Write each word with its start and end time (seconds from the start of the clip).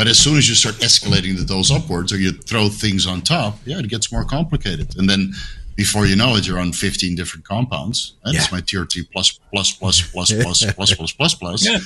But 0.00 0.08
as 0.08 0.18
soon 0.18 0.38
as 0.38 0.48
you 0.48 0.54
start 0.54 0.76
escalating 0.76 1.36
the 1.36 1.44
dose 1.44 1.70
upwards 1.70 2.10
or 2.10 2.16
you 2.16 2.32
throw 2.32 2.70
things 2.70 3.06
on 3.06 3.20
top, 3.20 3.58
yeah, 3.66 3.80
it 3.80 3.88
gets 3.88 4.10
more 4.10 4.24
complicated. 4.24 4.96
And 4.96 5.06
then 5.06 5.34
before 5.76 6.06
you 6.06 6.16
know 6.16 6.36
it, 6.36 6.46
you're 6.46 6.58
on 6.58 6.72
15 6.72 7.14
different 7.14 7.44
compounds. 7.44 8.14
That's 8.24 8.34
Yeah. 8.34 8.46
my 8.50 8.62
TRT 8.62 9.02
plus, 9.12 9.38
plus, 9.52 9.72
plus, 9.72 10.00
plus, 10.00 10.32
plus, 10.32 10.64
plus, 10.72 10.94
plus, 10.94 11.12
plus, 11.12 11.34
plus. 11.34 11.66
Yeah. 11.66 11.80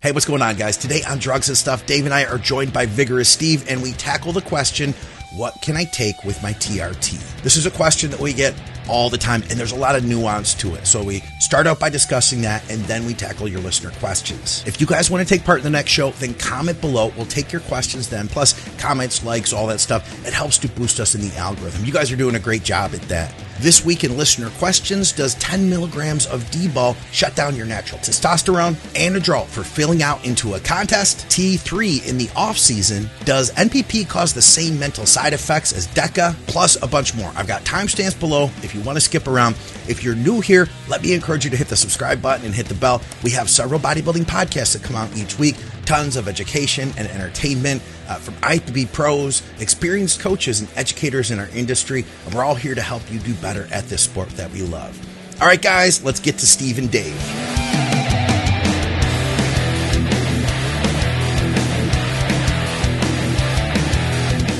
Hey, 0.00 0.12
what's 0.12 0.24
going 0.24 0.40
on, 0.40 0.56
guys? 0.56 0.78
Today 0.78 1.02
on 1.06 1.18
Drugs 1.18 1.48
and 1.48 1.58
Stuff, 1.58 1.84
Dave 1.84 2.06
and 2.06 2.14
I 2.14 2.24
are 2.24 2.38
joined 2.38 2.72
by 2.72 2.86
Vigorous 2.86 3.28
Steve, 3.28 3.66
and 3.68 3.82
we 3.82 3.92
tackle 3.92 4.32
the 4.32 4.40
question 4.40 4.94
what 5.36 5.54
can 5.60 5.76
I 5.76 5.84
take 5.84 6.24
with 6.24 6.42
my 6.42 6.54
TRT? 6.54 7.42
This 7.42 7.58
is 7.58 7.66
a 7.66 7.70
question 7.70 8.10
that 8.10 8.20
we 8.20 8.32
get 8.32 8.54
all 8.88 9.08
the 9.08 9.18
time, 9.18 9.42
and 9.42 9.52
there's 9.52 9.72
a 9.72 9.76
lot 9.76 9.94
of 9.94 10.04
nuance 10.04 10.54
to 10.54 10.74
it. 10.74 10.86
So 10.86 11.02
we 11.02 11.20
start 11.38 11.66
out 11.66 11.78
by 11.78 11.90
discussing 11.90 12.42
that, 12.42 12.68
and 12.70 12.80
then 12.82 13.06
we 13.06 13.14
tackle 13.14 13.48
your 13.48 13.60
listener 13.60 13.90
questions. 13.92 14.64
If 14.66 14.80
you 14.80 14.86
guys 14.86 15.10
want 15.10 15.26
to 15.26 15.34
take 15.34 15.44
part 15.44 15.58
in 15.58 15.64
the 15.64 15.70
next 15.70 15.90
show, 15.90 16.10
then 16.10 16.34
comment 16.34 16.80
below. 16.80 17.12
We'll 17.16 17.26
take 17.26 17.52
your 17.52 17.62
questions 17.62 18.08
then, 18.08 18.26
plus 18.28 18.52
comments, 18.78 19.24
likes, 19.24 19.52
all 19.52 19.68
that 19.68 19.80
stuff. 19.80 20.26
It 20.26 20.32
helps 20.32 20.58
to 20.58 20.68
boost 20.68 20.98
us 20.98 21.14
in 21.14 21.20
the 21.20 21.36
algorithm. 21.36 21.84
You 21.84 21.92
guys 21.92 22.10
are 22.10 22.16
doing 22.16 22.34
a 22.34 22.40
great 22.40 22.64
job 22.64 22.92
at 22.94 23.02
that. 23.02 23.32
This 23.60 23.84
week 23.84 24.02
in 24.02 24.16
listener 24.16 24.50
questions, 24.58 25.12
does 25.12 25.36
10 25.36 25.70
milligrams 25.70 26.26
of 26.26 26.50
D-ball 26.50 26.96
shut 27.12 27.36
down 27.36 27.54
your 27.54 27.66
natural 27.66 28.00
testosterone? 28.00 28.76
And 28.96 29.12
Anadrol 29.12 29.46
for 29.46 29.62
filling 29.62 30.02
out 30.02 30.24
into 30.24 30.54
a 30.54 30.60
contest? 30.60 31.26
T3 31.28 32.08
in 32.08 32.16
the 32.16 32.30
off 32.34 32.56
season? 32.56 33.10
Does 33.24 33.50
NPP 33.52 34.08
cause 34.08 34.32
the 34.32 34.42
same 34.42 34.78
mental 34.78 35.04
side 35.06 35.34
effects 35.34 35.72
as 35.72 35.86
DECA? 35.88 36.34
Plus 36.46 36.82
a 36.82 36.86
bunch 36.86 37.14
more. 37.14 37.30
I've 37.36 37.46
got 37.46 37.62
timestamps 37.64 38.18
below 38.18 38.44
if 38.62 38.71
you 38.74 38.80
want 38.82 38.96
to 38.96 39.00
skip 39.00 39.26
around. 39.26 39.54
If 39.88 40.02
you're 40.02 40.14
new 40.14 40.40
here, 40.40 40.68
let 40.88 41.02
me 41.02 41.12
encourage 41.12 41.44
you 41.44 41.50
to 41.50 41.56
hit 41.56 41.68
the 41.68 41.76
subscribe 41.76 42.22
button 42.22 42.46
and 42.46 42.54
hit 42.54 42.66
the 42.66 42.74
bell. 42.74 43.02
We 43.22 43.30
have 43.30 43.48
several 43.48 43.80
bodybuilding 43.80 44.24
podcasts 44.24 44.72
that 44.74 44.82
come 44.82 44.96
out 44.96 45.14
each 45.16 45.38
week, 45.38 45.56
tons 45.84 46.16
of 46.16 46.28
education 46.28 46.92
and 46.96 47.08
entertainment 47.08 47.82
uh, 48.08 48.16
from 48.16 48.34
IFBB 48.34 48.92
pros, 48.92 49.42
experienced 49.60 50.20
coaches, 50.20 50.60
and 50.60 50.68
educators 50.76 51.30
in 51.30 51.38
our 51.38 51.48
industry. 51.48 52.04
And 52.26 52.34
we're 52.34 52.44
all 52.44 52.54
here 52.54 52.74
to 52.74 52.82
help 52.82 53.02
you 53.10 53.18
do 53.18 53.34
better 53.34 53.68
at 53.72 53.84
this 53.84 54.02
sport 54.02 54.30
that 54.30 54.50
we 54.50 54.62
love. 54.62 54.98
All 55.40 55.46
right, 55.46 55.60
guys, 55.60 56.04
let's 56.04 56.20
get 56.20 56.38
to 56.38 56.46
Steve 56.46 56.78
and 56.78 56.90
Dave. 56.90 57.20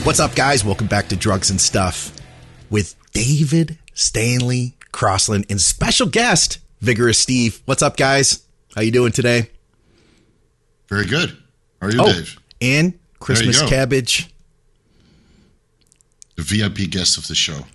What's 0.05 0.19
up, 0.19 0.35
guys? 0.35 0.65
Welcome 0.65 0.89
back 0.89 1.07
to 1.09 1.17
Drugs 1.17 1.49
and 1.49 1.61
Stuff 1.61 2.13
with 2.71 2.97
David 3.13 3.79
Stanley 3.95 4.77
Crossland 4.93 5.47
and 5.51 5.61
special 5.61 6.07
guest 6.07 6.59
Vigorous 6.81 7.19
Steve. 7.19 7.63
What's 7.65 7.83
up, 7.83 7.97
guys? 7.97 8.43
How 8.75 8.83
you 8.83 8.91
doing 8.91 9.13
today? 9.13 9.51
Very 10.89 11.07
good. 11.07 11.31
How 11.81 11.87
are 11.89 11.91
you, 11.93 12.01
Oh, 12.01 12.13
Dave? 12.13 12.39
and 12.61 12.99
Christmas 13.21 13.63
cabbage. 13.63 14.29
The 16.37 16.43
VIP 16.43 16.91
guest 16.91 17.19
of 17.19 17.29
the 17.29 17.35
show. 17.35 17.67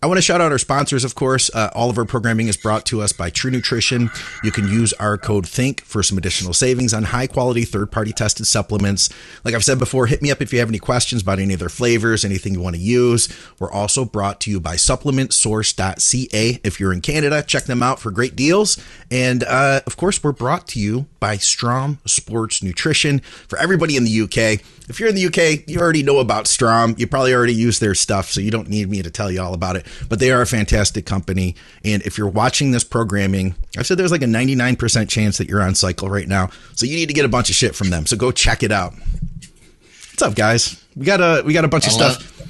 I 0.00 0.06
want 0.06 0.18
to 0.18 0.22
shout 0.22 0.40
out 0.40 0.52
our 0.52 0.58
sponsors, 0.58 1.02
of 1.02 1.16
course. 1.16 1.50
Uh, 1.52 1.70
all 1.74 1.90
of 1.90 1.98
our 1.98 2.04
programming 2.04 2.46
is 2.46 2.56
brought 2.56 2.86
to 2.86 3.02
us 3.02 3.12
by 3.12 3.30
True 3.30 3.50
Nutrition. 3.50 4.10
You 4.44 4.52
can 4.52 4.68
use 4.68 4.92
our 4.92 5.18
code 5.18 5.44
THINK 5.44 5.80
for 5.80 6.04
some 6.04 6.16
additional 6.16 6.52
savings 6.52 6.94
on 6.94 7.02
high 7.02 7.26
quality 7.26 7.64
third 7.64 7.90
party 7.90 8.12
tested 8.12 8.46
supplements. 8.46 9.08
Like 9.42 9.56
I've 9.56 9.64
said 9.64 9.80
before, 9.80 10.06
hit 10.06 10.22
me 10.22 10.30
up 10.30 10.40
if 10.40 10.52
you 10.52 10.60
have 10.60 10.68
any 10.68 10.78
questions 10.78 11.22
about 11.22 11.40
any 11.40 11.54
of 11.54 11.58
their 11.58 11.68
flavors, 11.68 12.24
anything 12.24 12.54
you 12.54 12.60
want 12.60 12.76
to 12.76 12.80
use. 12.80 13.28
We're 13.58 13.72
also 13.72 14.04
brought 14.04 14.38
to 14.42 14.52
you 14.52 14.60
by 14.60 14.76
supplementsource.ca. 14.76 16.60
If 16.62 16.78
you're 16.78 16.92
in 16.92 17.00
Canada, 17.00 17.42
check 17.42 17.64
them 17.64 17.82
out 17.82 17.98
for 17.98 18.12
great 18.12 18.36
deals. 18.36 18.78
And 19.10 19.42
uh, 19.42 19.80
of 19.84 19.96
course, 19.96 20.22
we're 20.22 20.30
brought 20.30 20.68
to 20.68 20.78
you 20.78 21.06
by 21.18 21.38
Strom 21.38 21.98
Sports 22.06 22.62
Nutrition 22.62 23.18
for 23.48 23.58
everybody 23.58 23.96
in 23.96 24.04
the 24.04 24.20
UK. 24.20 24.62
If 24.88 25.00
you're 25.00 25.08
in 25.08 25.16
the 25.16 25.26
UK, 25.26 25.68
you 25.68 25.80
already 25.80 26.02
know 26.02 26.18
about 26.18 26.46
Strom. 26.46 26.94
You 26.96 27.06
probably 27.06 27.34
already 27.34 27.52
use 27.52 27.78
their 27.78 27.94
stuff, 27.94 28.30
so 28.30 28.40
you 28.40 28.50
don't 28.50 28.68
need 28.68 28.88
me 28.88 29.02
to 29.02 29.10
tell 29.10 29.30
you 29.30 29.42
all 29.42 29.52
about 29.52 29.76
it. 29.76 29.86
But 30.08 30.18
they 30.18 30.30
are 30.30 30.40
a 30.40 30.46
fantastic 30.46 31.06
company. 31.06 31.54
And 31.84 32.02
if 32.02 32.18
you're 32.18 32.28
watching 32.28 32.70
this 32.70 32.84
programming, 32.84 33.54
I've 33.76 33.86
said 33.86 33.98
there's 33.98 34.12
like 34.12 34.22
a 34.22 34.26
99% 34.26 35.08
chance 35.08 35.38
that 35.38 35.48
you're 35.48 35.62
on 35.62 35.74
cycle 35.74 36.08
right 36.08 36.28
now. 36.28 36.50
So 36.74 36.86
you 36.86 36.96
need 36.96 37.06
to 37.08 37.14
get 37.14 37.24
a 37.24 37.28
bunch 37.28 37.50
of 37.50 37.56
shit 37.56 37.74
from 37.74 37.90
them. 37.90 38.06
So 38.06 38.16
go 38.16 38.30
check 38.30 38.62
it 38.62 38.72
out. 38.72 38.94
What's 38.94 40.22
up, 40.22 40.34
guys? 40.34 40.82
We 40.96 41.04
got 41.06 41.20
a 41.20 41.42
we 41.44 41.52
got 41.52 41.64
a 41.64 41.68
bunch 41.68 41.86
of 41.86 41.92
I 41.92 41.96
stuff. 42.12 42.42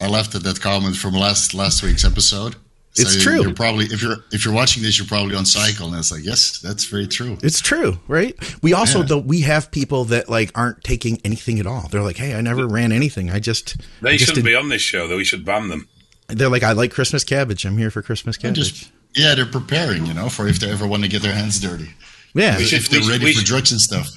I 0.00 0.06
left 0.08 0.34
at 0.34 0.42
that 0.44 0.60
comment 0.60 0.96
from 0.96 1.14
last 1.14 1.52
last 1.52 1.82
week's 1.82 2.04
episode. 2.04 2.54
It's 2.96 3.22
true. 3.22 3.42
You're 3.42 3.54
probably 3.54 3.84
if 3.86 4.02
you're 4.02 4.16
if 4.32 4.44
you're 4.44 4.54
watching 4.54 4.82
this, 4.82 4.98
you're 4.98 5.06
probably 5.06 5.36
on 5.36 5.46
cycle, 5.46 5.88
and 5.88 5.96
it's 5.96 6.10
like 6.10 6.24
yes, 6.24 6.58
that's 6.58 6.84
very 6.86 7.06
true. 7.06 7.38
It's 7.42 7.60
true, 7.60 7.98
right? 8.08 8.34
We 8.62 8.72
also 8.72 9.00
Yeah. 9.00 9.04
though 9.06 9.18
we 9.18 9.40
have 9.42 9.70
people 9.70 10.06
that 10.06 10.28
like 10.28 10.50
aren't 10.56 10.82
taking 10.82 11.20
anything 11.24 11.60
at 11.60 11.66
all. 11.66 11.88
They're 11.90 12.02
like, 12.02 12.16
"Hey, 12.16 12.34
I 12.34 12.40
never 12.40 12.66
ran 12.66 12.90
anything. 12.92 13.30
I 13.30 13.38
just 13.38 13.76
I 13.78 13.84
They 14.02 14.12
just 14.16 14.30
shouldn't 14.30 14.44
did-" 14.44 14.50
be 14.50 14.56
on 14.56 14.68
this 14.70 14.82
show, 14.82 15.06
though. 15.06 15.18
We 15.18 15.24
should 15.24 15.44
ban 15.44 15.68
them. 15.68 15.88
They're 16.32 16.48
like, 16.48 16.62
"I 16.62 16.72
like 16.72 16.92
Christmas 16.92 17.24
cabbage. 17.24 17.64
I'm 17.64 17.76
here 17.78 17.90
for 17.90 18.02
Christmas 18.02 18.36
cabbage." 18.36 18.56
just 18.56 18.92
yeah, 19.14 19.34
they're 19.34 19.46
preparing, 19.46 20.06
you 20.06 20.14
know, 20.14 20.28
for 20.28 20.46
if 20.46 20.58
they 20.60 20.70
ever 20.70 20.86
want 20.86 21.02
to 21.02 21.08
get 21.08 21.22
their 21.22 21.32
hands 21.34 21.58
dirty. 21.60 21.90
yeah, 22.34 22.56
We 22.58 22.64
should- 22.64 22.78
if 22.80 22.88
they're 22.88 23.00
we- 23.00 23.08
ready 23.10 23.24
we 23.24 23.32
for 23.32 23.38
should- 23.40 23.46
drugs 23.46 23.72
and 23.72 23.80
stuff. 23.80 24.08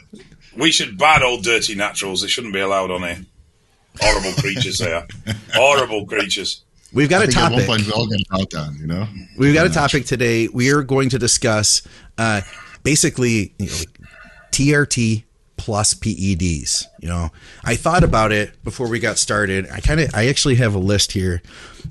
We 0.55 0.71
should 0.71 0.97
ban 0.99 1.23
all 1.23 1.41
dirty 1.41 1.73
naturals. 1.73 2.21
They 2.21 2.27
shouldn't 2.27 2.53
be 2.53 2.59
allowed 2.59 2.91
on 2.91 3.01
here. 3.01 3.25
Horrible 3.99 4.33
creatures 4.41 4.77
they 4.77 4.91
are. 4.93 5.07
Horrible 5.53 6.05
creatures. 6.05 6.61
we've 6.93 7.09
got 7.09 7.21
I 7.21 7.25
a 7.25 7.27
think 7.27 7.37
at 7.39 7.43
one 7.43 7.51
topic. 7.53 7.67
point 7.67 7.85
we 7.87 7.91
all 7.91 8.07
got 8.07 8.19
a 8.19 8.25
meltdown, 8.45 8.79
you 8.79 8.85
know. 8.87 9.07
We've 9.37 9.53
got 9.55 9.65
a 9.65 9.71
topic 9.71 10.05
today. 10.05 10.47
We 10.47 10.71
are 10.71 10.83
going 10.83 11.09
to 11.09 11.17
discuss 11.19 11.81
uh, 12.19 12.41
basically 12.83 13.55
you 13.57 13.65
know, 13.65 13.73
like 13.79 13.99
TRT 14.51 15.23
plus 15.63 15.93
PEDs. 15.93 16.87
You 16.99 17.07
know, 17.07 17.29
I 17.63 17.77
thought 17.77 18.03
about 18.03 18.33
it 18.33 18.61
before 18.65 18.89
we 18.89 18.99
got 18.99 19.17
started. 19.17 19.65
I 19.71 19.79
kind 19.79 20.01
of, 20.01 20.13
I 20.13 20.27
actually 20.27 20.55
have 20.55 20.75
a 20.75 20.79
list 20.79 21.13
here. 21.13 21.41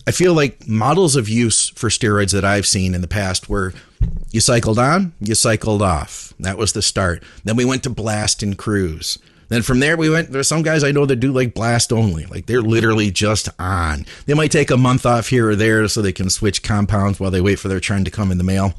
I 0.07 0.11
feel 0.11 0.35
like 0.35 0.69
models 0.69 1.17
of 1.17 1.27
use 1.27 1.71
for 1.71 1.89
steroids 1.89 2.33
that 2.33 2.45
I've 2.45 2.67
seen 2.67 2.95
in 2.95 3.01
the 3.01 3.09
past 3.09 3.49
were 3.49 3.73
you 4.31 4.43
cycled 4.43 4.79
on, 4.79 5.15
you 5.23 5.35
cycled 5.35 5.81
off. 5.81 6.35
That 6.39 6.59
was 6.59 6.75
the 6.75 6.83
start. 6.83 7.23
Then 7.45 7.57
we 7.57 7.65
went 7.65 7.83
to 7.85 7.91
blast 7.91 8.43
and 8.43 8.59
cruise. 8.59 9.19
Then 9.49 9.63
from 9.63 9.81
there 9.81 9.97
we 9.97 10.11
went. 10.11 10.33
There's 10.33 10.49
some 10.49 10.63
guys 10.63 10.85
I 10.85 10.93
know 10.93 11.07
that 11.07 11.17
do 11.17 11.33
like 11.33 11.55
blast 11.55 11.95
only, 11.95 12.27
like 12.27 12.45
they're 12.45 12.61
literally 12.61 13.11
just 13.11 13.49
on. 13.59 14.05
They 14.27 14.35
might 14.35 14.53
take 14.53 14.71
a 14.71 14.77
month 14.77 15.07
off 15.07 15.29
here 15.29 15.49
or 15.49 15.57
there 15.57 15.89
so 15.89 16.03
they 16.03 16.13
can 16.13 16.29
switch 16.29 16.63
compounds 16.63 17.19
while 17.19 17.31
they 17.31 17.41
wait 17.41 17.59
for 17.59 17.69
their 17.69 17.81
trend 17.81 18.05
to 18.05 18.11
come 18.11 18.31
in 18.31 18.37
the 18.37 18.45
mail. 18.45 18.75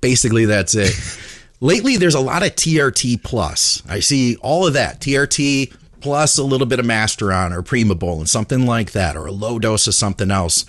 Basically, 0.00 0.44
that's 0.44 0.76
it. 0.76 0.92
Lately, 1.60 1.96
there's 1.96 2.14
a 2.14 2.20
lot 2.20 2.42
of 2.42 2.54
TRT 2.54 3.22
plus. 3.22 3.82
I 3.88 4.00
see 4.00 4.36
all 4.36 4.66
of 4.66 4.74
that 4.74 5.00
TRT 5.00 5.72
plus 6.00 6.36
a 6.36 6.44
little 6.44 6.66
bit 6.66 6.78
of 6.78 6.86
Masteron 6.86 7.56
or 7.56 7.62
Primabol 7.62 8.18
and 8.18 8.28
something 8.28 8.66
like 8.66 8.92
that, 8.92 9.16
or 9.16 9.26
a 9.26 9.32
low 9.32 9.58
dose 9.58 9.86
of 9.86 9.94
something 9.94 10.30
else. 10.30 10.66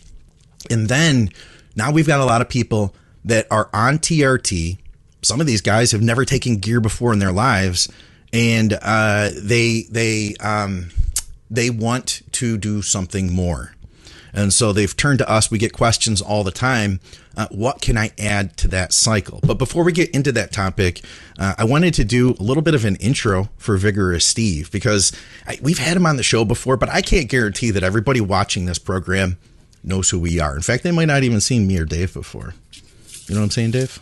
And 0.69 0.87
then 0.87 1.29
now 1.75 1.91
we've 1.91 2.07
got 2.07 2.21
a 2.21 2.25
lot 2.25 2.41
of 2.41 2.49
people 2.49 2.95
that 3.25 3.47
are 3.51 3.69
on 3.73 3.99
TRT. 3.99 4.77
Some 5.21 5.41
of 5.41 5.47
these 5.47 5.61
guys 5.61 5.91
have 5.91 6.01
never 6.01 6.23
taken 6.23 6.57
gear 6.57 6.79
before 6.79 7.11
in 7.11 7.19
their 7.19 7.33
lives, 7.33 7.91
and 8.31 8.77
uh, 8.81 9.29
they 9.35 9.85
they 9.91 10.35
um, 10.39 10.89
they 11.51 11.69
want 11.69 12.21
to 12.33 12.57
do 12.57 12.81
something 12.81 13.33
more. 13.33 13.73
And 14.37 14.53
so 14.53 14.71
they've 14.71 14.95
turned 14.95 15.17
to 15.17 15.27
us. 15.27 15.49
We 15.49 15.57
get 15.57 15.73
questions 15.73 16.21
all 16.21 16.43
the 16.43 16.51
time. 16.51 16.99
Uh, 17.35 17.47
what 17.49 17.81
can 17.81 17.97
I 17.97 18.11
add 18.19 18.55
to 18.57 18.67
that 18.67 18.93
cycle? 18.93 19.39
But 19.41 19.55
before 19.55 19.83
we 19.83 19.91
get 19.91 20.11
into 20.11 20.31
that 20.33 20.51
topic, 20.51 21.01
uh, 21.39 21.55
I 21.57 21.63
wanted 21.63 21.95
to 21.95 22.05
do 22.05 22.35
a 22.39 22.43
little 22.43 22.61
bit 22.61 22.75
of 22.75 22.85
an 22.85 22.97
intro 22.97 23.49
for 23.57 23.77
Vigorous 23.77 24.25
Steve 24.25 24.71
because 24.71 25.11
I, 25.47 25.57
we've 25.63 25.79
had 25.79 25.97
him 25.97 26.05
on 26.05 26.17
the 26.17 26.23
show 26.23 26.45
before, 26.45 26.77
but 26.77 26.87
I 26.89 27.01
can't 27.01 27.27
guarantee 27.27 27.71
that 27.71 27.81
everybody 27.81 28.21
watching 28.21 28.65
this 28.65 28.77
program 28.77 29.37
knows 29.83 30.11
who 30.11 30.19
we 30.19 30.39
are. 30.39 30.55
In 30.55 30.61
fact, 30.61 30.83
they 30.83 30.91
might 30.91 31.05
not 31.05 31.23
even 31.23 31.41
seen 31.41 31.65
me 31.65 31.79
or 31.79 31.85
Dave 31.85 32.13
before. 32.13 32.53
You 33.25 33.33
know 33.33 33.41
what 33.41 33.45
I'm 33.45 33.49
saying, 33.49 33.71
Dave? 33.71 33.99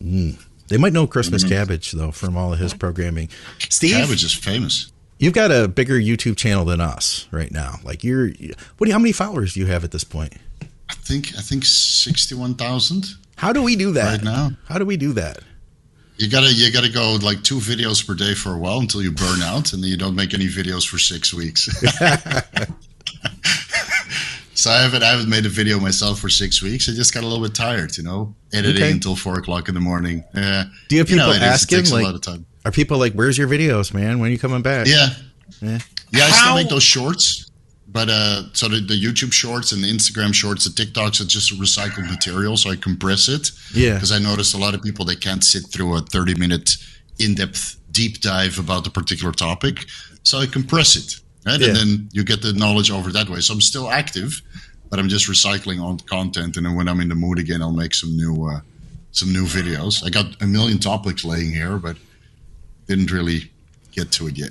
Mm. 0.00 0.44
They 0.68 0.76
might 0.76 0.92
know 0.92 1.06
Christmas 1.06 1.44
Cabbage 1.44 1.92
though 1.92 2.10
from 2.10 2.36
all 2.36 2.52
of 2.52 2.58
his 2.58 2.74
programming. 2.74 3.30
Steve, 3.58 3.96
Cabbage 3.96 4.22
is 4.22 4.34
famous. 4.34 4.92
You've 5.18 5.32
got 5.34 5.50
a 5.52 5.68
bigger 5.68 5.94
YouTube 5.94 6.36
channel 6.36 6.64
than 6.64 6.80
us 6.80 7.26
right 7.30 7.50
now. 7.52 7.76
Like 7.84 8.02
you're, 8.04 8.28
what 8.28 8.36
do 8.36 8.86
you, 8.86 8.92
how 8.92 8.98
many 8.98 9.12
followers 9.12 9.54
do 9.54 9.60
you 9.60 9.66
have 9.66 9.84
at 9.84 9.90
this 9.92 10.04
point? 10.04 10.34
I 10.90 10.94
think 10.94 11.28
I 11.38 11.40
think 11.40 11.64
sixty-one 11.64 12.54
thousand. 12.56 13.06
How 13.36 13.52
do 13.52 13.62
we 13.62 13.74
do 13.76 13.92
that 13.92 14.10
Right 14.18 14.22
now? 14.24 14.50
How 14.68 14.78
do 14.78 14.84
we 14.84 14.96
do 14.96 15.12
that? 15.14 15.38
You 16.18 16.28
gotta 16.30 16.52
you 16.52 16.70
gotta 16.72 16.90
go 16.92 17.16
like 17.22 17.42
two 17.42 17.56
videos 17.58 18.06
per 18.06 18.14
day 18.14 18.34
for 18.34 18.54
a 18.54 18.58
while 18.58 18.78
until 18.78 19.02
you 19.02 19.10
burn 19.12 19.40
out, 19.42 19.72
and 19.72 19.82
then 19.82 19.90
you 19.90 19.96
don't 19.96 20.14
make 20.14 20.34
any 20.34 20.46
videos 20.46 20.86
for 20.86 20.98
six 20.98 21.32
weeks. 21.34 21.64
so 24.54 24.70
I 24.70 24.82
haven't 24.82 25.02
I 25.02 25.10
haven't 25.10 25.28
made 25.28 25.46
a 25.46 25.48
video 25.48 25.80
myself 25.80 26.20
for 26.20 26.28
six 26.28 26.62
weeks. 26.62 26.88
I 26.88 26.92
just 26.92 27.12
got 27.12 27.24
a 27.24 27.26
little 27.26 27.42
bit 27.44 27.54
tired, 27.54 27.96
you 27.96 28.04
know, 28.04 28.34
editing 28.52 28.82
Okay. 28.82 28.92
until 28.92 29.16
four 29.16 29.38
o'clock 29.38 29.68
in 29.68 29.74
the 29.74 29.80
morning. 29.80 30.22
Yeah. 30.34 30.64
Do 30.88 30.94
you 30.96 31.00
have 31.00 31.08
people 31.08 31.30
it 31.30 31.36
is. 31.36 31.42
asking, 31.42 31.90
like- 31.90 32.38
a 32.64 32.68
lot 32.68 32.72
of 32.72 32.72
time. 32.72 32.72
Are 32.72 32.72
people 32.72 32.98
like, 32.98 33.12
"Where's 33.14 33.38
your 33.38 33.48
videos, 33.48 33.92
man? 33.94 34.18
When 34.18 34.28
are 34.28 34.32
you 34.32 34.38
coming 34.38 34.62
back?" 34.62 34.86
Yeah. 34.86 35.08
Yeah. 35.60 35.78
Yeah, 36.10 36.24
I 36.26 36.30
still 36.30 36.48
How- 36.48 36.54
make 36.56 36.68
those 36.68 36.82
shorts, 36.82 37.50
but 37.88 38.08
uh, 38.08 38.42
so 38.52 38.68
the, 38.68 38.80
the 38.80 38.94
YouTube 38.94 39.32
shorts 39.32 39.72
and 39.72 39.82
the 39.82 39.88
Instagram 39.88 40.32
shorts, 40.32 40.64
the 40.64 40.70
TikToks, 40.70 41.20
are 41.20 41.24
just 41.26 41.52
recycled 41.60 42.08
material. 42.08 42.56
So 42.56 42.70
I 42.70 42.76
compress 42.76 43.28
it. 43.28 43.50
Yeah. 43.74 43.94
Because 43.94 44.12
I 44.12 44.18
noticed 44.20 44.54
a 44.54 44.58
lot 44.58 44.74
of 44.74 44.82
people 44.82 45.04
they 45.04 45.16
can't 45.16 45.42
sit 45.44 45.66
through 45.70 45.96
a 45.96 46.00
thirty 46.00 46.34
minute 46.34 46.76
in 47.18 47.34
depth 47.34 47.76
deep 47.90 48.20
dive 48.20 48.58
about 48.58 48.86
a 48.86 48.90
particular 48.90 49.32
topic. 49.32 49.86
So 50.24 50.38
I 50.38 50.46
compress 50.46 50.96
it, 50.96 51.20
right? 51.46 51.60
Yeah. 51.60 51.68
And 51.68 51.76
then 51.76 52.08
you 52.12 52.24
get 52.24 52.42
the 52.42 52.52
knowledge 52.52 52.90
over 52.90 53.12
that 53.12 53.28
way. 53.28 53.40
So 53.40 53.54
I'm 53.54 53.60
still 53.60 53.90
active, 53.90 54.40
but 54.90 54.98
I'm 54.98 55.08
just 55.08 55.28
recycling 55.28 55.80
old 55.80 56.06
content. 56.06 56.56
And 56.56 56.66
then 56.66 56.74
when 56.76 56.88
I'm 56.88 57.00
in 57.00 57.08
the 57.08 57.14
mood 57.14 57.38
again, 57.38 57.62
I'll 57.62 57.72
make 57.72 57.94
some 57.94 58.16
new 58.16 58.48
uh, 58.48 58.60
some 59.12 59.32
new 59.32 59.44
videos. 59.44 60.04
I 60.04 60.10
got 60.10 60.42
a 60.42 60.46
million 60.46 60.78
topics 60.78 61.24
laying 61.24 61.52
here, 61.52 61.76
but 61.76 61.96
didn't 62.86 63.10
really 63.10 63.50
get 63.92 64.10
to 64.12 64.26
it 64.28 64.36
yet. 64.38 64.50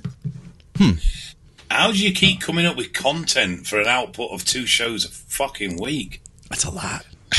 How 1.69 1.91
do 1.91 1.97
you 1.97 2.13
keep 2.13 2.41
coming 2.41 2.65
up 2.65 2.75
with 2.75 2.93
content 2.93 3.67
for 3.67 3.79
an 3.79 3.87
output 3.87 4.31
of 4.31 4.45
two 4.45 4.65
shows 4.65 5.05
a 5.05 5.09
fucking 5.09 5.81
week? 5.81 6.21
That's 6.49 6.65
a 6.65 6.71
lot. 6.71 7.05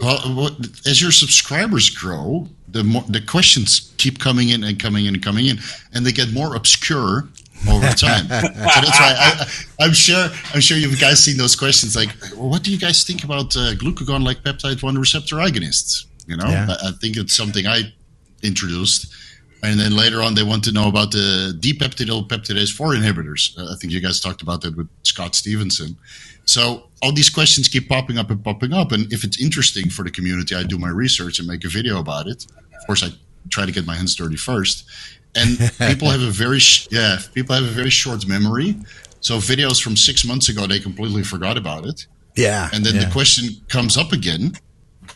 Well, 0.00 0.50
as 0.84 1.00
your 1.00 1.12
subscribers 1.12 1.88
grow, 1.88 2.48
the 2.66 2.82
more 2.82 3.04
the 3.08 3.20
questions 3.20 3.92
keep 3.98 4.18
coming 4.18 4.48
in 4.48 4.64
and 4.64 4.76
coming 4.80 5.06
in 5.06 5.14
and 5.14 5.22
coming 5.22 5.46
in, 5.46 5.58
and 5.94 6.04
they 6.04 6.10
get 6.10 6.32
more 6.32 6.56
obscure 6.56 7.28
over 7.70 7.86
time. 7.94 8.24
so 8.24 8.28
that's 8.28 8.98
why 8.98 9.14
I, 9.16 9.46
I'm 9.80 9.92
sure 9.92 10.26
I'm 10.54 10.60
sure 10.60 10.76
you 10.76 10.96
guys 10.96 11.22
seen 11.22 11.36
those 11.36 11.54
questions 11.54 11.94
like, 11.94 12.08
well, 12.36 12.48
what 12.50 12.64
do 12.64 12.72
you 12.72 12.78
guys 12.78 13.04
think 13.04 13.22
about 13.22 13.54
uh, 13.56 13.74
glucagon-like 13.74 14.42
peptide 14.42 14.82
one 14.82 14.98
receptor 14.98 15.36
agonists? 15.36 16.06
You 16.26 16.36
know, 16.36 16.48
Yeah. 16.48 16.66
I, 16.82 16.88
I 16.88 16.92
think 17.00 17.16
it's 17.16 17.36
something 17.36 17.68
I 17.68 17.82
introduced. 18.42 19.06
And 19.62 19.78
then 19.78 19.96
later 19.96 20.20
on, 20.22 20.34
they 20.34 20.42
want 20.42 20.64
to 20.64 20.72
know 20.72 20.88
about 20.88 21.12
the 21.12 21.56
dipeptidyl 21.60 22.28
peptidase 22.28 22.72
4 22.72 22.94
inhibitors. 22.94 23.56
Uh, 23.56 23.72
I 23.72 23.76
think 23.76 23.92
you 23.92 24.00
guys 24.00 24.18
talked 24.18 24.42
about 24.42 24.60
that 24.62 24.76
with 24.76 24.88
Scott 25.04 25.36
Stevenson. 25.36 25.96
So 26.44 26.88
all 27.00 27.12
these 27.12 27.30
questions 27.30 27.68
keep 27.68 27.88
popping 27.88 28.18
up 28.18 28.30
and 28.30 28.42
popping 28.42 28.72
up. 28.72 28.90
And 28.90 29.12
if 29.12 29.22
it's 29.22 29.40
interesting 29.40 29.88
for 29.88 30.02
the 30.02 30.10
community, 30.10 30.56
I 30.56 30.64
do 30.64 30.78
my 30.78 30.88
research 30.88 31.38
and 31.38 31.46
make 31.46 31.64
a 31.64 31.68
video 31.68 32.00
about 32.00 32.26
it. 32.26 32.44
Of 32.80 32.86
course, 32.86 33.04
I 33.04 33.10
try 33.50 33.64
to 33.64 33.72
get 33.72 33.86
my 33.86 33.94
hands 33.94 34.16
dirty 34.16 34.36
first. 34.36 34.84
And 35.36 35.58
people 35.78 36.10
have 36.10 36.22
a 36.22 36.30
very 36.30 36.58
sh- 36.58 36.88
yeah, 36.90 37.18
people 37.32 37.54
have 37.54 37.64
a 37.64 37.68
very 37.68 37.90
short 37.90 38.26
memory. 38.26 38.76
So 39.20 39.38
videos 39.38 39.80
from 39.80 39.96
six 39.96 40.24
months 40.24 40.48
ago, 40.48 40.66
they 40.66 40.80
completely 40.80 41.22
forgot 41.22 41.56
about 41.56 41.86
it. 41.86 42.06
Yeah. 42.34 42.68
And 42.72 42.84
then 42.84 42.96
yeah. 42.96 43.04
the 43.04 43.12
question 43.12 43.50
comes 43.68 43.96
up 43.96 44.12
again. 44.12 44.52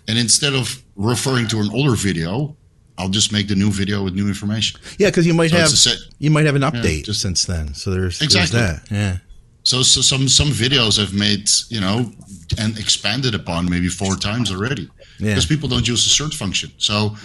And 0.06 0.16
instead 0.18 0.54
of 0.54 0.84
referring 0.94 1.48
to 1.48 1.58
an 1.58 1.70
older 1.72 1.96
video, 1.96 2.56
I'll 2.98 3.08
just 3.10 3.32
make 3.32 3.46
the 3.48 3.54
new 3.54 3.70
video 3.70 4.02
with 4.04 4.14
new 4.14 4.28
information. 4.28 4.80
Yeah, 4.98 5.08
because 5.10 5.26
you 5.26 5.34
might 5.34 5.50
So 5.50 5.58
have 5.58 5.98
you 6.18 6.30
might 6.30 6.46
have 6.46 6.56
an 6.56 6.62
update 6.62 7.04
just- 7.04 7.20
since 7.20 7.44
then. 7.44 7.74
So 7.74 7.90
there's 7.90 8.20
Exactly. 8.22 8.58
there's 8.58 8.80
that. 8.80 8.94
Yeah. 8.94 9.18
So, 9.64 9.82
so 9.82 10.00
some 10.00 10.28
some 10.28 10.48
videos 10.50 10.98
I've 11.02 11.12
made, 11.12 11.50
you 11.70 11.80
know, 11.80 12.12
and 12.56 12.78
expanded 12.78 13.34
upon 13.34 13.68
maybe 13.68 13.88
four 13.88 14.14
times 14.16 14.50
already 14.50 14.88
Yeah. 15.18 15.30
because 15.30 15.46
people 15.46 15.68
don't 15.68 15.86
use 15.88 16.04
the 16.04 16.10
search 16.10 16.36
function. 16.36 16.70
So, 16.78 17.16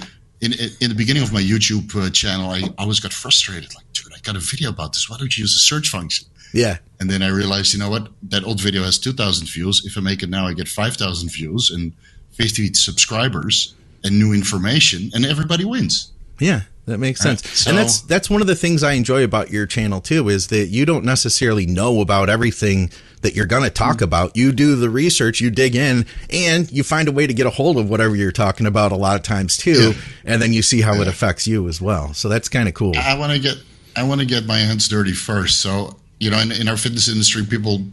in 0.42 0.54
in 0.82 0.90
the 0.90 0.96
beginning 0.96 1.24
of 1.24 1.32
my 1.32 1.42
YouTube 1.42 1.96
uh, 1.96 2.10
channel, 2.10 2.50
I 2.50 2.62
always 2.80 3.00
got 3.00 3.14
frustrated. 3.14 3.70
Like, 3.76 3.86
dude, 3.94 4.12
I 4.16 4.20
got 4.24 4.36
a 4.36 4.40
video 4.40 4.70
about 4.70 4.94
this. 4.94 5.08
Why 5.08 5.18
don't 5.20 5.38
you 5.38 5.44
use 5.44 5.54
the 5.54 5.60
search 5.60 5.90
function? 5.90 6.28
Yeah. 6.54 6.78
And 7.00 7.10
then 7.10 7.22
I 7.22 7.28
realized, 7.30 7.74
you 7.74 7.80
know 7.80 7.90
what? 7.92 8.08
That 8.30 8.44
old 8.44 8.60
video 8.60 8.84
has 8.84 8.98
two 8.98 9.14
thousand 9.14 9.48
views. 9.48 9.86
If 9.86 9.96
I 9.98 10.02
make 10.02 10.24
it 10.24 10.30
now, 10.30 10.48
I 10.48 10.54
get 10.54 10.68
five 10.68 10.96
thousand 10.98 11.30
views 11.32 11.70
and 11.70 11.94
fifty 12.32 12.74
subscribers 12.74 13.76
and 14.04 14.18
new 14.20 14.34
information, 14.34 15.12
and 15.14 15.26
everybody 15.26 15.66
wins. 15.66 16.12
Yeah, 16.40 16.62
that 16.86 16.98
makes 16.98 17.24
Right, 17.24 17.40
sense. 17.40 17.68
and 17.68 17.78
that's 17.78 18.02
that's 18.02 18.30
one 18.30 18.42
of 18.42 18.48
the 18.48 18.56
things 18.56 18.82
I 18.84 18.94
enjoy 18.94 19.24
about 19.24 19.52
your 19.52 19.66
channel 19.68 20.02
too 20.02 20.28
is 20.30 20.48
that 20.48 20.68
you 20.70 20.86
don't 20.86 21.06
necessarily 21.06 21.66
know 21.66 22.02
about 22.02 22.30
everything 22.30 22.90
that 23.22 23.36
you're 23.36 23.46
going 23.46 23.62
to 23.64 23.70
talk 23.70 23.98
Mm. 24.00 24.02
about. 24.04 24.36
You 24.36 24.52
do 24.52 24.76
the 24.76 24.90
research, 24.90 25.40
you 25.42 25.52
dig 25.52 25.76
in, 25.76 26.08
and 26.32 26.72
you 26.72 26.82
find 26.84 27.08
a 27.08 27.12
way 27.12 27.28
to 27.28 27.34
get 27.36 27.46
a 27.46 27.52
hold 27.52 27.78
of 27.78 27.88
whatever 27.88 28.16
you're 28.16 28.32
talking 28.32 28.66
about 28.66 28.92
a 28.92 28.96
lot 28.96 29.16
of 29.16 29.22
times 29.22 29.58
too, 29.58 29.90
Yeah. 29.90 29.94
and 30.26 30.42
then 30.42 30.52
you 30.54 30.64
see 30.64 30.82
how 30.82 31.00
it 31.02 31.08
affects 31.08 31.46
you 31.46 31.70
as 31.70 31.80
well. 31.80 32.16
So 32.16 32.28
that's 32.30 32.50
kind 32.50 32.68
of 32.68 32.74
cool. 32.74 32.96
I 32.98 33.16
want 33.16 33.32
to 33.34 33.40
get 33.40 33.58
I 33.96 34.04
want 34.04 34.22
to 34.22 34.26
get 34.26 34.46
my 34.48 34.58
hands 34.60 34.88
dirty 34.88 35.12
first. 35.14 35.60
So 35.62 35.98
you 36.20 36.30
know, 36.32 36.40
in, 36.40 36.52
in 36.52 36.68
our 36.68 36.78
fitness 36.78 37.08
industry, 37.08 37.46
people 37.46 37.86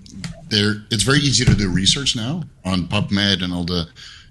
there 0.49 0.83
it's 0.91 1.03
very 1.03 1.19
easy 1.19 1.45
to 1.45 1.55
do 1.55 1.69
research 1.69 2.17
now 2.17 2.45
on 2.65 2.87
PubMed 2.87 3.43
and 3.43 3.53
all 3.53 3.65
the 3.65 3.87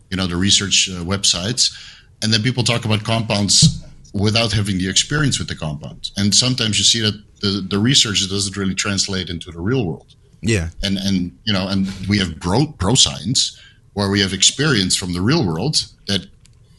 you 0.09 0.17
know 0.17 0.27
the 0.27 0.35
research 0.37 0.89
uh, 0.89 1.03
websites, 1.03 1.73
and 2.21 2.31
then 2.33 2.41
people 2.43 2.63
talk 2.63 2.85
about 2.85 3.03
compounds 3.03 3.83
without 4.13 4.51
having 4.53 4.77
the 4.77 4.89
experience 4.89 5.37
with 5.37 5.47
the 5.47 5.55
compounds. 5.55 6.11
And 6.17 6.33
sometimes 6.33 6.77
you 6.79 6.83
see 6.85 7.01
that 7.01 7.21
the, 7.41 7.61
the 7.69 7.77
research 7.77 8.27
doesn't 8.29 8.57
really 8.57 8.73
translate 8.73 9.29
into 9.29 9.51
the 9.51 9.59
real 9.59 9.85
world 9.85 10.15
Yeah. 10.41 10.69
and 10.81 10.97
and 10.97 11.37
you 11.43 11.53
know 11.53 11.67
and 11.67 11.87
we 12.09 12.17
have 12.19 12.39
pro, 12.39 12.65
pro 12.79 12.95
science 12.95 13.59
where 13.93 14.09
we 14.09 14.21
have 14.21 14.33
experience 14.33 14.95
from 14.95 15.13
the 15.13 15.21
real 15.21 15.45
world 15.45 15.75
that 16.07 16.25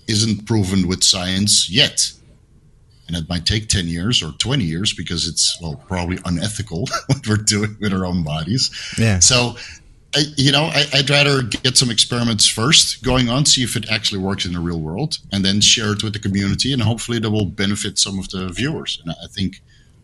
isn't 0.08 0.46
proven 0.46 0.88
with 0.88 1.04
science 1.04 1.69
yet 1.70 2.12
and 3.06 3.16
it 3.16 3.28
might 3.28 3.46
take 3.46 3.69
10 3.69 3.86
years 3.88 4.22
or 4.22 4.32
20 4.32 4.64
years 4.64 4.92
because 4.94 5.28
it's 5.28 5.56
well 5.62 5.76
probably 5.86 6.19
unethical 6.25 6.86
what 7.06 7.26
we're 7.28 7.36
doing 7.36 7.76
with 7.80 7.92
our 7.92 8.04
own 8.04 8.22
bodies 8.25 8.70
Yeah. 8.98 9.19
so 9.20 9.56
I, 10.16 10.25
you 10.37 10.52
know 10.52 10.64
I, 10.64 10.87
i'd 10.94 11.10
rather 11.10 11.43
get 11.43 11.76
some 11.76 11.90
experiments 11.90 12.46
first 12.46 13.05
going 13.05 13.28
on 13.28 13.44
see 13.44 13.62
if 13.62 13.76
it 13.76 13.90
actually 13.90 14.20
works 14.20 14.46
in 14.46 14.52
the 14.55 14.60
real 14.60 14.81
world 14.81 15.19
and 15.32 15.44
then 15.44 15.60
share 15.60 15.93
it 15.93 16.02
with 16.02 16.14
the 16.14 16.19
community 16.19 16.72
and 16.72 16.81
hopefully 16.81 17.19
that 17.19 17.31
will 17.31 17.44
benefit 17.44 17.99
some 17.99 18.19
of 18.19 18.28
the 18.31 18.49
viewers 18.49 19.02
and 19.05 19.14
i 19.22 19.26
think 19.26 19.60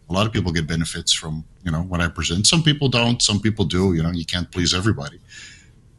a 0.09 0.13
lot 0.13 0.27
of 0.27 0.33
people 0.33 0.53
get 0.53 0.67
benefits 0.67 1.13
from 1.13 1.45
you 1.63 1.71
know 1.71 1.83
what 1.83 2.01
I 2.01 2.09
present. 2.09 2.47
Some 2.47 2.63
people 2.63 2.89
don't. 2.89 3.21
Some 3.23 3.41
people 3.41 3.65
do. 3.65 3.95
You 3.95 4.03
know, 4.03 4.11
you 4.11 4.25
can't 4.25 4.51
please 4.51 4.75
everybody. 4.75 5.19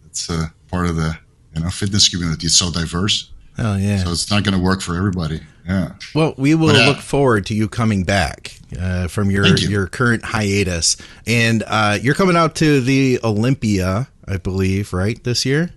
It's 0.06 0.30
uh, 0.30 0.48
part 0.69 0.88
of 0.88 0.96
the 0.96 1.18
you 1.56 1.62
know 1.62 1.69
fitness 1.69 2.08
community. 2.10 2.48
It's 2.48 2.56
so 2.56 2.72
diverse, 2.72 3.31
Oh 3.57 3.75
yeah. 3.78 4.04
so 4.04 4.12
it's 4.12 4.30
not 4.30 4.44
going 4.44 4.57
to 4.57 4.63
work 4.63 4.81
for 4.81 4.96
everybody. 4.98 5.42
Yeah. 5.68 5.94
Well, 6.13 6.34
we 6.38 6.54
will 6.56 6.68
But, 6.74 6.75
uh, 6.81 6.86
look 6.90 6.98
forward 7.00 7.46
to 7.48 7.56
you 7.56 7.68
coming 7.68 8.04
back 8.04 8.60
uh, 8.80 9.07
from 9.07 9.31
your 9.31 9.46
you. 9.48 9.69
your 9.69 9.88
current 9.88 10.24
hiatus, 10.24 10.98
and 11.25 11.63
uh, 11.66 11.98
you're 12.02 12.13
coming 12.16 12.36
out 12.36 12.56
to 12.56 12.81
the 12.81 13.19
Olympia, 13.24 14.07
I 14.28 14.38
believe, 14.38 14.94
right 14.94 15.22
this 15.24 15.46
year. 15.46 15.72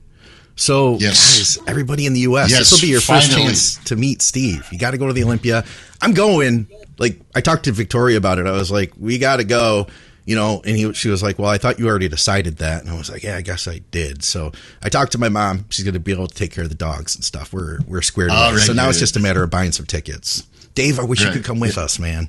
So, 0.57 0.99
Yes. 0.99 1.57
guys, 1.57 1.69
everybody 1.69 2.05
in 2.05 2.15
the 2.15 2.21
U.S., 2.21 2.51
Yes, 2.51 2.59
this 2.59 2.73
will 2.73 2.81
be 2.81 2.91
your 2.91 3.01
first 3.01 3.31
chance 3.31 3.77
to 3.85 3.95
meet 3.95 4.21
Steve. 4.23 4.67
You 4.73 4.79
got 4.79 4.91
to 4.91 4.99
go 4.99 5.07
to 5.07 5.13
the 5.13 5.23
Olympia. 5.23 5.65
I'm 6.03 6.15
going. 6.15 6.67
Like, 6.99 7.21
I 7.35 7.41
talked 7.41 7.65
to 7.67 7.73
Victoria 7.73 8.17
about 8.19 8.39
it. 8.41 8.47
I 8.47 8.51
was 8.53 8.71
like, 8.73 8.93
we 8.99 9.19
got 9.19 9.37
to 9.37 9.45
go. 9.45 9.87
You 10.29 10.35
know, 10.35 10.61
and 10.67 10.77
he, 10.77 10.93
she 10.93 11.09
was 11.09 11.23
like, 11.23 11.39
"Well, 11.39 11.49
I 11.49 11.57
thought 11.57 11.79
you 11.79 11.89
already 11.89 12.07
decided 12.07 12.59
that," 12.59 12.83
and 12.83 12.91
I 12.91 12.99
was 12.99 13.09
like, 13.11 13.23
"Yeah, 13.23 13.37
I 13.37 13.41
guess 13.41 13.67
I 13.67 13.79
did." 13.91 14.23
So 14.23 14.53
I 14.83 14.91
talked 14.91 15.13
to 15.13 15.19
my 15.19 15.31
mom; 15.31 15.65
she's 15.71 15.87
going 15.87 15.95
to 15.95 16.01
be 16.01 16.13
able 16.13 16.27
to 16.27 16.35
take 16.35 16.53
care 16.53 16.65
of 16.65 16.69
the 16.69 16.77
dogs 16.77 17.15
and 17.15 17.25
stuff. 17.25 17.51
We're 17.51 17.79
we're 17.87 18.03
squared 18.03 18.29
away. 18.31 18.39
right, 18.53 18.59
so 18.59 18.75
now 18.75 18.91
it's 18.91 18.99
just 18.99 19.17
a 19.17 19.21
matter 19.21 19.43
of 19.43 19.49
buying 19.49 19.73
some 19.73 19.87
tickets. 19.87 20.43
Dave, 20.75 21.01
I 21.01 21.05
wish 21.05 21.25
you 21.25 21.31
could 21.31 21.45
come 21.45 21.61
with 21.61 21.79
us, 21.79 21.99
man. 21.99 22.29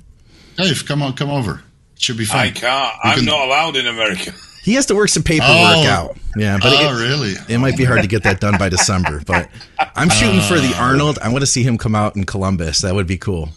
Dave, 0.56 0.86
come 0.86 1.02
on, 1.04 1.12
come 1.12 1.30
over. 1.30 1.62
It 1.96 2.02
should 2.02 2.16
be 2.18 2.24
fun. 2.24 2.40
I 2.40 2.52
can't. 2.52 2.94
You 3.04 3.12
I'm 3.12 3.18
can- 3.18 3.26
not 3.26 3.46
allowed 3.46 3.76
in 3.76 3.86
America. 3.86 4.32
He 4.64 4.76
has 4.76 4.86
to 4.86 4.96
work 4.96 5.10
some 5.10 5.24
paperwork 5.24 5.50
Oh. 5.52 5.88
out. 5.88 6.18
Yeah, 6.38 6.58
but 6.62 6.72
oh, 6.72 6.96
it, 6.98 7.02
really? 7.02 7.34
it 7.50 7.58
might 7.58 7.76
be 7.76 7.84
hard 7.84 8.02
to 8.04 8.08
get 8.08 8.24
that 8.24 8.40
done 8.40 8.58
by 8.58 8.70
December. 8.70 9.22
But 9.26 9.50
I'm 9.96 10.10
shooting 10.10 10.40
for 10.40 10.58
the 10.58 10.74
uh. 10.74 10.82
Arnold. 10.84 11.20
I 11.22 11.28
want 11.30 11.42
to 11.42 11.48
see 11.48 11.64
him 11.64 11.78
come 11.78 11.96
out 11.96 12.16
in 12.16 12.24
Columbus. 12.26 12.80
That 12.82 12.96
would 12.96 13.08
be 13.08 13.18
cool. 13.18 13.50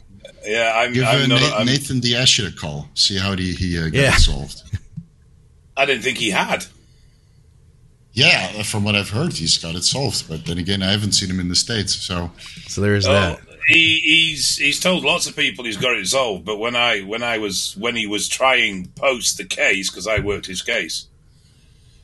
Yeah, 0.45 0.73
I'm. 0.75 0.93
Give 0.93 1.05
uh, 1.05 1.09
I'm 1.09 1.29
not, 1.29 1.41
Na- 1.41 1.57
I'm, 1.59 1.67
Nathan 1.67 2.01
Diashia 2.01 2.49
a 2.49 2.57
call. 2.57 2.89
See 2.95 3.19
how 3.19 3.37
he, 3.37 3.53
he 3.53 3.79
uh, 3.79 3.85
gets 3.89 3.95
Yeah. 3.97 4.15
it 4.15 4.21
solved. 4.21 4.63
I 5.77 5.87
didn't 5.87 6.03
think 6.03 6.19
he 6.19 6.31
had. 6.31 6.67
Yeah, 8.15 8.63
from 8.63 8.85
what 8.85 8.95
I've 8.95 9.09
heard, 9.11 9.33
he's 9.33 9.57
got 9.57 9.75
it 9.75 9.85
solved. 9.85 10.29
But 10.29 10.45
then 10.45 10.59
again, 10.59 10.83
I 10.83 10.91
haven't 10.91 11.13
seen 11.13 11.31
him 11.31 11.41
in 11.41 11.49
the 11.49 11.55
states. 11.55 11.95
So 11.95 12.31
So 12.67 12.81
there's 12.83 13.07
Oh, 13.07 13.13
that. 13.13 13.41
he, 13.69 13.99
he's 14.01 14.57
he's 14.59 14.79
told 14.81 15.03
lots 15.05 15.27
of 15.27 15.35
people 15.35 15.65
he's 15.65 15.79
got 15.79 15.97
it 15.97 16.07
solved. 16.07 16.45
But 16.45 16.59
when 16.59 16.77
I 16.77 17.01
when 17.01 17.23
I 17.23 17.39
was 17.39 17.75
when 17.79 17.97
he 17.97 18.07
was 18.07 18.29
trying 18.29 18.89
post 18.97 19.39
the 19.39 19.45
case 19.45 19.89
because 19.91 20.07
I 20.07 20.19
worked 20.19 20.45
his 20.47 20.61
case, 20.61 21.07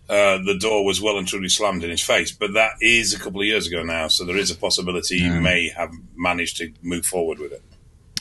uh, 0.09 0.39
the 0.47 0.57
door 0.59 0.83
was 0.87 1.03
well 1.03 1.19
and 1.19 1.29
truly 1.29 1.51
slammed 1.51 1.85
in 1.85 1.91
his 1.91 2.03
face. 2.03 2.33
But 2.33 2.55
that 2.55 2.73
is 2.81 3.13
a 3.13 3.19
couple 3.19 3.41
of 3.43 3.47
years 3.47 3.67
ago 3.67 3.83
now, 3.83 4.09
so 4.09 4.25
there 4.25 4.39
is 4.39 4.51
a 4.51 4.57
possibility 4.57 5.19
he 5.19 5.29
may 5.29 5.69
have 5.77 5.93
managed 6.17 6.57
to 6.59 6.73
move 6.83 7.05
forward 7.05 7.39
with 7.39 7.53
it. 7.53 7.63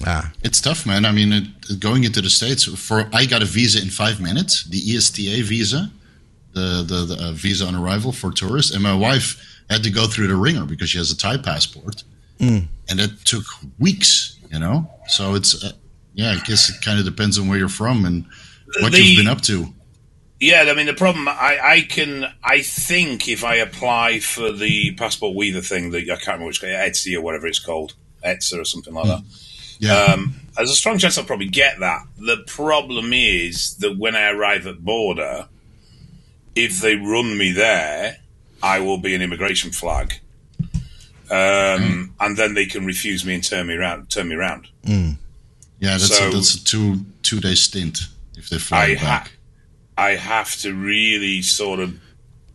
Ah, 0.05 0.31
it's 0.43 0.61
tough, 0.61 0.85
man. 0.85 1.05
I 1.05 1.11
mean, 1.11 1.33
it, 1.33 1.79
going 1.79 2.03
into 2.03 2.21
the 2.21 2.29
states 2.29 2.63
for 2.65 3.09
I 3.13 3.25
got 3.25 3.41
a 3.41 3.45
visa 3.45 3.81
in 3.81 3.89
five 3.89 4.21
minutes, 4.21 4.63
the 4.65 4.77
ESTA 4.95 5.43
visa, 5.43 5.91
the 6.53 6.83
the, 6.87 7.15
the 7.15 7.27
uh, 7.29 7.31
visa 7.31 7.65
on 7.65 7.75
arrival 7.75 8.11
for 8.11 8.31
tourists, 8.31 8.71
and 8.73 8.83
my 8.83 8.93
wife 8.95 9.43
had 9.69 9.83
to 9.83 9.89
go 9.89 10.05
through 10.07 10.27
the 10.27 10.35
ringer 10.35 10.65
because 10.65 10.89
she 10.89 10.97
has 10.97 11.11
a 11.11 11.17
Thai 11.17 11.37
passport, 11.37 12.03
and 12.39 12.67
it 12.89 13.25
took 13.25 13.43
weeks. 13.79 14.37
You 14.51 14.59
know, 14.59 14.89
so 15.07 15.35
it's 15.35 15.63
uh, 15.63 15.71
yeah. 16.13 16.31
I 16.31 16.45
guess 16.45 16.69
it 16.69 16.81
kind 16.85 16.99
of 16.99 17.05
depends 17.05 17.37
on 17.39 17.47
where 17.47 17.57
you're 17.57 17.67
from 17.67 18.05
and 18.05 18.25
what 18.81 18.91
The- 18.91 19.01
you've 19.01 19.17
been 19.17 19.27
up 19.27 19.41
to. 19.41 19.73
Yeah, 20.39 20.65
I 20.67 20.73
mean 20.75 20.85
the 20.85 20.93
problem. 20.93 21.27
I, 21.27 21.57
I 21.63 21.81
can. 21.81 22.31
I 22.43 22.61
think 22.61 23.27
if 23.27 23.43
I 23.43 23.55
apply 23.55 24.19
for 24.19 24.51
the 24.51 24.91
passport 24.93 25.35
Weaver 25.35 25.61
thing, 25.61 25.89
that 25.91 26.03
I 26.03 26.05
can't 26.15 26.27
remember 26.27 26.45
which 26.45 26.61
Etsy 26.61 27.15
or 27.17 27.21
whatever 27.21 27.47
it's 27.47 27.57
called, 27.57 27.95
Etsa 28.23 28.61
or 28.61 28.63
something 28.63 28.93
like 28.93 29.05
that. 29.07 29.23
Yeah, 29.79 29.93
Um, 30.13 30.35
there's 30.55 30.71
a 30.71 30.75
strong 30.75 30.97
chance 30.97 31.17
I'll 31.17 31.23
probably 31.23 31.49
get 31.49 31.79
that. 31.79 32.01
The 32.17 32.37
problem 32.47 33.13
is 33.13 33.75
that 33.77 33.97
when 33.97 34.15
I 34.15 34.29
arrive 34.31 34.65
at 34.67 34.83
border, 34.83 35.47
if 36.55 36.79
they 36.81 36.95
run 36.95 37.37
me 37.37 37.51
there, 37.51 38.17
I 38.63 38.79
will 38.79 38.97
be 38.97 39.13
an 39.13 39.21
immigration 39.21 39.71
flag. 39.71 40.15
Um, 41.29 42.13
and 42.19 42.37
then 42.37 42.53
they 42.53 42.65
can 42.65 42.85
refuse 42.85 43.25
me 43.25 43.35
and 43.35 43.43
turn 43.43 43.67
me 43.67 43.75
around. 43.75 44.09
Turn 44.09 44.29
me 44.29 44.35
around. 44.35 44.67
Yeah, 44.83 45.11
that's 45.79 46.17
So- 46.17 46.29
a, 46.29 46.31
that's 46.31 46.55
a 46.55 46.63
two 46.63 47.05
two 47.21 47.39
day 47.41 47.53
stint 47.55 47.99
if 48.37 48.49
they 48.49 48.57
fly 48.57 48.83
I 48.83 48.85
you 48.87 48.97
ha- 48.97 49.05
back. 49.05 49.31
I 49.97 50.11
have 50.11 50.55
to 50.61 50.73
really 50.73 51.41
sort 51.41 51.79
of 51.81 51.99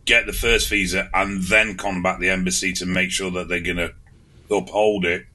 get 0.05 0.25
the 0.25 0.33
first 0.33 0.67
visa 0.69 1.09
and 1.13 1.43
then 1.43 1.77
contact 1.77 2.19
the 2.19 2.29
embassy 2.29 2.73
to 2.73 2.85
make 2.85 3.11
sure 3.11 3.29
that 3.31 3.47
they're 3.47 3.59
going 3.61 3.77
to 3.77 3.93
uphold 4.51 5.05
it 5.05 5.25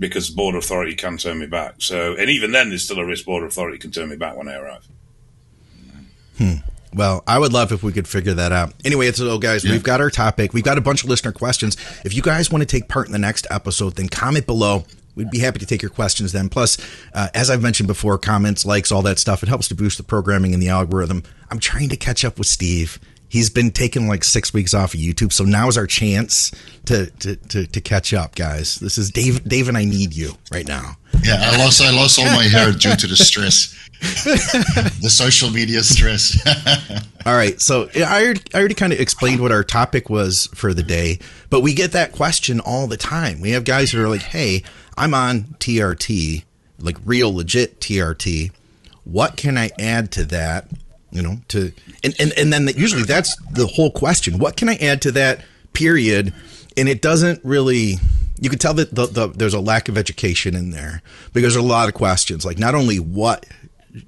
because 0.00 0.28
border 0.30 0.58
authority 0.58 0.96
can 0.96 1.16
turn 1.18 1.38
me 1.38 1.46
back. 1.46 1.74
So, 1.78 2.16
and 2.16 2.28
even 2.28 2.50
then, 2.50 2.70
there's 2.70 2.82
still 2.82 2.98
a 2.98 3.06
risk 3.06 3.24
border 3.26 3.46
authority 3.46 3.78
can 3.78 3.92
turn 3.92 4.08
me 4.08 4.16
back 4.16 4.36
when 4.36 4.48
I 4.48 4.54
arrive. 4.56 4.88
Well, 6.92 7.22
I 7.26 7.38
would 7.38 7.52
love 7.52 7.70
if 7.70 7.84
we 7.84 7.92
could 7.92 8.08
figure 8.08 8.34
that 8.34 8.50
out. 8.50 8.72
Anyway, 8.84 9.12
so 9.12 9.38
guys, 9.38 9.64
Yeah. 9.64 9.72
we've 9.72 9.82
got 9.82 10.00
our 10.00 10.10
topic. 10.10 10.52
We've 10.52 10.64
got 10.64 10.76
a 10.76 10.80
bunch 10.80 11.04
of 11.04 11.08
listener 11.08 11.30
questions. 11.30 11.76
If 12.04 12.14
you 12.14 12.22
guys 12.22 12.50
want 12.50 12.62
to 12.62 12.66
take 12.66 12.88
part 12.88 13.06
in 13.06 13.12
the 13.12 13.18
next 13.18 13.46
episode, 13.48 13.94
then 13.94 14.08
comment 14.08 14.44
below. 14.46 14.84
We'd 15.14 15.30
be 15.30 15.38
happy 15.38 15.58
to 15.60 15.66
take 15.66 15.82
your 15.82 15.90
questions 15.90 16.32
then. 16.32 16.48
Plus, 16.48 16.78
uh, 17.14 17.28
as 17.34 17.48
I've 17.50 17.62
mentioned 17.62 17.86
before, 17.86 18.16
comments, 18.18 18.64
likes, 18.64 18.90
all 18.90 19.02
that 19.02 19.18
stuff, 19.20 19.42
it 19.44 19.48
helps 19.48 19.68
to 19.68 19.74
boost 19.74 19.98
the 19.98 20.02
programming 20.02 20.52
and 20.54 20.62
the 20.62 20.68
algorithm. 20.68 21.22
I'm 21.50 21.58
trying 21.60 21.90
to 21.90 21.96
catch 21.96 22.24
up 22.24 22.38
with 22.38 22.48
Steve. 22.48 22.98
He's 23.30 23.48
been 23.48 23.70
taking 23.70 24.08
like 24.08 24.24
six 24.24 24.52
weeks 24.52 24.74
off 24.74 24.92
of 24.92 24.98
YouTube, 24.98 25.32
so 25.32 25.44
now 25.44 25.68
is 25.68 25.78
our 25.78 25.86
chance 25.86 26.50
to 26.86 27.06
to, 27.06 27.36
to, 27.36 27.66
to 27.66 27.80
catch 27.80 28.12
up, 28.12 28.34
guys. 28.34 28.74
This 28.80 28.98
is 28.98 29.10
Dave. 29.10 29.44
Dave 29.48 29.68
and 29.68 29.78
I 29.78 29.84
need 29.84 30.14
you 30.14 30.32
right 30.52 30.66
now. 30.66 30.96
Yeah, 31.22 31.36
I 31.40 31.56
lost 31.56 31.80
I 31.80 31.92
lost 31.92 32.18
all 32.18 32.24
my 32.24 32.44
hair 32.44 32.72
due 32.72 32.96
to 32.96 33.06
the 33.06 33.16
stress, 33.16 33.72
the 34.00 35.08
social 35.08 35.50
media 35.50 35.82
stress. 35.84 36.36
All 37.26 37.34
right, 37.34 37.60
so 37.60 37.88
I 37.94 38.24
already, 38.24 38.40
I 38.54 38.58
already 38.58 38.74
kind 38.74 38.92
of 38.92 38.98
explained 38.98 39.40
what 39.40 39.52
our 39.52 39.62
topic 39.62 40.08
was 40.08 40.48
for 40.54 40.72
the 40.74 40.82
day, 40.82 41.18
but 41.50 41.60
we 41.60 41.74
get 41.74 41.92
that 41.92 42.12
question 42.12 42.60
all 42.60 42.86
the 42.86 42.96
time. 42.96 43.40
We 43.40 43.50
have 43.50 43.64
guys 43.64 43.92
that 43.92 44.00
are 44.00 44.08
like, 44.08 44.22
"Hey, 44.22 44.62
I'm 44.96 45.14
on 45.14 45.56
TRT, 45.60 46.44
like 46.78 46.96
real 47.04 47.32
legit 47.34 47.80
TRT. 47.80 48.50
What 49.04 49.36
can 49.36 49.56
I 49.56 49.70
add 49.78 50.10
to 50.12 50.24
that? 50.26 50.68
You 51.12 51.22
know, 51.22 51.36
to 51.48 51.72
and 52.04 52.14
and 52.18 52.32
and 52.36 52.52
then 52.52 52.68
usually 52.76 53.02
that's 53.02 53.36
the 53.50 53.66
whole 53.66 53.90
question. 53.90 54.38
What 54.38 54.56
can 54.56 54.68
I 54.68 54.76
add 54.76 55.02
to 55.02 55.12
that 55.12 55.44
period? 55.72 56.32
And 56.76 56.88
it 56.88 57.02
doesn't 57.02 57.44
really. 57.44 57.96
You 58.42 58.48
can 58.48 58.58
tell 58.58 58.72
that 58.74 58.94
the, 58.94 59.04
the, 59.04 59.28
there's 59.28 59.52
a 59.52 59.60
lack 59.60 59.90
of 59.90 59.98
education 59.98 60.56
in 60.56 60.70
there 60.70 61.02
because 61.34 61.52
there's 61.52 61.62
a 61.62 61.68
lot 61.68 61.88
of 61.88 61.94
questions. 61.94 62.46
Like 62.46 62.58
not 62.58 62.74
only 62.74 62.98
what 62.98 63.44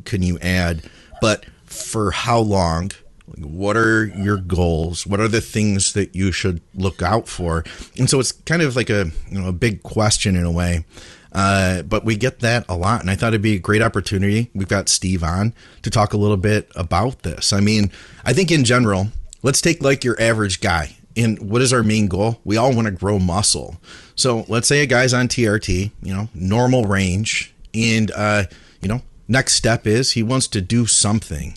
can 0.07 0.23
you 0.23 0.39
add, 0.39 0.89
but 1.21 1.45
for 1.67 2.13
how 2.13 2.39
long? 2.39 2.93
What 3.39 3.77
are 3.77 4.07
your 4.07 4.37
goals? 4.37 5.07
What 5.07 5.21
are 5.21 5.29
the 5.29 5.41
things 5.41 5.93
that 5.95 6.15
you 6.15 6.33
should 6.33 6.61
look 6.75 7.03
out 7.03 7.29
for? 7.29 7.65
And 7.99 8.09
so 8.09 8.21
it's 8.21 8.33
kind 8.33 8.63
of 8.63 8.77
like 8.77 8.91
a 8.91 9.11
you 9.31 9.41
know 9.41 9.49
a 9.49 9.53
big 9.53 9.83
question 9.83 10.37
in 10.37 10.45
a 10.45 10.51
way. 10.51 10.85
Uh, 11.33 11.83
but 11.83 12.05
we 12.05 12.17
get 12.17 12.41
that 12.41 12.65
a 12.69 12.77
lot, 12.77 13.01
and 13.01 13.11
I 13.11 13.15
thought 13.15 13.29
it'd 13.29 13.43
be 13.43 13.57
a 13.57 13.59
great 13.59 13.83
opportunity. 13.83 14.51
We've 14.55 14.69
got 14.69 14.89
Steve 14.89 15.25
on 15.25 15.55
to 15.83 15.91
talk 15.91 16.13
a 16.13 16.19
little 16.19 16.37
bit 16.37 16.71
about 16.77 17.23
this. 17.23 17.53
I 17.53 17.61
mean, 17.61 17.91
I 18.25 18.33
think 18.33 18.51
in 18.51 18.65
general, 18.65 19.09
let's 19.43 19.61
take 19.61 19.83
like 19.83 20.05
your 20.05 20.21
average 20.21 20.61
guy. 20.61 20.97
And 21.17 21.51
what 21.51 21.63
is 21.63 21.73
our 21.73 21.83
main 21.83 22.09
goal? 22.09 22.41
We 22.45 22.57
all 22.57 22.75
want 22.75 22.87
to 22.87 22.91
grow 22.91 23.19
muscle. 23.19 23.77
So 24.15 24.45
let's 24.49 24.69
say 24.69 24.83
a 24.83 24.87
guy's 24.87 25.13
on 25.13 25.29
TRT, 25.29 25.91
you 26.03 26.15
know, 26.15 26.29
normal 26.35 26.85
range, 26.85 27.55
and 27.75 28.11
uh, 28.15 28.45
you 28.81 28.89
know, 28.89 29.03
next 29.29 29.55
step 29.55 29.87
is 29.87 30.13
he 30.13 30.23
wants 30.23 30.49
to 30.49 30.61
do 30.61 30.87
something. 30.87 31.57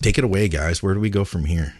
Take 0.00 0.18
it 0.18 0.24
away, 0.24 0.48
guys. 0.48 0.82
Where 0.82 0.94
do 0.94 1.00
we 1.00 1.10
go 1.10 1.24
from 1.24 1.44
here? 1.44 1.74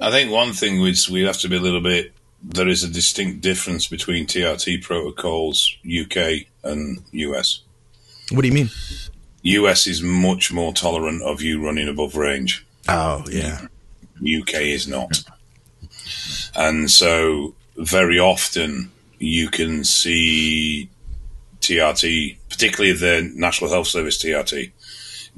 I 0.00 0.10
think 0.10 0.30
one 0.30 0.52
thing 0.52 0.80
which 0.80 1.10
we 1.10 1.22
have 1.24 1.38
to 1.38 1.48
be 1.48 1.56
a 1.56 1.60
little 1.60 1.82
bit. 1.82 2.12
There 2.42 2.68
is 2.68 2.82
a 2.82 2.88
distinct 2.88 3.42
difference 3.42 3.86
between 3.86 4.26
TRT 4.26 4.82
protocols, 4.82 5.76
UK 5.84 6.46
and 6.64 7.02
US. 7.12 7.62
What 8.30 8.42
do 8.42 8.48
you 8.48 8.54
mean? 8.54 8.70
US 9.42 9.86
is 9.86 10.02
much 10.02 10.52
more 10.52 10.72
tolerant 10.72 11.22
of 11.22 11.42
you 11.42 11.64
running 11.64 11.88
above 11.88 12.16
range. 12.16 12.64
Oh 12.88 13.24
yeah, 13.30 13.66
UK 14.20 14.54
is 14.62 14.88
not. 14.88 15.22
And 16.54 16.90
so 16.90 17.54
very 17.76 18.18
often 18.18 18.90
you 19.18 19.48
can 19.48 19.84
see 19.84 20.88
TRT, 21.60 22.36
particularly 22.48 22.92
the 22.92 23.30
National 23.34 23.70
Health 23.70 23.86
Service 23.86 24.22
TRT, 24.22 24.72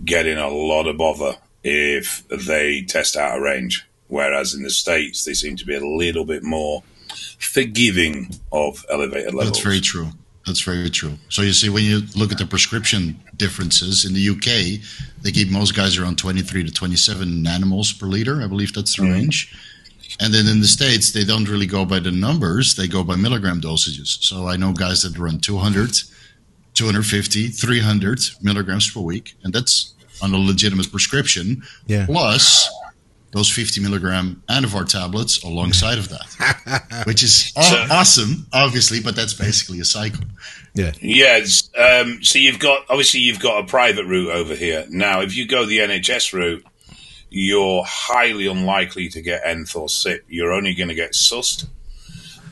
getting 0.04 0.38
a 0.38 0.49
lot 0.49 0.87
of 0.87 0.97
bother 0.97 1.37
if 1.64 2.26
they 2.28 2.82
test 2.82 3.16
out 3.16 3.37
of 3.37 3.42
range. 3.42 3.87
Whereas 4.09 4.54
in 4.54 4.62
the 4.62 4.71
States, 4.71 5.25
they 5.25 5.35
seem 5.35 5.56
to 5.56 5.64
be 5.64 5.75
a 5.75 5.85
little 5.85 6.25
bit 6.25 6.42
more 6.42 6.82
forgiving 7.42 8.30
of 8.52 8.84
elevated 8.90 9.34
levels. 9.34 9.52
That's 9.52 9.64
very 9.64 9.80
true. 9.80 10.08
That's 10.46 10.61
very 10.61 10.90
true. 10.90 11.18
So 11.28 11.42
you 11.42 11.52
see, 11.52 11.68
when 11.68 11.84
you 11.84 12.02
look 12.16 12.32
at 12.32 12.38
the 12.38 12.46
prescription 12.46 13.20
differences 13.37 14.04
in 14.04 14.12
the 14.12 14.28
UK, 14.28 14.80
they 15.22 15.30
keep 15.30 15.50
most 15.50 15.76
guys 15.76 15.99
around 15.99 16.18
23 16.18 16.64
to 16.64 16.72
27 16.72 17.28
nanomoles 17.28 17.99
per 17.99 18.06
liter. 18.06 18.42
I 18.42 18.49
believe 18.49 18.72
that's 18.72 18.96
the 18.96 19.02
mm-hmm. 19.02 19.12
range. 19.12 19.54
And 20.20 20.34
then 20.34 20.46
in 20.46 20.61
the 20.61 20.66
States, 20.66 21.12
they 21.12 21.25
don't 21.25 21.49
really 21.49 21.66
go 21.66 21.84
by 21.84 22.00
the 22.00 22.11
numbers, 22.11 22.75
they 22.75 22.87
go 22.87 23.02
by 23.02 23.16
milligram 23.16 23.61
dosages. 23.61 24.22
So 24.22 24.46
I 24.46 24.56
know 24.56 24.72
guys 24.72 25.02
that 25.02 25.18
run 25.18 25.38
200, 25.38 25.96
250, 26.75 27.49
300 27.49 28.20
milligrams 28.42 28.90
per 28.90 29.00
week, 29.00 29.34
and 29.42 29.52
that's 29.52 29.94
on 30.22 30.34
a 30.34 30.38
legitimate 30.38 30.90
prescription. 30.90 31.62
Yeah. 31.87 32.06
Plus 32.06 32.68
those 33.33 33.49
50 33.51 33.81
milligram 33.81 34.43
Anavar 34.49 34.87
tablets 34.87 35.43
alongside 35.43 35.99
of 35.99 36.09
that, 36.11 37.03
which 37.07 37.23
is 37.23 37.53
aw- 37.57 37.89
awesome, 37.91 38.47
obviously, 38.53 39.01
but 39.01 39.17
that's 39.17 39.35
basically 39.35 39.81
a 39.81 39.85
cycle. 39.85 40.25
yeah, 40.75 40.93
Yeah, 41.01 41.39
it's, 41.39 41.71
um, 41.77 42.23
so 42.23 42.39
you've 42.39 42.59
got 42.59 42.85
obviously 42.89 43.21
you've 43.21 43.41
got 43.41 43.65
a 43.65 43.67
private 43.67 44.05
route 44.07 44.31
over 44.31 44.55
here. 44.55 44.87
Now, 44.91 45.23
if 45.23 45.37
you 45.37 45.47
go 45.49 45.65
the 45.65 45.79
NHS 45.79 46.33
route, 46.33 46.65
you're 47.31 47.83
highly 47.87 48.47
unlikely 48.47 49.09
to 49.09 49.23
get 49.23 49.41
Nth 49.45 49.75
or 49.75 49.89
SIP. 49.89 50.25
You're 50.29 50.53
only 50.53 50.75
going 50.75 50.91
to 50.91 50.95
get 50.95 51.15
SUST 51.15 51.67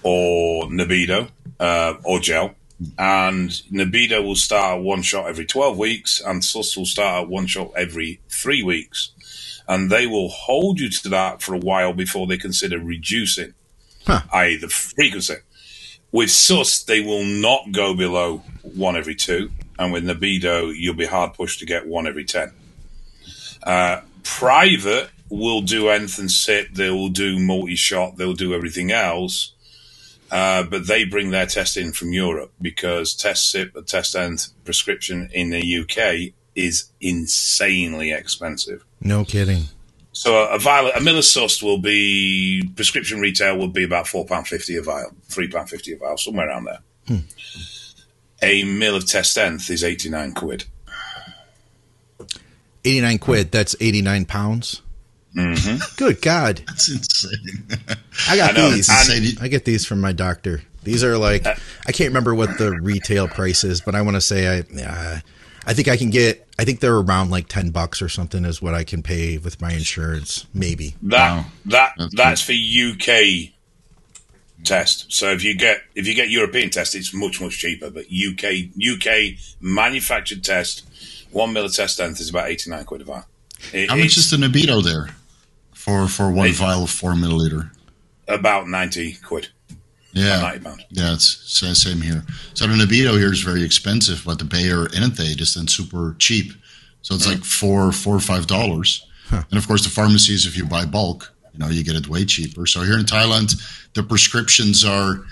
or 0.03 0.65
Nabido 0.65 1.29
uh, 1.59 1.95
or 2.03 2.19
gel. 2.21 2.55
And 2.99 3.51
Nabido 3.71 4.25
will 4.25 4.37
start 4.37 4.79
at 4.79 4.83
one 4.83 5.03
shot 5.03 5.27
every 5.27 5.45
12 5.45 5.77
weeks, 5.77 6.23
and 6.25 6.43
SUST 6.43 6.79
will 6.79 6.87
start 6.87 7.25
at 7.25 7.29
one 7.29 7.47
shot 7.47 7.73
every 7.77 8.21
three 8.31 8.63
weeks. 8.63 9.11
And 9.71 9.89
they 9.89 10.09
will 10.09 10.29
hold 10.29 10.81
you 10.81 10.91
to 10.91 11.09
that 11.11 11.43
for 11.43 11.55
a 11.55 11.59
while 11.59 11.93
before 11.93 12.27
they 12.27 12.37
consider 12.37 12.81
reducing, 12.81 13.55
Huh. 14.05 14.23
i.e., 14.33 14.57
the 14.57 14.69
frequency. 14.69 15.37
With 16.11 16.33
SUS, 16.33 16.83
they 16.83 17.01
will 17.01 17.23
not 17.25 17.71
go 17.71 17.95
below 17.95 18.39
one 18.63 18.97
every 18.97 19.15
two, 19.15 19.53
and 19.79 19.93
with 19.93 20.03
Nabido, 20.05 20.75
you'll 20.77 20.97
be 20.97 21.07
hard 21.07 21.35
pushed 21.35 21.61
to 21.61 21.67
get 21.67 21.87
one 21.87 22.09
every 22.09 22.25
ten. 22.25 22.51
Uh, 23.63 24.01
private 24.25 25.11
will 25.29 25.63
do 25.63 25.89
Nth 25.89 26.19
and 26.19 26.33
SIP, 26.33 26.75
they 26.75 26.91
will 26.91 27.09
do 27.09 27.39
multi 27.39 27.77
shot, 27.77 28.17
they'll 28.17 28.33
do 28.33 28.53
everything 28.53 28.91
else, 28.91 29.53
uh, 30.33 30.65
but 30.65 30.89
they 30.89 31.05
bring 31.05 31.31
their 31.31 31.47
test 31.47 31.77
in 31.77 31.93
from 31.93 32.13
Europe 32.13 32.53
because 32.61 33.15
test 33.15 33.49
SIP 33.49 33.87
test 33.87 34.17
Nth 34.17 34.49
prescription 34.65 35.31
in 35.33 35.51
the 35.51 35.79
UK 35.79 36.35
is 36.67 36.91
insanely 37.01 38.13
expensive. 38.13 38.85
no 39.01 39.25
kidding. 39.25 39.65
So 40.13 40.45
a 40.49 40.59
vial, 40.59 40.89
a 40.89 40.99
Millisust 40.99 41.63
will 41.63 41.79
be 41.79 42.69
prescription 42.77 43.21
retail 43.21 43.57
will 43.57 43.69
be 43.69 43.85
about 43.85 44.07
four 44.09 44.27
pound 44.27 44.49
fifty 44.49 44.77
a 44.77 44.83
vial, 44.83 45.13
three 45.25 45.49
pound 45.49 45.71
fifty 45.71 45.93
a 45.93 45.97
vial, 45.97 46.17
somewhere 46.19 46.49
around 46.49 46.65
there. 46.65 47.21
A 48.43 48.65
mill 48.65 48.97
of 48.97 49.07
test 49.07 49.37
nth 49.39 49.71
is 49.71 49.85
eighty 49.85 50.09
nine 50.11 50.33
quid. 50.33 50.65
Eighty 52.85 53.01
nine 53.01 53.19
quid. 53.19 53.53
That's 53.53 53.77
eighty 53.81 54.03
nine 54.03 54.25
pounds. 54.25 54.83
Mm-hmm. 55.37 55.77
Good 55.97 56.21
God, 56.23 56.63
That's 56.67 56.91
insane. 56.91 57.69
I 58.29 58.37
got 58.37 58.51
I 58.51 58.57
know, 58.57 58.71
these. 58.71 58.89
it's 58.89 59.09
insane. 59.09 59.39
I 59.41 59.49
get 59.49 59.65
these 59.65 59.85
from 59.87 60.01
my 60.01 60.13
doctor. 60.13 60.63
These 60.83 61.05
are 61.05 61.17
like 61.19 61.47
I 61.47 61.93
can't 61.93 62.09
remember 62.09 62.35
what 62.35 62.59
the 62.59 62.73
retail 62.83 63.29
price 63.29 63.63
is, 63.65 63.81
but 63.81 63.95
I 63.95 64.03
want 64.03 64.17
to 64.17 64.21
say 64.21 64.49
I 64.59 64.83
uh, 64.83 65.19
I 65.67 65.75
think 65.75 65.89
I 65.89 65.97
can 65.97 66.11
get 66.11 66.47
I 66.61 66.65
think 66.65 66.81
they're 66.81 66.95
around 66.99 67.31
like 67.31 67.49
10 67.49 67.71
bucks 67.71 68.03
or 68.03 68.11
something 68.11 68.45
is 68.45 68.61
what 68.61 68.75
I 68.75 68.85
can 68.85 69.03
pay 69.03 69.39
with 69.39 69.63
my 69.63 69.73
insurance, 69.73 70.45
maybe. 70.53 70.95
That 71.03 71.31
Wow. 71.37 71.45
that 71.65 71.93
That's 71.97 72.15
that's 72.15 72.41
for 72.43 72.53
UK 72.53 73.53
test. 74.63 75.07
So 75.11 75.31
if 75.33 75.43
you 75.43 75.57
get 75.57 75.83
if 75.95 76.07
you 76.07 76.15
get 76.15 76.29
European 76.29 76.69
test, 76.69 76.95
it's 76.95 77.15
much 77.15 77.41
much 77.41 77.57
cheaper. 77.59 77.89
But 77.91 78.07
UK 78.13 78.69
UK 78.79 79.39
manufactured 79.61 80.45
test, 80.45 80.83
one 81.31 81.55
mill 81.55 81.65
of 81.65 81.75
test 81.75 81.99
nth 81.99 82.21
is 82.21 82.29
about 82.29 82.51
eighty 82.51 82.69
nine 82.71 82.85
quid 82.85 83.01
a 83.01 83.05
vial. 83.05 83.27
It- 83.73 83.89
How 83.89 83.97
much 83.97 84.19
is 84.19 84.31
the 84.31 84.37
Nabido 84.37 84.85
there 84.85 85.09
for 85.73 86.09
for 86.09 86.31
one 86.31 86.49
Eight. 86.49 86.57
vial 86.57 86.85
of 86.85 86.91
four 86.91 87.13
milliliter? 87.15 87.71
about 88.29 88.69
ninety 88.69 89.15
quid, 89.15 89.49
Yeah, 90.13 90.41
ninety 90.63 90.87
yeah, 90.91 91.15
it's 91.15 91.29
sa- 91.47 91.73
same 91.73 92.01
here. 92.01 92.25
So 92.55 92.67
the 92.67 92.75
Nabido 92.75 93.17
here 93.19 93.33
is 93.33 93.41
very 93.41 93.63
expensive, 93.63 94.23
but 94.25 94.39
the 94.39 94.45
Bayer 94.45 94.87
Inanthate 94.89 95.41
is 95.41 95.55
then 95.55 95.69
super 95.69 96.17
cheap. 96.19 96.53
So 97.03 97.15
it's 97.15 97.27
like 97.27 97.45
four, 97.45 97.93
four 97.93 98.17
or 98.17 98.21
five 98.21 98.47
dollars. 98.47 99.07
Huh. 99.29 99.45
And 99.51 99.59
of 99.59 99.67
course, 99.67 99.85
the 99.85 99.91
pharmacies, 99.91 100.47
if 100.47 100.57
you 100.57 100.65
buy 100.67 100.85
bulk, 100.85 101.33
you 101.53 101.59
know, 101.59 101.69
you 101.69 101.85
get 101.85 101.95
it 101.95 102.09
way 102.09 102.25
cheaper. 102.25 102.67
So 102.67 102.83
here 102.83 102.99
in 102.99 103.05
Thailand, 103.05 103.55
the 103.95 104.03
prescriptions 104.03 104.85
are 104.85 105.25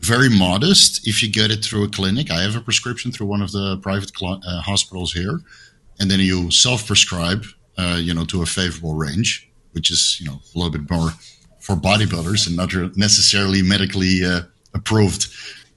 very 0.00 0.28
modest 0.28 1.06
if 1.06 1.22
you 1.22 1.30
get 1.30 1.50
it 1.50 1.64
through 1.64 1.84
a 1.84 1.88
clinic. 1.88 2.30
I 2.30 2.42
have 2.42 2.56
a 2.56 2.60
prescription 2.60 3.12
through 3.12 3.26
one 3.26 3.42
of 3.42 3.52
the 3.52 3.78
private 3.78 4.16
cl- 4.16 4.40
uh, 4.46 4.60
hospitals 4.60 5.12
here, 5.12 5.40
and 6.00 6.10
then 6.10 6.20
you 6.20 6.50
self-prescribe, 6.50 7.44
uh, 7.76 7.98
you 8.00 8.14
know, 8.14 8.24
to 8.26 8.42
a 8.42 8.46
favorable 8.46 8.94
range, 8.94 9.50
which 9.72 9.90
is 9.90 10.20
you 10.20 10.26
know 10.26 10.40
a 10.54 10.58
little 10.58 10.70
bit 10.72 10.90
more 10.90 11.10
for 11.62 11.76
bodybuilders 11.76 12.48
and 12.48 12.56
not 12.56 12.74
necessarily 12.96 13.62
medically 13.62 14.24
uh, 14.24 14.40
approved. 14.74 15.28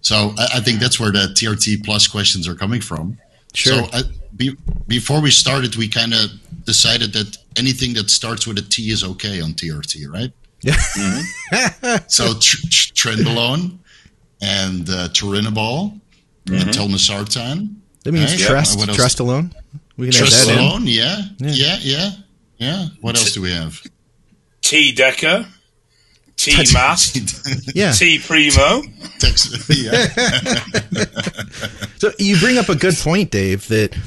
So 0.01 0.33
I, 0.37 0.57
I, 0.57 0.59
think 0.59 0.79
that's 0.79 0.99
where 0.99 1.11
the 1.11 1.27
TRT 1.37 1.85
plus 1.85 2.07
questions 2.07 2.47
are 2.47 2.55
coming 2.55 2.81
from. 2.81 3.17
Sure. 3.53 3.83
So 3.83 3.89
uh, 3.93 4.01
be, 4.35 4.57
before 4.87 5.21
we 5.21 5.29
started, 5.29 5.75
we 5.75 5.87
kind 5.87 6.13
of 6.13 6.31
decided 6.65 7.13
that 7.13 7.37
anything 7.55 7.93
that 7.93 8.09
starts 8.09 8.47
with 8.47 8.57
a 8.57 8.63
T 8.63 8.89
is 8.89 9.03
okay 9.03 9.41
on 9.41 9.51
TRT, 9.51 10.11
right? 10.11 10.31
Yeah. 10.61 10.73
Mm-hmm. 10.73 12.05
so 12.07 12.33
tr- 12.39 12.67
tr- 12.69 12.93
trenbolone 12.93 13.77
and 14.41 14.89
uh, 14.89 15.09
turinabol 15.09 15.99
mm-hmm. 16.45 16.55
and 16.55 16.69
telmisartan. 16.71 17.75
That 18.03 18.11
means 18.11 18.31
right? 18.31 18.41
trust. 18.41 18.79
Yeah. 18.79 18.93
Trust 18.93 19.19
alone. 19.19 19.53
We 19.97 20.07
can 20.07 20.15
trust 20.15 20.47
that 20.47 20.57
alone. 20.57 20.87
Yeah. 20.87 21.21
yeah. 21.37 21.51
Yeah. 21.51 21.77
Yeah. 21.81 22.09
Yeah. 22.57 22.85
What 23.01 23.17
else 23.17 23.33
do 23.33 23.41
we 23.43 23.51
have? 23.51 23.79
T 24.61 24.91
Deca. 24.95 25.45
T 26.37 26.51
Mass, 26.73 27.15
yeah. 27.75 27.91
T 27.91 28.19
Primo. 28.19 28.83
so 31.97 32.11
you 32.19 32.37
bring 32.39 32.57
up 32.57 32.69
a 32.69 32.75
good 32.75 32.95
point, 32.95 33.31
Dave. 33.31 33.67
That 33.69 33.97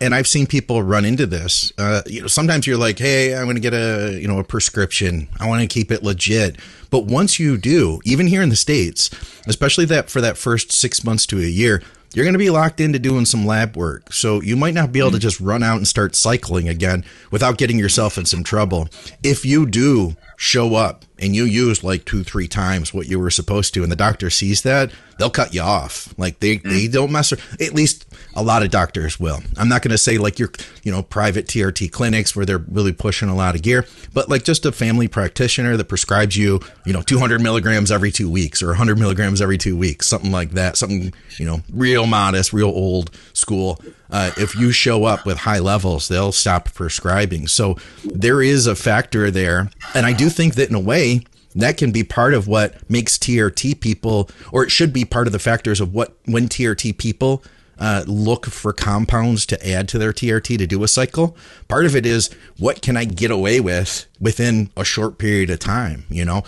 and 0.00 0.14
I've 0.14 0.26
seen 0.26 0.46
people 0.46 0.82
run 0.82 1.04
into 1.04 1.26
this. 1.26 1.72
Uh, 1.78 2.02
you 2.06 2.20
know, 2.20 2.26
sometimes 2.26 2.66
you're 2.66 2.76
like, 2.76 2.98
"Hey, 2.98 3.34
I'm 3.34 3.44
going 3.44 3.56
to 3.56 3.62
get 3.62 3.72
a 3.72 4.18
you 4.20 4.28
know 4.28 4.38
a 4.38 4.44
prescription. 4.44 5.28
I 5.40 5.48
want 5.48 5.62
to 5.62 5.66
keep 5.66 5.90
it 5.90 6.02
legit." 6.02 6.56
But 6.90 7.06
once 7.06 7.38
you 7.38 7.56
do, 7.56 8.00
even 8.04 8.26
here 8.26 8.42
in 8.42 8.50
the 8.50 8.56
states, 8.56 9.10
especially 9.46 9.86
that 9.86 10.10
for 10.10 10.20
that 10.20 10.36
first 10.36 10.72
six 10.72 11.04
months 11.04 11.26
to 11.26 11.38
a 11.38 11.46
year, 11.46 11.82
you're 12.14 12.24
going 12.24 12.34
to 12.34 12.38
be 12.38 12.50
locked 12.50 12.80
into 12.80 12.98
doing 12.98 13.24
some 13.24 13.46
lab 13.46 13.76
work. 13.76 14.12
So 14.12 14.42
you 14.42 14.56
might 14.56 14.74
not 14.74 14.92
be 14.92 14.98
able 14.98 15.12
to 15.12 15.18
just 15.18 15.40
run 15.40 15.62
out 15.62 15.76
and 15.76 15.88
start 15.88 16.14
cycling 16.14 16.68
again 16.68 17.04
without 17.30 17.58
getting 17.58 17.78
yourself 17.78 18.18
in 18.18 18.24
some 18.24 18.42
trouble. 18.42 18.88
If 19.22 19.44
you 19.44 19.66
do 19.66 20.16
show 20.36 20.74
up 20.74 21.04
and 21.18 21.34
you 21.34 21.44
use 21.44 21.82
like 21.82 22.04
two, 22.04 22.24
three 22.24 22.48
times 22.48 22.94
what 22.94 23.06
you 23.06 23.18
were 23.18 23.30
supposed 23.30 23.74
to, 23.74 23.82
and 23.82 23.90
the 23.90 23.96
doctor 23.96 24.30
sees 24.30 24.62
that, 24.62 24.90
they'll 25.18 25.30
cut 25.30 25.52
you 25.52 25.60
off. 25.60 26.14
Like 26.16 26.40
they, 26.40 26.58
mm. 26.58 26.70
they 26.70 26.88
don't 26.88 27.12
mess. 27.12 27.32
At 27.32 27.74
least 27.74 28.06
a 28.34 28.42
lot 28.42 28.62
of 28.62 28.70
doctors 28.70 29.18
will. 29.18 29.40
I'm 29.56 29.68
not 29.68 29.82
going 29.82 29.90
to 29.90 29.98
say 29.98 30.16
like 30.18 30.38
your, 30.38 30.50
you 30.82 30.92
know, 30.92 31.02
private 31.02 31.46
TRT 31.46 31.90
clinics 31.92 32.34
where 32.34 32.46
they're 32.46 32.58
really 32.58 32.92
pushing 32.92 33.28
a 33.28 33.34
lot 33.34 33.54
of 33.54 33.62
gear, 33.62 33.84
but 34.12 34.28
like 34.28 34.44
just 34.44 34.64
a 34.64 34.72
family 34.72 35.08
practitioner 35.08 35.76
that 35.76 35.84
prescribes 35.86 36.36
you, 36.36 36.60
you 36.84 36.92
know, 36.92 37.02
200 37.02 37.42
milligrams 37.42 37.90
every 37.90 38.10
two 38.10 38.30
weeks 38.30 38.62
or 38.62 38.68
100 38.68 38.98
milligrams 38.98 39.42
every 39.42 39.58
two 39.58 39.76
weeks, 39.76 40.06
something 40.06 40.32
like 40.32 40.52
that. 40.52 40.76
Something, 40.76 41.12
you 41.36 41.44
know, 41.44 41.60
real 41.72 42.06
modest, 42.06 42.52
real 42.52 42.68
old 42.68 43.10
school. 43.32 43.80
Uh, 44.10 44.30
if 44.38 44.54
you 44.54 44.72
show 44.72 45.04
up 45.04 45.26
with 45.26 45.38
high 45.38 45.58
levels, 45.58 46.08
they'll 46.08 46.32
stop 46.32 46.72
prescribing. 46.72 47.46
So 47.46 47.76
there 48.04 48.40
is 48.40 48.66
a 48.66 48.74
factor 48.74 49.30
there. 49.30 49.70
And 49.94 50.06
I 50.06 50.12
do 50.12 50.30
think 50.30 50.54
that 50.54 50.68
in 50.68 50.74
a 50.74 50.80
way, 50.80 51.07
that 51.54 51.76
can 51.76 51.92
be 51.92 52.04
part 52.04 52.34
of 52.34 52.46
what 52.46 52.88
makes 52.90 53.16
TRT 53.18 53.80
people, 53.80 54.30
or 54.52 54.64
it 54.64 54.70
should 54.70 54.92
be 54.92 55.04
part 55.04 55.26
of 55.26 55.32
the 55.32 55.38
factors 55.38 55.80
of 55.80 55.94
what 55.94 56.16
when 56.26 56.48
TRT 56.48 56.96
people 56.98 57.42
uh, 57.78 58.04
look 58.06 58.46
for 58.46 58.72
compounds 58.72 59.46
to 59.46 59.68
add 59.68 59.88
to 59.88 59.98
their 59.98 60.12
TRT 60.12 60.58
to 60.58 60.66
do 60.66 60.82
a 60.82 60.88
cycle. 60.88 61.36
Part 61.68 61.86
of 61.86 61.94
it 61.94 62.04
is 62.04 62.30
what 62.58 62.82
can 62.82 62.96
I 62.96 63.04
get 63.04 63.30
away 63.30 63.60
with 63.60 64.06
within 64.20 64.70
a 64.76 64.84
short 64.84 65.18
period 65.18 65.50
of 65.50 65.58
time, 65.58 66.04
you 66.08 66.24
know? 66.24 66.42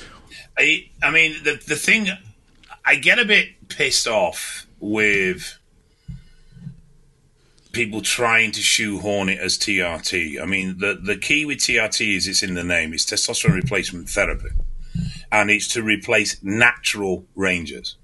I, 0.58 0.90
I 1.02 1.10
mean, 1.10 1.36
the, 1.44 1.60
the 1.66 1.76
thing, 1.76 2.08
I 2.84 2.96
get 2.96 3.18
a 3.18 3.24
bit 3.24 3.68
pissed 3.68 4.08
off 4.08 4.66
with 4.80 5.56
people 7.72 8.02
trying 8.02 8.50
to 8.52 8.60
shoehorn 8.60 9.28
it 9.28 9.38
as 9.38 9.56
TRT. 9.56 10.40
I 10.40 10.44
mean, 10.44 10.78
the, 10.78 10.98
the 11.00 11.16
key 11.16 11.44
with 11.44 11.58
TRT 11.58 12.16
is 12.16 12.26
it's 12.26 12.42
in 12.42 12.54
the 12.54 12.64
name. 12.64 12.92
It's 12.92 13.04
testosterone 13.04 13.54
replacement 13.54 14.08
therapy. 14.08 14.48
And 15.30 15.50
it's 15.50 15.68
to 15.68 15.82
replace 15.82 16.42
natural 16.42 17.24
ranges. 17.34 17.96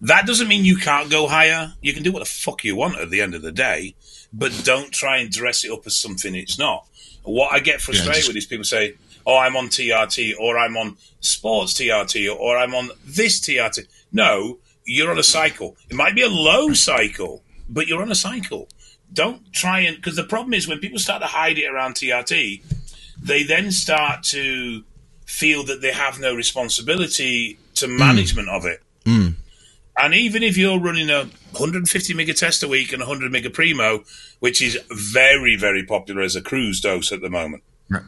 That 0.00 0.26
doesn't 0.26 0.48
mean 0.48 0.64
you 0.64 0.76
can't 0.76 1.10
go 1.10 1.26
higher. 1.26 1.72
You 1.80 1.94
can 1.94 2.02
do 2.02 2.12
what 2.12 2.18
the 2.18 2.26
fuck 2.26 2.64
you 2.64 2.76
want 2.76 2.98
at 2.98 3.10
the 3.10 3.22
end 3.22 3.34
of 3.34 3.42
the 3.42 3.52
day, 3.52 3.94
but 4.32 4.62
don't 4.64 4.92
try 4.92 5.18
and 5.18 5.30
dress 5.30 5.64
it 5.64 5.70
up 5.70 5.86
as 5.86 5.96
something 5.96 6.34
it's 6.34 6.58
not. 6.58 6.86
What 7.22 7.52
I 7.52 7.60
get 7.60 7.80
frustrated 7.80 8.08
yeah, 8.08 8.18
just... 8.18 8.28
with 8.28 8.36
is 8.36 8.46
people 8.46 8.64
say, 8.64 8.94
oh, 9.26 9.38
I'm 9.38 9.56
on 9.56 9.68
TRT, 9.68 10.34
or 10.38 10.58
I'm 10.58 10.76
on 10.76 10.96
sports 11.20 11.72
TRT, 11.74 12.34
or 12.34 12.58
I'm 12.58 12.74
on 12.74 12.90
this 13.04 13.40
TRT. 13.40 13.86
No, 14.12 14.58
you're 14.84 15.10
on 15.10 15.18
a 15.18 15.24
cycle. 15.24 15.76
It 15.88 15.96
might 15.96 16.14
be 16.14 16.22
a 16.22 16.28
low 16.28 16.72
cycle, 16.74 17.42
but 17.68 17.88
you're 17.88 18.02
on 18.02 18.10
a 18.10 18.14
cycle 18.14 18.68
don't 19.12 19.52
try 19.52 19.80
and 19.80 19.96
because 19.96 20.16
the 20.16 20.24
problem 20.24 20.54
is 20.54 20.68
when 20.68 20.78
people 20.78 20.98
start 20.98 21.22
to 21.22 21.28
hide 21.28 21.58
it 21.58 21.66
around 21.66 21.94
TRT, 21.94 22.62
they 23.20 23.42
then 23.42 23.70
start 23.70 24.22
to 24.24 24.84
feel 25.26 25.64
that 25.64 25.82
they 25.82 25.92
have 25.92 26.18
no 26.18 26.34
responsibility 26.34 27.58
to 27.74 27.86
management 27.86 28.48
mm. 28.48 28.56
of 28.56 28.64
it. 28.64 28.80
Mm. 29.04 29.34
And 29.98 30.14
even 30.14 30.42
if 30.42 30.56
you're 30.56 30.78
running 30.78 31.10
a 31.10 31.24
150 31.52 32.14
mega 32.14 32.34
test 32.34 32.62
a 32.62 32.68
week 32.68 32.92
and 32.92 33.00
100 33.00 33.32
mega 33.32 33.50
primo, 33.50 34.04
which 34.40 34.60
is 34.60 34.78
very, 34.90 35.56
very 35.56 35.84
popular 35.84 36.22
as 36.22 36.36
a 36.36 36.42
cruise 36.42 36.80
dose 36.80 37.12
at 37.12 37.22
the 37.22 37.30
moment, 37.30 37.62
right. 37.88 38.02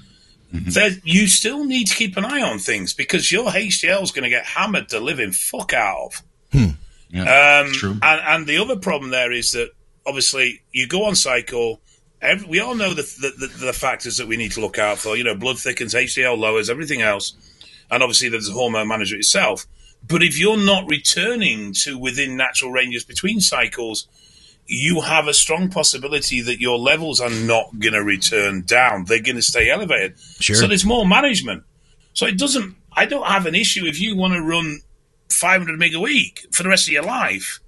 mm-hmm. 0.53 0.99
you 1.03 1.27
still 1.27 1.65
need 1.65 1.87
to 1.87 1.95
keep 1.95 2.17
an 2.17 2.25
eye 2.25 2.43
on 2.43 2.59
things 2.59 2.93
because 2.93 3.33
your 3.33 3.51
HDL 3.51 4.03
is 4.03 4.13
going 4.13 4.25
to 4.25 4.29
get 4.29 4.45
hammered 4.45 4.91
to 4.91 5.01
living 5.01 5.33
fuck 5.33 5.73
out 5.73 6.07
of. 6.07 6.23
Hmm. 6.53 6.67
Yeah, 7.11 7.63
um, 7.65 7.73
true. 7.73 7.97
And, 8.03 8.21
and 8.21 8.47
the 8.47 8.59
other 8.59 8.77
problem 8.77 9.11
there 9.11 9.33
is 9.33 9.53
that 9.53 9.71
obviously 10.07 10.63
you 10.73 10.87
go 10.87 11.05
on 11.05 11.15
cycle. 11.15 11.81
Every, 12.21 12.49
we 12.49 12.61
all 12.61 12.75
know 12.75 12.95
the, 12.95 13.03
the, 13.03 13.47
the, 13.47 13.67
the, 13.67 13.73
factors 13.73 14.17
that 14.17 14.27
we 14.27 14.37
need 14.37 14.53
to 14.53 14.61
look 14.61 14.79
out 14.79 14.99
for. 14.99 15.17
You 15.17 15.25
know, 15.25 15.37
blood 15.37 15.59
thickens, 15.59 15.95
HDL 15.95 16.37
lowers, 16.37 16.69
everything 16.69 17.01
else, 17.01 17.35
and 17.91 18.03
obviously 18.03 18.29
there's 18.29 18.49
a 18.49 18.53
hormone 18.53 18.89
manager 18.89 19.17
itself. 19.17 19.67
But 20.07 20.23
if 20.23 20.39
you're 20.39 20.63
not 20.63 20.89
returning 20.89 21.73
to 21.85 21.99
within 21.99 22.37
natural 22.37 22.73
ranges 22.73 23.05
between 23.05 23.41
cycles, 23.41 24.09
you 24.67 25.01
have 25.01 25.29
a 25.29 25.35
strong 25.35 25.71
possibility 25.71 26.41
that 26.43 26.61
your 26.61 26.79
levels 26.79 27.21
are 27.21 27.31
not 27.31 27.79
going 27.79 27.95
to 27.95 28.03
return 28.03 28.63
down. 28.63 29.05
They're 29.05 29.23
going 29.23 29.37
to 29.37 29.43
stay 29.43 29.71
elevated. 29.71 30.19
Sure. 30.41 30.57
So 30.57 30.67
there's 30.67 30.85
more 30.85 31.07
management. 31.07 31.65
So 32.13 32.27
it 32.27 32.37
doesn't. 32.37 32.77
I 32.93 33.07
don't 33.07 33.27
have 33.27 33.47
an 33.47 33.55
issue 33.55 33.87
if 33.87 34.01
you 34.01 34.17
want 34.17 34.35
to 34.35 34.43
run 34.43 34.81
500 35.31 35.79
meg 35.79 35.95
a 35.95 36.01
week 36.01 36.47
for 36.51 36.63
the 36.65 36.69
rest 36.69 36.89
of 36.89 36.93
your 36.93 37.05
life 37.05 37.61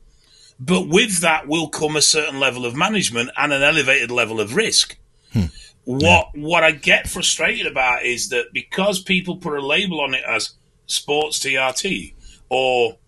but 0.60 0.88
with 0.88 1.20
that 1.20 1.48
will 1.48 1.68
come 1.68 1.96
a 1.96 2.02
certain 2.02 2.38
level 2.38 2.66
of 2.66 2.76
management 2.76 3.30
and 3.36 3.52
an 3.52 3.62
elevated 3.62 4.10
level 4.10 4.40
of 4.40 4.54
risk. 4.54 4.98
Hmm. 5.32 5.46
What 5.84 6.28
yeah. 6.34 6.42
what 6.42 6.62
I 6.62 6.72
get 6.72 7.08
frustrated 7.08 7.66
about 7.66 8.04
is 8.04 8.28
that 8.28 8.52
because 8.52 9.02
people 9.02 9.38
put 9.38 9.58
a 9.58 9.66
label 9.66 10.02
on 10.02 10.12
it 10.12 10.22
as 10.28 10.52
sports 10.86 11.38
TRT 11.38 12.12
or 12.50 12.98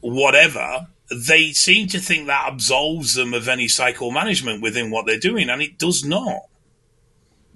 whatever, 0.00 0.88
they 1.10 1.52
seem 1.52 1.88
to 1.88 1.98
think 1.98 2.26
that 2.26 2.52
absolves 2.52 3.14
them 3.14 3.32
of 3.32 3.48
any 3.48 3.68
cycle 3.68 4.10
management 4.10 4.60
within 4.60 4.90
what 4.90 5.06
they're 5.06 5.18
doing, 5.18 5.48
and 5.48 5.62
it 5.62 5.78
does 5.78 6.04
not. 6.04 6.42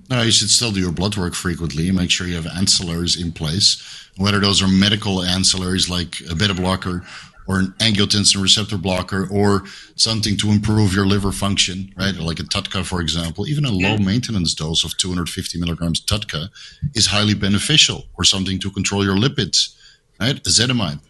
No, 0.08 0.22
you 0.22 0.30
should 0.30 0.50
still 0.50 0.70
do 0.70 0.80
your 0.80 0.92
blood 0.92 1.16
work 1.16 1.34
frequently. 1.34 1.90
Make 1.90 2.10
sure 2.10 2.26
you 2.26 2.36
have 2.36 2.44
ancillaries 2.44 3.20
in 3.20 3.32
place, 3.32 3.82
whether 4.16 4.40
those 4.40 4.62
are 4.62 4.68
medical 4.68 5.16
ancillaries 5.18 5.90
like 5.90 6.20
a 6.30 6.34
beta 6.34 6.54
blocker 6.54 7.04
or 7.48 7.58
an 7.58 7.74
angiotensin 7.78 8.42
receptor 8.42 8.76
blocker 8.78 9.28
or 9.30 9.64
something 9.94 10.36
to 10.36 10.50
improve 10.50 10.94
your 10.94 11.06
liver 11.06 11.32
function, 11.32 11.92
right? 11.96 12.14
Like 12.16 12.40
a 12.40 12.44
TUDCA, 12.44 12.84
for 12.84 13.00
example, 13.00 13.46
even 13.46 13.64
a 13.64 13.70
low 13.70 13.96
maintenance 13.98 14.54
dose 14.54 14.84
of 14.84 14.96
250 14.96 15.58
milligrams 15.60 16.00
TUDCA 16.00 16.48
is 16.94 17.06
highly 17.06 17.34
beneficial 17.34 18.04
or 18.18 18.24
something 18.24 18.58
to 18.60 18.70
control 18.70 19.04
your 19.04 19.16
lipids, 19.16 19.76
right? 20.20 20.42
Ezetimibe 20.42 21.00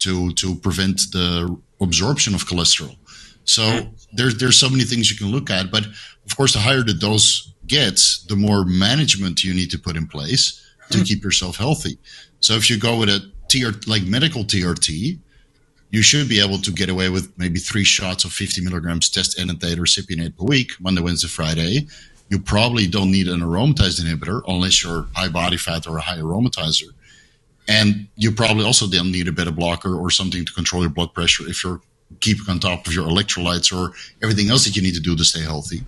to, 0.00 0.32
to 0.32 0.54
prevent 0.56 1.00
the 1.12 1.56
absorption 1.80 2.34
of 2.34 2.44
cholesterol. 2.44 2.96
So 3.44 3.92
there's, 4.12 4.36
there's 4.38 4.58
so 4.58 4.68
many 4.68 4.84
things 4.84 5.10
you 5.10 5.16
can 5.16 5.32
look 5.32 5.50
at, 5.50 5.70
but 5.70 5.86
of 5.86 6.36
course, 6.36 6.52
the 6.52 6.58
higher 6.58 6.82
the 6.82 6.94
dose 6.94 7.52
gets, 7.66 8.24
the 8.24 8.36
more 8.36 8.64
management 8.64 9.44
you 9.44 9.54
need 9.54 9.70
to 9.70 9.78
put 9.78 9.96
in 9.96 10.06
place 10.06 10.62
to 10.90 10.98
hmm. 10.98 11.04
keep 11.04 11.22
yourself 11.22 11.56
healthy. 11.56 11.98
So 12.40 12.54
if 12.54 12.68
you 12.68 12.78
go 12.78 12.98
with 12.98 13.08
a 13.08 13.20
TR, 13.48 13.78
like 13.88 14.02
medical 14.04 14.44
TRT, 14.44 15.18
you 15.90 16.02
should 16.02 16.28
be 16.28 16.40
able 16.40 16.58
to 16.58 16.72
get 16.72 16.88
away 16.88 17.08
with 17.08 17.32
maybe 17.38 17.58
three 17.58 17.84
shots 17.84 18.24
of 18.24 18.32
50 18.32 18.62
milligrams 18.62 19.08
test 19.08 19.38
enanthate 19.38 19.78
or 19.78 19.82
cypionate 19.82 20.36
per 20.36 20.44
week, 20.44 20.72
Monday, 20.80 21.00
Wednesday, 21.00 21.28
Friday. 21.28 21.86
You 22.28 22.40
probably 22.40 22.86
don't 22.86 23.12
need 23.12 23.28
an 23.28 23.40
aromatase 23.40 24.00
inhibitor 24.00 24.42
unless 24.48 24.82
you're 24.82 25.06
high 25.14 25.28
body 25.28 25.56
fat 25.56 25.86
or 25.86 25.96
a 25.96 26.00
high 26.00 26.18
aromatizer. 26.18 26.90
And 27.68 28.08
you 28.16 28.32
probably 28.32 28.64
also 28.64 28.86
then 28.86 29.10
need 29.10 29.28
a 29.28 29.32
beta 29.32 29.52
blocker 29.52 29.94
or 29.96 30.10
something 30.10 30.44
to 30.44 30.52
control 30.52 30.82
your 30.82 30.90
blood 30.90 31.14
pressure 31.14 31.48
if 31.48 31.62
you're 31.64 31.80
keeping 32.20 32.44
on 32.48 32.60
top 32.60 32.86
of 32.86 32.92
your 32.92 33.06
electrolytes 33.08 33.72
or 33.76 33.92
everything 34.22 34.50
else 34.50 34.64
that 34.64 34.76
you 34.76 34.82
need 34.82 34.94
to 34.94 35.00
do 35.00 35.16
to 35.16 35.24
stay 35.24 35.42
healthy. 35.42 35.82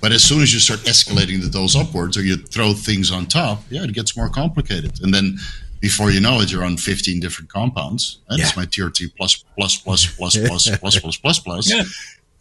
But 0.00 0.12
as 0.12 0.22
soon 0.22 0.42
as 0.42 0.52
you 0.52 0.60
start 0.60 0.80
escalating 0.80 1.42
the 1.42 1.48
dose 1.50 1.74
upwards 1.74 2.16
or 2.16 2.22
you 2.22 2.36
throw 2.36 2.72
things 2.72 3.10
on 3.10 3.26
top, 3.26 3.62
yeah, 3.68 3.82
it 3.82 3.92
gets 3.92 4.16
more 4.16 4.28
complicated. 4.28 5.00
And 5.02 5.12
then 5.12 5.38
before 5.80 6.10
you 6.10 6.20
know 6.20 6.40
it, 6.40 6.50
you're 6.50 6.64
on 6.64 6.76
15 6.76 7.20
different 7.20 7.50
compounds. 7.52 8.18
That's 8.28 8.40
Yeah. 8.40 8.52
my 8.56 8.64
TRT 8.66 9.14
plus, 9.16 9.36
plus, 9.56 9.76
plus, 9.76 10.06
plus, 10.06 10.36
plus, 10.36 10.68
plus, 10.80 10.98
plus, 10.98 11.16
plus, 11.18 11.38
plus. 11.38 11.70
Yeah. 11.70 11.84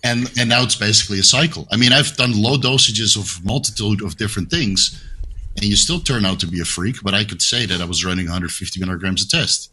And, 0.04 0.32
and 0.39 0.50
now 0.50 0.63
it's 0.63 0.76
basically 0.76 1.19
a 1.19 1.23
cycle. 1.23 1.67
I 1.71 1.76
mean, 1.78 1.91
I've 1.91 2.15
done 2.17 2.39
low 2.41 2.58
dosages 2.58 3.17
of 3.17 3.43
multitude 3.43 4.02
of 4.04 4.15
different 4.17 4.50
things, 4.50 5.04
and 5.56 5.65
you 5.65 5.76
still 5.76 6.00
turn 6.00 6.23
out 6.26 6.39
to 6.41 6.47
be 6.47 6.62
a 6.62 6.65
freak. 6.65 6.97
But 7.04 7.13
I 7.13 7.23
could 7.23 7.41
say 7.41 7.65
that 7.65 7.82
I 7.82 7.86
was 7.86 8.06
running 8.06 8.26
150 8.26 8.80
milligrams 8.80 9.23
a 9.23 9.28
test, 9.28 9.71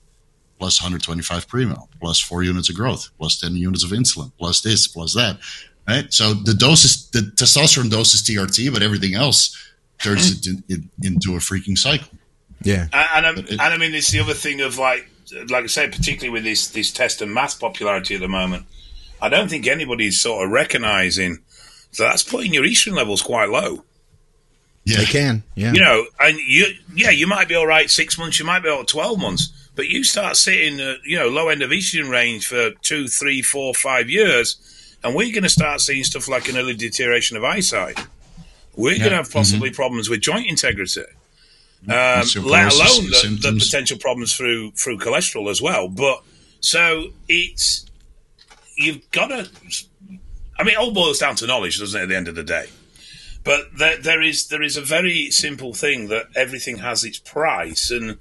plus 0.59 0.81
125 0.81 1.47
primo, 1.47 1.89
plus 2.01 2.21
four 2.21 2.43
units 2.43 2.71
of 2.71 2.75
growth, 2.77 3.11
plus 3.19 3.39
10 3.41 3.55
units 3.55 3.85
of 3.85 3.91
insulin, 3.91 4.33
plus 4.39 4.61
this, 4.63 4.87
plus 4.89 5.15
that. 5.15 5.39
Right. 5.87 6.11
So 6.13 6.33
the 6.33 6.55
dose 6.55 6.85
is 6.87 7.11
the 7.11 7.21
testosterone 7.21 7.91
dose 7.91 8.15
is 8.15 8.23
TRT, 8.23 8.73
but 8.73 8.83
everything 8.83 9.15
else 9.15 9.55
turns 9.99 10.31
it 10.39 10.47
in, 10.47 10.65
in, 10.71 10.91
into 11.03 11.35
a 11.35 11.39
freaking 11.39 11.77
cycle. 11.77 12.09
Yeah. 12.65 12.89
And, 12.93 13.27
um, 13.27 13.37
and, 13.39 13.61
I, 13.61 13.67
and 13.67 13.75
I 13.75 13.77
mean, 13.79 13.95
it's 13.95 14.11
the 14.11 14.21
other 14.21 14.35
thing 14.35 14.61
of 14.61 14.79
like, 14.79 15.09
like 15.49 15.65
I 15.65 15.67
say, 15.69 15.89
particularly 15.89 16.31
with 16.31 16.45
this 16.45 16.69
this 16.69 16.91
test 16.91 17.23
and 17.23 17.33
mass 17.33 17.55
popularity 17.55 18.15
at 18.15 18.21
the 18.21 18.29
moment, 18.29 18.67
I 19.23 19.29
don't 19.29 19.49
think 19.49 19.67
anybody's 19.67 20.21
sort 20.21 20.45
of 20.45 20.51
recognizing 20.51 21.39
that 21.93 21.99
that's 21.99 22.23
putting 22.23 22.53
your 22.53 22.65
Eastern 22.65 22.95
levels 22.95 23.23
quite 23.23 23.49
low. 23.49 23.85
Yeah. 24.85 24.99
They 24.99 25.05
can. 25.07 25.43
Yeah. 25.55 25.73
You 25.73 25.81
know, 25.81 26.07
and 26.21 26.37
you, 26.39 26.67
yeah, 26.95 27.11
you 27.11 27.27
might 27.27 27.49
be 27.49 27.55
all 27.55 27.67
right 27.67 27.89
six 27.89 28.19
months, 28.19 28.39
you 28.39 28.45
might 28.45 28.63
be 28.63 28.69
all 28.69 28.79
right 28.79 28.89
twelve 28.89 29.19
months, 29.19 29.71
but 29.75 29.89
you 29.89 30.05
start 30.05 30.37
sitting, 30.37 30.79
at, 30.79 30.99
you 31.07 31.19
know, 31.19 31.29
low 31.29 31.49
end 31.49 31.63
of 31.63 31.73
Eastern 31.73 32.11
range 32.11 32.47
for 32.47 32.73
two, 32.83 33.09
three, 33.09 33.41
four, 33.41 33.73
five 33.73 34.11
years, 34.11 34.97
and 35.03 35.15
we're 35.15 35.33
going 35.33 35.43
to 35.43 35.49
start 35.49 35.81
seeing 35.81 36.05
stuff 36.05 36.29
like 36.29 36.49
an 36.49 36.59
early 36.59 36.75
deterioration 36.75 37.37
of 37.37 37.45
eyesight. 37.45 37.99
We're 38.77 38.99
going 38.99 39.11
to 39.11 39.17
have 39.17 39.29
mm-hmm. 39.29 39.39
possibly 39.39 39.71
problems 39.71 40.11
with 40.11 40.21
joint 40.21 40.49
integrity. 40.49 41.05
Um, 41.87 42.25
let 42.45 42.73
alone 42.73 43.11
the, 43.11 43.39
the 43.43 43.59
potential 43.59 43.99
problems 43.99 44.35
through 44.35 44.71
through 44.73 44.99
cholesterol 44.99 45.51
as 45.51 45.61
well. 45.61 45.89
But 45.89 46.23
so 46.61 47.09
it's 47.29 47.85
you've 48.77 49.11
got 49.11 49.29
to. 49.29 49.49
I 50.59 50.63
mean, 50.63 50.75
it 50.75 50.79
all 50.79 50.93
boils 50.93 51.19
down 51.19 51.37
to 51.37 51.47
knowledge, 51.47 51.79
doesn't 51.79 51.99
it? 51.99 52.05
At 52.05 52.09
the 52.09 52.17
end 52.17 52.29
of 52.29 52.37
the 52.37 52.45
day, 52.45 52.67
but 53.43 53.77
there, 53.77 53.99
there 53.99 54.23
is 54.23 54.49
there 54.49 54.63
is 54.63 54.77
a 54.77 54.81
very 54.81 55.31
simple 55.31 55.75
thing 55.75 56.09
that 56.09 56.27
everything 56.35 56.79
has 56.79 57.05
its 57.05 57.19
price, 57.19 57.91
and 57.91 58.19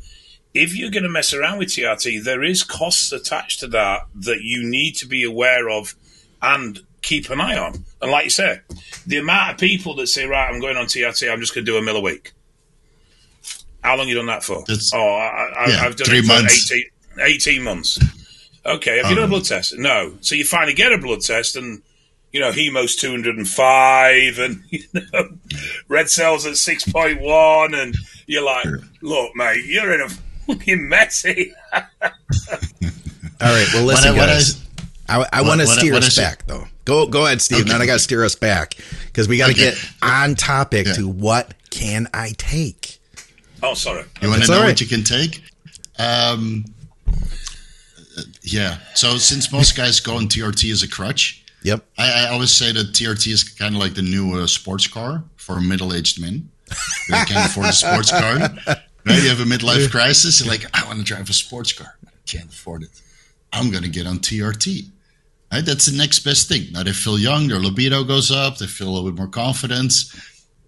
if 0.54 0.76
you're 0.76 0.92
going 0.92 1.04
to 1.04 1.10
mess 1.10 1.34
around 1.34 1.60
with 1.60 1.70
TRT, 1.70 2.24
there 2.24 2.44
is 2.44 2.64
costs 2.64 3.12
attached 3.12 3.62
to 3.62 3.68
that 3.68 4.08
that 4.14 4.42
you 4.42 4.64
need 4.64 4.94
to 4.98 5.08
be 5.08 5.24
aware 5.24 5.70
of 5.70 5.96
and 6.42 6.82
keep 7.02 7.30
an 7.30 7.40
eye 7.40 7.58
on. 7.58 7.86
And 8.02 8.12
like 8.12 8.26
you 8.26 8.30
say, 8.30 8.60
the 9.08 9.18
amount 9.18 9.54
of 9.54 9.58
people 9.60 9.96
that 9.96 10.08
say, 10.08 10.26
"Right, 10.26 10.50
I'm 10.50 10.60
going 10.60 10.76
on 10.76 10.86
TRT, 10.86 11.32
I'm 11.32 11.40
just 11.40 11.56
going 11.56 11.66
to 11.66 11.72
do 11.72 11.78
a 11.78 11.82
mill 11.82 11.98
a 11.98 12.02
week." 12.02 12.33
How 13.84 13.98
long 13.98 14.08
you 14.08 14.16
done 14.16 14.28
that 14.28 14.44
for? 14.44 14.64
That's- 14.66 14.92
oh, 14.94 14.98
I, 15.00 15.28
I, 15.66 15.70
yeah, 15.70 15.82
I've 15.86 15.96
done 15.96 16.06
three 16.08 16.20
it 16.20 16.22
for 16.26 16.28
months. 16.34 16.72
18, 16.72 16.86
18 17.20 17.62
months. 17.64 18.00
Okay, 18.66 18.98
have 18.98 19.10
you 19.10 19.16
done 19.16 19.24
a 19.24 19.26
um, 19.26 19.30
blood 19.30 19.44
test? 19.44 19.78
No. 19.78 20.14
So 20.22 20.36
you 20.36 20.46
finally 20.46 20.74
get 20.74 20.94
a 20.94 20.98
blood 20.98 21.20
test, 21.20 21.58
and 21.58 21.82
you 22.32 22.40
know 22.40 22.52
hemo's 22.54 22.96
two 22.96 23.12
hundred 23.12 23.36
and 23.36 23.48
five, 23.48 24.40
and 24.40 24.64
you 24.70 24.84
know 24.94 25.30
red 25.90 26.10
cells 26.10 26.46
at 26.46 26.56
six 26.56 26.86
point 26.90 27.20
one, 27.20 27.74
and 27.76 27.94
you're 28.26 28.42
like, 28.46 28.66
look, 29.02 29.36
mate, 29.36 29.66
you're 29.66 29.94
in 29.94 30.00
a 30.02 30.10
fucking 30.48 30.88
messy. 30.88 31.54
All 31.74 31.82
right. 33.42 33.68
Well, 33.74 33.84
listen, 33.84 34.16
what 34.16 34.30
I- 34.30 34.34
guys. 34.34 34.60
I, 35.10 35.26
I, 35.34 35.42
want 35.42 35.60
to 35.60 35.68
steer 35.68 35.94
us 35.96 36.16
say- 36.16 36.22
back, 36.22 36.48
though. 36.48 36.64
Go, 36.86 37.08
go 37.08 37.26
ahead, 37.26 37.42
Steve. 37.42 37.62
Okay. 37.62 37.70
Now 37.72 37.80
I 37.80 37.86
got 37.86 37.94
to 37.94 38.00
steer 38.00 38.24
us 38.24 38.36
back 38.36 38.76
because 39.08 39.28
we 39.28 39.38
got 39.38 39.48
to 39.48 39.52
Okay. 39.52 39.72
get 39.72 39.90
on 40.02 40.36
topic 40.36 40.88
Yeah. 40.88 40.94
to 40.94 41.08
what 41.10 41.54
can 41.70 42.08
I 42.14 42.34
take? 42.38 43.00
Oh, 43.64 43.74
sorry. 43.74 44.04
You 44.22 44.30
want 44.30 44.44
to 44.44 44.48
know 44.50 44.58
all 44.58 44.62
right. 44.64 44.70
what 44.70 44.82
you 44.82 44.88
can 44.88 45.04
take? 45.04 45.42
Um, 45.98 46.66
uh, 47.08 48.22
yeah. 48.42 48.78
So 48.94 49.18
since 49.18 49.52
most 49.52 49.76
guys 49.76 50.00
go 50.00 50.18
on 50.18 50.28
TRT 50.28 50.72
as 50.72 50.84
a 50.84 50.88
crutch, 50.90 51.44
Yep. 51.64 51.86
I, 51.98 52.26
I 52.26 52.30
always 52.30 52.52
say 52.52 52.72
that 52.74 52.88
TRT 52.92 53.32
is 53.32 53.44
kind 53.44 53.74
of 53.74 53.80
like 53.80 53.94
the 53.94 54.02
new 54.02 54.38
uh, 54.38 54.48
sports 54.48 54.86
car 54.88 55.24
for 55.38 55.60
middle-aged 55.60 56.22
men. 56.22 56.50
They 57.10 57.24
can't 57.26 57.50
afford 57.50 57.68
a 57.68 57.74
sports 57.74 58.12
car. 58.12 58.38
Right? 59.06 59.22
You 59.22 59.30
have 59.30 59.42
a 59.42 59.44
midlife 59.44 59.92
crisis. 59.92 60.40
You're 60.40 60.50
like, 60.50 60.66
I 60.74 60.86
want 60.86 61.00
to 61.00 61.06
drive 61.06 61.30
a 61.30 61.34
sports 61.34 61.74
car. 61.74 61.98
I 62.06 62.12
can't 62.26 62.50
afford 62.50 62.84
it. 62.84 62.90
I'm 63.52 63.70
going 63.70 63.84
to 63.84 63.90
get 63.90 64.08
on 64.08 64.20
TRT. 64.20 64.90
Right? 65.52 65.66
That's 65.66 65.86
the 65.86 65.98
next 65.98 66.20
best 66.20 66.48
thing. 66.48 66.72
Now 66.72 66.84
they 66.84 66.94
feel 66.94 67.20
young. 67.20 67.48
Their 67.48 67.60
libido 67.60 68.04
goes 68.04 68.32
up. 68.32 68.58
They 68.58 68.66
feel 68.68 68.88
a 68.88 68.92
little 68.92 69.12
bit 69.12 69.18
more 69.18 69.28
confidence. 69.28 70.16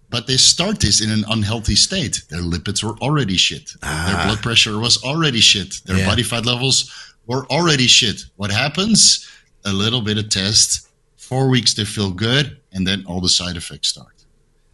But 0.08 0.26
they 0.26 0.36
start 0.36 0.78
this 0.80 1.00
in 1.00 1.10
an 1.10 1.24
unhealthy 1.28 1.74
state. 1.74 2.22
Their 2.28 2.40
lipids 2.42 2.82
were 2.82 2.96
already 2.98 3.36
shit. 3.36 3.72
Ah. 3.82 4.06
Their 4.06 4.24
blood 4.26 4.42
pressure 4.42 4.78
was 4.78 5.02
already 5.02 5.40
shit. 5.40 5.80
Their 5.84 5.98
Yeah. 5.98 6.06
body 6.06 6.22
fat 6.22 6.46
levels 6.46 6.90
were 7.26 7.44
already 7.50 7.86
shit. 7.88 8.24
What 8.36 8.50
happens? 8.52 9.26
A 9.64 9.72
little 9.72 10.00
bit 10.00 10.16
of 10.18 10.28
test. 10.28 10.82
Four 11.16 11.48
weeks 11.48 11.74
they 11.74 11.84
feel 11.84 12.10
good, 12.12 12.56
and 12.72 12.86
then 12.86 13.04
all 13.06 13.20
the 13.20 13.28
side 13.28 13.56
effects 13.56 13.88
start. 13.88 14.14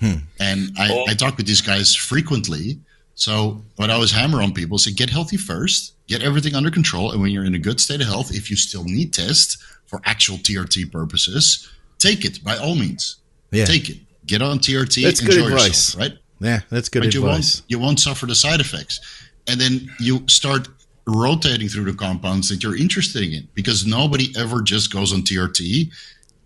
Hmm. 0.00 0.16
And 0.38 0.72
I, 0.78 0.88
Oh. 0.90 1.04
I 1.08 1.14
talk 1.14 1.36
with 1.38 1.46
these 1.46 1.62
guys 1.62 1.94
frequently. 1.94 2.78
So 3.14 3.64
what 3.76 3.88
I 3.90 3.94
always 3.94 4.10
hammer 4.10 4.42
on 4.42 4.52
people 4.52 4.76
is 4.76 4.84
say, 4.84 4.92
get 4.92 5.08
healthy 5.10 5.36
first, 5.38 5.92
get 6.08 6.22
everything 6.22 6.54
under 6.54 6.70
control, 6.70 7.12
and 7.12 7.22
when 7.22 7.30
you're 7.30 7.44
in 7.44 7.54
a 7.54 7.58
good 7.58 7.80
state 7.80 8.00
of 8.02 8.06
health, 8.06 8.34
if 8.34 8.50
you 8.50 8.56
still 8.56 8.84
need 8.84 9.12
test 9.14 9.56
for 9.86 10.00
actual 10.04 10.36
TRT 10.38 10.84
purposes, 10.90 11.68
take 11.98 12.24
it 12.24 12.42
by 12.44 12.56
all 12.58 12.74
means. 12.74 13.16
Yeah. 13.50 13.64
Take 13.64 13.88
it. 13.88 13.98
Get 14.26 14.40
on 14.42 14.58
TRT. 14.58 15.02
That's 15.02 15.20
good 15.20 15.34
enjoy 15.36 15.46
advice. 15.48 15.66
yourself, 15.94 16.00
right? 16.10 16.18
Yeah, 16.40 16.60
that's 16.70 16.88
good 16.88 17.02
but 17.04 17.14
you 17.14 17.24
advice. 17.26 17.60
won't 17.60 17.70
you 17.70 17.78
won't 17.78 18.00
suffer 18.00 18.26
the 18.26 18.34
side 18.34 18.60
effects 18.60 19.00
and 19.46 19.60
then 19.60 19.88
you 20.00 20.24
start 20.28 20.68
rotating 21.06 21.68
through 21.68 21.84
the 21.84 21.92
compounds 21.96 22.48
that 22.48 22.62
you're 22.62 22.76
interested 22.76 23.22
in 23.32 23.48
because 23.54 23.84
nobody 23.86 24.32
ever 24.36 24.60
just 24.62 24.92
goes 24.92 25.12
on 25.12 25.22
trt 25.22 25.88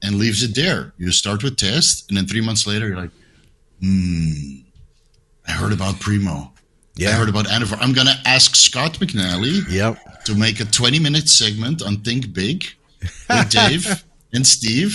and 0.03 0.15
leaves 0.17 0.43
it 0.43 0.55
there 0.55 0.93
you 0.99 1.11
start 1.13 1.43
with 1.43 1.57
test 1.57 2.09
and 2.09 2.17
then 2.17 2.27
three 2.27 2.41
months 2.43 2.67
later 2.67 2.89
you're 2.89 2.97
like 2.97 3.11
hmm 3.81 4.57
i 5.49 5.53
heard 5.53 5.73
about 5.73 6.01
primo 6.01 6.53
Yeah. 6.97 7.11
i 7.11 7.13
heard 7.13 7.29
about 7.29 7.47
Anavar. 7.47 7.79
i'm 7.81 7.93
gonna 7.93 8.19
ask 8.25 8.55
scott 8.57 8.95
mcnally 8.95 9.61
Yep. 9.71 10.25
to 10.25 10.35
make 10.35 10.61
a 10.61 10.65
20 10.65 10.99
minute 10.99 11.29
segment 11.29 11.83
on 11.83 11.99
think 12.03 12.33
big 12.33 12.65
with 13.29 13.51
dave 13.59 14.05
and 14.33 14.47
steve 14.47 14.93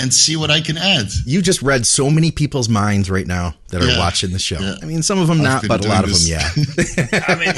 and 0.00 0.12
see 0.14 0.36
what 0.36 0.50
i 0.50 0.60
can 0.60 0.76
add 0.78 1.06
You 1.26 1.42
just 1.42 1.62
read 1.62 1.86
so 1.86 2.10
many 2.10 2.30
people's 2.30 2.68
minds 2.68 3.10
right 3.10 3.26
now 3.26 3.54
that 3.68 3.82
are 3.82 3.86
Yeah. 3.86 3.98
watching 3.98 4.30
the 4.30 4.38
show. 4.38 4.58
Yeah. 4.58 4.74
I 4.82 4.86
mean, 4.86 5.02
some 5.02 5.18
of 5.20 5.28
them 5.28 5.42
not, 5.42 5.66
but 5.68 5.80
a 5.80 5.82
doing 5.82 5.94
lot 5.94 6.04
of 6.04 6.10
them, 6.10 6.20
yeah. 6.24 6.48
I 7.28 7.34
mean, 7.36 7.52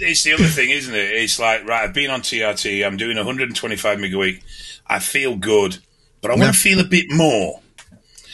it's 0.00 0.24
the 0.24 0.32
other 0.34 0.44
thing, 0.46 0.70
isn't 0.70 0.94
it? 0.94 1.10
It's 1.12 1.38
like, 1.38 1.66
right, 1.68 1.84
I've 1.84 1.94
been 1.94 2.10
on 2.10 2.20
TRT, 2.22 2.84
I'm 2.84 2.96
doing 2.96 3.16
125 3.16 4.00
meg 4.00 4.12
a 4.14 4.18
week, 4.18 4.42
I 4.86 4.98
feel 4.98 5.36
good, 5.36 5.78
but 6.20 6.30
I 6.32 6.34
want 6.36 6.52
to 6.54 6.58
feel 6.58 6.80
a 6.80 6.84
bit 6.84 7.06
more. 7.10 7.60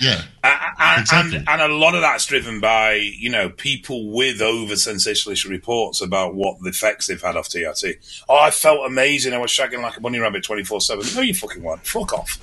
yeah 0.00 0.22
I- 0.42 0.58
I- 0.78 1.00
Exactly. 1.00 1.36
and, 1.38 1.48
and 1.48 1.62
a 1.62 1.74
lot 1.74 1.94
of 1.94 2.00
that's 2.02 2.26
driven 2.26 2.60
by 2.60 2.94
you 2.94 3.30
know 3.30 3.48
people 3.50 4.10
with 4.12 4.42
over 4.42 4.74
sensationalist 4.76 5.44
reports 5.46 6.00
about 6.02 6.34
what 6.34 6.60
the 6.60 6.68
effects 6.70 7.06
they've 7.06 7.20
had 7.22 7.36
off 7.36 7.48
TRT. 7.48 8.24
Oh, 8.28 8.36
I 8.38 8.50
felt 8.50 8.84
amazing. 8.86 9.32
I 9.32 9.38
was 9.38 9.50
shagging 9.50 9.80
like 9.80 9.96
a 9.96 10.00
bunny 10.00 10.18
rabbit 10.18 10.42
twenty 10.44 10.64
four 10.64 10.80
seven. 10.80 11.06
No, 11.14 11.22
you 11.22 11.32
fucking 11.34 11.62
weren't. 11.62 11.86
Fuck 11.86 12.12
off. 12.12 12.38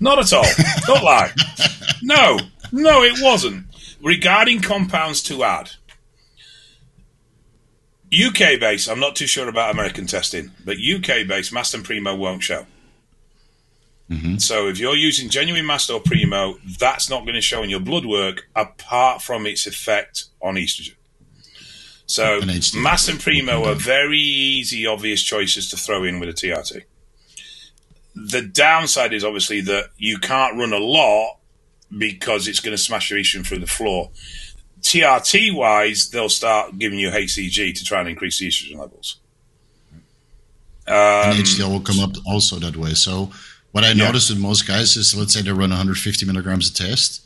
Not 0.00 0.18
at 0.18 0.32
all. 0.32 0.44
Don't 0.86 1.04
lie. 1.04 1.32
No, 2.02 2.38
no, 2.72 3.02
it 3.02 3.22
wasn't. 3.22 3.66
Regarding 4.02 4.60
compounds 4.60 5.22
to 5.24 5.44
add, 5.44 5.70
UK 8.12 8.60
base. 8.60 8.86
I'm 8.88 9.00
not 9.00 9.16
too 9.16 9.26
sure 9.26 9.48
about 9.48 9.72
American 9.72 10.06
testing, 10.06 10.50
but 10.64 10.76
UK 10.76 11.26
base 11.26 11.50
Mast 11.52 11.74
and 11.74 11.84
Primo 11.84 12.14
won't 12.14 12.42
show. 12.42 12.66
So 14.38 14.68
if 14.68 14.78
you're 14.78 14.96
using 14.96 15.30
genuine 15.30 15.64
Mast 15.66 15.90
or 15.90 16.00
Primo, 16.00 16.58
that's 16.78 17.08
not 17.08 17.22
going 17.22 17.34
to 17.34 17.40
show 17.40 17.62
in 17.62 17.70
your 17.70 17.80
blood 17.80 18.04
work 18.04 18.48
apart 18.54 19.22
from 19.22 19.46
its 19.46 19.66
effect 19.66 20.26
on 20.42 20.56
estrogen. 20.56 20.94
So. 22.06 22.40
Mast 22.76 23.08
and 23.08 23.18
Primo 23.18 23.64
are 23.64 23.74
very 23.74 24.20
easy, 24.20 24.86
obvious 24.86 25.22
choices 25.22 25.70
to 25.70 25.76
throw 25.76 26.04
in 26.04 26.20
with 26.20 26.28
a 26.28 26.32
TRT. 26.32 26.82
The 28.14 28.42
downside 28.42 29.12
is 29.12 29.24
obviously 29.24 29.60
that 29.62 29.90
you 29.98 30.18
can't 30.18 30.56
run 30.56 30.72
a 30.72 30.78
lot 30.78 31.38
because 31.96 32.46
it's 32.48 32.60
going 32.60 32.76
to 32.76 32.82
smash 32.82 33.10
your 33.10 33.18
estrogen 33.18 33.44
through 33.46 33.58
the 33.60 33.66
floor. 33.66 34.10
TRT 34.82 35.54
wise, 35.54 36.10
they'll 36.10 36.28
start 36.28 36.78
giving 36.78 36.98
you 36.98 37.10
HCG 37.10 37.74
to 37.74 37.84
try 37.84 38.00
and 38.00 38.08
increase 38.08 38.38
the 38.38 38.48
estrogen 38.48 38.78
levels. 38.78 39.16
and 40.86 41.32
Um, 41.32 41.38
HDL 41.38 41.70
will 41.70 41.80
come 41.80 41.98
up 41.98 42.14
also 42.26 42.58
that 42.58 42.76
way. 42.76 42.92
So 42.94 43.32
what 43.72 43.84
I 43.84 43.88
Yeah. 43.88 44.04
noticed 44.04 44.28
with 44.30 44.38
most 44.38 44.66
guys 44.66 44.96
is, 44.96 45.14
let's 45.14 45.32
say 45.32 45.40
they 45.42 45.50
run 45.52 45.70
150 45.70 46.26
milligrams 46.26 46.68
a 46.68 46.72
test 46.74 47.22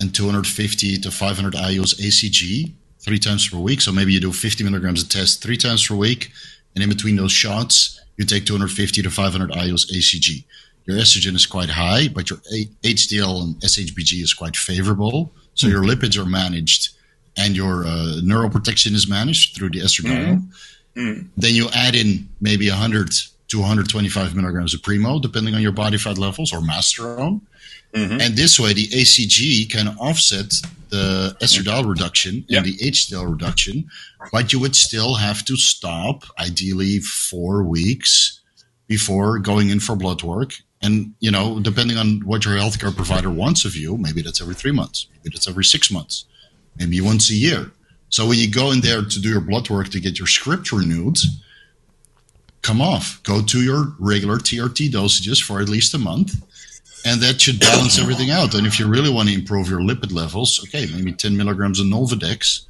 and 0.00 0.14
250 0.14 0.98
to 0.98 1.10
500 1.10 1.54
IUs 1.54 1.94
ACG 2.00 2.72
three 3.00 3.18
times 3.18 3.46
per 3.46 3.58
week. 3.58 3.80
So 3.82 3.92
maybe 3.92 4.12
you 4.14 4.20
do 4.20 4.32
50 4.32 4.64
milligrams 4.64 5.02
a 5.02 5.08
test 5.08 5.42
three 5.42 5.58
times 5.58 5.86
per 5.86 5.94
week, 5.94 6.30
and 6.74 6.82
in 6.82 6.88
between 6.88 7.16
those 7.16 7.32
shots, 7.32 8.00
you 8.16 8.24
take 8.24 8.44
250 8.46 9.02
to 9.02 9.10
500 9.10 9.50
IUs 9.50 9.90
ACG. 9.90 10.44
your 10.84 10.96
estrogen 10.96 11.34
is 11.34 11.46
quite 11.46 11.70
high, 11.70 12.08
but 12.08 12.28
your 12.30 12.38
HDL 12.82 13.42
and 13.42 13.54
SHBG 13.56 14.22
is 14.22 14.34
quite 14.34 14.56
favorable. 14.56 15.32
So 15.54 15.68
your 15.68 15.82
lipids 15.82 16.18
are 16.18 16.28
managed 16.28 16.90
and 17.36 17.56
your 17.56 17.86
uh, 17.86 18.20
neuroprotection 18.22 18.92
is 18.92 19.08
managed 19.08 19.56
through 19.56 19.70
the 19.70 19.80
estradiol. 19.80 20.42
Mm-hmm. 20.96 21.26
Then 21.36 21.54
you 21.54 21.68
add 21.74 21.94
in 21.94 22.28
maybe 22.40 22.68
100 22.68 23.14
to 23.52 23.58
125 23.58 24.34
milligrams 24.34 24.72
of 24.72 24.82
Primo, 24.82 25.20
depending 25.20 25.54
on 25.54 25.60
your 25.60 25.72
body 25.72 25.98
fat 25.98 26.16
levels, 26.16 26.54
or 26.54 26.60
Masteron. 26.60 27.42
Mm-hmm. 27.92 28.20
And 28.22 28.34
this 28.34 28.58
way, 28.58 28.72
the 28.72 28.88
ACG 28.88 29.70
can 29.70 29.88
offset 29.98 30.54
the 30.88 31.36
estradiol 31.42 31.86
reduction 31.86 32.46
yep. 32.48 32.64
and 32.64 32.72
the 32.72 32.78
HDL 32.78 33.30
reduction, 33.30 33.90
but 34.32 34.54
you 34.54 34.58
would 34.60 34.74
still 34.74 35.16
have 35.16 35.44
to 35.44 35.56
stop, 35.56 36.24
ideally, 36.38 37.00
four 37.00 37.62
weeks 37.62 38.40
before 38.86 39.38
going 39.38 39.68
in 39.68 39.80
for 39.80 39.96
blood 39.96 40.22
work. 40.22 40.54
And, 40.80 41.14
you 41.20 41.30
know, 41.30 41.60
depending 41.60 41.98
on 41.98 42.20
what 42.24 42.46
your 42.46 42.54
healthcare 42.54 42.96
provider 42.96 43.30
wants 43.30 43.66
of 43.66 43.76
you, 43.76 43.98
maybe 43.98 44.22
that's 44.22 44.40
every 44.40 44.54
three 44.54 44.72
months, 44.72 45.06
maybe 45.12 45.34
that's 45.34 45.48
every 45.48 45.64
six 45.64 45.90
months, 45.90 46.24
maybe 46.78 47.02
once 47.02 47.30
a 47.30 47.34
year. 47.34 47.70
So 48.08 48.26
when 48.26 48.38
you 48.38 48.50
go 48.50 48.72
in 48.72 48.80
there 48.80 49.02
to 49.02 49.20
do 49.20 49.28
your 49.28 49.42
blood 49.42 49.68
work 49.68 49.90
to 49.90 50.00
get 50.00 50.18
your 50.18 50.26
script 50.26 50.72
renewed, 50.72 51.18
come 52.62 52.80
off, 52.80 53.22
go 53.24 53.42
to 53.42 53.62
your 53.62 53.94
regular 53.98 54.38
TRT 54.38 54.90
dosages 54.90 55.42
for 55.42 55.60
at 55.60 55.68
least 55.68 55.94
a 55.94 55.98
month 55.98 56.34
and 57.04 57.20
that 57.20 57.40
should 57.40 57.60
balance 57.60 57.98
everything 57.98 58.30
out. 58.30 58.54
And 58.54 58.66
if 58.66 58.78
you 58.78 58.86
really 58.86 59.10
want 59.10 59.28
to 59.28 59.34
improve 59.34 59.68
your 59.68 59.80
lipid 59.80 60.12
levels, 60.12 60.62
okay, 60.64 60.86
maybe 60.94 61.12
10 61.12 61.36
milligrams 61.36 61.80
of 61.80 61.86
Nolvadex, 61.86 62.66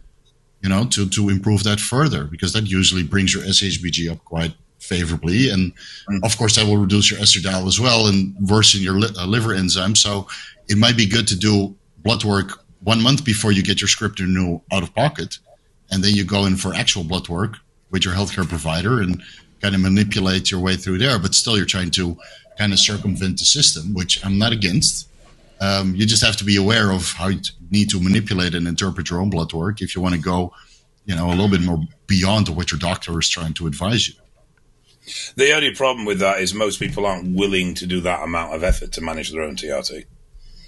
you 0.63 0.69
know, 0.69 0.87
to, 0.87 1.09
to 1.09 1.29
improve 1.29 1.65
that 1.65 1.81
further, 1.81 2.25
because 2.25 2.53
that 2.53 2.67
usually 2.67 3.03
brings 3.03 3.35
your 3.35 3.43
SHBG 3.43 4.11
up 4.11 4.25
quite 4.25 4.55
favorably. 4.79 5.51
And 5.51 5.73
mm. 6.11 6.25
of 6.25 6.37
course, 6.39 6.57
that 6.57 6.67
will 6.67 6.79
reduce 6.79 7.11
your 7.11 7.21
estradiol 7.21 7.67
as 7.67 7.79
well 7.79 8.07
and 8.07 8.35
worsen 8.49 8.81
your 8.81 8.99
li- 8.99 9.15
uh, 9.19 9.27
liver 9.27 9.53
enzyme. 9.53 9.95
So 9.95 10.27
it 10.69 10.79
might 10.79 10.97
be 10.97 11.07
good 11.07 11.29
to 11.29 11.37
do 11.37 11.77
blood 11.99 12.25
work 12.25 12.65
one 12.83 13.03
month 13.03 13.25
before 13.25 13.53
you 13.53 13.63
get 13.63 13.81
your 13.81 13.89
script 13.89 14.19
renew 14.19 14.61
out 14.73 14.83
of 14.83 14.95
pocket. 14.95 15.39
And 15.91 16.03
then 16.03 16.15
you 16.15 16.25
go 16.25 16.47
in 16.47 16.57
for 16.57 16.73
actual 16.75 17.05
blood 17.05 17.29
work 17.29 17.59
with 17.91 18.05
your 18.05 18.15
healthcare 18.15 18.49
provider 18.49 19.01
and 19.03 19.23
kind 19.63 19.75
of 19.75 19.81
manipulate 19.81 20.51
your 20.51 20.61
way 20.61 20.77
through 20.77 20.99
there. 20.99 21.19
But 21.19 21.35
still, 21.35 21.57
you're 21.57 21.67
trying 21.67 21.91
to 21.93 22.17
kind 22.59 22.73
of 22.73 22.79
circumvent 22.79 23.39
the 23.39 23.45
system, 23.45 23.95
which 23.95 24.25
I'm 24.25 24.39
not 24.39 24.53
against. 24.53 25.09
Um, 25.61 25.95
you 25.95 26.07
just 26.07 26.25
have 26.25 26.37
to 26.39 26.45
be 26.45 26.57
aware 26.57 26.91
of 26.91 27.13
how 27.13 27.29
you 27.29 27.41
need 27.71 27.89
to 27.91 28.01
manipulate 28.01 28.55
and 28.55 28.67
interpret 28.67 29.09
your 29.09 29.21
own 29.21 29.31
blood 29.31 29.53
work 29.53 29.81
if 29.81 29.95
you 29.95 30.03
want 30.03 30.15
to 30.15 30.21
go, 30.21 30.53
you 31.07 31.15
know, 31.15 31.29
a 31.29 31.31
little 31.31 31.49
bit 31.49 31.63
more 31.63 31.81
beyond 32.09 32.49
what 32.49 32.73
your 32.73 32.81
doctor 32.81 33.19
is 33.19 33.29
trying 33.29 33.55
to 33.55 33.67
advise 33.67 34.09
you. 34.09 34.15
The 35.37 35.53
only 35.53 35.75
problem 35.75 36.05
with 36.05 36.19
that 36.19 36.41
is 36.41 36.53
most 36.53 36.79
people 36.79 37.07
aren't 37.07 37.37
willing 37.37 37.75
to 37.75 37.87
do 37.87 38.01
that 38.01 38.23
amount 38.23 38.55
of 38.55 38.63
effort 38.63 38.93
to 38.93 39.01
manage 39.01 39.31
their 39.31 39.43
own 39.43 39.57
TRT. 39.57 40.05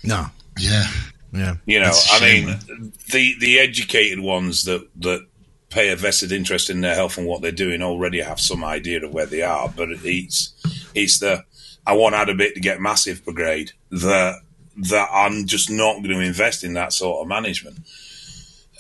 No. 0.03 0.27
Yeah. 0.59 0.87
Yeah. 1.33 1.57
You 1.67 1.81
know, 1.81 1.93
I 2.13 2.21
mean, 2.21 2.93
the 3.11 3.35
the 3.41 3.59
educated 3.59 4.21
ones 4.21 4.65
that 4.65 4.89
that 5.01 5.27
pay 5.75 5.91
a 5.91 5.97
vested 5.97 6.33
interest 6.33 6.71
in 6.71 6.81
their 6.81 6.95
health 6.95 7.19
and 7.19 7.27
what 7.27 7.43
they're 7.43 7.53
doing 7.53 7.83
already 7.83 8.21
have 8.21 8.41
some 8.41 8.65
idea 8.65 9.05
of 9.05 9.13
where 9.13 9.27
they 9.27 9.43
are, 9.43 9.69
but 9.69 9.91
it's 9.91 10.55
it's 10.95 11.19
the 11.19 11.45
I 11.87 11.95
want 11.95 12.15
add 12.15 12.31
a 12.31 12.35
bit 12.35 12.55
to 12.55 12.61
get 12.61 12.81
massive 12.81 13.25
brigade 13.25 13.73
that 13.91 14.41
that 14.77 15.09
I'm 15.13 15.47
just 15.47 15.71
not 15.71 15.97
going 15.97 16.11
to 16.11 16.21
invest 16.21 16.65
in 16.65 16.75
that 16.75 16.93
sort 16.93 17.21
of 17.21 17.29
management. 17.29 17.79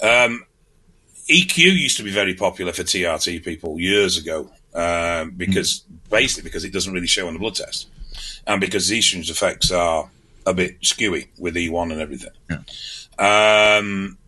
Um, 0.02 0.44
EQ 1.28 1.58
used 1.58 1.96
to 1.96 2.02
be 2.02 2.10
very 2.10 2.34
popular 2.34 2.72
for 2.72 2.82
TRT 2.82 3.44
people 3.44 3.80
years 3.80 4.18
ago 4.18 4.50
um, 4.74 5.30
because 5.30 5.80
mm. 5.80 6.10
basically 6.10 6.48
because 6.48 6.64
it 6.64 6.72
doesn't 6.72 6.92
really 6.92 7.06
show 7.06 7.26
on 7.26 7.34
the 7.34 7.38
blood 7.38 7.54
test 7.54 7.88
and 8.46 8.60
because 8.60 8.90
estrogen's 8.90 9.30
effects 9.30 9.70
are 9.70 10.10
a 10.46 10.52
bit 10.52 10.80
skewy 10.80 11.28
with 11.38 11.54
E1 11.54 11.92
and 11.92 12.00
everything. 12.00 12.32
Yeah. 12.50 13.78
Um, 13.78 14.18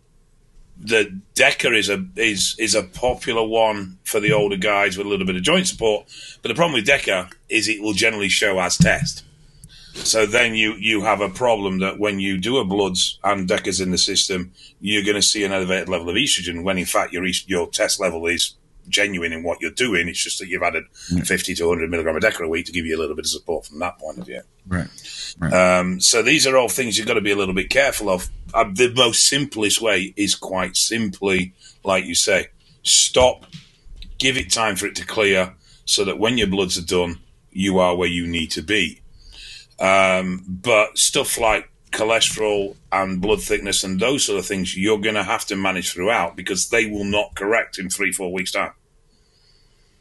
the 0.79 1.19
DECA 1.35 1.77
is 1.77 1.89
a 1.89 2.05
is 2.15 2.55
is 2.59 2.75
a 2.75 2.83
popular 2.83 3.45
one 3.45 3.97
for 4.03 4.19
the 4.19 4.31
older 4.31 4.57
guys 4.57 4.97
with 4.97 5.07
a 5.07 5.09
little 5.09 5.25
bit 5.25 5.35
of 5.35 5.43
joint 5.43 5.67
support. 5.67 6.05
But 6.41 6.49
the 6.49 6.55
problem 6.55 6.73
with 6.73 6.87
DECA 6.87 7.31
is 7.49 7.67
it 7.67 7.81
will 7.81 7.93
generally 7.93 8.29
show 8.29 8.59
as 8.59 8.77
test. 8.77 9.23
So 9.93 10.25
then 10.25 10.55
you 10.55 10.73
you 10.73 11.01
have 11.01 11.21
a 11.21 11.29
problem 11.29 11.79
that 11.79 11.99
when 11.99 12.19
you 12.19 12.37
do 12.37 12.57
a 12.57 12.65
bloods 12.65 13.19
and 13.23 13.49
DECA's 13.49 13.81
in 13.81 13.91
the 13.91 13.97
system, 13.97 14.51
you're 14.79 15.03
going 15.03 15.15
to 15.15 15.21
see 15.21 15.43
an 15.43 15.51
elevated 15.51 15.89
level 15.89 16.09
of 16.09 16.15
estrogen 16.15 16.63
when 16.63 16.77
in 16.77 16.85
fact 16.85 17.13
your 17.13 17.25
your 17.25 17.67
test 17.67 17.99
level 17.99 18.27
is 18.27 18.53
genuine 18.89 19.33
in 19.33 19.43
what 19.43 19.61
you're 19.61 19.71
doing. 19.71 20.07
It's 20.07 20.23
just 20.23 20.39
that 20.39 20.47
you've 20.47 20.63
added 20.63 20.85
yeah. 21.11 21.23
50 21.23 21.55
to 21.55 21.67
100 21.67 21.89
milligram 21.89 22.15
of 22.15 22.23
DECA 22.23 22.45
a 22.45 22.47
week 22.47 22.65
to 22.67 22.71
give 22.71 22.85
you 22.85 22.97
a 22.97 22.99
little 22.99 23.15
bit 23.15 23.25
of 23.25 23.29
support 23.29 23.65
from 23.65 23.79
that 23.79 23.99
point 23.99 24.17
of 24.17 24.25
view. 24.25 24.41
Right. 24.67 25.35
right. 25.39 25.53
Um, 25.53 25.99
so 26.01 26.21
these 26.21 26.45
are 26.47 26.57
all 26.57 26.69
things 26.69 26.97
you've 26.97 27.07
got 27.07 27.15
to 27.15 27.21
be 27.21 27.31
a 27.31 27.35
little 27.35 27.55
bit 27.55 27.69
careful 27.69 28.09
of. 28.09 28.29
Uh, 28.53 28.65
the 28.73 28.93
most 28.95 29.27
simplest 29.27 29.81
way 29.81 30.13
is 30.15 30.35
quite 30.35 30.75
simply, 30.75 31.53
like 31.83 32.05
you 32.05 32.15
say, 32.15 32.47
stop, 32.83 33.45
give 34.17 34.37
it 34.37 34.51
time 34.51 34.75
for 34.75 34.85
it 34.87 34.95
to 34.95 35.05
clear 35.05 35.53
so 35.85 36.03
that 36.05 36.19
when 36.19 36.37
your 36.37 36.47
bloods 36.47 36.77
are 36.77 36.85
done, 36.85 37.19
you 37.51 37.79
are 37.79 37.95
where 37.95 38.09
you 38.09 38.27
need 38.27 38.51
to 38.51 38.61
be. 38.61 39.01
Um, 39.79 40.43
but 40.47 40.97
stuff 40.97 41.37
like 41.37 41.69
cholesterol 41.91 42.75
and 42.91 43.21
blood 43.21 43.41
thickness 43.41 43.83
and 43.83 43.99
those 43.99 44.25
sort 44.25 44.37
of 44.37 44.45
things 44.45 44.77
you're 44.77 44.99
going 44.99 45.15
to 45.15 45.23
have 45.23 45.45
to 45.45 45.55
manage 45.55 45.93
throughout 45.93 46.35
because 46.35 46.69
they 46.69 46.85
will 46.85 47.05
not 47.05 47.33
correct 47.35 47.79
in 47.79 47.89
three 47.89 48.11
four 48.11 48.31
weeks 48.31 48.51
time 48.51 48.71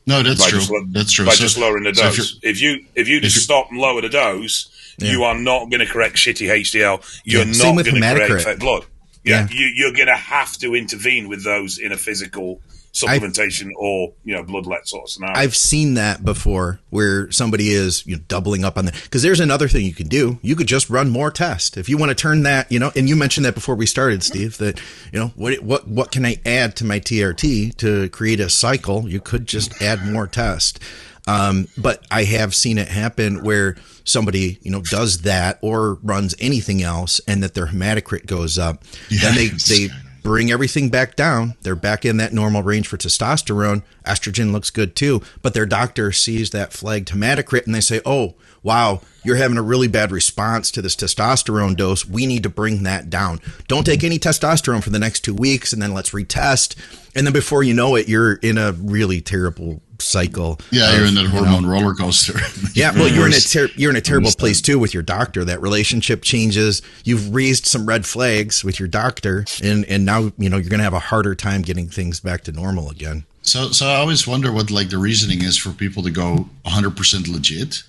no 0.07 0.23
that's 0.23 0.47
true. 0.47 0.59
just, 0.61 0.73
that's 0.93 1.13
true. 1.13 1.27
by 1.27 1.33
so, 1.33 1.43
just 1.43 1.59
lowering 1.59 1.85
the 1.85 1.95
so 1.95 2.03
dose. 2.05 2.37
if, 2.43 2.45
if, 2.45 2.61
you 2.61 2.85
if 2.95 3.09
you 3.09 3.21
just 3.21 3.43
stop 3.43 3.71
and 3.71 3.79
lower 3.79 4.01
the 4.01 4.09
dose 4.09 4.71
yeah. 4.99 5.11
you 5.11 5.25
are 5.25 5.37
not 5.37 5.71
going 5.71 5.81
to 5.81 5.87
correct 5.87 6.17
shitty 6.17 6.49
hdl 6.49 7.21
you're 7.25 7.45
yeah, 7.45 7.73
not 7.75 7.85
going 7.85 8.01
to 8.01 8.27
correct 8.27 8.61
blood. 8.61 8.87
Yeah, 9.27 9.49
yeah. 9.51 9.59
You, 9.59 9.67
you're 9.75 9.93
going 9.93 10.07
to 10.07 10.15
have 10.15 10.57
to 10.59 10.75
intervene 10.75 11.29
with 11.29 11.45
those 11.45 11.79
in 11.79 11.91
a 11.91 11.97
physical 11.97 12.61
supplementation 12.97 13.67
I've, 13.67 13.77
or 13.79 14.15
you 14.25 14.35
know 14.35 14.43
bloodlet 14.43 14.87
sort 14.89 15.05
of 15.05 15.11
scenario. 15.11 15.37
I've 15.37 15.55
seen 15.55 15.95
that 15.95 16.25
before 16.25 16.81
where 16.91 17.31
somebody 17.31 17.69
is 17.69 18.07
you 18.07 18.17
know 18.17 18.23
doubling 18.27 18.65
up 18.65 18.79
on 18.79 18.87
that 18.87 18.95
because 18.95 19.23
there's 19.23 19.41
another 19.41 19.69
thing 19.69 19.85
you 19.85 19.95
can 19.95 20.09
do. 20.09 20.39
You 20.43 20.57
could 20.57 20.67
just 20.67 20.89
run 20.89 21.11
more 21.11 21.31
tests 21.31 21.77
if 21.77 21.89
you 21.89 21.99
want 21.99 22.11
to 22.11 22.15
turn 22.15 22.43
that 22.45 22.73
you 22.73 22.79
know. 22.79 22.91
And 22.97 23.09
you 23.09 23.17
mentioned 23.17 23.45
that 23.45 23.55
before 23.55 23.75
we 23.75 23.87
started, 23.87 24.23
Steve. 24.23 24.57
That 24.59 24.81
you 25.13 25.21
know 25.21 25.29
what 25.37 25.63
what 25.63 25.87
what 25.87 26.11
can 26.11 26.25
I 26.25 26.37
add 26.47 26.77
to 26.77 26.85
my 26.85 26.99
TRT 26.99 27.77
to 27.77 28.09
create 28.09 28.41
a 28.41 28.49
cycle? 28.49 29.09
You 29.09 29.21
could 29.21 29.47
just 29.47 29.81
add 29.83 30.05
more 30.05 30.27
tests. 30.27 30.81
Um, 31.29 31.67
but 31.77 32.07
I 32.11 32.23
have 32.23 32.55
seen 32.55 32.79
it 32.79 32.87
happen 32.87 33.43
where 33.43 33.77
somebody, 34.05 34.59
you 34.63 34.71
know, 34.71 34.81
does 34.81 35.23
that 35.23 35.59
or 35.61 35.95
runs 35.95 36.37
anything 36.39 36.83
else 36.83 37.21
and 37.27 37.43
that 37.43 37.55
their 37.55 37.67
hematocrit 37.67 38.27
goes 38.27 38.59
up. 38.59 38.85
Yes. 39.11 39.23
Then 39.23 39.35
they, 39.35 39.49
they 39.89 39.95
bring 40.27 40.51
everything 40.51 40.89
back 40.89 41.15
down. 41.15 41.55
They're 41.63 41.77
back 41.77 42.05
in 42.05 42.17
that 42.17 42.33
normal 42.33 42.65
range 42.65 42.89
for 42.89 42.97
testosterone. 42.97 43.85
Estrogen 44.05 44.51
looks 44.51 44.71
good 44.71 44.97
too, 44.97 45.23
but 45.41 45.55
their 45.55 45.67
doctor 45.67 46.11
sees 46.11 46.51
that 46.51 46.73
flagged 46.73 47.11
hematocrit 47.11 47.65
and 47.65 47.73
they 47.73 47.81
say, 47.81 48.01
"Oh, 48.05 48.35
wow, 48.67 49.01
you're 49.25 49.37
having 49.37 49.57
a 49.57 49.63
really 49.63 49.89
bad 49.89 50.11
response 50.11 50.71
to 50.73 50.83
this 50.83 50.95
testosterone 50.95 51.77
dose. 51.77 52.05
We 52.05 52.27
need 52.27 52.43
to 52.43 52.51
bring 52.51 52.83
that 52.83 53.09
down. 53.09 53.41
Don't 53.69 53.85
take 53.85 54.05
any 54.05 54.19
testosterone 54.19 54.83
for 54.83 54.91
the 54.91 54.99
next 54.99 55.21
2 55.21 55.35
weeks 55.35 55.73
and 55.73 55.81
then 55.81 55.95
let's 55.95 56.11
retest." 56.11 56.77
And 57.15 57.27
then 57.27 57.33
before 57.33 57.63
you 57.63 57.73
know 57.73 57.97
it, 57.97 58.09
you're 58.09 58.35
in 58.35 58.59
a 58.59 58.73
really 58.73 59.23
terrible 59.23 59.81
cycle. 60.01 60.61
Yeah, 60.71 60.91
of, 60.91 60.99
you're 60.99 61.07
in 61.07 61.15
that 61.15 61.27
hormone 61.27 61.63
know, 61.63 61.71
roller 61.71 61.95
coaster. 61.95 62.35
yeah, 62.75 62.93
well, 62.93 63.09
you're 63.09 63.27
in 63.27 63.33
a 63.33 63.41
ter- 63.41 63.71
you're 63.77 63.91
in 63.91 63.97
a 63.97 64.03
terrible 64.03 64.33
place 64.33 64.61
too 64.61 64.79
with 64.79 64.93
your 64.93 65.03
doctor. 65.03 65.45
That 65.45 65.63
relationship 65.63 66.23
changes. 66.23 66.83
You've 67.05 67.35
raised 67.35 67.67
some 67.67 67.87
red 67.87 68.05
flags 68.05 68.65
with 68.65 68.79
your 68.79 68.89
doctor, 68.89 69.47
and 69.63 69.85
and 69.87 70.05
now 70.05 70.33
you 70.37 70.51
know 70.51 70.59
you're 70.59 70.71
going 70.71 70.79
to 70.79 70.85
have 70.85 70.93
a 70.93 70.99
harder 70.99 71.35
time 71.35 71.63
getting 71.63 71.89
things 71.89 72.21
back 72.21 72.43
to 72.45 72.53
normal 72.53 72.91
again. 72.91 73.25
So, 73.43 73.71
so 73.71 73.87
I 73.87 73.97
always 73.97 74.27
wonder 74.27 74.51
what 74.51 74.71
like 74.71 74.91
the 74.91 74.99
reasoning 74.99 75.43
is 75.43 75.57
for 75.57 75.71
people 75.71 76.03
to 76.03 76.11
go 76.11 76.49
100% 76.65 77.29
legit 77.29 77.85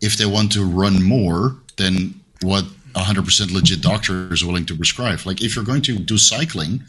if 0.00 0.16
they 0.16 0.26
want 0.26 0.52
to 0.52 0.64
run 0.64 1.02
more 1.02 1.56
than 1.76 2.20
what 2.42 2.64
100% 2.94 3.52
legit 3.52 3.82
doctor 3.82 4.32
is 4.32 4.44
willing 4.44 4.66
to 4.66 4.74
prescribe. 4.74 5.24
Like 5.26 5.42
if 5.42 5.54
you're 5.54 5.64
going 5.64 5.82
to 5.82 5.98
do 5.98 6.16
cycling, 6.16 6.82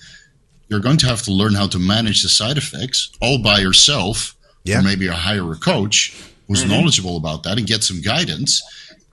you're 0.70 0.80
going 0.80 0.98
to 0.98 1.08
have 1.08 1.22
to 1.24 1.32
learn 1.32 1.54
how 1.54 1.68
to 1.68 1.80
manage 1.80 2.24
the 2.24 2.30
side 2.30 2.58
effects 2.58 3.12
all 3.22 3.42
by 3.42 3.60
yourself 3.60 4.36
yeah. 4.64 4.80
or 4.80 4.84
maybe 4.84 5.08
hire 5.08 5.52
a 5.52 5.56
coach 5.56 6.16
who's 6.48 6.62
mm-hmm. 6.62 6.72
knowledgeable 6.72 7.18
about 7.18 7.44
that 7.44 7.58
and 7.58 7.68
get 7.68 7.84
some 7.84 8.02
guidance. 8.02 8.62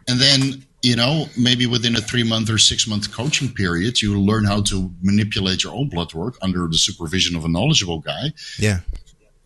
And 0.09 0.21
then, 0.21 0.65
you 0.83 0.97
know, 0.97 1.27
maybe 1.37 1.67
within 1.67 1.97
a 1.97 2.01
three 2.01 2.23
month 2.23 2.51
or 2.51 2.59
six 2.59 2.87
month 2.87 3.13
coaching 3.13 3.53
period, 3.53 4.01
you 4.01 4.21
learn 4.21 4.45
how 4.45 4.63
to 4.63 4.91
manipulate 5.03 5.65
your 5.65 5.75
own 5.75 5.89
blood 5.89 6.13
work 6.15 6.37
under 6.43 6.67
the 6.69 6.79
supervision 6.79 7.37
of 7.37 7.45
a 7.45 7.49
knowledgeable 7.49 8.01
guy. 8.01 8.33
Yeah. 8.59 8.81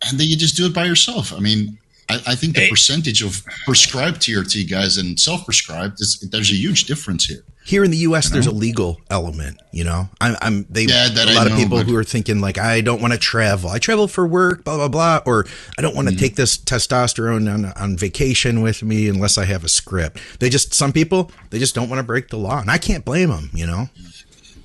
And 0.07 0.19
then 0.19 0.27
you 0.27 0.37
just 0.37 0.55
do 0.55 0.65
it 0.65 0.73
by 0.73 0.85
yourself. 0.85 1.33
I 1.33 1.39
mean, 1.39 1.77
I, 2.09 2.15
I 2.27 2.35
think 2.35 2.55
the 2.55 2.61
Hey. 2.61 2.69
percentage 2.69 3.21
of 3.23 3.43
prescribed 3.65 4.21
TRT 4.21 4.69
guys 4.69 4.97
and 4.97 5.19
self-prescribed 5.19 6.01
is 6.01 6.19
there's 6.31 6.51
a 6.51 6.55
huge 6.55 6.85
difference 6.85 7.25
here. 7.25 7.43
Here 7.65 7.83
in 7.83 7.91
the 7.91 7.97
U.S., 7.97 8.29
there's 8.31 8.47
a 8.47 8.51
legal 8.51 8.99
element. 9.11 9.61
You 9.71 9.83
know, 9.83 10.09
I'm, 10.19 10.35
I'm 10.41 10.65
they 10.71 10.85
Yeah, 10.85 11.07
that 11.09 11.27
a 11.27 11.31
I 11.31 11.35
lot 11.35 11.45
of 11.51 11.55
people 11.55 11.77
but- 11.77 11.85
who 11.85 11.95
are 11.95 12.03
thinking 12.03 12.39
like, 12.41 12.57
I 12.57 12.81
don't 12.81 12.99
want 12.99 13.13
to 13.13 13.19
travel. 13.19 13.69
I 13.69 13.77
travel 13.77 14.07
for 14.07 14.25
work, 14.25 14.63
blah 14.63 14.77
blah 14.77 14.87
blah, 14.87 15.19
or 15.27 15.45
I 15.77 15.83
don't 15.83 15.95
want 15.95 16.07
Mm-hmm. 16.07 16.15
to 16.17 16.21
take 16.21 16.35
this 16.35 16.57
testosterone 16.57 17.53
on, 17.53 17.65
on 17.65 17.95
vacation 17.95 18.61
with 18.61 18.81
me 18.81 19.07
unless 19.07 19.37
I 19.37 19.45
have 19.45 19.63
a 19.63 19.69
script. 19.69 20.17
They 20.39 20.49
just 20.49 20.73
some 20.73 20.91
people 20.91 21.31
they 21.51 21.59
just 21.59 21.75
don't 21.75 21.89
want 21.89 21.99
to 21.99 22.03
break 22.03 22.29
the 22.29 22.37
law, 22.37 22.59
and 22.59 22.71
I 22.71 22.79
can't 22.79 23.05
blame 23.05 23.29
them. 23.29 23.51
You 23.53 23.67
know, 23.67 23.89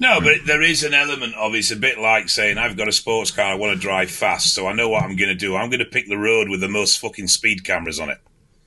No, 0.00 0.20
but 0.20 0.44
there 0.46 0.62
is 0.62 0.82
an 0.84 0.92
element 0.94 1.34
of 1.36 1.54
it's 1.54 1.70
a 1.70 1.76
bit 1.76 1.98
like 1.98 2.28
saying 2.28 2.58
I've 2.58 2.76
got 2.76 2.88
a 2.88 2.92
sports 2.92 3.30
car, 3.30 3.44
I 3.46 3.54
want 3.54 3.72
to 3.74 3.78
drive 3.80 4.10
fast, 4.10 4.54
so 4.54 4.66
I 4.66 4.72
know 4.72 4.88
what 4.88 5.02
I'm 5.02 5.16
going 5.16 5.28
to 5.28 5.34
do. 5.34 5.56
I'm 5.56 5.70
going 5.70 5.78
to 5.80 5.84
pick 5.86 6.08
the 6.08 6.18
road 6.18 6.48
with 6.48 6.60
the 6.60 6.68
most 6.68 6.98
fucking 6.98 7.28
speed 7.28 7.64
cameras 7.64 8.00
on 8.00 8.10
it. 8.10 8.18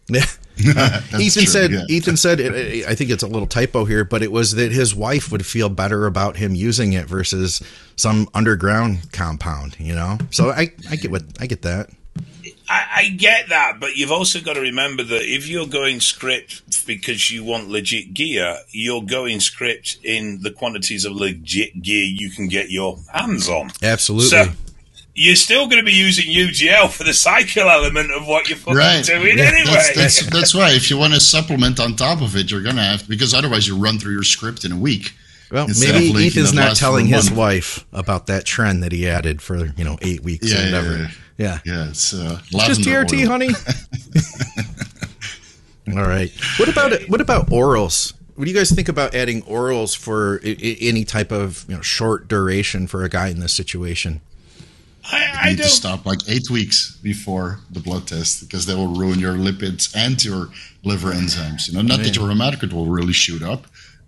yeah. 0.07 0.25
Ethan 0.57 1.19
true, 1.19 1.29
said. 1.45 1.71
yeah. 1.71 1.83
Ethan 1.87 2.17
said. 2.17 2.39
it- 2.39 2.55
it- 2.55 2.87
I 2.87 2.95
think 2.95 3.11
it's 3.11 3.21
a 3.21 3.27
little 3.27 3.45
typo 3.47 3.85
here, 3.85 4.03
but 4.03 4.23
it 4.23 4.31
was 4.31 4.53
that 4.55 4.71
his 4.71 4.95
wife 4.95 5.31
would 5.31 5.45
feel 5.45 5.69
better 5.69 6.07
about 6.07 6.37
him 6.37 6.55
using 6.55 6.93
it 6.93 7.05
versus 7.05 7.61
some 7.95 8.27
underground 8.33 9.11
compound. 9.11 9.75
You 9.79 9.93
know, 9.93 10.17
so 10.31 10.49
I 10.49 10.71
I 10.89 10.95
get 10.95 11.11
what 11.11 11.23
I 11.39 11.45
get 11.45 11.61
that. 11.61 11.89
I, 12.69 12.85
I 12.95 13.09
get 13.09 13.49
that, 13.49 13.79
but 13.79 13.95
you've 13.95 14.11
also 14.11 14.41
got 14.41 14.53
to 14.55 14.61
remember 14.61 15.01
that 15.03 15.21
if 15.23 15.47
you're 15.47 15.67
going 15.67 15.99
script 16.01 16.85
because 16.85 17.31
you 17.31 17.43
want 17.43 17.69
legit 17.69 18.13
gear, 18.13 18.57
you're 18.71 19.01
going 19.03 19.39
script 19.39 19.97
in 20.03 20.41
the 20.41 20.51
quantities 20.51 21.05
of 21.05 21.13
legit 21.13 21.81
gear 21.81 22.03
you 22.03 22.29
can 22.29 22.47
get 22.49 22.69
your 22.69 22.97
hands 23.13 23.47
on. 23.47 23.71
Absolutely. 23.81 24.27
So 24.27 24.45
you're 25.15 25.35
still 25.35 25.65
going 25.67 25.79
to 25.79 25.85
be 25.85 25.93
using 25.93 26.25
UGL 26.25 26.89
for 26.91 27.03
the 27.03 27.13
cycle 27.13 27.69
element 27.69 28.11
of 28.11 28.27
what 28.27 28.49
you're 28.49 28.57
fucking 28.57 28.75
Right. 28.77 29.03
doing 29.03 29.37
Yeah, 29.37 29.45
anyway. 29.45 29.65
That's, 29.65 29.95
that's 29.95 30.25
that's 30.29 30.53
why 30.53 30.71
if 30.71 30.89
you 30.89 30.97
want 30.97 31.13
to 31.13 31.19
supplement 31.21 31.79
on 31.79 31.95
top 31.95 32.21
of 32.21 32.35
it, 32.35 32.51
you're 32.51 32.61
gonna 32.63 32.83
have 32.83 33.03
to 33.03 33.09
because 33.09 33.33
otherwise 33.33 33.67
you 33.67 33.77
run 33.77 33.97
through 33.97 34.13
your 34.13 34.23
script 34.23 34.65
in 34.65 34.71
a 34.73 34.77
week. 34.77 35.13
Well, 35.49 35.67
instead 35.69 35.93
maybe 35.95 36.09
of 36.09 36.15
linking 36.15 36.41
Ethan's 36.43 36.53
not 36.53 36.75
telling 36.75 37.05
his 37.07 37.27
month. 37.31 37.37
wife 37.37 37.85
about 37.93 38.27
that 38.27 38.43
trend 38.45 38.83
that 38.83 38.91
he 38.91 39.07
added 39.07 39.41
for 39.41 39.67
you 39.77 39.85
know 39.85 39.97
eight 40.01 40.21
weeks 40.21 40.51
Yeah, 40.51 40.61
or 40.61 40.65
whatever. 40.65 40.97
yeah. 40.97 40.97
Yeah, 41.03 41.07
Yeah, 41.37 41.59
it's 41.65 42.13
uh, 42.13 42.39
just 42.51 42.81
TRT, 42.81 43.21
oil. 43.21 43.27
honey. 43.27 43.49
All 45.97 46.07
right. 46.07 46.31
What 46.57 46.67
about 46.69 46.93
what 47.07 47.21
about 47.21 47.47
orals? 47.49 48.13
What 48.35 48.45
do 48.45 48.51
you 48.51 48.57
guys 48.57 48.71
think 48.71 48.89
about 48.89 49.15
adding 49.15 49.41
orals 49.43 49.95
for 49.97 50.39
I- 50.43 50.49
I- 50.61 50.77
any 50.81 51.03
type 51.05 51.31
of 51.31 51.65
you 51.67 51.75
know 51.75 51.81
short 51.81 52.27
duration 52.27 52.87
for 52.87 53.03
a 53.03 53.09
guy 53.09 53.27
in 53.29 53.39
this 53.39 53.53
situation? 53.53 54.21
I, 55.09 55.17
You 55.19 55.25
I 55.33 55.49
need 55.51 55.55
to 55.57 55.61
don't. 55.63 55.71
stop 55.71 56.05
like 56.05 56.19
eight 56.27 56.49
weeks 56.49 56.97
before 57.01 57.59
the 57.71 57.79
blood 57.79 58.07
test 58.07 58.41
because 58.41 58.65
they 58.65 58.75
will 58.75 58.89
ruin 58.89 59.19
your 59.19 59.33
lipids 59.35 59.95
and 59.95 60.21
your 60.23 60.49
liver 60.83 61.11
enzymes. 61.11 61.67
You 61.69 61.75
know, 61.75 61.81
not 61.81 61.99
that 61.99 62.15
your 62.17 62.27
hematocrit 62.27 62.73
will 62.73 62.87
really 62.87 63.13
shoot 63.13 63.41
up, 63.41 63.67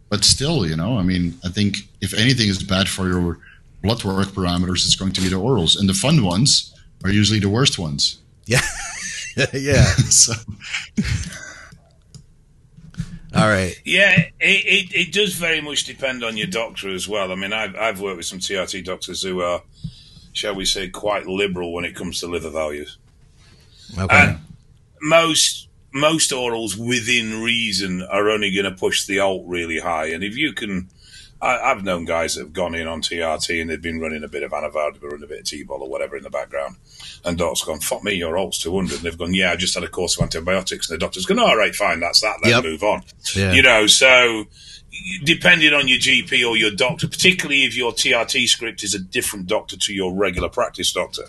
but 0.10 0.26
still, 0.26 0.68
you 0.68 0.76
know, 0.76 0.98
I 1.00 1.04
mean, 1.04 1.36
I 1.46 1.50
think 1.50 1.78
if 2.02 2.14
anything 2.14 2.50
is 2.50 2.62
bad 2.62 2.90
for 2.90 3.08
your 3.08 3.40
blood 3.82 4.04
work 4.04 4.28
parameters, 4.28 4.86
it's 4.86 4.98
going 4.98 5.14
to 5.14 5.22
be 5.22 5.30
the 5.30 5.38
orals, 5.38 5.80
and 5.80 5.88
the 5.88 5.94
fun 5.94 6.22
ones 6.22 6.76
are 7.04 7.12
usually 7.12 7.40
the 7.40 7.50
worst 7.50 7.80
ones. 7.80 8.20
Yeah, 8.46 8.62
yeah. 9.54 9.84
so 10.10 10.34
All 13.36 13.48
right. 13.48 13.80
Yeah, 13.86 14.18
it, 14.18 14.32
it, 14.40 14.94
it 14.94 15.14
does 15.14 15.36
very 15.36 15.62
much 15.62 15.84
depend 15.84 16.24
on 16.24 16.36
your 16.36 16.48
doctor 16.48 16.90
as 16.90 17.08
well. 17.08 17.32
I 17.32 17.36
mean, 17.36 17.54
I've, 17.54 17.76
I've 17.76 18.02
worked 18.02 18.18
with 18.18 18.26
some 18.26 18.40
TRT 18.40 18.84
doctors 18.84 19.22
who 19.22 19.42
are, 19.42 19.62
shall 20.34 20.56
we 20.56 20.66
say, 20.66 20.90
quite 20.90 21.28
liberal 21.28 21.72
when 21.72 21.86
it 21.86 21.96
comes 21.96 22.20
to 22.20 22.28
liver 22.28 22.50
values. 22.50 22.98
Okay. 23.98 24.16
And 24.16 24.40
most 25.02 25.68
most 25.92 26.32
orals 26.32 26.78
within 26.78 27.42
reason 27.42 28.04
are 28.04 28.30
only 28.30 28.54
going 28.54 28.72
to 28.72 28.80
push 28.80 29.06
the 29.06 29.20
alt 29.20 29.44
really 29.48 29.80
high. 29.80 30.06
And 30.08 30.24
if 30.24 30.38
you 30.38 30.54
can, 30.54 30.90
I, 31.42 31.58
I've 31.58 31.84
known 31.84 32.06
guys 32.06 32.36
that 32.36 32.42
have 32.42 32.54
gone 32.54 32.76
in 32.76 32.88
on 32.88 33.02
TRT 33.02 33.62
and 33.62 33.70
they've 33.70 33.82
been 33.82 34.00
running 34.00 34.24
a 34.24 34.28
bit 34.28 34.44
of 34.44 34.52
anavaldiba 34.52 35.04
running 35.04 35.24
a 35.24 35.28
bit 35.28 35.40
of 35.40 35.46
T-ball 35.46 35.82
or 35.82 35.90
whatever 35.90 36.18
in 36.18 36.24
the 36.24 36.30
background. 36.30 36.76
And 37.24 37.38
doc's 37.38 37.64
gone, 37.64 37.80
fuck 37.80 38.04
me, 38.04 38.14
your 38.14 38.38
alt's 38.38 38.60
200. 38.60 38.96
And 38.96 39.04
they've 39.04 39.18
gone, 39.18 39.34
yeah, 39.34 39.52
I 39.52 39.56
just 39.56 39.74
had 39.76 39.84
a 39.84 39.88
course 39.88 40.18
of 40.18 40.24
antibiotics. 40.24 40.90
And 40.90 40.96
the 41.00 41.06
doctor's 41.06 41.26
gone, 41.26 41.40
all 41.40 41.56
right, 41.58 41.74
fine, 41.74 42.00
that's 42.02 42.22
that, 42.22 42.38
then 42.44 42.52
Yep. 42.52 42.64
move 42.64 42.84
on. 42.84 43.04
Yeah. 43.36 43.54
You 43.54 43.62
know, 43.62 43.88
so 43.88 44.46
depending 45.24 45.74
on 45.74 45.88
your 45.88 46.00
GP 46.00 46.48
or 46.48 46.58
your 46.58 46.72
doctor, 46.72 47.08
particularly 47.08 47.64
if 47.64 47.76
your 47.76 47.92
TRT 47.94 48.48
script 48.48 48.84
is 48.84 48.94
a 48.94 49.00
different 49.00 49.48
doctor 49.48 49.78
to 49.78 49.94
your 49.94 50.14
regular 50.14 50.50
practice 50.50 50.92
doctor, 50.92 51.24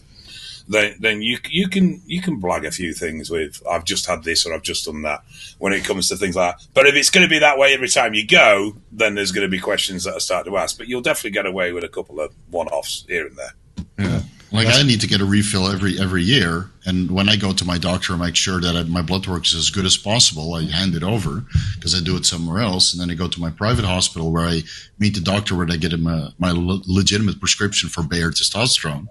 then 0.69 0.97
then 1.01 1.23
you 1.23 1.39
you 1.49 1.69
can 1.69 2.03
you 2.07 2.21
can 2.21 2.41
blag 2.41 2.67
a 2.67 2.71
few 2.71 2.93
things 2.93 3.31
with 3.31 3.63
I've 3.69 3.85
just 3.85 4.07
had 4.07 4.25
this 4.25 4.47
or 4.47 4.55
I've 4.55 4.63
just 4.63 4.85
done 4.85 5.03
that 5.03 5.23
when 5.59 5.73
it 5.73 5.85
comes 5.85 6.09
to 6.09 6.17
things 6.17 6.37
like 6.37 6.57
that. 6.57 6.67
But 6.75 6.87
if 6.87 6.95
it's 6.95 7.11
going 7.11 7.27
to 7.27 7.31
be 7.31 7.39
that 7.39 7.59
way 7.59 7.75
every 7.75 7.89
time 7.89 8.15
you 8.15 8.27
go, 8.27 8.77
then 8.93 9.15
there's 9.15 9.33
going 9.33 9.47
to 9.47 9.51
be 9.51 9.61
questions 9.61 10.05
that 10.05 10.15
I 10.15 10.19
start 10.19 10.47
to 10.47 10.57
ask. 10.57 10.79
But 10.79 10.89
you'll 10.89 11.03
definitely 11.03 11.33
get 11.33 11.47
away 11.47 11.73
with 11.73 11.85
a 11.85 11.89
couple 11.89 12.21
of 12.21 12.35
one-offs 12.51 13.05
here 13.09 13.27
and 13.27 13.37
there. 13.37 13.55
Yeah. 13.99 14.23
Like 14.53 14.67
I 14.67 14.83
need 14.83 15.01
to 15.03 15.07
get 15.07 15.21
a 15.21 15.25
refill 15.25 15.69
every 15.69 16.01
every 16.01 16.25
year, 16.25 16.71
and 16.85 17.09
when 17.09 17.29
I 17.29 17.37
go 17.37 17.53
to 17.53 17.65
my 17.65 17.79
doctor, 17.79 18.15
I 18.15 18.17
make 18.17 18.35
sure 18.35 18.61
that 18.61 18.75
I, 18.75 18.83
my 18.83 19.01
blood 19.01 19.29
work 19.29 19.47
is 19.47 19.55
as 19.55 19.71
good 19.71 19.85
as 19.85 19.97
possible. 19.97 20.55
I 20.55 20.65
hand 20.65 20.97
it 20.97 21.05
over 21.05 21.45
because 21.77 21.95
I 21.95 22.01
do 22.03 22.17
it 22.17 22.27
somewhere 22.27 22.61
else, 22.61 22.93
and 22.93 23.01
then 23.01 23.11
I 23.11 23.15
go 23.15 23.29
to 23.29 23.41
my 23.41 23.51
private 23.51 23.85
hospital 23.85 24.33
where 24.33 24.45
I 24.45 24.63
meet 24.99 25.15
the 25.15 25.21
doctor 25.21 25.55
where 25.55 25.69
I 25.71 25.77
get 25.77 25.93
him 25.93 26.09
a, 26.09 26.35
my 26.39 26.51
le- 26.51 26.83
legitimate 26.87 27.39
prescription 27.39 27.89
for 27.89 28.03
Bayer 28.03 28.33
testosterone, 28.33 29.07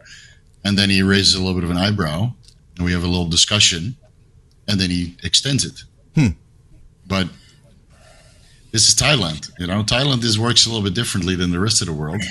and 0.63 0.77
then 0.77 0.89
he 0.89 1.01
raises 1.01 1.35
a 1.35 1.39
little 1.39 1.55
bit 1.55 1.63
of 1.63 1.69
an 1.71 1.77
eyebrow, 1.77 2.31
and 2.77 2.85
we 2.85 2.91
have 2.91 3.03
a 3.03 3.07
little 3.07 3.27
discussion, 3.27 3.95
and 4.67 4.79
then 4.79 4.89
he 4.89 5.15
extends 5.23 5.65
it. 5.65 5.83
Hmm. 6.15 6.37
But 7.07 7.27
this 8.71 8.87
is 8.87 8.95
Thailand, 8.95 9.49
you 9.59 9.65
know. 9.67 9.81
Thailand 9.83 10.23
is 10.23 10.37
works 10.37 10.65
a 10.65 10.69
little 10.69 10.83
bit 10.83 10.93
differently 10.93 11.35
than 11.35 11.51
the 11.51 11.59
rest 11.59 11.81
of 11.81 11.87
the 11.87 11.93
world. 11.93 12.21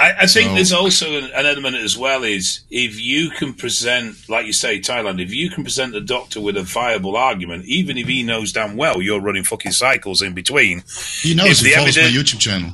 I, 0.00 0.12
I 0.20 0.26
think 0.26 0.48
So- 0.48 0.54
there's 0.54 0.72
also 0.72 1.18
an, 1.18 1.24
an 1.34 1.44
element 1.46 1.76
as 1.76 1.98
well 1.98 2.24
is 2.24 2.62
if 2.70 2.98
you 2.98 3.28
can 3.30 3.52
present, 3.52 4.16
like 4.28 4.46
you 4.46 4.52
say, 4.54 4.80
Thailand, 4.80 5.22
if 5.22 5.34
you 5.34 5.50
can 5.50 5.62
present 5.64 5.92
the 5.92 6.00
doctor 6.00 6.40
with 6.40 6.56
a 6.56 6.62
viable 6.62 7.14
argument, 7.14 7.66
even 7.66 7.98
if 7.98 8.08
he 8.08 8.22
knows 8.22 8.52
damn 8.52 8.76
well 8.76 9.02
you're 9.02 9.20
running 9.20 9.44
fucking 9.44 9.72
cycles 9.72 10.22
in 10.22 10.32
between, 10.34 10.82
He 11.20 11.34
knows 11.34 11.60
If 11.60 11.66
he 11.66 11.70
the 11.72 11.76
follows 11.76 11.96
my 11.98 12.02
YouTube 12.04 12.40
channel. 12.40 12.72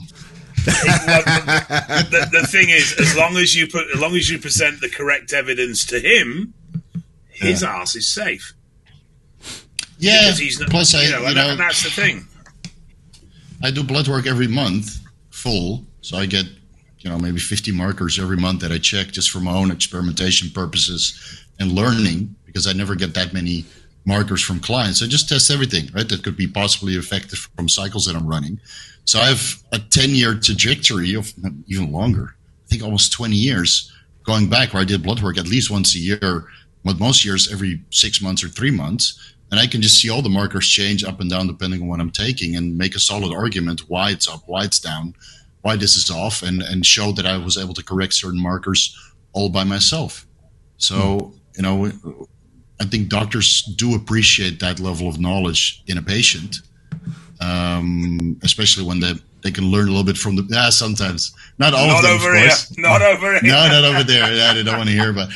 The, 0.64 2.28
the 2.40 2.46
thing 2.46 2.68
is, 2.70 2.94
as 2.98 3.16
long 3.16 3.36
as 3.36 3.54
you 3.54 3.66
put, 3.66 3.86
as 3.94 4.00
long 4.00 4.14
as 4.16 4.30
you 4.30 4.38
present 4.38 4.80
the 4.80 4.88
correct 4.88 5.32
evidence 5.32 5.84
to 5.86 6.00
him, 6.00 6.54
his 7.28 7.62
ass 7.62 7.94
is 7.96 8.08
safe 8.08 8.54
Yeah. 9.98 10.20
because 10.22 10.38
he's 10.38 10.60
not. 10.60 10.70
Plus, 10.70 10.94
I 10.94 11.02
you 11.04 11.10
know, 11.10 11.20
you 11.20 11.26
and, 11.26 11.34
know 11.36 11.56
that's 11.56 11.82
the 11.84 11.90
thing. 11.90 12.26
I 13.62 13.70
do 13.70 13.82
blood 13.82 14.08
work 14.08 14.26
every 14.26 14.46
month, 14.48 14.98
full. 15.30 15.84
So 16.00 16.16
I 16.16 16.26
get 16.26 16.46
you 17.00 17.10
know 17.10 17.18
maybe 17.18 17.38
50 17.38 17.72
markers 17.72 18.18
every 18.18 18.36
month 18.36 18.60
that 18.60 18.72
I 18.72 18.78
check 18.78 19.08
just 19.08 19.30
for 19.30 19.40
my 19.40 19.52
own 19.52 19.70
experimentation 19.70 20.50
purposes 20.50 21.44
and 21.58 21.72
learning 21.72 22.34
because 22.46 22.66
I 22.66 22.72
never 22.72 22.94
get 22.94 23.14
that 23.14 23.32
many 23.32 23.64
markers 24.04 24.40
from 24.42 24.58
clients. 24.60 25.02
I 25.02 25.06
just 25.06 25.28
test 25.28 25.50
everything, 25.50 25.90
right? 25.92 26.08
That 26.08 26.22
could 26.22 26.36
be 26.36 26.46
possibly 26.46 26.96
affected 26.96 27.38
from 27.38 27.68
cycles 27.68 28.06
that 28.06 28.16
I'm 28.16 28.26
running. 28.26 28.58
So 29.08 29.20
I 29.20 29.28
have 29.28 29.62
a 29.72 29.78
10 29.78 30.10
year 30.10 30.34
trajectory 30.34 31.14
of 31.14 31.32
even 31.66 31.90
longer. 31.90 32.34
I 32.36 32.68
think 32.68 32.82
almost 32.82 33.10
20 33.10 33.34
years 33.34 33.90
going 34.22 34.50
back 34.50 34.74
where 34.74 34.82
I 34.82 34.84
did 34.84 35.02
blood 35.02 35.22
work 35.22 35.38
at 35.38 35.48
least 35.48 35.70
once 35.70 35.94
a 35.94 35.98
year, 35.98 36.44
but 36.84 37.00
most 37.00 37.24
years 37.24 37.50
every 37.50 37.82
six 37.88 38.20
months 38.20 38.44
or 38.44 38.48
three 38.48 38.70
months. 38.70 39.34
And 39.50 39.58
I 39.58 39.66
can 39.66 39.80
just 39.80 39.98
see 39.98 40.10
all 40.10 40.20
the 40.20 40.28
markers 40.28 40.68
change 40.68 41.04
up 41.04 41.20
and 41.20 41.30
down 41.30 41.46
depending 41.46 41.80
on 41.80 41.88
what 41.88 42.00
I'm 42.00 42.10
taking 42.10 42.56
and 42.56 42.76
make 42.76 42.94
a 42.94 42.98
solid 42.98 43.34
argument 43.34 43.88
why 43.88 44.10
it's 44.10 44.28
up, 44.28 44.42
why 44.44 44.64
it's 44.64 44.78
down, 44.78 45.14
why 45.62 45.76
this 45.76 45.96
is 45.96 46.10
off, 46.10 46.42
and, 46.42 46.60
and 46.60 46.84
show 46.84 47.10
that 47.12 47.24
I 47.24 47.38
was 47.38 47.56
able 47.56 47.72
to 47.74 47.82
correct 47.82 48.12
certain 48.12 48.42
markers 48.42 48.94
all 49.32 49.48
by 49.48 49.64
myself. 49.64 50.26
So, 50.76 50.98
hmm. 50.98 51.38
you 51.56 51.62
know, 51.62 52.28
I 52.78 52.84
think 52.84 53.08
doctors 53.08 53.62
do 53.62 53.94
appreciate 53.94 54.60
that 54.60 54.80
level 54.80 55.08
of 55.08 55.18
knowledge 55.18 55.82
in 55.86 55.96
a 55.96 56.02
patient, 56.02 56.58
um, 57.40 58.38
especially 58.42 58.84
when 58.84 59.00
they, 59.00 59.12
they 59.42 59.50
can 59.50 59.64
learn 59.70 59.88
a 59.88 59.90
little 59.90 60.04
bit 60.04 60.18
from 60.18 60.36
the. 60.36 60.46
Yeah, 60.48 60.70
sometimes. 60.70 61.32
Not 61.58 61.74
all 61.74 61.86
Not 61.86 61.98
of 61.98 62.02
them, 62.02 62.12
over 62.14 62.34
of 62.34 62.38
here. 62.38 62.48
course. 62.48 62.78
Not 62.78 63.02
over 63.02 63.32
here. 63.32 63.40
No, 63.42 63.68
not 63.68 63.84
over 63.84 64.04
there. 64.04 64.32
Yeah, 64.34 64.54
they 64.54 64.62
don't 64.62 64.76
want 64.78 64.88
to 64.88 64.94
hear 64.94 65.10
about. 65.10 65.28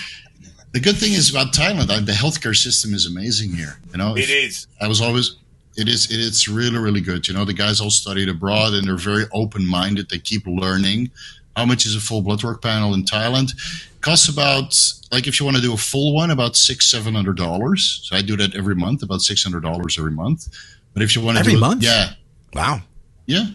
The 0.72 0.80
good 0.80 0.96
thing 0.96 1.12
is 1.12 1.30
about 1.30 1.52
Thailand, 1.52 1.90
uh, 1.90 2.00
the 2.00 2.12
healthcare 2.12 2.56
system 2.56 2.94
is 2.94 3.06
amazing 3.06 3.52
here. 3.52 3.78
You 3.92 3.98
know, 3.98 4.16
it 4.16 4.30
is. 4.30 4.66
I 4.80 4.88
was 4.88 5.00
always. 5.00 5.36
It 5.76 5.88
is. 5.88 6.10
It, 6.10 6.18
it's 6.18 6.48
really, 6.48 6.78
really 6.78 7.00
good. 7.00 7.28
You 7.28 7.34
know, 7.34 7.44
the 7.44 7.52
guys 7.54 7.80
all 7.80 7.90
studied 7.90 8.28
abroad 8.28 8.72
and 8.74 8.86
they're 8.86 8.96
very 8.96 9.24
open-minded. 9.32 10.08
They 10.08 10.18
keep 10.18 10.46
learning. 10.46 11.10
How 11.56 11.66
much 11.66 11.84
is 11.84 11.94
a 11.94 12.00
full 12.00 12.22
blood 12.22 12.42
work 12.42 12.62
panel 12.62 12.94
in 12.94 13.04
Thailand? 13.04 13.52
Costs 14.00 14.28
about 14.28 14.74
like 15.12 15.26
if 15.26 15.38
you 15.38 15.44
want 15.44 15.56
to 15.56 15.62
do 15.62 15.74
a 15.74 15.76
full 15.76 16.14
one, 16.14 16.30
about 16.30 16.56
six, 16.56 16.90
seven 16.90 17.14
hundred 17.14 17.36
dollars. 17.36 18.00
So 18.04 18.16
I 18.16 18.22
do 18.22 18.36
that 18.38 18.54
every 18.56 18.74
month, 18.74 19.02
about 19.02 19.20
six 19.20 19.42
hundred 19.44 19.62
dollars 19.62 19.98
every 19.98 20.10
month. 20.12 20.48
But 20.94 21.02
if 21.02 21.14
you 21.16 21.22
want 21.22 21.36
to 21.36 21.40
Every 21.40 21.52
do 21.52 21.58
it- 21.58 21.60
month? 21.60 21.82
yeah, 21.82 22.14
Wow. 22.54 22.82
yeah. 23.26 23.46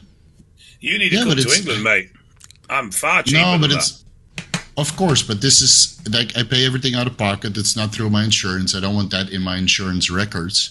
You 0.80 0.98
need 0.98 1.10
to 1.10 1.16
Yeah, 1.16 1.24
come 1.24 1.36
to 1.36 1.56
England, 1.56 1.84
mate. 1.84 2.10
I'm 2.70 2.92
far 2.92 3.24
cheaper 3.24 3.40
No, 3.42 3.52
than 3.54 3.62
but 3.62 3.70
that. 3.72 3.78
it's 3.78 4.04
Of 4.78 4.96
course, 4.96 5.24
but 5.24 5.42
this 5.42 5.62
is 5.62 5.98
like 6.10 6.38
I 6.38 6.44
pay 6.44 6.64
everything 6.66 6.94
out 6.94 7.08
of 7.08 7.18
pocket. 7.18 7.58
It's 7.58 7.76
not 7.76 7.92
through 7.94 8.12
my 8.12 8.24
insurance. 8.24 8.76
I 8.76 8.80
don't 8.80 8.94
want 8.96 9.10
that 9.12 9.30
in 9.32 9.42
my 9.42 9.58
insurance 9.58 10.10
records. 10.12 10.70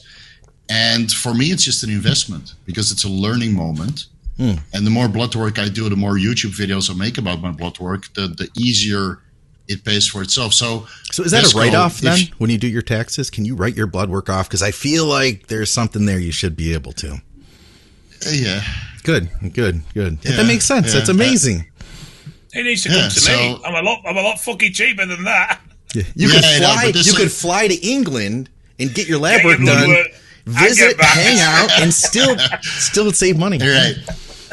And 0.68 1.10
for 1.12 1.34
me, 1.34 1.46
it's 1.46 1.64
just 1.64 1.82
an 1.82 1.90
investment 1.90 2.54
because 2.66 2.92
it's 2.92 3.02
a 3.04 3.08
learning 3.08 3.54
moment. 3.54 4.06
Hmm. 4.36 4.54
And 4.72 4.86
the 4.86 4.90
more 4.90 5.08
blood 5.08 5.34
work 5.34 5.58
I 5.58 5.68
do, 5.68 5.88
the 5.88 5.96
more 5.96 6.14
YouTube 6.16 6.54
videos 6.54 6.88
I 6.90 6.94
make 6.94 7.18
about 7.18 7.40
my 7.40 7.50
blood 7.50 7.78
work, 7.80 8.12
the, 8.14 8.28
the 8.28 8.48
easier 8.56 9.18
it 9.68 9.84
pays 9.84 10.06
for 10.06 10.22
itself. 10.22 10.54
So, 10.54 10.86
So 11.12 11.22
is 11.24 11.32
that 11.32 11.52
a 11.52 11.56
write 11.56 11.74
off 11.74 11.96
if- 11.96 12.00
then 12.02 12.18
when 12.38 12.50
you 12.50 12.58
do 12.58 12.68
your 12.68 12.82
taxes? 12.82 13.30
Can 13.30 13.44
you 13.44 13.54
write 13.56 13.76
your 13.76 13.86
blood 13.86 14.08
work 14.10 14.28
off? 14.30 14.48
Because 14.48 14.62
I 14.62 14.70
feel 14.70 15.06
like 15.06 15.48
there's 15.48 15.70
something 15.70 16.06
there 16.06 16.18
you 16.18 16.32
should 16.32 16.56
be 16.56 16.72
able 16.72 16.92
to. 16.94 17.12
uh, 18.26 18.30
yeah, 18.32 18.62
Good, 19.02 19.28
good, 19.52 19.82
good. 19.94 20.18
Yeah, 20.22 20.36
that 20.36 20.46
makes 20.46 20.64
sense. 20.64 20.88
yeah. 20.88 20.94
That's 20.94 21.08
amazing. 21.10 21.66
He 22.52 22.62
needs 22.62 22.82
to 22.84 22.88
come 22.88 22.98
Yeah, 22.98 23.08
to 23.08 23.20
so- 23.20 23.36
me. 23.36 23.60
I'm 23.64 23.74
a 23.74 23.82
lot. 23.82 24.00
I'm 24.06 24.16
a 24.16 24.22
lot 24.22 24.40
fucking 24.40 24.72
cheaper 24.72 25.04
than 25.06 25.24
that. 25.24 25.60
You 25.94 26.04
Yeah, 26.14 26.28
could 26.28 26.44
I 26.44 26.58
know, 26.58 26.72
fly. 26.74 26.84
but 26.92 26.94
you 27.06 27.12
is- 27.12 27.16
could 27.16 27.32
fly 27.32 27.68
to 27.68 27.74
England 27.86 28.48
and 28.78 28.92
get 28.94 29.06
your 29.08 29.18
lab 29.18 29.38
Get 29.42 29.44
work 29.46 29.58
blood 29.60 29.78
done, 29.80 29.88
work 29.90 30.06
visit, 30.46 31.00
hang 31.00 31.38
out, 31.40 31.70
and 31.80 31.92
still 32.06 32.36
still 32.62 33.12
save 33.12 33.36
money. 33.38 33.58
right. 33.58 33.94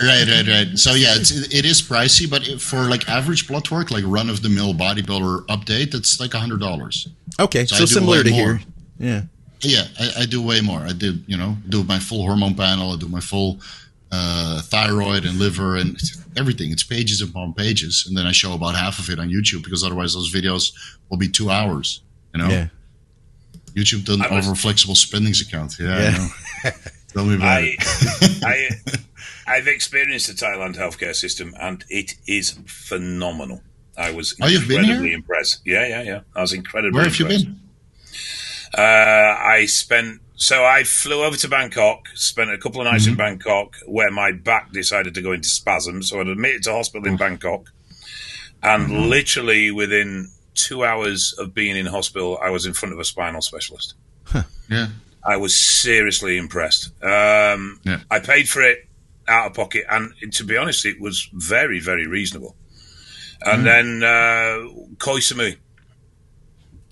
Right, 0.02 0.28
right, 0.28 0.48
right. 0.48 0.78
So 0.78 0.94
yeah, 0.94 1.14
it's, 1.16 1.32
it 1.32 1.66
is 1.66 1.82
pricey, 1.82 2.30
but 2.30 2.48
it, 2.48 2.60
for 2.62 2.89
like 2.89 3.08
average 3.08 3.48
blood 3.48 3.70
work, 3.70 3.91
like 3.91 4.04
run 4.08 4.30
of 4.30 4.41
the 4.41 4.50
mill 4.50 4.74
bodybuilder 4.74 5.46
update, 5.48 5.91
that's 5.91 6.20
like 6.20 6.34
a 6.34 6.39
hundred 6.39 6.60
dollars. 6.60 7.08
Okay, 7.39 7.66
So 7.66 7.76
so, 7.78 7.86
similar 7.86 8.24
to 8.24 8.30
more. 8.32 8.39
here. 8.56 8.60
Yeah. 9.00 9.22
Yeah, 9.62 9.84
I, 10.00 10.22
I 10.22 10.26
do 10.26 10.41
way 10.41 10.60
more. 10.62 10.80
I 10.80 10.91
do, 10.94 11.20
you 11.28 11.38
know, 11.38 11.56
do 11.70 11.84
my 11.84 11.98
full 12.00 12.24
hormone 12.26 12.56
panel. 12.56 12.91
I 12.91 12.98
do 12.98 13.08
my 13.08 13.22
full 13.22 13.60
uh, 14.12 14.62
thyroid 14.64 15.26
and 15.26 15.39
liver 15.39 15.78
and 15.78 15.98
everything. 16.36 16.72
It's 16.72 16.84
pages 16.84 17.22
upon 17.22 17.54
pages, 17.54 18.06
and 18.08 18.18
then 18.18 18.26
I 18.26 18.32
show 18.34 18.54
about 18.54 18.76
half 18.76 19.00
of 19.00 19.10
it 19.10 19.20
on 19.20 19.30
YouTube 19.30 19.64
because 19.64 19.84
otherwise 19.84 20.14
those 20.16 20.34
videos 20.34 20.74
will 21.10 21.18
be 21.18 21.30
two 21.30 21.50
hours. 21.50 22.02
You 22.34 22.41
know, 22.41 22.50
Yeah. 22.50 22.68
YouTube 23.74 24.06
doesn't 24.06 24.22
I 24.24 24.36
was- 24.36 24.46
offer 24.48 24.54
a 24.54 24.56
flexible 24.58 24.96
spendings 24.96 25.39
account. 25.41 25.78
Yeah, 25.80 25.98
Yeah. 26.00 26.10
I 26.10 26.18
know. 26.18 26.72
Tell 27.14 27.26
me 27.26 27.36
about 27.36 27.48
I, 27.48 27.76
it. 27.78 28.44
I, 28.44 28.70
I've 29.48 29.68
experienced 29.68 30.28
the 30.28 30.34
Thailand 30.34 30.76
healthcare 30.78 31.16
system, 31.16 31.54
and 31.60 31.84
it 31.89 32.16
is 32.28 32.58
phenomenal. 32.68 33.62
I 33.98 34.12
was 34.12 34.36
Oh, 34.41 34.48
incredibly 34.48 35.14
impressed. 35.14 35.62
Yeah, 35.66 35.86
yeah, 35.88 36.02
yeah. 36.02 36.20
I 36.36 36.41
was 36.41 36.54
incredibly. 36.54 36.96
Where 36.98 37.06
have 37.06 37.20
you 37.20 37.28
been? 37.28 37.60
Uh, 38.76 38.82
I 38.82 39.66
spent 39.68 40.20
so 40.36 40.66
I 40.66 40.84
flew 40.84 41.24
over 41.24 41.38
to 41.38 41.48
Bangkok, 41.48 42.08
spent 42.16 42.50
a 42.50 42.58
couple 42.58 42.82
of 42.82 42.86
nights 42.86 43.04
Mm-hmm. 43.04 43.12
in 43.12 43.18
Bangkok, 43.18 43.76
where 43.86 44.10
my 44.12 44.32
back 44.32 44.72
decided 44.72 45.14
to 45.14 45.22
go 45.22 45.32
into 45.32 45.48
spasms. 45.48 46.10
So 46.10 46.20
I'd 46.20 46.28
admitted 46.28 46.64
to 46.64 46.72
hospital 46.74 47.08
in 47.08 47.18
Bangkok, 47.18 47.72
and 48.64 48.89
Mm-hmm. 48.89 49.10
literally 49.10 49.72
within 49.72 50.30
two 50.56 50.84
hours 50.84 51.34
of 51.38 51.54
being 51.54 51.78
in 51.78 51.86
hospital, 51.86 52.39
I 52.41 52.50
was 52.50 52.66
in 52.66 52.74
front 52.74 52.94
of 52.94 53.00
a 53.00 53.04
spinal 53.06 53.41
specialist. 53.41 53.94
Yeah, 54.70 54.88
I 55.24 55.38
was 55.38 55.56
seriously 55.56 56.38
impressed. 56.38 56.88
Um, 57.04 57.80
Yeah. 57.84 58.00
I 58.10 58.20
paid 58.20 58.50
for 58.50 58.62
it 58.64 58.88
out 59.28 59.47
of 59.47 59.53
pocket, 59.53 59.84
and 59.89 60.11
to 60.34 60.43
be 60.43 60.57
honest, 60.57 60.86
it 60.86 60.99
was 60.99 61.30
very, 61.34 61.80
very 61.80 62.07
reasonable. 62.07 62.55
And 63.45 63.61
Mm. 63.61 63.65
then 63.65 64.03
uh, 64.03 64.95
Koh 64.99 65.17
Samui. 65.19 65.57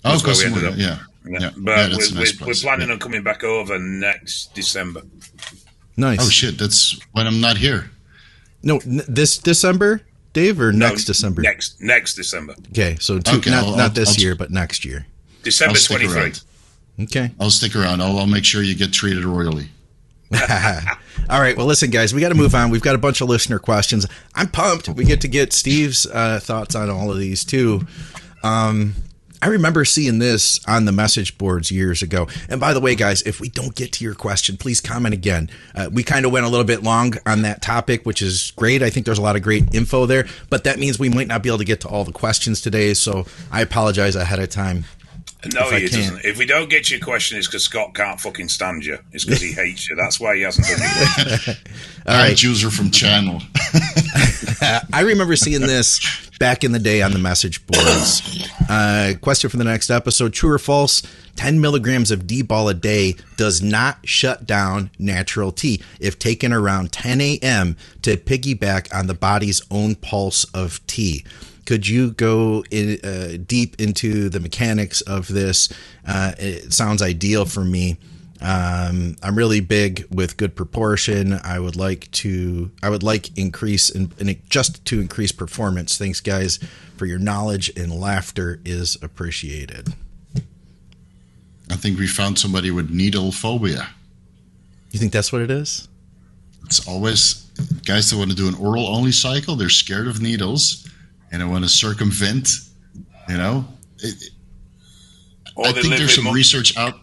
oh, 0.06 0.12
That's 0.12 0.24
where 0.24 0.34
we 0.36 0.42
Koh 0.42 0.46
ended 0.48 0.64
Samui, 0.64 0.68
up. 0.74 0.78
yeah, 0.78 0.98
Yeah. 1.32 1.40
yeah. 1.40 1.52
But 1.58 1.72
yeah, 1.78 1.88
we're, 1.90 2.20
nice 2.20 2.40
we're, 2.40 2.48
we're 2.48 2.54
planning 2.56 2.88
Yeah. 2.88 2.94
on 2.94 3.00
coming 3.00 3.24
back 3.24 3.44
over 3.44 3.78
next 3.80 4.54
December. 4.54 5.02
Nice. 5.98 6.20
Oh 6.22 6.30
shit, 6.30 6.58
that's 6.58 6.98
when 7.12 7.28
I'm 7.28 7.42
not 7.42 7.58
here. 7.58 7.92
No, 8.64 8.78
n- 8.80 9.02
this 9.08 9.38
December, 9.38 10.02
Dave, 10.34 10.60
or 10.62 10.72
next 10.72 11.06
December? 11.06 11.42
Next 11.42 11.82
next 11.82 12.16
December. 12.16 12.56
Okay, 12.70 12.96
so 13.00 13.20
two, 13.20 13.38
Okay, 13.38 13.50
not, 13.52 13.64
I'll- 13.66 13.72
not 13.72 13.80
I'll- 13.80 13.90
this 13.90 14.10
I'll- 14.18 14.24
year, 14.24 14.36
but 14.36 14.52
next 14.52 14.86
year. 14.86 15.06
December 15.44 15.78
I'll 15.78 15.84
twenty 15.84 16.08
three. 16.08 16.34
Okay. 17.06 17.32
I'll 17.40 17.50
stick 17.50 17.76
around. 17.76 18.02
I'll, 18.02 18.20
I'll 18.20 18.28
make 18.28 18.46
sure 18.46 18.62
you 18.62 18.76
get 18.76 18.94
treated 18.94 19.26
royally. 19.26 19.70
All 21.30 21.40
right. 21.40 21.56
Well, 21.56 21.66
listen, 21.66 21.90
guys, 21.90 22.14
we 22.14 22.22
got 22.22 22.30
to 22.30 22.36
move 22.36 22.56
on. 22.56 22.70
We've 22.70 22.82
got 22.82 22.96
a 22.96 23.00
bunch 23.00 23.22
of 23.22 23.30
listener 23.30 23.60
questions. 23.60 24.06
I'm 24.36 24.48
pumped. 24.48 24.90
We 24.90 25.04
get 25.06 25.22
to 25.22 25.28
get 25.28 25.54
Steve's 25.54 26.06
uh, 26.06 26.40
thoughts 26.42 26.76
on 26.76 26.90
all 26.90 27.12
of 27.12 27.18
these 27.18 27.44
too. 27.44 27.86
Um, 28.44 28.96
I 29.44 29.48
remember 29.48 29.86
seeing 29.86 30.20
this 30.20 30.64
on 30.68 30.86
the 30.86 30.92
message 30.92 31.38
boards 31.40 31.72
years 31.72 32.04
ago. 32.04 32.28
And 32.48 32.60
by 32.60 32.74
the 32.74 32.80
way, 32.80 32.94
guys, 32.94 33.24
if 33.24 33.42
we 33.42 33.50
don't 33.50 33.74
get 33.74 33.92
to 33.94 34.04
your 34.04 34.14
question, 34.14 34.56
please 34.56 34.80
comment 34.80 35.16
again. 35.16 35.50
Uh, 35.74 35.90
we 35.92 36.04
kind 36.04 36.26
of 36.28 36.32
went 36.32 36.46
a 36.46 36.50
little 36.50 36.66
bit 36.66 36.84
long 36.84 37.16
on 37.26 37.42
that 37.42 37.62
topic, 37.62 38.06
which 38.06 38.22
is 38.22 38.52
great. 38.56 38.84
I 38.84 38.92
think 38.92 39.08
there's 39.08 39.18
a 39.18 39.24
lot 39.24 39.36
of 39.36 39.42
great 39.42 39.74
info 39.74 40.06
there, 40.06 40.28
but 40.50 40.64
that 40.66 40.78
means 40.78 41.00
we 41.00 41.10
might 41.10 41.28
not 41.28 41.42
be 41.42 41.50
able 41.50 41.58
to 41.58 41.66
get 41.66 41.82
to 41.82 41.88
all 41.88 42.04
the 42.04 42.12
questions 42.12 42.62
today. 42.62 42.94
So 42.94 43.26
I 43.52 43.62
apologize 43.62 44.16
ahead 44.16 44.40
of 44.40 44.50
time. 44.50 44.86
No, 45.54 45.70
If 45.72 45.92
he 45.92 45.98
doesn't. 45.98 46.24
If 46.24 46.38
we 46.38 46.46
don't 46.46 46.70
get 46.70 46.86
to 46.86 46.96
your 46.96 47.04
question, 47.04 47.38
it's 47.38 47.48
because 47.48 47.64
Scott 47.64 47.96
can't 47.96 48.20
fucking 48.20 48.50
stand 48.50 48.86
you. 48.86 49.00
It's 49.12 49.26
because 49.26 49.42
he 49.42 49.52
hates 49.54 49.90
you. 49.90 49.96
That's 49.96 50.20
why 50.20 50.36
he 50.36 50.44
hasn't 50.44 50.68
done 50.68 50.78
it. 50.80 51.48
All 52.08 52.14
All 52.14 52.20
right. 52.22 52.30
right, 52.30 52.44
user 52.44 52.70
from 52.70 52.92
channel. 52.92 53.42
I 54.94 55.02
remember 55.02 55.36
seeing 55.36 55.62
this 55.62 56.00
back 56.40 56.64
in 56.64 56.72
the 56.72 56.80
day 56.80 57.02
on 57.02 57.12
the 57.12 57.20
message 57.20 57.66
boards. 57.66 58.48
Uh, 58.70 59.14
question 59.22 59.50
for 59.50 59.58
the 59.58 59.64
next 59.64 59.90
episode: 59.90 60.34
True 60.34 60.52
or 60.52 60.60
false? 60.60 61.02
Ten 61.36 61.60
milligrams 61.62 62.12
of 62.12 62.28
D-ball 62.28 62.70
a 62.70 62.74
day 62.74 63.16
does 63.38 63.62
not 63.62 63.98
shut 64.08 64.46
down 64.46 64.92
natural 65.00 65.52
T 65.52 65.82
if 66.00 66.20
taken 66.20 66.52
around 66.54 66.92
10 66.92 67.22
a.m. 67.22 67.78
to 68.02 68.18
piggyback 68.18 68.94
on 68.94 69.08
the 69.08 69.14
body's 69.14 69.62
own 69.72 69.96
pulse 69.96 70.44
of 70.54 70.86
T. 70.88 71.24
Could 71.72 71.88
you 71.88 72.12
go 72.12 72.66
in, 72.70 73.00
uh, 73.02 73.38
deep 73.48 73.80
into 73.80 74.28
the 74.28 74.42
mechanics 74.42 75.00
of 75.00 75.30
this? 75.30 75.70
Uh, 76.06 76.34
it 76.38 76.74
sounds 76.74 77.02
ideal 77.02 77.46
for 77.46 77.64
me. 77.64 77.96
Um, 78.42 79.16
I'm 79.24 79.38
really 79.38 79.62
big 79.62 80.06
with 80.12 80.36
good 80.36 80.54
proportion. 80.54 81.32
I 81.32 81.60
would 81.60 81.78
like 81.78 82.12
to, 82.12 82.72
I 82.84 82.90
would 82.90 83.04
like 83.04 83.38
increase 83.38 83.90
in, 83.90 84.12
in 84.20 84.38
just 84.50 84.84
to 84.84 85.00
increase 85.00 85.32
performance. 85.32 85.98
Thanks, 85.98 86.20
guys, 86.20 86.60
for 86.98 87.06
your 87.06 87.20
knowledge 87.20 87.72
and 87.78 87.98
laughter 87.98 88.60
is 88.66 88.98
appreciated. 89.02 89.94
I 91.70 91.78
think 91.78 91.98
we 91.98 92.06
found 92.06 92.38
somebody 92.38 92.72
with 92.72 92.90
needle 92.90 93.32
phobia. 93.32 93.88
You 94.92 95.00
think 95.00 95.14
that's 95.14 95.32
what 95.32 95.42
it 95.42 95.50
is? 95.50 95.88
It's 96.66 96.86
always 96.86 97.50
guys 97.86 98.10
that 98.10 98.18
want 98.18 98.30
to 98.30 98.36
do 98.36 98.50
an 98.50 98.56
oral 98.56 98.88
only 98.88 99.14
cycle. 99.14 99.56
They're 99.56 99.70
scared 99.70 100.08
of 100.08 100.22
needles 100.22 100.86
and 101.32 101.42
I 101.42 101.46
want 101.46 101.64
to 101.64 101.70
circumvent. 101.70 102.50
You 103.30 103.38
know, 103.38 103.66
it, 104.00 104.32
I 105.58 105.72
think 105.72 105.96
there's 105.96 106.16
some 106.16 106.34
research 106.34 106.78
out. 106.78 106.96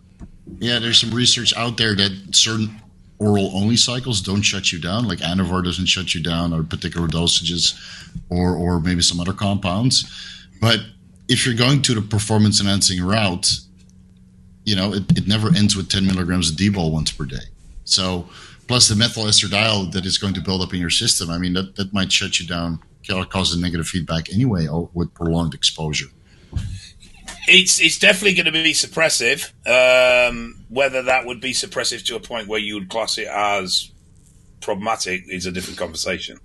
Yeah, 0.59 0.79
there's 0.79 1.01
some 1.01 1.11
research 1.11 1.55
out 1.57 1.77
there 1.77 1.95
that 1.95 2.35
certain 2.35 2.81
oral 3.19 3.51
only 3.55 3.77
cycles 3.77 4.21
don't 4.21 4.43
shut 4.43 4.73
you 4.73 4.81
down, 4.81 5.07
like 5.09 5.19
Anavar 5.19 5.65
doesn't 5.65 5.87
shut 5.87 6.15
you 6.15 6.23
down, 6.23 6.53
or 6.53 6.63
particular 6.63 7.09
dosages, 7.09 7.79
or 8.31 8.55
or 8.57 8.81
maybe 8.81 9.03
some 9.03 9.21
other 9.21 9.33
compounds. 9.33 10.05
But 10.61 10.81
if 11.29 11.45
you're 11.45 11.55
going 11.55 11.83
to 11.83 11.95
the 11.95 12.03
performance 12.03 12.61
enhancing 12.61 13.03
route, 13.03 13.51
you 14.65 14.77
know 14.77 14.93
it, 14.95 15.17
it 15.17 15.27
never 15.27 15.49
ends 15.55 15.77
with 15.77 15.89
10 15.89 16.07
milligrams 16.07 16.51
of 16.51 16.57
D-bol 16.57 16.93
once 16.93 17.11
per 17.11 17.25
day. 17.25 17.47
So 17.85 18.29
plus 18.67 18.89
the 18.89 18.97
methyl 18.97 19.25
estradiol 19.25 19.93
that 19.93 20.05
is 20.05 20.19
going 20.19 20.35
to 20.35 20.41
build 20.41 20.63
up 20.63 20.75
in 20.75 20.81
your 20.81 20.91
system. 20.91 21.31
I 21.31 21.39
mean 21.39 21.55
that 21.55 21.77
that 21.77 21.93
might 21.93 22.13
shut 22.13 22.41
you 22.41 22.47
down, 22.47 22.81
cause 23.31 23.55
a 23.55 23.61
negative 23.61 23.87
feedback 23.87 24.33
anyway 24.33 24.69
with 24.95 25.13
prolonged 25.15 25.55
exposure. 25.55 26.07
It's 27.47 27.81
it's 27.81 27.99
definitely 27.99 28.35
going 28.35 28.47
to 28.47 28.53
be 28.53 28.73
suppressive. 28.73 29.51
Um, 29.67 30.65
whether 30.69 31.03
that 31.03 31.25
would 31.25 31.41
be 31.41 31.53
suppressive 31.53 32.05
to 32.07 32.17
a 32.17 32.21
point 32.21 32.47
where 32.47 32.61
you 32.61 32.75
would 32.75 32.91
class 32.91 33.17
it 33.17 33.29
as 33.29 33.91
problematic 34.61 35.25
is 35.29 35.47
a 35.47 35.53
different 35.53 35.79
conversation. 35.79 36.39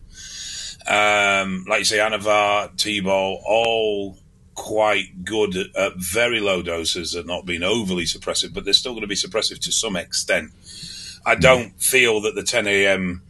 Um, 0.88 1.66
like 1.68 1.80
you 1.80 1.86
say, 1.86 1.98
Anavar, 1.98 2.76
T-ball, 2.78 3.42
all 3.46 4.18
quite 4.56 5.24
good 5.24 5.56
at 5.76 5.96
very 5.98 6.40
low 6.40 6.62
doses 6.62 7.16
at 7.16 7.26
not 7.26 7.46
being 7.46 7.64
overly 7.64 8.04
suppressive, 8.04 8.54
but 8.54 8.66
they're 8.66 8.74
still 8.74 8.94
going 8.94 9.02
to 9.02 9.08
be 9.08 9.16
suppressive 9.16 9.60
to 9.60 9.72
some 9.72 9.96
extent. 9.96 10.52
I 11.26 11.36
don't 11.36 11.80
feel 11.82 12.22
that 12.22 12.36
the 12.36 12.44
10 12.44 12.68
a.m. 12.68 13.24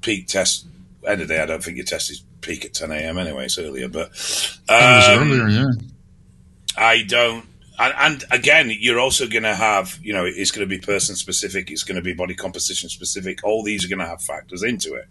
peak 0.00 0.26
test. 0.26 0.66
End 1.06 1.22
of 1.22 1.28
the 1.28 1.34
day, 1.34 1.42
I 1.42 1.46
don't 1.46 1.62
think 1.62 1.76
your 1.76 1.86
test 1.86 2.10
is 2.10 2.22
peak 2.48 2.64
at 2.64 2.74
10 2.74 2.90
a.m. 2.90 3.18
anyway. 3.18 3.44
It's 3.44 3.58
earlier, 3.58 3.88
but 3.88 4.10
That 4.66 4.96
was 4.96 5.08
um, 5.08 5.32
earlier, 5.32 5.48
yeah. 5.48 5.72
I 6.76 7.02
don't. 7.02 7.44
And, 7.80 7.94
and 7.96 8.24
again, 8.32 8.72
you're 8.76 8.98
also 8.98 9.28
going 9.28 9.44
to 9.44 9.54
have, 9.54 10.00
you 10.02 10.12
know, 10.12 10.24
it's 10.24 10.50
going 10.50 10.68
to 10.68 10.74
be 10.74 10.80
person 10.80 11.14
specific. 11.14 11.70
It's 11.70 11.84
going 11.84 11.96
to 11.96 12.02
be 12.02 12.12
body 12.12 12.34
composition 12.34 12.88
specific. 12.88 13.44
All 13.44 13.62
these 13.62 13.84
are 13.84 13.88
going 13.88 14.00
to 14.00 14.06
have 14.06 14.20
factors 14.20 14.64
into 14.64 14.94
it. 14.94 15.06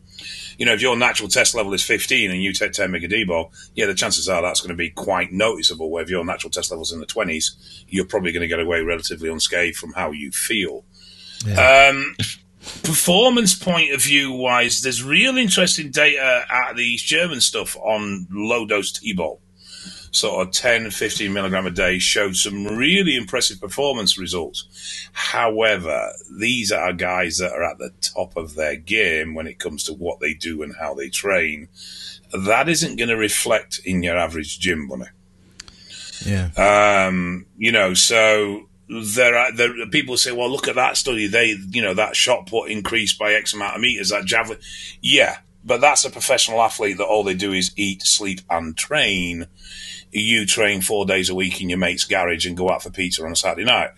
You 0.57 0.65
know, 0.65 0.73
if 0.73 0.81
your 0.81 0.97
natural 0.97 1.29
test 1.29 1.55
level 1.55 1.73
is 1.73 1.83
15 1.83 2.29
and 2.29 2.43
you 2.43 2.51
take 2.51 2.73
10 2.73 2.91
megadebol, 2.91 3.51
yeah, 3.75 3.85
the 3.85 3.93
chances 3.93 4.27
are 4.27 4.41
that's 4.41 4.59
going 4.59 4.69
to 4.69 4.75
be 4.75 4.89
quite 4.89 5.31
noticeable. 5.31 5.89
Where 5.89 6.03
if 6.03 6.09
your 6.09 6.25
natural 6.25 6.51
test 6.51 6.71
level's 6.71 6.91
in 6.91 6.99
the 6.99 7.05
20s, 7.05 7.85
you're 7.87 8.05
probably 8.05 8.33
going 8.33 8.41
to 8.41 8.47
get 8.47 8.59
away 8.59 8.81
relatively 8.81 9.29
unscathed 9.29 9.77
from 9.77 9.93
how 9.93 10.11
you 10.11 10.31
feel. 10.31 10.83
Um, 11.57 12.15
performance 12.83 13.55
point 13.55 13.93
of 13.93 14.01
view 14.01 14.31
wise, 14.31 14.81
there's 14.81 15.03
real 15.03 15.37
interesting 15.37 15.91
data 15.91 16.45
out 16.49 16.71
of 16.71 16.77
the 16.77 16.83
East 16.83 17.05
German 17.05 17.41
stuff 17.41 17.75
on 17.77 18.27
low 18.31 18.65
dose 18.65 18.91
T-ball. 18.91 19.39
sort 20.11 20.47
of 20.47 20.53
10, 20.53 20.89
15 20.91 21.31
milligram 21.33 21.67
a 21.67 21.71
day 21.71 21.99
showed 21.99 22.35
some 22.35 22.65
really 22.65 23.15
impressive 23.15 23.59
performance 23.59 24.17
results. 24.17 25.09
However, 25.13 26.11
these 26.39 26.71
are 26.71 26.93
guys 26.93 27.37
that 27.37 27.51
are 27.51 27.63
at 27.63 27.77
the 27.77 27.91
top 28.01 28.35
of 28.37 28.55
their 28.55 28.75
game 28.75 29.33
when 29.35 29.47
it 29.47 29.59
comes 29.59 29.83
to 29.85 29.93
what 29.93 30.19
they 30.19 30.33
do 30.33 30.63
and 30.63 30.75
how 30.79 30.93
they 30.93 31.09
train. 31.09 31.67
That 32.33 32.67
isn't 32.69 32.95
going 32.97 33.09
to 33.09 33.17
reflect 33.17 33.79
in 33.85 34.01
your 34.03 34.17
average 34.17 34.59
gym 34.59 34.87
bunny. 34.87 35.05
Yeah. 36.25 36.49
Um, 36.57 37.45
you 37.57 37.71
know, 37.71 37.93
so 37.93 38.67
there 38.89 39.35
are 39.35 39.51
there 39.51 39.85
people 39.87 40.17
say, 40.17 40.31
well, 40.31 40.49
look 40.49 40.67
at 40.67 40.75
that 40.75 40.97
study. 40.97 41.27
They, 41.27 41.55
you 41.69 41.81
know, 41.81 41.93
that 41.93 42.15
shot 42.15 42.47
put 42.47 42.71
increased 42.71 43.19
by 43.19 43.33
X 43.33 43.53
amount 43.53 43.75
of 43.75 43.81
meters. 43.81 44.09
That 44.09 44.25
javelin, 44.25 44.59
yeah, 45.01 45.37
but 45.63 45.81
that's 45.81 46.05
a 46.05 46.09
professional 46.09 46.61
athlete 46.61 46.97
that 46.97 47.05
all 47.05 47.23
they 47.23 47.33
do 47.33 47.51
is 47.51 47.71
eat, 47.75 48.01
sleep, 48.03 48.41
and 48.49 48.77
train. 48.77 49.47
You 50.11 50.45
train 50.45 50.81
four 50.81 51.05
days 51.05 51.29
a 51.29 51.35
week 51.35 51.61
in 51.61 51.69
your 51.69 51.79
mate's 51.79 52.05
garage 52.05 52.45
and 52.45 52.55
go 52.55 52.69
out 52.69 52.81
for 52.81 52.89
pizza 52.89 53.25
on 53.25 53.33
a 53.33 53.35
Saturday 53.35 53.65
night 53.65 53.91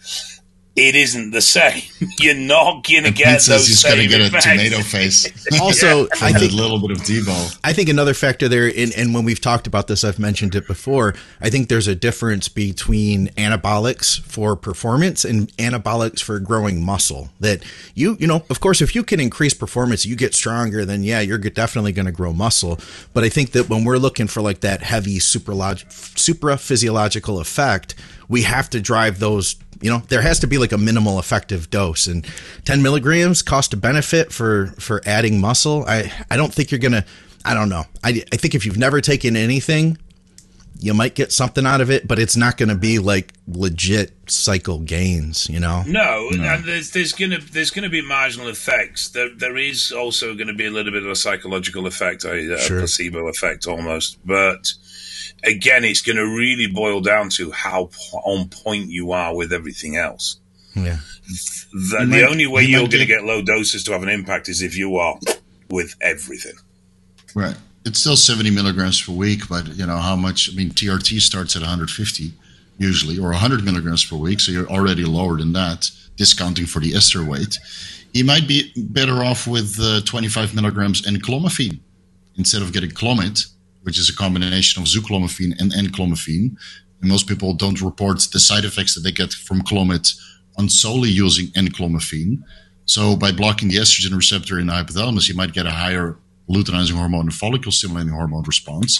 it 0.79 0.95
isn't 0.95 1.31
the 1.31 1.41
same. 1.41 1.81
You're 2.19 2.35
not 2.35 2.87
going 2.87 3.03
to 3.03 3.11
get 3.11 3.41
those 3.41 3.67
he's 3.67 3.79
same 3.79 3.95
going 3.97 4.09
to 4.09 4.17
get 4.17 4.21
effects. 4.21 4.45
a 4.45 4.49
tomato 4.51 4.77
face. 4.79 5.45
Also, 5.61 6.05
I 6.21 6.29
I 6.29 6.33
think 6.33 6.53
a 6.53 6.55
little 6.55 6.79
bit 6.79 6.91
of 6.91 6.97
Debo. 6.99 7.59
I 7.63 7.73
think 7.73 7.89
another 7.89 8.13
factor 8.13 8.47
there, 8.47 8.67
and, 8.67 8.93
and 8.95 9.13
when 9.13 9.25
we've 9.25 9.41
talked 9.41 9.67
about 9.67 9.87
this, 9.87 10.03
I've 10.03 10.19
mentioned 10.19 10.55
it 10.55 10.67
before. 10.67 11.15
I 11.41 11.49
think 11.49 11.69
there's 11.69 11.87
a 11.87 11.95
difference 11.95 12.47
between 12.47 13.27
anabolics 13.29 14.21
for 14.21 14.55
performance 14.55 15.25
and 15.25 15.55
anabolics 15.57 16.21
for 16.21 16.39
growing 16.39 16.83
muscle. 16.83 17.29
That 17.39 17.63
you, 17.95 18.15
you 18.19 18.27
know, 18.27 18.43
of 18.49 18.59
course, 18.59 18.81
if 18.81 18.95
you 18.95 19.03
can 19.03 19.19
increase 19.19 19.53
performance, 19.53 20.05
you 20.05 20.15
get 20.15 20.33
stronger, 20.33 20.85
then 20.85 21.03
yeah, 21.03 21.19
you're 21.19 21.37
definitely 21.39 21.91
going 21.91 22.05
to 22.05 22.11
grow 22.11 22.31
muscle. 22.31 22.79
But 23.13 23.23
I 23.23 23.29
think 23.29 23.51
that 23.51 23.69
when 23.69 23.83
we're 23.83 23.97
looking 23.97 24.27
for 24.27 24.41
like 24.41 24.61
that 24.61 24.81
heavy 24.83 25.17
supralog- 25.17 25.91
supra 26.17 26.57
physiological 26.57 27.39
effect, 27.39 27.95
we 28.27 28.43
have 28.43 28.69
to 28.69 28.79
drive 28.79 29.19
those 29.19 29.55
you 29.81 29.89
know 29.89 29.99
there 30.09 30.21
has 30.21 30.39
to 30.39 30.47
be 30.47 30.57
like 30.57 30.71
a 30.71 30.77
minimal 30.77 31.19
effective 31.19 31.69
dose 31.69 32.07
and 32.07 32.25
10 32.65 32.81
milligrams 32.81 33.41
cost 33.41 33.73
a 33.73 33.77
benefit 33.77 34.31
for 34.31 34.67
for 34.79 35.01
adding 35.05 35.39
muscle 35.39 35.85
i 35.87 36.11
i 36.29 36.35
don't 36.37 36.53
think 36.53 36.71
you're 36.71 36.79
gonna 36.79 37.05
i 37.45 37.53
don't 37.53 37.69
know 37.69 37.83
i, 38.03 38.09
I 38.33 38.35
think 38.37 38.55
if 38.55 38.65
you've 38.65 38.77
never 38.77 38.99
taken 39.01 39.35
anything 39.35 39.97
you 40.81 40.93
might 40.93 41.13
get 41.13 41.31
something 41.33 41.65
out 41.65 41.81
of 41.81 41.89
it 41.91 42.07
but 42.07 42.19
it's 42.19 42.37
not 42.37 42.55
gonna 42.57 42.75
be 42.75 42.99
like 42.99 43.33
legit 43.47 44.11
cycle 44.31 44.79
gains 44.79 45.49
you 45.49 45.59
know 45.59 45.83
No, 45.87 46.29
and 46.31 46.63
there's 46.63 46.91
there's 46.91 47.11
gonna 47.13 47.39
there's 47.51 47.71
gonna 47.71 47.89
be 47.89 48.01
marginal 48.01 48.47
effects. 48.47 49.09
There 49.09 49.29
there 49.35 49.57
is 49.57 49.91
also 49.91 50.35
going 50.35 50.47
to 50.47 50.53
be 50.53 50.65
a 50.67 50.71
little 50.71 50.91
bit 50.93 51.03
of 51.03 51.09
a 51.09 51.15
psychological 51.15 51.87
effect, 51.87 52.23
a, 52.25 52.53
a 52.53 52.59
Sure. 52.59 52.79
placebo 52.79 53.27
effect 53.27 53.65
almost. 53.67 54.17
But 54.25 54.71
again, 55.43 55.83
it's 55.83 56.01
going 56.01 56.15
to 56.17 56.23
really 56.25 56.67
boil 56.67 57.01
down 57.01 57.29
to 57.31 57.51
how 57.51 57.85
po- 57.91 58.17
on 58.25 58.49
point 58.49 58.89
you 58.89 59.11
are 59.11 59.35
with 59.35 59.51
everything 59.53 59.95
else. 59.95 60.37
yeah 60.75 60.99
The, 61.71 61.97
the 61.99 62.05
might- 62.07 62.23
only 62.23 62.47
way 62.47 62.63
you 62.63 62.69
you're 62.69 62.79
going 62.79 62.91
to 62.91 62.97
get- 62.99 63.07
get 63.19 63.23
low 63.25 63.41
doses 63.41 63.83
to 63.85 63.91
have 63.93 64.03
an 64.03 64.09
impact 64.09 64.49
is 64.49 64.61
if 64.61 64.75
you 64.77 64.95
are 64.97 65.19
with 65.69 65.95
everything. 66.01 66.53
Right. 67.35 67.55
It's 67.85 67.99
still 67.99 68.15
70 68.17 68.49
milligrams 68.51 69.01
per 69.01 69.13
week, 69.13 69.47
but 69.47 69.67
you 69.75 69.85
know 69.85 69.97
how 69.97 70.15
much? 70.15 70.51
I 70.51 70.55
mean, 70.55 70.71
TRT 70.71 71.21
starts 71.21 71.55
at 71.55 71.61
150 71.61 72.33
usually, 72.77 73.17
or 73.19 73.29
100 73.29 73.63
milligrams 73.63 74.03
per 74.05 74.15
week, 74.15 74.39
so 74.39 74.51
you're 74.51 74.67
already 74.69 75.03
lower 75.05 75.37
than 75.37 75.53
that, 75.53 75.89
discounting 76.17 76.65
for 76.65 76.79
the 76.79 76.93
ester 76.95 77.23
weight. 77.23 77.57
You 78.13 78.23
might 78.25 78.47
be 78.47 78.71
better 78.75 79.23
off 79.23 79.45
with 79.47 79.77
uh, 79.79 80.01
25 80.05 80.55
milligrams 80.55 81.05
and 81.05 81.21
clomiphene 81.23 81.79
instead 82.37 82.61
of 82.61 82.71
getting 82.73 82.89
clomid, 82.91 83.45
which 83.89 83.97
is 83.97 84.07
a 84.07 84.15
combination 84.15 84.79
of 84.83 84.87
zuclomiphene 84.87 85.59
and 85.59 85.73
N-clomiphene. 85.73 86.55
And 87.01 87.09
most 87.09 87.25
people 87.27 87.55
don't 87.55 87.81
report 87.81 88.19
the 88.31 88.39
side 88.39 88.63
effects 88.63 88.93
that 88.93 89.01
they 89.01 89.11
get 89.11 89.33
from 89.33 89.63
clomid 89.63 90.05
on 90.59 90.69
solely 90.69 91.09
using 91.09 91.47
N-clomiphene. 91.55 92.43
So 92.85 93.15
by 93.15 93.31
blocking 93.31 93.69
the 93.69 93.77
estrogen 93.77 94.15
receptor 94.15 94.59
in 94.59 94.67
the 94.67 94.73
hypothalamus, 94.73 95.27
you 95.27 95.33
might 95.33 95.53
get 95.53 95.65
a 95.65 95.71
higher 95.71 96.19
luteinizing 96.47 96.91
hormone 96.93 97.21
and 97.21 97.33
follicle 97.33 97.71
stimulating 97.71 98.13
hormone 98.13 98.43
response, 98.43 98.91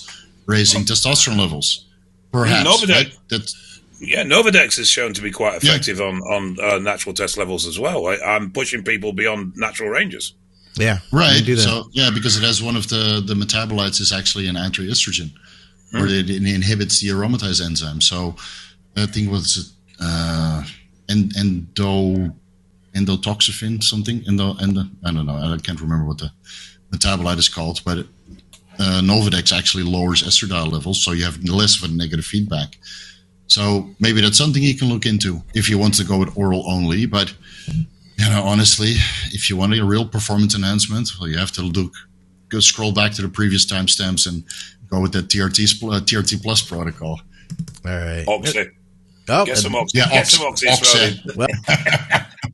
raising 0.47 0.81
testosterone 0.85 1.37
levels. 1.37 1.85
Perhaps. 2.31 2.67
Novodex- 2.67 2.89
right? 2.95 3.13
That, 3.29 3.53
Yeah, 4.01 4.23
Novadex 4.23 4.79
is 4.79 4.87
shown 4.89 5.13
to 5.13 5.21
be 5.21 5.29
quite 5.29 5.61
Yeah. 5.61 5.69
effective 5.69 6.01
on 6.01 6.15
on 6.35 6.57
uh, 6.59 6.79
natural 6.79 7.13
test 7.13 7.37
levels 7.37 7.67
as 7.67 7.77
well. 7.77 8.07
I, 8.07 8.15
I'm 8.33 8.49
pushing 8.51 8.81
people 8.83 9.13
beyond 9.13 9.53
natural 9.55 9.89
ranges. 9.89 10.33
Yeah 10.79 10.99
right. 11.11 11.43
So, 11.57 11.89
yeah, 11.91 12.09
because 12.13 12.37
it 12.37 12.43
has 12.43 12.63
one 12.63 12.75
of 12.75 12.87
the, 12.87 13.21
the 13.25 13.33
metabolites 13.33 13.99
is 13.99 14.11
actually 14.11 14.47
an 14.47 14.57
anti-estrogen, 14.57 15.31
or 15.93 16.05
it, 16.07 16.29
it 16.29 16.43
inhibits 16.43 17.01
the 17.01 17.09
aromatase 17.09 17.63
enzyme. 17.63 18.01
So 18.01 18.35
I 18.95 19.05
think 19.05 19.27
it 19.27 19.31
was 19.31 19.73
uh, 19.99 20.63
en- 21.09 21.31
endo 21.37 22.33
endotoxifin 22.95 23.83
something 23.83 24.23
endo 24.27 24.55
endo 24.57 24.81
I 25.05 25.11
don't 25.11 25.25
know 25.25 25.35
I 25.35 25.57
can't 25.57 25.79
remember 25.79 26.05
what 26.05 26.17
the 26.17 26.31
metabolite 26.91 27.37
is 27.37 27.49
called, 27.49 27.81
but 27.85 27.99
uh, 28.79 29.01
Novadex 29.01 29.51
actually 29.55 29.83
lowers 29.83 30.23
estradiol 30.23 30.71
levels, 30.71 31.03
so 31.03 31.11
you 31.11 31.23
have 31.25 31.43
less 31.43 31.77
of 31.77 31.89
a 31.89 31.93
negative 31.93 32.25
feedback. 32.25 32.77
So 33.47 33.89
maybe 33.99 34.21
that's 34.21 34.37
something 34.37 34.63
you 34.63 34.77
can 34.77 34.89
look 34.89 35.05
into 35.05 35.41
if 35.53 35.69
you 35.69 35.77
want 35.77 35.95
to 35.95 36.03
go 36.03 36.17
with 36.17 36.37
oral 36.37 36.63
only. 36.69 37.05
But 37.05 37.33
you 38.19 38.29
know, 38.29 38.43
honestly, 38.43 38.93
if 39.31 39.49
you 39.49 39.55
want 39.57 39.73
a 39.73 39.83
real 39.83 40.05
performance 40.05 40.55
enhancement, 40.55 41.09
well, 41.19 41.29
you 41.29 41.37
have 41.37 41.51
to 41.53 41.61
look, 41.61 41.93
go 42.49 42.59
scroll 42.59 42.91
back 42.91 43.13
to 43.13 43.21
the 43.21 43.29
previous 43.29 43.65
timestamps 43.65 44.27
and 44.27 44.43
go 44.89 44.99
with 45.01 45.13
that 45.13 45.27
TRT 45.29 45.83
uh, 45.83 45.99
TRT 46.01 46.41
plus 46.43 46.61
protocol. 46.61 47.19
all 47.85 47.91
right 47.91 48.25
Oxy. 48.27 48.69
oh, 49.29 49.45
Get 49.45 49.57
some 49.57 49.75
oxy. 49.75 49.97
Yeah, 49.99 50.09
Get 50.09 50.19
ox- 50.21 50.29
some 50.31 50.47
oxy. 50.47 50.67
oxy. 50.67 51.21
Well, 51.35 51.47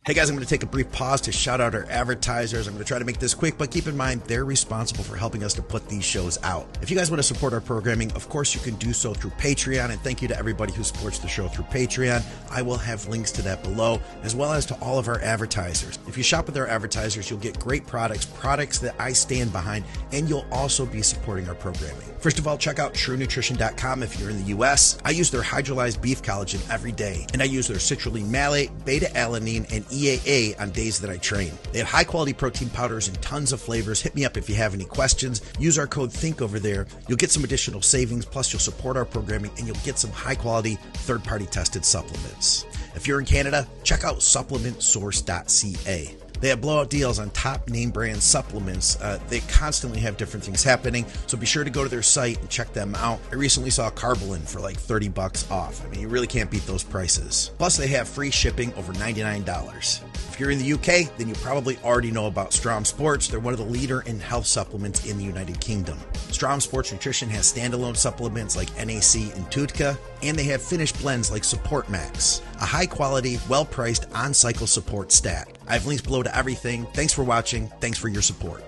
hey 0.06 0.14
guys, 0.14 0.30
I'm 0.30 0.36
going 0.36 0.44
to 0.46 0.50
take 0.50 0.64
a 0.64 0.68
brief 0.68 0.92
pause 0.92 1.22
to 1.22 1.32
shout 1.32 1.62
out 1.62 1.76
our 1.76 1.86
advertisers. 1.90 2.68
I'm 2.68 2.74
going 2.74 2.84
to 2.84 2.88
try 2.88 2.98
to 2.98 3.06
make 3.06 3.20
this 3.20 3.34
quick, 3.34 3.58
but 3.58 3.70
keep 3.70 3.88
in 3.88 3.96
mind 3.96 4.22
they're 4.22 4.46
responsible 4.46 5.04
for 5.04 5.16
helping 5.16 5.44
us 5.44 5.54
to 5.56 5.62
put 5.62 5.88
these 5.88 6.04
shows 6.04 6.40
out. 6.44 6.68
If 6.82 6.90
you 6.90 6.98
guys 6.98 7.12
want 7.12 7.20
to 7.20 7.24
support 7.24 7.54
our 7.54 7.62
programming, 7.62 8.12
of 8.14 8.28
course 8.30 8.56
you 8.56 8.62
can 8.62 8.76
do 8.76 8.94
so 8.94 9.14
through 9.14 9.32
Patreon. 9.32 9.92
And 9.92 10.00
thank 10.02 10.22
you 10.22 10.28
to 10.28 10.38
everybody 10.38 10.74
who 10.74 10.84
supports 10.84 11.20
the 11.20 11.28
show 11.28 11.48
through 11.48 11.66
Patreon. 11.66 12.24
I 12.50 12.62
will 12.62 12.78
have 12.78 13.08
links 13.08 13.32
to 13.34 13.42
that 13.44 13.64
below, 13.64 14.02
as 14.24 14.36
well 14.36 14.54
as 14.54 14.66
to 14.68 14.76
all 14.82 14.98
of 14.98 15.08
our 15.08 15.20
advertisers. 15.22 16.00
If 16.08 16.18
you 16.18 16.24
shop 16.24 16.48
with 16.48 16.58
our 16.58 16.68
advertisers, 16.68 17.30
you'll 17.30 17.40
get 17.40 17.60
great 17.60 17.86
products, 17.86 18.26
products 18.26 18.80
that 18.80 18.96
I 19.00 19.14
stand 19.14 19.52
behind, 19.52 19.86
and 20.12 20.28
you'll 20.28 20.48
also 20.52 20.86
be 20.86 21.02
supporting 21.02 21.48
our 21.48 21.56
programming. 21.56 22.16
First 22.20 22.40
of 22.40 22.48
all, 22.48 22.58
check 22.58 22.80
out 22.80 22.96
TrueNutrition.com 22.96 24.02
if 24.02 24.20
you're 24.20 24.32
in 24.32 24.38
the 24.38 24.48
US. 24.58 24.98
I 25.06 25.12
use 25.12 25.30
their 25.30 25.44
hydrolyzed 25.44 26.02
beef 26.02 26.24
collagen 26.24 26.68
every 26.74 26.92
day, 26.92 27.28
and 27.34 27.42
I 27.42 27.46
use 27.46 27.68
their 27.68 27.78
citrulline 27.78 28.30
malate, 28.30 28.72
beta 28.84 29.12
alanine, 29.14 29.72
and 29.76 29.86
EAA 29.86 30.60
on 30.60 30.72
days 30.72 31.00
that 31.02 31.10
I 31.10 31.18
train. 31.18 31.52
They 31.72 31.80
have 31.80 31.88
high 31.88 32.04
quality 32.04 32.34
protein 32.34 32.70
powders 32.70 33.08
and 33.08 33.22
tons 33.22 33.52
of 33.52 33.62
flavors. 33.62 34.02
Hit 34.02 34.16
me 34.16 34.26
up 34.26 34.38
if 34.38 34.50
you 34.50 34.56
have 34.56 34.74
any 34.74 34.86
questions. 34.86 35.42
Use 35.60 35.78
our 35.78 35.88
code 35.88 36.12
THINK 36.12 36.42
over 36.42 36.60
there. 36.60 36.88
You'll 37.08 37.18
get 37.18 37.32
some 37.32 37.44
additional 37.44 37.82
savings, 37.82 38.26
plus, 38.26 38.52
you'll 38.52 38.60
support 38.60 38.98
our 38.98 39.06
programming 39.06 39.52
and 39.58 39.68
you'll 39.68 39.76
get 39.84 40.00
some 40.00 40.12
high 40.12 40.36
quality, 40.36 40.76
third 41.06 41.24
party 41.24 41.46
tested 41.46 41.86
supplements. 41.86 42.66
If 42.96 43.08
you're 43.08 43.20
in 43.20 43.26
Canada, 43.26 43.68
check 43.84 44.04
out 44.04 44.18
supplementsource.ca. 44.18 46.25
They 46.40 46.50
have 46.50 46.62
blowout 46.62 46.90
deals 46.90 47.20
on 47.20 47.30
top 47.32 47.70
name 47.70 47.92
brand 47.92 48.22
supplements. 48.22 49.00
Uh, 49.02 49.20
they 49.30 49.40
constantly 49.42 50.00
have 50.02 50.18
different 50.18 50.44
things 50.44 50.64
happening, 50.64 51.06
so 51.28 51.38
be 51.38 51.46
sure 51.46 51.64
to 51.64 51.70
go 51.70 51.84
to 51.84 51.90
their 51.90 52.04
site 52.04 52.40
and 52.40 52.50
check 52.50 52.74
them 52.74 52.96
out. 52.96 53.20
I 53.32 53.36
recently 53.36 53.70
saw 53.70 53.90
Carbolin 53.90 54.48
for 54.48 54.60
like 54.60 54.78
30 54.78 55.10
bucks 55.10 55.50
off. 55.50 55.86
I 55.86 55.90
mean, 55.90 56.02
you 56.02 56.08
really 56.08 56.28
can't 56.28 56.52
beat 56.52 56.66
those 56.66 56.84
prices. 56.84 57.52
Plus, 57.58 57.78
they 57.78 57.88
have 57.88 58.08
free 58.08 58.32
shipping 58.32 58.74
over 58.76 58.94
$99. 58.94 60.04
If 60.36 60.40
you're 60.40 60.52
in 60.52 60.60
the 60.60 60.74
UK, 60.74 61.18
then 61.18 61.30
you 61.30 61.36
probably 61.36 61.78
already 61.84 62.12
know 62.12 62.28
about 62.28 62.52
Strom 62.52 62.84
Sports. 62.84 63.28
They're 63.28 63.40
one 63.40 63.54
of 63.54 63.60
the 63.60 63.66
leader 63.66 64.02
in 64.02 64.20
health 64.20 64.46
supplements 64.46 65.06
in 65.06 65.18
the 65.18 65.24
United 65.24 65.60
Kingdom. 65.62 65.98
Strom 66.30 66.60
Sports 66.60 66.92
Nutrition 66.92 67.30
has 67.30 67.52
standalone 67.52 67.96
supplements 67.96 68.58
like 68.58 68.70
NAC 68.76 69.34
and 69.36 69.46
Tutka, 69.50 69.98
and 70.28 70.38
they 70.38 70.44
have 70.46 70.62
finished 70.62 71.00
blends 71.02 71.32
like 71.32 71.44
Support 71.44 71.90
Max, 71.90 72.42
a 72.62 72.66
high 72.66 72.86
quality, 72.86 73.40
well 73.50 73.66
priced 73.66 74.06
on 74.14 74.34
cycle 74.34 74.68
support 74.68 75.12
stack. 75.12 75.56
I 75.68 75.74
have 75.74 75.86
links 75.86 76.02
below 76.04 76.24
to 76.24 76.36
everything. 76.36 76.86
Thanks 76.94 77.14
for 77.14 77.24
watching. 77.24 77.68
Thanks 77.82 77.98
for 77.98 78.08
your 78.10 78.22
support. 78.22 78.64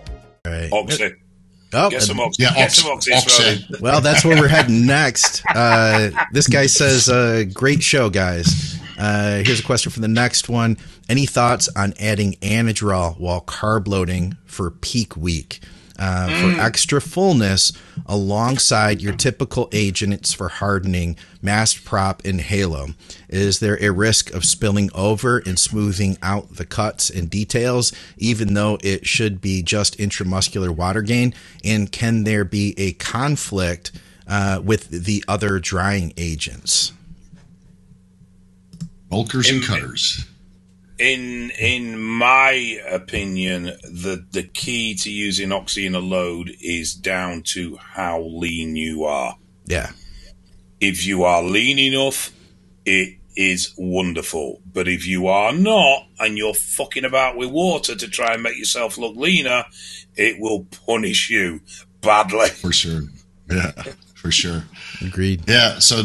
All 0.45 0.51
right. 0.51 0.69
Oxy. 0.71 1.13
Oh, 1.73 1.89
Get 1.89 2.01
some 2.01 2.19
oxy. 2.19 2.43
Yeah, 2.43 2.53
Get 2.53 2.65
ox- 2.67 2.75
some 2.75 2.91
oxy. 2.91 3.13
oxy. 3.13 3.67
well, 3.81 3.99
that's 3.99 4.23
where 4.23 4.39
we're 4.39 4.47
heading 4.47 4.85
next. 4.85 5.43
Uh, 5.53 6.11
this 6.31 6.47
guy 6.47 6.65
says, 6.67 7.09
uh, 7.09 7.43
"Great 7.53 7.83
show, 7.83 8.09
guys." 8.09 8.79
Uh, 8.97 9.43
here's 9.45 9.59
a 9.59 9.63
question 9.63 9.91
for 9.91 9.99
the 9.99 10.07
next 10.07 10.47
one. 10.49 10.77
Any 11.09 11.25
thoughts 11.25 11.67
on 11.75 11.93
adding 11.99 12.33
Anadrol 12.41 13.19
while 13.19 13.41
carb 13.41 13.87
loading 13.87 14.37
for 14.45 14.71
peak 14.71 15.15
week? 15.17 15.59
Uh, 15.97 16.27
For 16.55 16.61
extra 16.61 17.01
fullness, 17.01 17.73
alongside 18.05 19.01
your 19.01 19.13
typical 19.15 19.67
agents 19.71 20.31
for 20.31 20.47
hardening, 20.49 21.17
Mast 21.41 21.83
Prop 21.83 22.23
and 22.23 22.39
Halo, 22.39 22.89
is 23.29 23.59
there 23.59 23.81
a 23.83 23.89
risk 23.91 24.31
of 24.31 24.45
spilling 24.45 24.91
over 24.93 25.39
and 25.39 25.57
smoothing 25.57 26.17
out 26.21 26.55
the 26.57 26.65
cuts 26.65 27.09
and 27.09 27.29
details, 27.29 27.91
even 28.17 28.53
though 28.53 28.77
it 28.83 29.07
should 29.07 29.41
be 29.41 29.63
just 29.63 29.97
intramuscular 29.97 30.69
water 30.69 31.01
gain? 31.01 31.33
And 31.63 31.91
can 31.91 32.25
there 32.25 32.45
be 32.45 32.75
a 32.77 32.93
conflict 32.93 33.91
uh, 34.27 34.61
with 34.63 34.89
the 34.89 35.23
other 35.27 35.57
drying 35.57 36.13
agents? 36.15 36.91
Bulkers 39.09 39.49
and 39.49 39.57
In- 39.57 39.63
cutters. 39.63 40.25
In 40.99 41.51
in 41.51 41.99
my 41.99 42.79
opinion, 42.89 43.65
the 43.83 44.25
the 44.31 44.43
key 44.43 44.95
to 44.95 45.11
using 45.11 45.51
oxy 45.51 45.85
in 45.85 45.93
a 45.93 45.99
load 45.99 46.51
is 46.59 46.95
down 46.95 47.43
to 47.53 47.77
how 47.77 48.21
lean 48.21 48.75
you 48.75 49.03
are. 49.03 49.35
Yeah. 49.65 49.91
If 50.79 51.05
you 51.05 51.23
are 51.23 51.43
lean 51.43 51.77
enough, 51.77 52.31
it 52.85 53.17
is 53.35 53.73
wonderful. 53.77 54.61
But 54.73 54.87
if 54.87 55.05
you 55.05 55.27
are 55.27 55.53
not, 55.53 56.07
and 56.19 56.37
you're 56.37 56.55
fucking 56.55 57.05
about 57.05 57.37
with 57.37 57.51
water 57.51 57.95
to 57.95 58.07
try 58.07 58.33
and 58.33 58.43
make 58.43 58.57
yourself 58.57 58.97
look 58.97 59.15
leaner, 59.15 59.65
it 60.15 60.37
will 60.39 60.65
punish 60.85 61.29
you 61.29 61.61
badly. 62.01 62.49
For 62.49 62.73
sure. 62.73 63.03
Yeah, 63.49 63.71
for 64.15 64.31
sure. 64.31 64.63
Agreed. 65.01 65.43
Yeah, 65.47 65.79
so 65.79 66.03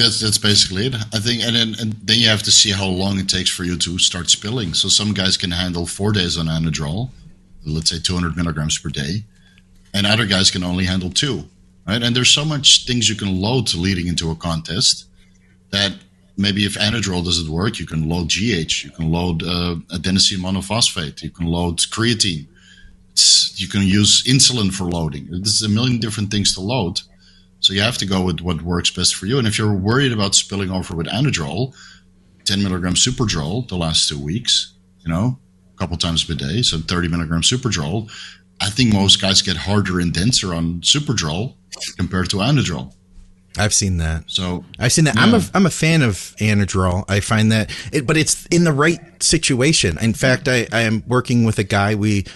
that's 0.00 0.20
that's 0.20 0.38
basically 0.38 0.86
it. 0.86 0.94
I 0.94 1.18
think, 1.20 1.42
and 1.42 1.54
then 1.54 1.74
and 1.78 1.92
then 2.04 2.18
you 2.18 2.28
have 2.28 2.42
to 2.44 2.50
see 2.50 2.70
how 2.70 2.86
long 2.86 3.18
it 3.18 3.28
takes 3.28 3.50
for 3.50 3.64
you 3.64 3.76
to 3.78 3.98
start 3.98 4.30
spilling. 4.30 4.74
So 4.74 4.88
some 4.88 5.12
guys 5.12 5.36
can 5.36 5.50
handle 5.50 5.86
four 5.86 6.12
days 6.12 6.36
on 6.36 6.46
Anadrol, 6.46 7.10
let's 7.64 7.90
say 7.90 7.98
200 7.98 8.36
milligrams 8.36 8.78
per 8.78 8.88
day, 8.88 9.24
and 9.94 10.06
other 10.06 10.26
guys 10.26 10.50
can 10.50 10.64
only 10.64 10.84
handle 10.84 11.10
two. 11.10 11.44
Right, 11.86 12.02
and 12.02 12.14
there's 12.14 12.30
so 12.30 12.44
much 12.44 12.86
things 12.86 13.08
you 13.08 13.16
can 13.16 13.40
load 13.40 13.72
leading 13.74 14.06
into 14.06 14.30
a 14.30 14.36
contest 14.36 15.06
that 15.70 15.92
maybe 16.36 16.64
if 16.64 16.74
Anadrol 16.74 17.24
doesn't 17.24 17.50
work, 17.50 17.78
you 17.78 17.86
can 17.86 18.08
load 18.08 18.28
GH, 18.28 18.84
you 18.84 18.90
can 18.90 19.10
load 19.10 19.42
uh, 19.42 19.76
adenosine 19.96 20.38
monophosphate, 20.38 21.22
you 21.22 21.30
can 21.30 21.46
load 21.46 21.78
creatine. 21.78 22.46
It's, 23.12 23.60
you 23.60 23.68
can 23.68 23.82
use 23.82 24.22
insulin 24.24 24.72
for 24.72 24.84
loading. 24.84 25.28
There's 25.30 25.62
a 25.62 25.68
million 25.68 25.98
different 25.98 26.30
things 26.30 26.54
to 26.54 26.60
load. 26.60 27.00
So 27.60 27.72
you 27.72 27.82
have 27.82 27.98
to 27.98 28.06
go 28.06 28.22
with 28.22 28.40
what 28.40 28.62
works 28.62 28.90
best 28.90 29.14
for 29.14 29.26
you. 29.26 29.38
And 29.38 29.46
if 29.46 29.58
you're 29.58 29.72
worried 29.72 30.12
about 30.12 30.34
spilling 30.34 30.70
over 30.70 30.96
with 30.96 31.06
Anadrol, 31.06 31.74
10 32.44 32.62
milligram 32.62 32.94
Superdrol 32.94 33.68
the 33.68 33.76
last 33.76 34.08
two 34.08 34.18
weeks, 34.18 34.74
you 35.00 35.12
know, 35.12 35.38
a 35.74 35.78
couple 35.78 35.96
times 35.96 36.24
per 36.24 36.34
day, 36.34 36.62
so 36.62 36.78
30 36.78 37.08
milligram 37.08 37.42
Superdrol. 37.42 38.10
I 38.60 38.70
think 38.70 38.92
most 38.92 39.20
guys 39.20 39.42
get 39.42 39.56
harder 39.56 40.00
and 40.00 40.12
denser 40.12 40.54
on 40.54 40.80
Superdrol 40.80 41.54
compared 41.96 42.30
to 42.30 42.36
Anadrol. 42.36 42.94
I've 43.58 43.74
seen 43.74 43.96
that. 43.98 44.24
So 44.28 44.64
I've 44.78 44.92
seen 44.92 45.06
that. 45.06 45.18
I'm 45.18 45.34
a 45.34 45.42
I'm 45.54 45.66
a 45.66 45.70
fan 45.70 46.02
of 46.02 46.14
Anadrol. 46.38 47.04
I 47.08 47.20
find 47.20 47.50
that, 47.50 47.70
it, 47.92 48.06
but 48.06 48.16
it's 48.16 48.46
in 48.46 48.64
the 48.64 48.72
right 48.72 49.00
situation. 49.22 49.98
In 50.00 50.14
fact, 50.14 50.48
I, 50.48 50.68
I 50.72 50.82
am 50.82 51.02
working 51.06 51.44
with 51.44 51.58
a 51.58 51.64
guy. 51.64 51.94
We 51.94 52.26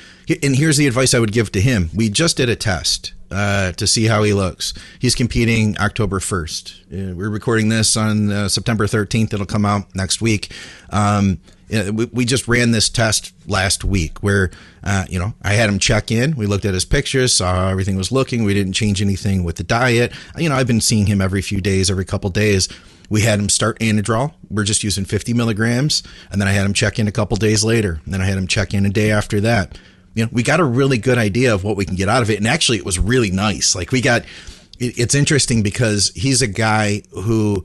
and 0.42 0.56
here's 0.56 0.76
the 0.76 0.86
advice 0.86 1.14
I 1.14 1.20
would 1.20 1.32
give 1.32 1.52
to 1.52 1.60
him. 1.60 1.90
We 1.94 2.08
just 2.08 2.36
did 2.36 2.48
a 2.48 2.56
test 2.56 3.12
uh, 3.30 3.72
to 3.72 3.86
see 3.86 4.06
how 4.06 4.22
he 4.22 4.32
looks. 4.32 4.74
He's 4.98 5.14
competing 5.14 5.76
October 5.78 6.18
1st. 6.18 7.10
Uh, 7.10 7.14
we're 7.14 7.30
recording 7.30 7.68
this 7.68 7.96
on 7.96 8.30
uh, 8.30 8.48
September 8.48 8.86
13th. 8.86 9.34
It'll 9.34 9.44
come 9.44 9.66
out 9.66 9.94
next 9.94 10.20
week. 10.20 10.50
Um, 10.90 11.40
yeah, 11.63 11.63
we, 12.12 12.24
just 12.24 12.48
ran 12.48 12.70
this 12.70 12.88
test 12.88 13.32
last 13.46 13.84
week 13.84 14.22
where, 14.22 14.50
uh, 14.82 15.04
you 15.08 15.18
know, 15.18 15.34
I 15.42 15.54
had 15.54 15.68
him 15.68 15.78
check 15.78 16.10
in. 16.10 16.36
We 16.36 16.46
looked 16.46 16.64
at 16.64 16.74
his 16.74 16.84
pictures, 16.84 17.32
saw 17.32 17.54
how 17.54 17.68
everything 17.68 17.96
was 17.96 18.12
looking. 18.12 18.44
We 18.44 18.54
didn't 18.54 18.74
change 18.74 19.00
anything 19.00 19.44
with 19.44 19.56
the 19.56 19.64
diet. 19.64 20.12
You 20.36 20.48
know, 20.48 20.56
I've 20.56 20.66
been 20.66 20.80
seeing 20.80 21.06
him 21.06 21.20
every 21.20 21.42
few 21.42 21.60
days, 21.60 21.90
every 21.90 22.04
couple 22.04 22.30
days. 22.30 22.68
We 23.10 23.22
had 23.22 23.38
him 23.38 23.48
start 23.48 23.78
Anadrol. 23.80 24.32
We're 24.50 24.64
just 24.64 24.82
using 24.82 25.04
50 25.04 25.34
milligrams. 25.34 26.02
And 26.30 26.40
then 26.40 26.48
I 26.48 26.52
had 26.52 26.64
him 26.64 26.72
check 26.72 26.98
in 26.98 27.08
a 27.08 27.12
couple 27.12 27.36
days 27.36 27.64
later. 27.64 28.00
And 28.04 28.14
then 28.14 28.20
I 28.20 28.26
had 28.26 28.38
him 28.38 28.46
check 28.46 28.74
in 28.74 28.86
a 28.86 28.90
day 28.90 29.10
after 29.10 29.40
that. 29.42 29.78
You 30.14 30.24
know, 30.24 30.30
we 30.32 30.42
got 30.42 30.60
a 30.60 30.64
really 30.64 30.98
good 30.98 31.18
idea 31.18 31.54
of 31.54 31.64
what 31.64 31.76
we 31.76 31.84
can 31.84 31.96
get 31.96 32.08
out 32.08 32.22
of 32.22 32.30
it. 32.30 32.38
And 32.38 32.46
actually, 32.46 32.78
it 32.78 32.84
was 32.84 32.98
really 32.98 33.30
nice. 33.30 33.74
Like, 33.74 33.90
we 33.90 34.00
got, 34.00 34.24
it's 34.78 35.14
interesting 35.14 35.62
because 35.62 36.12
he's 36.14 36.40
a 36.40 36.46
guy 36.46 37.02
who, 37.12 37.64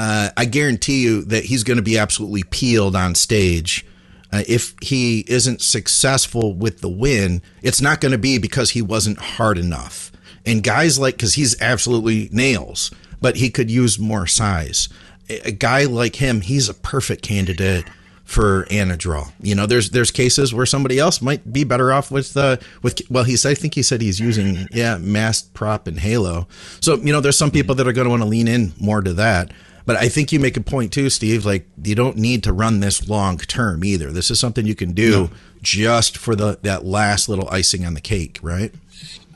uh, 0.00 0.30
I 0.34 0.46
guarantee 0.46 1.02
you 1.02 1.24
that 1.24 1.44
he's 1.44 1.62
going 1.62 1.76
to 1.76 1.82
be 1.82 1.98
absolutely 1.98 2.42
peeled 2.44 2.96
on 2.96 3.14
stage. 3.14 3.84
Uh, 4.32 4.42
if 4.48 4.74
he 4.80 5.26
isn't 5.28 5.60
successful 5.60 6.54
with 6.54 6.80
the 6.80 6.88
win, 6.88 7.42
it's 7.60 7.82
not 7.82 8.00
going 8.00 8.12
to 8.12 8.18
be 8.18 8.38
because 8.38 8.70
he 8.70 8.80
wasn't 8.80 9.18
hard 9.18 9.58
enough. 9.58 10.10
And 10.46 10.62
guys 10.62 10.98
like, 10.98 11.18
because 11.18 11.34
he's 11.34 11.60
absolutely 11.60 12.30
nails, 12.32 12.90
but 13.20 13.36
he 13.36 13.50
could 13.50 13.70
use 13.70 13.98
more 13.98 14.26
size. 14.26 14.88
A, 15.28 15.48
a 15.48 15.50
guy 15.50 15.84
like 15.84 16.16
him, 16.16 16.40
he's 16.40 16.70
a 16.70 16.74
perfect 16.74 17.20
candidate 17.20 17.84
for 18.24 18.64
Anadrol. 18.70 19.32
You 19.42 19.54
know, 19.54 19.66
there's 19.66 19.90
there's 19.90 20.10
cases 20.10 20.54
where 20.54 20.64
somebody 20.64 20.98
else 20.98 21.20
might 21.20 21.52
be 21.52 21.64
better 21.64 21.92
off 21.92 22.10
with 22.10 22.34
uh 22.38 22.56
with 22.80 23.02
well 23.10 23.24
he's 23.24 23.44
I 23.44 23.54
think 23.54 23.74
he 23.74 23.82
said 23.82 24.00
he's 24.00 24.20
using 24.20 24.66
yeah 24.70 24.96
mast 24.96 25.52
prop 25.52 25.86
and 25.86 25.98
halo. 25.98 26.46
So 26.80 26.94
you 26.94 27.12
know 27.12 27.20
there's 27.20 27.36
some 27.36 27.50
people 27.50 27.74
that 27.74 27.86
are 27.86 27.92
going 27.92 28.06
to 28.06 28.10
want 28.10 28.22
to 28.22 28.28
lean 28.28 28.48
in 28.48 28.72
more 28.80 29.02
to 29.02 29.12
that. 29.14 29.52
But 29.86 29.96
I 29.96 30.08
think 30.08 30.30
you 30.32 30.38
make 30.40 30.56
a 30.56 30.60
point 30.60 30.92
too, 30.92 31.10
Steve. 31.10 31.44
Like 31.44 31.66
you 31.82 31.94
don't 31.94 32.16
need 32.16 32.42
to 32.44 32.52
run 32.52 32.80
this 32.80 33.08
long 33.08 33.38
term 33.38 33.84
either. 33.84 34.10
This 34.12 34.30
is 34.30 34.38
something 34.38 34.66
you 34.66 34.74
can 34.74 34.92
do 34.92 35.10
No. 35.10 35.30
just 35.62 36.16
for 36.18 36.36
the 36.36 36.58
that 36.62 36.84
last 36.84 37.28
little 37.28 37.48
icing 37.50 37.84
on 37.86 37.94
the 37.94 38.00
cake, 38.00 38.38
right? 38.42 38.72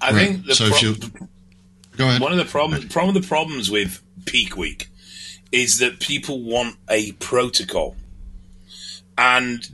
I 0.00 0.10
Right. 0.10 0.28
think 0.28 0.46
the 0.46 0.54
So 0.54 0.64
if 0.66 0.70
pro- 0.72 0.80
you- 0.80 0.96
go 1.96 2.08
ahead. 2.08 2.20
one 2.20 2.32
of 2.32 2.38
the 2.38 2.44
problems 2.44 2.84
problem 2.86 3.14
the 3.14 3.26
problems 3.26 3.70
with 3.70 4.00
peak 4.26 4.56
week 4.56 4.88
is 5.52 5.78
that 5.78 6.00
people 6.00 6.42
want 6.42 6.76
a 6.90 7.12
protocol 7.12 7.96
and 9.16 9.68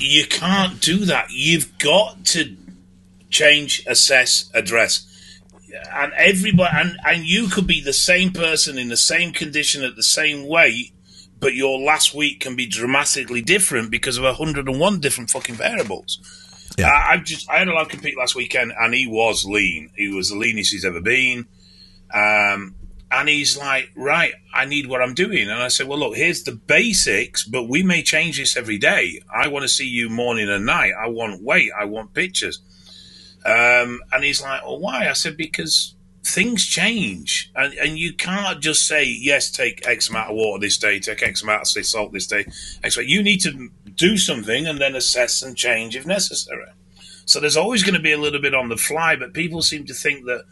you 0.00 0.26
can't 0.26 0.80
do 0.80 1.04
that 1.06 1.30
you've 1.30 1.76
got 1.78 2.24
to 2.26 2.56
change 3.30 3.82
assess 3.86 4.46
address 4.54 5.06
and 5.92 6.12
everybody 6.14 6.70
and, 6.74 6.98
and 7.06 7.24
you 7.24 7.48
could 7.48 7.66
be 7.66 7.80
the 7.80 7.92
same 7.92 8.32
person 8.32 8.78
in 8.78 8.88
the 8.88 8.96
same 8.96 9.32
condition 9.32 9.82
at 9.82 9.96
the 9.96 10.02
same 10.02 10.46
weight 10.46 10.92
but 11.38 11.54
your 11.54 11.78
last 11.80 12.14
week 12.14 12.40
can 12.40 12.54
be 12.56 12.66
dramatically 12.66 13.42
different 13.42 13.90
because 13.90 14.16
of 14.16 14.24
101 14.24 15.00
different 15.00 15.30
fucking 15.30 15.54
variables 15.56 16.18
Yeah. 16.78 16.88
I, 16.88 17.12
I've 17.14 17.24
just 17.24 17.48
I 17.50 17.58
had 17.58 17.68
a 17.68 17.74
lad 17.74 17.88
compete 17.88 18.16
last 18.16 18.34
weekend, 18.34 18.72
and 18.78 18.94
he 18.94 19.06
was 19.06 19.44
lean. 19.44 19.90
He 19.96 20.08
was 20.08 20.30
the 20.30 20.36
leanest 20.36 20.72
he's 20.72 20.84
ever 20.84 21.00
been. 21.00 21.46
Um, 22.14 22.74
and 23.10 23.28
he's 23.28 23.58
like, 23.58 23.90
right, 23.94 24.32
I 24.54 24.64
need 24.64 24.86
what 24.86 25.02
I'm 25.02 25.12
doing. 25.12 25.50
And 25.50 25.62
I 25.62 25.68
said, 25.68 25.86
well, 25.86 25.98
look, 25.98 26.16
here's 26.16 26.44
the 26.44 26.52
basics, 26.52 27.44
but 27.44 27.68
we 27.68 27.82
may 27.82 28.02
change 28.02 28.38
this 28.38 28.56
every 28.56 28.78
day. 28.78 29.20
I 29.32 29.48
want 29.48 29.64
to 29.64 29.68
see 29.68 29.86
you 29.86 30.08
morning 30.08 30.48
and 30.48 30.64
night. 30.64 30.92
I 30.98 31.08
want 31.08 31.42
weight. 31.42 31.70
I 31.78 31.84
want 31.84 32.14
pictures. 32.14 32.60
Um, 33.44 34.00
and 34.12 34.24
he's 34.24 34.42
like, 34.42 34.62
well, 34.62 34.78
why? 34.78 35.08
I 35.08 35.12
said, 35.12 35.36
because 35.36 35.94
things 36.24 36.64
change, 36.64 37.50
and 37.56 37.74
and 37.74 37.98
you 37.98 38.12
can't 38.12 38.60
just 38.60 38.86
say 38.86 39.04
yes, 39.04 39.50
take 39.50 39.86
X 39.86 40.08
amount 40.08 40.30
of 40.30 40.36
water 40.36 40.60
this 40.60 40.78
day, 40.78 41.00
take 41.00 41.22
X 41.22 41.42
amount 41.42 41.62
of 41.62 41.86
salt 41.86 42.12
this 42.12 42.26
day. 42.26 42.44
X 42.84 42.96
amount. 42.96 43.08
You 43.08 43.22
need 43.22 43.40
to 43.42 43.70
do 43.94 44.16
something 44.16 44.66
and 44.66 44.78
then 44.78 44.94
assess 44.94 45.42
and 45.42 45.56
change 45.56 45.96
if 45.96 46.06
necessary. 46.06 46.66
So 47.24 47.40
there's 47.40 47.56
always 47.56 47.82
going 47.82 47.94
to 47.94 48.00
be 48.00 48.12
a 48.12 48.18
little 48.18 48.40
bit 48.40 48.54
on 48.54 48.68
the 48.68 48.76
fly, 48.76 49.16
but 49.16 49.32
people 49.32 49.62
seem 49.62 49.86
to 49.86 49.94
think 49.94 50.24
that 50.26 50.44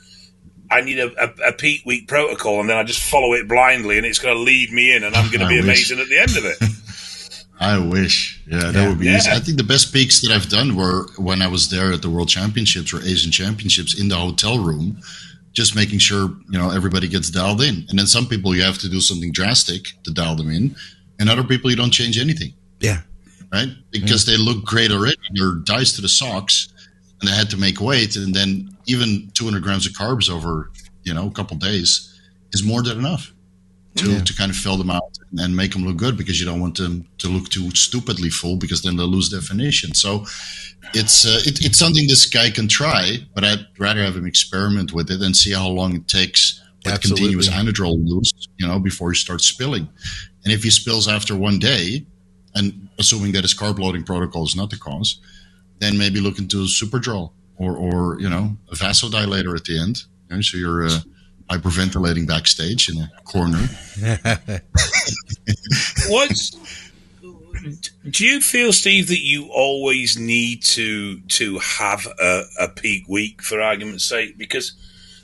I 0.70 0.82
need 0.82 1.00
a, 1.00 1.10
a, 1.22 1.48
a 1.48 1.52
peak 1.52 1.82
week 1.84 2.06
protocol 2.06 2.60
and 2.60 2.70
then 2.70 2.76
I 2.76 2.84
just 2.84 3.02
follow 3.02 3.32
it 3.32 3.48
blindly 3.48 3.98
and 3.98 4.06
it's 4.06 4.20
going 4.20 4.36
to 4.36 4.40
lead 4.40 4.72
me 4.72 4.94
in 4.94 5.02
and 5.02 5.16
I'm 5.16 5.28
going 5.30 5.40
to 5.40 5.48
be 5.48 5.58
amazing 5.58 5.98
at 5.98 6.08
the 6.08 6.18
end 6.18 6.36
of 6.36 6.44
it. 6.44 6.58
I 7.60 7.76
wish. 7.78 8.40
Yeah, 8.50 8.58
that 8.58 8.74
Yeah. 8.74 8.88
would 8.88 8.98
be 8.98 9.06
Yeah. 9.06 9.18
easy. 9.18 9.30
I 9.30 9.38
think 9.38 9.58
the 9.58 9.64
best 9.64 9.92
peaks 9.92 10.20
that 10.22 10.30
I've 10.30 10.48
done 10.48 10.74
were 10.76 11.08
when 11.16 11.42
I 11.42 11.46
was 11.46 11.68
there 11.68 11.92
at 11.92 12.00
the 12.00 12.08
World 12.08 12.28
Championships 12.30 12.92
or 12.92 13.02
Asian 13.04 13.30
Championships 13.30 13.92
in 13.94 14.08
the 14.08 14.16
hotel 14.16 14.58
room, 14.58 14.96
just 15.52 15.74
making 15.76 15.98
sure, 15.98 16.28
you 16.50 16.58
know, 16.58 16.70
everybody 16.70 17.06
gets 17.06 17.28
dialed 17.28 17.60
in. 17.60 17.84
And 17.90 17.98
then 17.98 18.06
some 18.06 18.26
people 18.26 18.56
you 18.56 18.62
have 18.62 18.78
to 18.78 18.88
do 18.88 19.00
something 19.00 19.30
drastic 19.30 19.92
to 20.04 20.10
dial 20.10 20.36
them 20.36 20.48
in, 20.50 20.74
and 21.18 21.28
other 21.28 21.44
people 21.44 21.68
you 21.70 21.76
don't 21.76 21.90
change 21.90 22.16
anything, 22.18 22.54
Yeah. 22.80 23.02
right? 23.52 23.68
Because 23.90 24.24
they 24.24 24.38
look 24.38 24.64
great 24.64 24.90
already. 24.90 25.16
They're 25.34 25.52
dice 25.56 25.92
to 25.92 26.00
the 26.00 26.08
socks 26.08 26.68
and 27.20 27.28
they 27.28 27.34
had 27.36 27.50
to 27.50 27.58
make 27.58 27.78
weight. 27.80 28.16
And 28.16 28.34
then 28.34 28.70
even 28.86 29.30
200 29.34 29.62
grams 29.62 29.84
of 29.86 29.92
carbs 29.92 30.30
over, 30.30 30.70
you 31.04 31.12
know, 31.12 31.26
a 31.26 31.30
couple 31.30 31.58
days 31.58 32.08
is 32.54 32.62
more 32.62 32.82
than 32.82 32.98
enough 32.98 33.32
to, 33.96 34.12
Yeah. 34.12 34.20
to 34.22 34.32
kind 34.34 34.50
of 34.50 34.56
fill 34.56 34.78
them 34.78 34.88
out 34.90 35.09
and 35.38 35.56
make 35.56 35.72
them 35.72 35.84
look 35.84 35.96
good 35.96 36.16
because 36.16 36.40
you 36.40 36.46
don't 36.46 36.60
want 36.60 36.76
them 36.76 37.06
to 37.18 37.28
look 37.28 37.48
too 37.48 37.70
stupidly 37.70 38.30
full 38.30 38.56
because 38.56 38.82
then 38.82 38.96
they'll 38.96 39.06
lose 39.06 39.28
definition. 39.28 39.94
So 39.94 40.24
it's 40.94 41.24
uh, 41.24 41.40
it, 41.46 41.64
it's 41.64 41.78
something 41.78 42.06
this 42.06 42.26
guy 42.26 42.50
can 42.50 42.68
try, 42.68 43.18
but 43.34 43.44
I'd 43.44 43.66
rather 43.78 44.02
have 44.02 44.16
him 44.16 44.26
experiment 44.26 44.92
with 44.92 45.10
it 45.10 45.20
and 45.20 45.36
see 45.36 45.52
how 45.52 45.68
long 45.68 45.94
it 45.94 46.08
takes 46.08 46.60
with 46.84 46.94
Absolutely. 46.94 47.34
continuous 47.34 47.48
anadrol 47.48 47.98
use, 48.06 48.32
you 48.58 48.66
know, 48.66 48.78
before 48.78 49.12
he 49.12 49.16
starts 49.16 49.46
spilling. 49.46 49.88
And 50.44 50.52
if 50.52 50.62
he 50.62 50.70
spills 50.70 51.06
after 51.08 51.36
one 51.36 51.58
day, 51.58 52.06
and 52.54 52.88
assuming 52.98 53.32
that 53.32 53.42
his 53.42 53.54
carb 53.54 53.78
loading 53.78 54.02
protocol 54.02 54.44
is 54.44 54.56
not 54.56 54.70
the 54.70 54.76
cause, 54.76 55.20
then 55.78 55.96
maybe 55.96 56.20
look 56.20 56.38
into 56.38 56.64
Superdrol 56.64 57.32
or, 57.56 57.76
or 57.76 58.20
you 58.20 58.28
know, 58.28 58.56
a 58.70 58.74
vasodilator 58.74 59.54
at 59.56 59.64
the 59.64 59.78
end. 59.78 60.04
You 60.28 60.36
know, 60.36 60.42
so 60.42 60.56
you're 60.56 60.86
uh, 60.86 61.00
hyperventilating 61.50 62.26
backstage 62.26 62.88
in 62.88 62.98
a 63.02 63.10
corner. 63.24 63.66
What's 66.08 66.56
do 68.08 68.24
you 68.24 68.40
feel, 68.40 68.72
Steve, 68.72 69.08
that 69.08 69.20
you 69.20 69.48
always 69.52 70.18
need 70.18 70.62
to 70.62 71.20
to 71.20 71.58
have 71.58 72.06
a, 72.20 72.44
a 72.58 72.68
peak 72.68 73.04
week 73.08 73.42
for 73.42 73.60
argument's 73.60 74.04
sake? 74.04 74.38
Because 74.38 74.72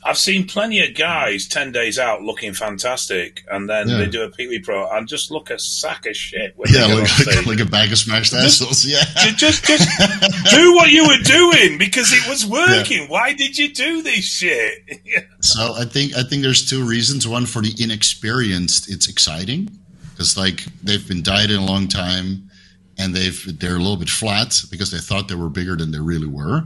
I've 0.06 0.18
seen 0.18 0.46
plenty 0.46 0.80
of 0.86 0.94
guys 0.94 1.46
ten 1.48 1.72
days 1.72 1.98
out 1.98 2.22
looking 2.22 2.54
fantastic, 2.54 3.42
and 3.50 3.68
then 3.68 3.88
Yeah. 3.88 3.98
they 3.98 4.06
do 4.06 4.22
a 4.22 4.30
Pee 4.30 4.58
Pro 4.60 4.88
and 4.90 5.06
just 5.08 5.30
look 5.30 5.50
a 5.50 5.58
sack 5.58 6.06
of 6.06 6.16
shit. 6.16 6.52
When 6.56 6.72
Yeah, 6.72 6.86
like, 6.86 7.26
like, 7.26 7.46
like 7.46 7.60
a 7.60 7.64
bag 7.66 7.92
of 7.92 7.98
smashed 7.98 8.32
assholes. 8.32 8.84
Yeah. 8.86 9.02
Ju- 9.18 9.32
just, 9.36 9.64
just 9.64 9.88
do 10.54 10.74
what 10.74 10.90
you 10.90 11.06
were 11.06 11.18
doing 11.24 11.78
because 11.78 12.12
it 12.12 12.28
was 12.28 12.46
working. 12.46 13.08
Why 13.08 13.32
did 13.32 13.58
you 13.58 13.72
do 13.72 14.02
this 14.02 14.24
shit? 14.24 14.84
So 15.40 15.74
I 15.76 15.84
think 15.84 16.16
I 16.16 16.22
think 16.24 16.42
there's 16.42 16.68
two 16.68 16.84
reasons. 16.84 17.26
One 17.28 17.46
for 17.46 17.62
the 17.62 17.72
inexperienced, 17.78 18.90
it's 18.90 19.08
exciting 19.08 19.68
because 20.10 20.36
like 20.36 20.64
they've 20.82 21.06
been 21.06 21.22
dieting 21.22 21.56
a 21.56 21.64
long 21.64 21.86
time, 21.88 22.50
and 22.98 23.14
they've 23.14 23.58
they're 23.60 23.76
a 23.76 23.78
little 23.78 23.96
bit 23.96 24.08
flat 24.10 24.60
because 24.70 24.90
they 24.90 24.98
thought 24.98 25.28
they 25.28 25.34
were 25.36 25.48
bigger 25.48 25.76
than 25.76 25.92
they 25.92 26.00
really 26.00 26.26
were. 26.26 26.64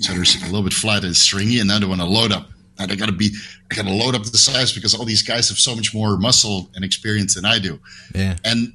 So 0.00 0.12
they're 0.12 0.22
a 0.22 0.44
little 0.46 0.62
bit 0.64 0.72
flat 0.72 1.04
and 1.04 1.16
stringy, 1.16 1.60
and 1.60 1.68
now 1.68 1.78
they 1.78 1.86
want 1.86 2.00
to 2.00 2.06
load 2.06 2.32
up. 2.32 2.48
Now 2.78 2.86
they 2.86 2.96
got 2.96 3.06
to 3.06 3.12
be, 3.12 3.30
I 3.70 3.74
got 3.74 3.86
to 3.86 3.92
load 3.92 4.14
up 4.14 4.24
the 4.24 4.38
size 4.38 4.72
because 4.72 4.94
all 4.94 5.04
these 5.04 5.22
guys 5.22 5.48
have 5.48 5.58
so 5.58 5.74
much 5.74 5.94
more 5.94 6.16
muscle 6.16 6.70
and 6.74 6.84
experience 6.84 7.34
than 7.34 7.44
I 7.44 7.58
do. 7.58 7.78
Yeah. 8.14 8.36
And 8.44 8.72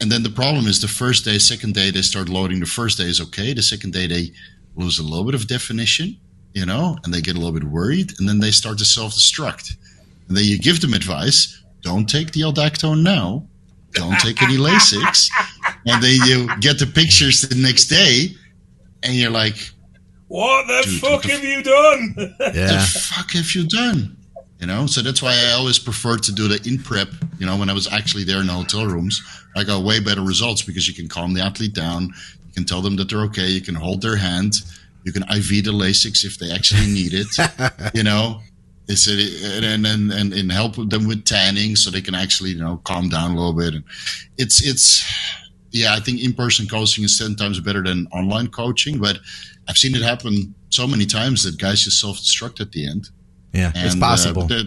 and 0.00 0.10
then 0.10 0.24
the 0.24 0.30
problem 0.30 0.66
is 0.66 0.80
the 0.80 0.88
first 0.88 1.24
day, 1.24 1.38
second 1.38 1.74
day 1.74 1.92
they 1.92 2.02
start 2.02 2.28
loading. 2.28 2.58
The 2.58 2.66
first 2.66 2.98
day 2.98 3.04
is 3.04 3.20
okay. 3.20 3.54
The 3.54 3.62
second 3.62 3.92
day 3.92 4.08
they 4.08 4.32
lose 4.74 4.98
a 4.98 5.02
little 5.04 5.24
bit 5.24 5.34
of 5.34 5.46
definition, 5.46 6.16
you 6.54 6.66
know, 6.66 6.98
and 7.04 7.14
they 7.14 7.20
get 7.20 7.36
a 7.36 7.38
little 7.38 7.52
bit 7.52 7.64
worried, 7.64 8.12
and 8.18 8.28
then 8.28 8.40
they 8.40 8.50
start 8.50 8.78
to 8.78 8.84
self 8.84 9.12
destruct. 9.14 9.76
And 10.26 10.36
then 10.36 10.44
you 10.44 10.58
give 10.58 10.80
them 10.80 10.92
advice: 10.92 11.62
don't 11.82 12.06
take 12.06 12.32
the 12.32 12.40
Aldactone 12.40 13.02
now, 13.02 13.46
don't 13.92 14.18
take 14.18 14.42
any 14.42 14.56
Lasix, 14.56 15.30
and 15.86 16.02
then 16.02 16.18
you 16.26 16.48
get 16.58 16.80
the 16.80 16.86
pictures 16.86 17.42
the 17.42 17.54
next 17.54 17.86
day, 17.86 18.34
and 19.04 19.14
you're 19.14 19.30
like, 19.30 19.56
what 20.32 20.66
the 20.66 20.82
Dude, 20.84 21.00
fuck 21.00 21.10
what 21.10 21.22
the 21.24 21.28
have 21.28 21.44
you 21.44 21.62
done? 21.62 22.14
What 22.16 22.54
the 22.54 23.00
fuck 23.04 23.30
have 23.32 23.54
you 23.54 23.66
done? 23.66 24.16
You 24.60 24.66
know, 24.66 24.86
so 24.86 25.02
that's 25.02 25.20
why 25.20 25.34
I 25.34 25.52
always 25.52 25.78
prefer 25.78 26.16
to 26.16 26.32
do 26.32 26.48
the 26.48 26.58
in 26.66 26.78
prep. 26.78 27.08
You 27.38 27.44
know, 27.44 27.58
when 27.58 27.68
I 27.68 27.74
was 27.74 27.92
actually 27.92 28.24
there 28.24 28.40
in 28.40 28.46
the 28.46 28.54
hotel 28.54 28.86
rooms, 28.86 29.20
I 29.56 29.64
got 29.64 29.84
way 29.84 30.00
better 30.00 30.22
results 30.22 30.62
because 30.62 30.88
you 30.88 30.94
can 30.94 31.06
calm 31.06 31.34
the 31.34 31.42
athlete 31.42 31.74
down. 31.74 32.04
You 32.46 32.52
can 32.54 32.64
tell 32.64 32.80
them 32.80 32.96
that 32.96 33.10
they're 33.10 33.24
okay. 33.24 33.48
You 33.48 33.60
can 33.60 33.74
hold 33.74 34.00
their 34.00 34.16
hand. 34.16 34.54
You 35.04 35.12
can 35.12 35.24
IV 35.24 35.64
the 35.64 35.72
Lasix 35.72 36.24
if 36.24 36.38
they 36.38 36.50
actually 36.50 36.86
need 36.86 37.12
it. 37.12 37.94
you 37.94 38.02
know, 38.02 38.40
it's 38.88 39.08
a, 39.08 39.64
and, 39.64 39.86
and 39.86 40.12
and 40.12 40.32
and 40.32 40.50
help 40.50 40.76
them 40.76 41.06
with 41.06 41.26
tanning 41.26 41.76
so 41.76 41.90
they 41.90 42.00
can 42.00 42.14
actually 42.14 42.50
you 42.50 42.58
know 42.58 42.80
calm 42.84 43.10
down 43.10 43.32
a 43.32 43.34
little 43.34 43.52
bit. 43.52 43.74
And 43.74 43.84
it's 44.38 44.66
it's 44.66 45.04
yeah, 45.72 45.94
I 45.94 46.00
think 46.00 46.20
in 46.22 46.32
person 46.34 46.66
coaching 46.66 47.04
is 47.04 47.18
ten 47.18 47.34
times 47.36 47.58
better 47.60 47.82
than 47.82 48.06
online 48.12 48.48
coaching, 48.48 48.98
but 48.98 49.18
I've 49.68 49.78
seen 49.78 49.94
it 49.94 50.02
happen 50.02 50.54
so 50.70 50.86
many 50.86 51.06
times 51.06 51.42
that 51.44 51.58
guys 51.58 51.82
just 51.84 52.00
self 52.00 52.18
destruct 52.18 52.60
at 52.60 52.72
the 52.72 52.86
end. 52.88 53.08
Yeah. 53.52 53.72
It's 53.74 53.94
And, 53.94 54.02
uh, 54.02 54.06
possible. 54.06 54.46
there- 54.46 54.64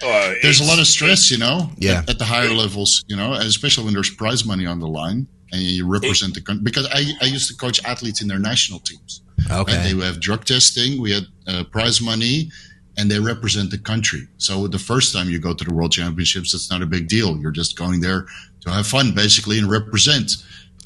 Oh, 0.00 0.34
there's 0.42 0.60
a 0.60 0.64
lot 0.64 0.78
of 0.78 0.86
stress, 0.86 1.28
you 1.28 1.38
know, 1.38 1.72
Yeah. 1.78 1.98
at, 1.98 2.10
at 2.10 2.18
the 2.20 2.24
higher 2.24 2.54
levels, 2.54 3.04
you 3.08 3.16
know, 3.16 3.32
especially 3.32 3.84
when 3.84 3.94
there's 3.94 4.10
prize 4.10 4.44
money 4.44 4.64
on 4.64 4.78
the 4.78 4.86
line 4.86 5.26
and 5.50 5.60
you 5.60 5.86
represent 5.88 6.34
the 6.34 6.40
country. 6.40 6.62
Because 6.62 6.86
I, 6.92 7.00
I 7.20 7.24
used 7.24 7.48
to 7.48 7.56
coach 7.56 7.82
athletes 7.84 8.20
in 8.22 8.28
their 8.28 8.38
national 8.38 8.78
teams. 8.78 9.22
Right? 9.50 9.58
okay. 9.60 9.92
They 9.92 10.04
have 10.06 10.20
drug 10.20 10.44
testing, 10.44 11.00
we 11.02 11.10
had 11.10 11.26
uh, 11.48 11.64
prize 11.64 12.00
money, 12.00 12.48
and 12.96 13.10
they 13.10 13.18
represent 13.18 13.72
the 13.72 13.78
country. 13.78 14.28
So 14.36 14.68
the 14.68 14.78
first 14.78 15.12
time 15.12 15.28
you 15.30 15.40
go 15.40 15.52
to 15.52 15.64
the 15.64 15.74
World 15.74 15.90
Championships, 15.90 16.54
it's 16.54 16.70
not 16.70 16.80
a 16.80 16.86
big 16.86 17.08
deal. 17.08 17.36
You're 17.38 17.50
just 17.62 17.76
going 17.76 18.00
there 18.00 18.26
to 18.70 18.76
have 18.76 18.86
fun, 18.86 19.12
basically, 19.14 19.58
and 19.58 19.70
represent. 19.70 20.32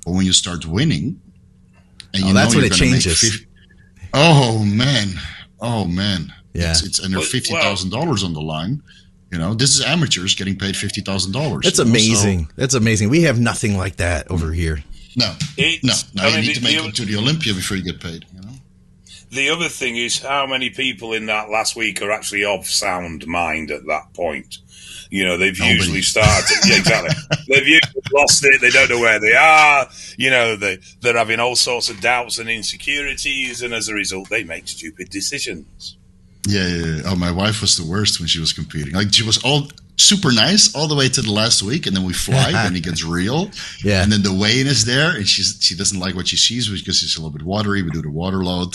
But 0.04 0.12
when 0.12 0.26
you 0.26 0.32
start 0.32 0.66
winning, 0.66 1.20
and 2.14 2.24
Oh, 2.24 2.28
you 2.28 2.34
that's 2.34 2.52
know 2.54 2.58
when 2.60 2.64
you're 2.66 2.72
it 2.74 2.78
gonna 2.78 2.90
make 2.92 3.00
changes. 3.02 3.20
50 3.20 3.46
oh 4.14 4.64
man, 4.64 5.08
oh 5.60 5.86
man, 5.86 6.32
Yeah. 6.54 6.70
it's, 6.72 6.82
it's 6.84 7.00
under 7.02 7.20
fifty 7.20 7.54
thousand 7.54 7.90
dollars 7.90 8.22
on 8.24 8.32
the 8.34 8.40
line. 8.42 8.82
You 9.30 9.38
know, 9.38 9.54
this 9.54 9.70
is 9.74 9.80
amateurs 9.82 10.34
getting 10.34 10.58
paid 10.58 10.76
fifty 10.76 11.00
thousand 11.00 11.32
dollars. 11.32 11.62
That's 11.64 11.78
amazing. 11.78 12.48
That's 12.56 12.74
amazing. 12.74 13.08
We 13.08 13.22
have 13.22 13.40
nothing 13.40 13.76
like 13.78 13.96
that 13.96 14.30
over 14.30 14.52
here. 14.52 14.82
No, 15.16 15.34
It's- 15.56 16.04
no, 16.14 16.22
no. 16.22 16.28
I 16.28 16.30
you 16.30 16.36
mean, 16.36 16.46
need 16.48 16.54
to 16.56 16.62
make 16.62 16.78
the- 16.78 16.88
it 16.88 16.94
to 16.96 17.04
the 17.06 17.16
Olympia 17.16 17.54
before 17.54 17.76
you 17.78 17.82
get 17.84 18.00
paid. 18.00 18.26
You 18.34 18.40
know. 18.42 18.48
The 19.30 19.48
other 19.48 19.68
thing 19.70 19.96
is 19.96 20.18
how 20.18 20.46
many 20.46 20.68
people 20.68 21.14
in 21.14 21.24
that 21.26 21.48
last 21.48 21.74
week 21.76 22.02
are 22.02 22.10
actually 22.10 22.44
of 22.44 22.66
sound 22.66 23.26
mind 23.26 23.70
at 23.70 23.86
that 23.86 24.12
point. 24.12 24.58
You 25.12 25.26
know, 25.26 25.36
they've 25.36 25.58
Nobody. 25.58 25.74
usually 25.74 26.00
started. 26.00 26.56
Yeah, 26.66 26.78
exactly. 26.78 27.14
they've 27.48 27.66
usually 27.66 28.02
lost 28.14 28.42
it. 28.46 28.62
They 28.62 28.70
don't 28.70 28.88
know 28.88 28.98
where 28.98 29.20
they 29.20 29.34
are. 29.34 29.86
You 30.16 30.30
know, 30.30 30.56
they 30.56 30.78
they're 31.02 31.18
having 31.18 31.38
all 31.38 31.54
sorts 31.54 31.90
of 31.90 32.00
doubts 32.00 32.38
and 32.38 32.48
insecurities, 32.48 33.60
and 33.60 33.74
as 33.74 33.90
a 33.90 33.94
result, 33.94 34.30
they 34.30 34.42
make 34.42 34.66
stupid 34.68 35.10
decisions. 35.10 35.98
Yeah, 36.48 36.66
yeah, 36.66 36.84
yeah. 36.86 37.02
Oh, 37.04 37.14
my 37.14 37.30
wife 37.30 37.60
was 37.60 37.76
the 37.76 37.84
worst 37.84 38.20
when 38.20 38.26
she 38.26 38.40
was 38.40 38.54
competing. 38.54 38.94
Like 38.94 39.12
she 39.12 39.22
was 39.22 39.36
all 39.44 39.68
super 39.96 40.32
nice 40.32 40.74
all 40.74 40.88
the 40.88 40.96
way 40.96 41.10
to 41.10 41.20
the 41.20 41.30
last 41.30 41.62
week, 41.62 41.86
and 41.86 41.94
then 41.94 42.04
we 42.04 42.14
fly, 42.14 42.50
and 42.54 42.74
it 42.74 42.82
gets 42.82 43.04
real. 43.04 43.50
Yeah. 43.84 44.02
And 44.02 44.10
then 44.10 44.22
the 44.22 44.32
weigh-in 44.32 44.66
is 44.66 44.86
there, 44.86 45.14
and 45.14 45.28
she's 45.28 45.58
she 45.60 45.74
doesn't 45.76 46.00
like 46.00 46.14
what 46.14 46.28
she 46.28 46.38
sees 46.38 46.70
because 46.70 47.02
it's 47.02 47.18
a 47.18 47.20
little 47.20 47.36
bit 47.36 47.44
watery. 47.44 47.82
We 47.82 47.90
do 47.90 48.00
the 48.00 48.10
water 48.10 48.42
load, 48.42 48.74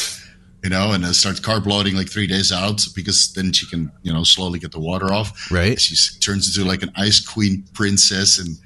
you 0.63 0.69
know, 0.69 0.91
and 0.91 1.03
then 1.03 1.13
start 1.13 1.37
carb 1.37 1.65
loading 1.65 1.95
like 1.95 2.09
three 2.09 2.27
days 2.27 2.51
out 2.51 2.85
because 2.95 3.33
then 3.33 3.51
she 3.53 3.65
can 3.67 3.91
you 4.03 4.13
know 4.13 4.23
slowly 4.23 4.59
get 4.59 4.71
the 4.71 4.79
water 4.79 5.13
off. 5.13 5.51
Right. 5.51 5.79
She 5.79 5.95
turns 6.19 6.55
into 6.55 6.67
like 6.67 6.83
an 6.83 6.91
ice 6.95 7.19
queen 7.25 7.63
princess 7.73 8.39
and. 8.39 8.57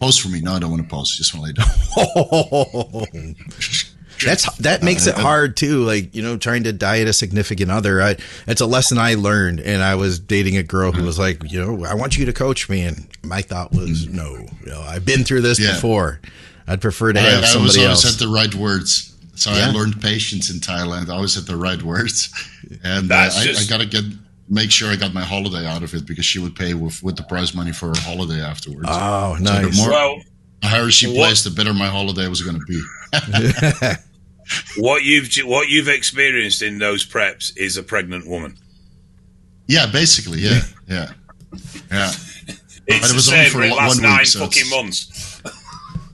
Post 0.00 0.20
for 0.20 0.28
me. 0.28 0.40
No, 0.40 0.52
I 0.52 0.60
don't 0.60 0.70
want 0.70 0.84
to 0.84 0.88
post. 0.88 1.16
Just 1.16 1.34
want 1.34 1.56
to 1.56 1.60
lay 1.60 3.24
down. 3.24 3.34
That's 4.24 4.52
that 4.58 4.82
makes 4.82 5.06
it 5.06 5.16
hard 5.16 5.56
too. 5.56 5.84
Like 5.84 6.14
you 6.14 6.22
know, 6.22 6.36
trying 6.36 6.64
to 6.64 6.72
diet 6.72 7.08
a 7.08 7.12
significant 7.12 7.70
other. 7.70 8.02
I, 8.02 8.16
it's 8.46 8.60
a 8.60 8.66
lesson 8.66 8.98
I 8.98 9.14
learned, 9.14 9.60
and 9.60 9.82
I 9.82 9.94
was 9.94 10.18
dating 10.18 10.56
a 10.56 10.62
girl 10.62 10.92
who 10.92 10.98
mm-hmm. 10.98 11.06
was 11.06 11.18
like, 11.18 11.50
you 11.50 11.60
know, 11.60 11.84
I 11.84 11.94
want 11.94 12.16
you 12.16 12.26
to 12.26 12.32
coach 12.32 12.68
me, 12.68 12.82
and 12.82 13.08
my 13.22 13.42
thought 13.42 13.72
was, 13.72 14.06
mm-hmm. 14.06 14.16
no, 14.16 14.36
you 14.64 14.70
know, 14.72 14.80
I've 14.80 15.04
been 15.04 15.24
through 15.24 15.42
this 15.42 15.58
Yeah. 15.60 15.74
before. 15.74 16.20
I'd 16.66 16.80
prefer 16.80 17.12
to 17.12 17.20
have 17.20 17.28
I, 17.28 17.30
have 17.30 17.38
I 17.38 17.42
was 17.42 17.52
somebody 17.52 17.84
always 17.84 18.04
else. 18.04 18.18
had 18.18 18.26
the 18.26 18.32
right 18.32 18.54
words. 18.54 19.16
So 19.38 19.52
Yeah. 19.52 19.68
I 19.68 19.70
learned 19.70 20.00
patience 20.02 20.50
in 20.50 20.58
Thailand. 20.60 21.08
I 21.08 21.14
always 21.14 21.34
had 21.34 21.44
the 21.44 21.56
right 21.56 21.80
words, 21.82 22.28
and 22.84 23.10
uh, 23.12 23.14
I, 23.14 23.28
just- 23.44 23.70
I 23.70 23.76
got 23.76 23.80
to 23.82 23.86
get 23.86 24.04
make 24.50 24.70
sure 24.70 24.90
I 24.90 24.96
got 24.96 25.12
my 25.12 25.22
holiday 25.22 25.66
out 25.66 25.82
of 25.82 25.92
it 25.94 26.06
because 26.06 26.24
she 26.24 26.38
would 26.38 26.56
pay 26.56 26.74
with 26.74 27.02
with 27.02 27.16
the 27.16 27.22
prize 27.22 27.54
money 27.54 27.72
for 27.72 27.88
her 27.88 28.00
holiday 28.00 28.40
afterwards. 28.42 28.88
oh, 28.90 29.36
So 29.36 29.42
nice. 29.44 29.76
the 29.76 29.82
more 29.82 29.90
Well, 29.90 30.16
the 30.62 30.66
higher 30.68 30.90
she 30.90 31.06
What- 31.06 31.16
placed, 31.28 31.44
the 31.44 31.50
better 31.50 31.72
my 31.74 31.86
holiday 31.88 32.26
was 32.28 32.42
going 32.42 32.58
to 32.58 32.66
be. 32.66 32.82
what 34.76 35.04
you've 35.04 35.28
what 35.46 35.68
you've 35.68 35.88
experienced 35.88 36.62
in 36.62 36.78
those 36.78 37.04
preps 37.06 37.56
is 37.56 37.76
a 37.76 37.82
pregnant 37.82 38.26
woman. 38.26 38.56
Yeah, 39.66 39.86
basically, 39.86 40.40
yeah, 40.40 40.60
yeah, 40.88 41.10
yeah. 41.90 42.10
It's 42.10 43.02
But 43.02 43.10
it 43.10 43.14
was 43.14 43.28
only 43.28 43.44
same 43.44 43.50
for 43.52 43.58
for 43.58 43.64
it 43.64 43.70
one 43.70 43.78
lasts 43.78 43.96
week, 43.98 44.02
nine 44.10 44.24
so 44.24 44.38
fucking 44.40 44.62
it's- 44.66 44.70
months. 44.82 45.42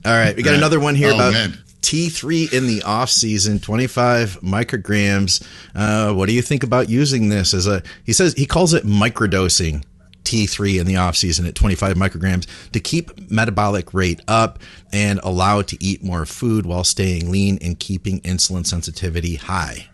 All 0.05 0.11
right, 0.13 0.35
we 0.35 0.43
got 0.43 0.51
Yeah. 0.51 0.57
another 0.57 0.79
one 0.79 0.93
here 0.93 1.09
Oh, 1.11 1.15
about 1.15 1.33
man. 1.33 1.57
T3 1.85 2.51
in 2.51 2.65
the 2.65 2.81
off 2.81 3.11
season, 3.11 3.59
25 3.59 4.41
micrograms. 4.41 5.45
Uh, 5.75 6.11
what 6.15 6.27
do 6.27 6.33
you 6.33 6.41
think 6.41 6.63
about 6.63 6.89
using 6.89 7.29
this 7.29 7.53
as 7.53 7.67
a? 7.67 7.83
He 8.03 8.11
says 8.11 8.33
he 8.33 8.47
calls 8.47 8.73
it 8.73 8.83
microdosing. 8.85 9.83
T3 10.23 10.79
in 10.81 10.87
the 10.87 10.95
off 10.95 11.15
season 11.15 11.45
at 11.45 11.53
25 11.53 11.95
micrograms 11.97 12.47
to 12.71 12.79
keep 12.79 13.29
metabolic 13.29 13.93
rate 13.93 14.19
up 14.27 14.57
and 14.91 15.19
allow 15.21 15.59
it 15.59 15.67
to 15.67 15.77
eat 15.83 16.03
more 16.03 16.25
food 16.25 16.65
while 16.65 16.83
staying 16.83 17.29
lean 17.29 17.59
and 17.61 17.79
keeping 17.79 18.19
insulin 18.21 18.65
sensitivity 18.65 19.35
high. 19.35 19.87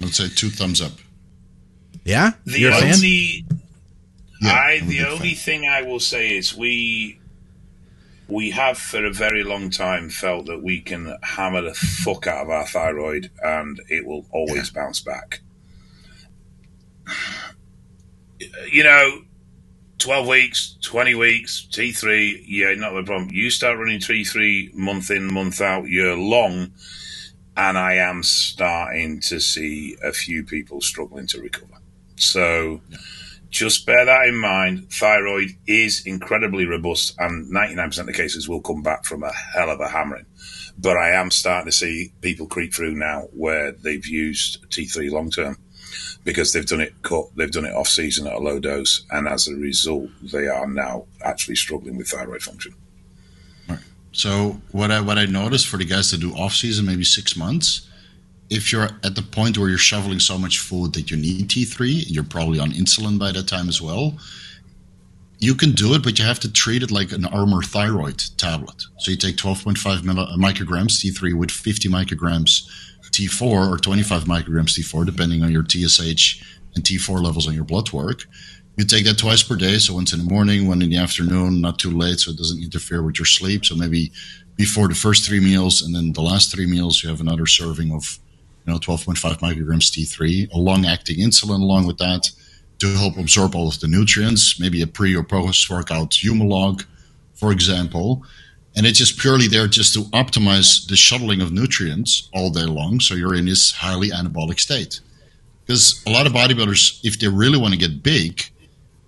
Let's 0.00 0.18
say 0.18 0.28
two 0.28 0.50
thumbs 0.50 0.82
up. 0.82 0.92
Yeah, 2.04 2.32
The 2.44 2.60
you're 2.60 2.72
a 2.72 2.78
fan. 2.78 2.92
only 2.96 3.46
Yeah, 4.42 4.52
I 4.52 4.80
the 4.80 5.00
only 5.06 5.34
fan. 5.34 5.62
thing 5.62 5.66
I 5.66 5.80
will 5.80 5.98
say 6.00 6.36
is 6.36 6.54
we 6.54 7.18
we 8.28 8.50
have 8.50 8.78
for 8.78 9.04
a 9.04 9.12
very 9.12 9.42
long 9.42 9.70
time 9.70 10.10
felt 10.10 10.46
that 10.46 10.62
we 10.62 10.80
can 10.80 11.16
hammer 11.22 11.62
the 11.62 11.74
fuck 11.74 12.26
out 12.26 12.44
of 12.44 12.50
our 12.50 12.66
thyroid 12.66 13.30
and 13.42 13.80
it 13.88 14.06
will 14.06 14.26
always 14.30 14.70
bounce 14.70 15.00
back. 15.00 15.40
You 18.70 18.84
know, 18.84 19.22
twelve 19.98 20.26
weeks, 20.26 20.76
twenty 20.82 21.14
weeks, 21.14 21.66
T 21.72 21.90
three, 21.92 22.44
yeah, 22.46 22.74
not 22.74 22.96
a 22.96 23.02
problem. 23.02 23.30
You 23.32 23.50
start 23.50 23.78
running 23.78 24.00
T 24.00 24.24
three 24.24 24.70
month 24.74 25.10
in, 25.10 25.32
month 25.32 25.60
out, 25.60 25.88
year 25.88 26.14
long, 26.14 26.72
and 27.56 27.78
I 27.78 27.94
am 27.94 28.22
starting 28.22 29.20
to 29.22 29.40
see 29.40 29.96
a 30.04 30.12
few 30.12 30.44
people 30.44 30.80
struggling 30.82 31.26
to 31.28 31.40
recover. 31.40 31.78
So 32.16 32.82
just 33.50 33.86
bear 33.86 34.04
that 34.04 34.26
in 34.26 34.36
mind. 34.36 34.90
Thyroid 34.92 35.50
is 35.66 36.04
incredibly 36.06 36.66
robust, 36.66 37.14
and 37.18 37.52
99% 37.52 37.98
of 38.00 38.06
the 38.06 38.12
cases 38.12 38.48
will 38.48 38.60
come 38.60 38.82
back 38.82 39.04
from 39.04 39.22
a 39.22 39.32
hell 39.32 39.70
of 39.70 39.80
a 39.80 39.88
hammering. 39.88 40.26
But 40.78 40.96
I 40.96 41.10
am 41.10 41.30
starting 41.30 41.70
to 41.70 41.76
see 41.76 42.12
people 42.20 42.46
creep 42.46 42.72
through 42.72 42.94
now 42.94 43.28
where 43.32 43.72
they've 43.72 44.06
used 44.06 44.68
T3 44.70 45.10
long 45.10 45.30
term 45.30 45.58
because 46.24 46.52
they've 46.52 46.66
done 46.66 46.80
it 46.80 47.02
cut, 47.02 47.24
they've 47.36 47.50
done 47.50 47.64
it 47.64 47.74
off 47.74 47.88
season 47.88 48.26
at 48.26 48.34
a 48.34 48.38
low 48.38 48.60
dose, 48.60 49.04
and 49.10 49.26
as 49.26 49.48
a 49.48 49.54
result, 49.54 50.08
they 50.22 50.46
are 50.46 50.66
now 50.66 51.06
actually 51.24 51.56
struggling 51.56 51.96
with 51.96 52.08
thyroid 52.08 52.42
function. 52.42 52.74
So 54.12 54.60
what 54.72 54.90
I 54.90 55.00
what 55.00 55.18
I 55.18 55.26
noticed 55.26 55.68
for 55.68 55.76
the 55.76 55.84
guys 55.84 56.10
that 56.10 56.20
do 56.20 56.32
off 56.34 56.52
season, 56.54 56.86
maybe 56.86 57.04
six 57.04 57.36
months, 57.36 57.87
if 58.50 58.72
you're 58.72 58.84
at 59.04 59.14
the 59.14 59.22
point 59.22 59.58
where 59.58 59.68
you're 59.68 59.78
shoveling 59.78 60.20
so 60.20 60.38
much 60.38 60.58
food 60.58 60.94
that 60.94 61.10
you 61.10 61.16
need 61.16 61.48
T3, 61.48 62.04
you're 62.08 62.24
probably 62.24 62.58
on 62.58 62.70
insulin 62.72 63.18
by 63.18 63.32
that 63.32 63.48
time 63.48 63.68
as 63.68 63.80
well. 63.80 64.16
You 65.40 65.54
can 65.54 65.72
do 65.72 65.94
it, 65.94 66.02
but 66.02 66.18
you 66.18 66.24
have 66.24 66.40
to 66.40 66.52
treat 66.52 66.82
it 66.82 66.90
like 66.90 67.12
an 67.12 67.24
Armour 67.26 67.62
thyroid 67.62 68.22
tablet. 68.38 68.82
So 68.98 69.10
you 69.12 69.16
take 69.16 69.36
12.5 69.36 70.00
milli- 70.00 70.32
uh, 70.32 70.36
micrograms 70.36 70.98
T3 70.98 71.34
with 71.34 71.50
50 71.50 71.88
micrograms 71.88 72.68
T4 73.10 73.72
or 73.72 73.78
25 73.78 74.24
micrograms 74.24 74.78
T4, 74.78 75.06
depending 75.06 75.42
on 75.42 75.52
your 75.52 75.64
TSH 75.64 76.42
and 76.74 76.84
T4 76.84 77.22
levels 77.22 77.46
on 77.46 77.54
your 77.54 77.64
blood 77.64 77.92
work. 77.92 78.24
You 78.76 78.84
take 78.84 79.04
that 79.06 79.18
twice 79.18 79.42
per 79.42 79.56
day, 79.56 79.78
so 79.78 79.94
once 79.94 80.12
in 80.12 80.20
the 80.20 80.32
morning, 80.32 80.68
one 80.68 80.82
in 80.82 80.90
the 80.90 80.98
afternoon, 80.98 81.60
not 81.60 81.78
too 81.78 81.90
late, 81.90 82.20
so 82.20 82.30
it 82.30 82.36
doesn't 82.36 82.62
interfere 82.62 83.02
with 83.02 83.18
your 83.18 83.26
sleep. 83.26 83.64
So 83.64 83.74
maybe 83.74 84.12
before 84.56 84.88
the 84.88 84.94
first 84.94 85.26
three 85.26 85.40
meals, 85.40 85.82
and 85.82 85.94
then 85.94 86.12
the 86.12 86.22
last 86.22 86.52
three 86.52 86.66
meals, 86.66 87.02
you 87.02 87.08
have 87.08 87.20
another 87.20 87.46
serving 87.46 87.92
of 87.92 88.18
know 88.68 88.78
12.5 88.78 89.38
micrograms 89.40 89.90
T3, 89.90 90.52
a 90.52 90.58
long-acting 90.58 91.18
insulin 91.18 91.60
along 91.60 91.86
with 91.86 91.98
that 91.98 92.30
to 92.78 92.86
help 92.96 93.16
absorb 93.16 93.54
all 93.54 93.68
of 93.68 93.80
the 93.80 93.88
nutrients. 93.88 94.60
Maybe 94.60 94.82
a 94.82 94.86
pre 94.86 95.14
or 95.16 95.24
post-workout 95.24 96.10
Humalog, 96.10 96.84
for 97.34 97.50
example, 97.52 98.22
and 98.76 98.86
it's 98.86 98.98
just 98.98 99.18
purely 99.18 99.48
there 99.48 99.66
just 99.66 99.94
to 99.94 100.00
optimize 100.10 100.86
the 100.86 100.96
shuttling 100.96 101.40
of 101.40 101.52
nutrients 101.52 102.28
all 102.32 102.50
day 102.50 102.64
long, 102.64 103.00
so 103.00 103.14
you're 103.14 103.34
in 103.34 103.46
this 103.46 103.72
highly 103.72 104.10
anabolic 104.10 104.60
state. 104.60 105.00
Because 105.66 106.02
a 106.06 106.10
lot 106.10 106.26
of 106.26 106.32
bodybuilders, 106.32 107.00
if 107.04 107.18
they 107.18 107.28
really 107.28 107.58
want 107.58 107.74
to 107.74 107.78
get 107.78 108.02
big, 108.02 108.42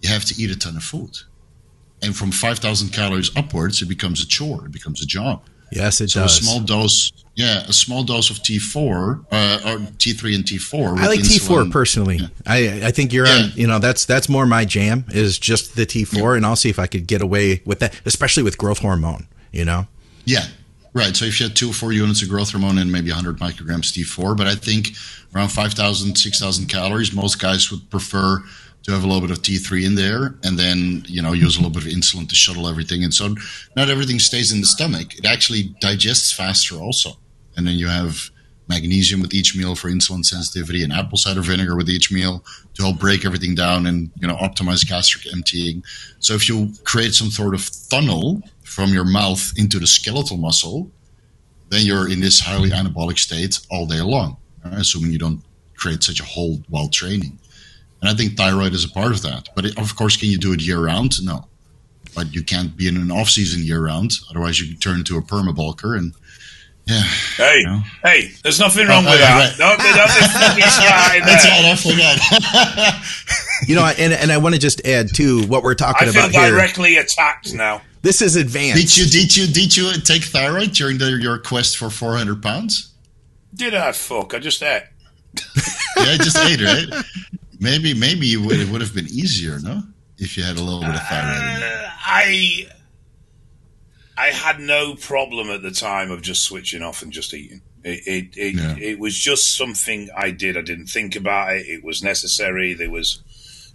you 0.00 0.08
have 0.08 0.24
to 0.24 0.42
eat 0.42 0.50
a 0.50 0.58
ton 0.58 0.76
of 0.76 0.82
food. 0.82 1.16
And 2.02 2.16
from 2.16 2.32
5,000 2.32 2.88
calories 2.88 3.30
upwards, 3.36 3.80
it 3.80 3.86
becomes 3.86 4.22
a 4.22 4.26
chore, 4.26 4.66
it 4.66 4.72
becomes 4.72 5.02
a 5.02 5.06
job. 5.06 5.42
Yes, 5.72 6.00
it 6.00 6.10
So 6.10 6.20
does. 6.22 6.38
a 6.40 6.42
small 6.42 6.60
dose, 6.60 7.12
yeah, 7.36 7.60
a 7.68 7.72
small 7.72 8.02
dose 8.04 8.30
of 8.30 8.38
T4 8.38 9.24
uh, 9.30 9.60
or 9.64 9.78
T3 9.98 10.34
and 10.34 10.44
T4. 10.44 10.98
I 10.98 11.06
like 11.06 11.20
T4 11.20 11.64
insulin. 11.64 11.70
personally. 11.70 12.20
I 12.46 12.82
I 12.86 12.90
think 12.90 13.12
you're 13.12 13.26
Yeah. 13.26 13.44
on. 13.44 13.52
You 13.54 13.66
know, 13.66 13.78
that's 13.78 14.04
that's 14.04 14.28
more 14.28 14.46
my 14.46 14.64
jam 14.64 15.04
is 15.10 15.38
just 15.38 15.76
the 15.76 15.86
T4, 15.86 16.36
and 16.36 16.44
I'll 16.44 16.56
see 16.56 16.70
if 16.70 16.78
I 16.78 16.86
could 16.86 17.06
get 17.06 17.22
away 17.22 17.62
with 17.64 17.78
that, 17.80 17.94
especially 18.04 18.42
with 18.42 18.58
growth 18.58 18.78
hormone. 18.80 19.26
You 19.52 19.64
know, 19.64 19.86
Yeah, 20.24 20.46
right. 20.92 21.16
So 21.16 21.24
if 21.24 21.40
you 21.40 21.46
had 21.46 21.56
two 21.56 21.70
or 21.70 21.74
four 21.74 21.92
units 21.92 22.22
of 22.22 22.28
growth 22.28 22.50
hormone 22.52 22.78
and 22.78 22.90
maybe 22.92 23.10
100 23.10 23.38
micrograms 23.38 23.92
T4, 23.92 24.36
but 24.36 24.46
I 24.46 24.54
think 24.54 24.92
around 25.34 25.48
5,000, 25.50 26.16
6,000 26.16 26.66
calories, 26.66 27.12
most 27.12 27.38
guys 27.40 27.70
would 27.70 27.88
prefer 27.90 28.42
to 28.90 28.96
have 28.96 29.04
a 29.04 29.06
little 29.06 29.26
bit 29.26 29.36
of 29.36 29.42
T3 29.42 29.86
in 29.86 29.94
there 29.94 30.34
and 30.44 30.58
then, 30.58 31.04
you 31.06 31.22
know, 31.22 31.32
use 31.32 31.56
a 31.56 31.60
little 31.60 31.72
bit 31.72 31.86
of 31.86 31.92
insulin 31.92 32.28
to 32.28 32.34
shuttle 32.34 32.68
everything. 32.68 33.02
And 33.04 33.14
so 33.14 33.34
not 33.76 33.88
everything 33.88 34.18
stays 34.18 34.52
in 34.52 34.60
the 34.60 34.66
stomach. 34.66 35.16
It 35.16 35.24
actually 35.24 35.74
digests 35.80 36.32
faster 36.32 36.76
also. 36.76 37.10
And 37.56 37.66
then 37.66 37.74
you 37.74 37.88
have 37.88 38.30
magnesium 38.68 39.20
with 39.20 39.34
each 39.34 39.56
meal 39.56 39.74
for 39.74 39.88
insulin 39.90 40.24
sensitivity 40.24 40.84
and 40.84 40.92
apple 40.92 41.18
cider 41.18 41.40
vinegar 41.40 41.76
with 41.76 41.90
each 41.90 42.12
meal 42.12 42.44
to 42.74 42.82
help 42.82 42.98
break 42.98 43.24
everything 43.24 43.54
down 43.54 43.86
and, 43.86 44.10
you 44.20 44.28
know, 44.28 44.36
optimize 44.36 44.86
gastric 44.86 45.32
emptying. 45.32 45.82
So 46.20 46.34
if 46.34 46.48
you 46.48 46.72
create 46.84 47.14
some 47.14 47.30
sort 47.30 47.54
of 47.54 47.62
funnel 47.62 48.42
from 48.62 48.90
your 48.90 49.04
mouth 49.04 49.52
into 49.56 49.78
the 49.78 49.86
skeletal 49.86 50.36
muscle, 50.36 50.90
then 51.70 51.84
you're 51.84 52.08
in 52.08 52.20
this 52.20 52.40
highly 52.40 52.70
anabolic 52.70 53.18
state 53.18 53.60
all 53.70 53.86
day 53.86 54.00
long, 54.00 54.36
assuming 54.64 55.12
you 55.12 55.18
don't 55.18 55.42
create 55.76 56.02
such 56.02 56.20
a 56.20 56.24
hole 56.24 56.60
while 56.68 56.88
training. 56.88 57.38
And 58.00 58.08
I 58.10 58.14
think 58.14 58.36
thyroid 58.36 58.72
is 58.72 58.84
a 58.84 58.88
part 58.90 59.12
of 59.12 59.22
that. 59.22 59.48
But 59.54 59.66
it, 59.66 59.78
of 59.78 59.94
course, 59.96 60.16
can 60.16 60.28
you 60.30 60.38
do 60.38 60.52
it 60.52 60.60
year 60.62 60.78
round? 60.84 61.22
No. 61.24 61.46
But 62.14 62.34
you 62.34 62.42
can't 62.42 62.76
be 62.76 62.88
in 62.88 62.96
an 62.96 63.10
off 63.10 63.28
season 63.28 63.62
year 63.62 63.84
round. 63.84 64.12
Otherwise, 64.30 64.58
you 64.60 64.74
turn 64.76 64.96
into 64.98 65.16
a 65.18 65.22
permabulker. 65.22 65.96
And 65.98 66.12
yeah, 66.86 67.02
Hey, 67.36 67.60
No. 67.64 67.82
hey, 68.02 68.30
there's 68.42 68.58
nothing 68.58 68.88
wrong 68.88 69.04
Oh, 69.06 69.10
with 69.10 69.20
oh, 69.20 69.22
that. 69.22 69.50
right. 69.50 69.58
Don't, 69.58 69.78
don't 69.78 70.56
be 70.56 70.62
fucking 70.62 71.24
that's 71.24 71.44
there. 71.44 71.52
all 71.54 71.66
I 71.66 71.76
forgot. 71.76 72.94
you 73.68 73.74
know, 73.76 73.84
and 73.86 74.12
and 74.12 74.32
I 74.32 74.38
want 74.38 74.54
to 74.54 74.60
just 74.60 74.84
add 74.86 75.14
too 75.14 75.42
what 75.46 75.62
we're 75.62 75.74
talking 75.74 76.08
I 76.08 76.10
feel 76.10 76.22
about 76.24 76.32
here. 76.32 76.50
directly 76.50 76.96
attacked 76.96 77.52
now. 77.54 77.82
This 78.02 78.22
is 78.22 78.34
advanced. 78.36 78.80
did 78.80 78.96
you 78.96 79.04
did 79.06 79.36
you 79.36 79.46
did 79.46 79.76
you 79.76 79.92
take 80.00 80.24
thyroid 80.24 80.72
during 80.72 80.96
the, 80.98 81.10
your 81.20 81.38
quest 81.38 81.76
for 81.76 81.90
400 81.90 82.42
pounds? 82.42 82.92
Did 83.54 83.74
I 83.74 83.92
fuck? 83.92 84.32
I 84.34 84.38
just 84.38 84.62
ate. 84.62 84.84
Yeah, 85.96 86.12
I 86.12 86.16
just 86.16 86.38
ate 86.38 86.60
right. 86.62 87.04
Maybe 87.60 87.92
maybe 87.94 88.26
you 88.26 88.42
would, 88.44 88.58
it 88.58 88.68
would 88.70 88.80
have 88.80 88.94
been 88.94 89.06
easier, 89.06 89.58
no, 89.60 89.82
if 90.18 90.36
you 90.36 90.42
had 90.42 90.56
a 90.56 90.62
little 90.62 90.80
bit 90.80 90.90
of 90.94 91.06
thyroid. 91.06 91.62
Uh, 91.62 91.90
I 92.02 92.66
I 94.16 94.26
had 94.28 94.60
no 94.60 94.94
problem 94.94 95.48
at 95.50 95.62
the 95.62 95.70
time 95.70 96.10
of 96.10 96.22
just 96.22 96.42
switching 96.42 96.82
off 96.82 97.02
and 97.02 97.12
just 97.12 97.32
eating. 97.34 97.60
It 97.84 98.06
it 98.06 98.36
it, 98.36 98.54
Yeah. 98.54 98.76
it 98.78 98.98
was 98.98 99.16
just 99.16 99.56
something 99.56 100.08
I 100.16 100.30
did. 100.30 100.56
I 100.56 100.62
didn't 100.62 100.86
think 100.86 101.16
about 101.16 101.54
it. 101.54 101.66
It 101.66 101.84
was 101.84 102.02
necessary. 102.02 102.72
There 102.74 102.90
was 102.90 103.22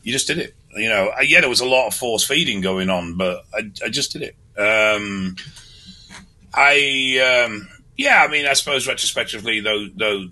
you 0.04 0.12
just 0.12 0.28
did 0.28 0.38
it. 0.40 0.56
You 0.76 0.90
know, 0.90 1.10
I- 1.18 1.22
yeah, 1.22 1.40
there 1.42 1.50
was 1.50 1.62
a 1.62 1.66
lot 1.66 1.88
of 1.88 1.94
force 1.96 2.24
feeding 2.24 2.62
going 2.62 2.90
on, 2.90 3.16
but 3.18 3.46
I, 3.54 3.72
I 3.86 3.90
just 3.90 4.12
did 4.14 4.22
it. 4.24 4.36
Um, 4.60 5.36
I 6.54 7.44
um, 7.46 7.68
yeah, 7.98 8.24
I 8.24 8.28
mean, 8.28 8.46
I 8.46 8.54
suppose 8.54 8.88
retrospectively, 8.88 9.60
though, 9.62 9.88
though 9.96 10.28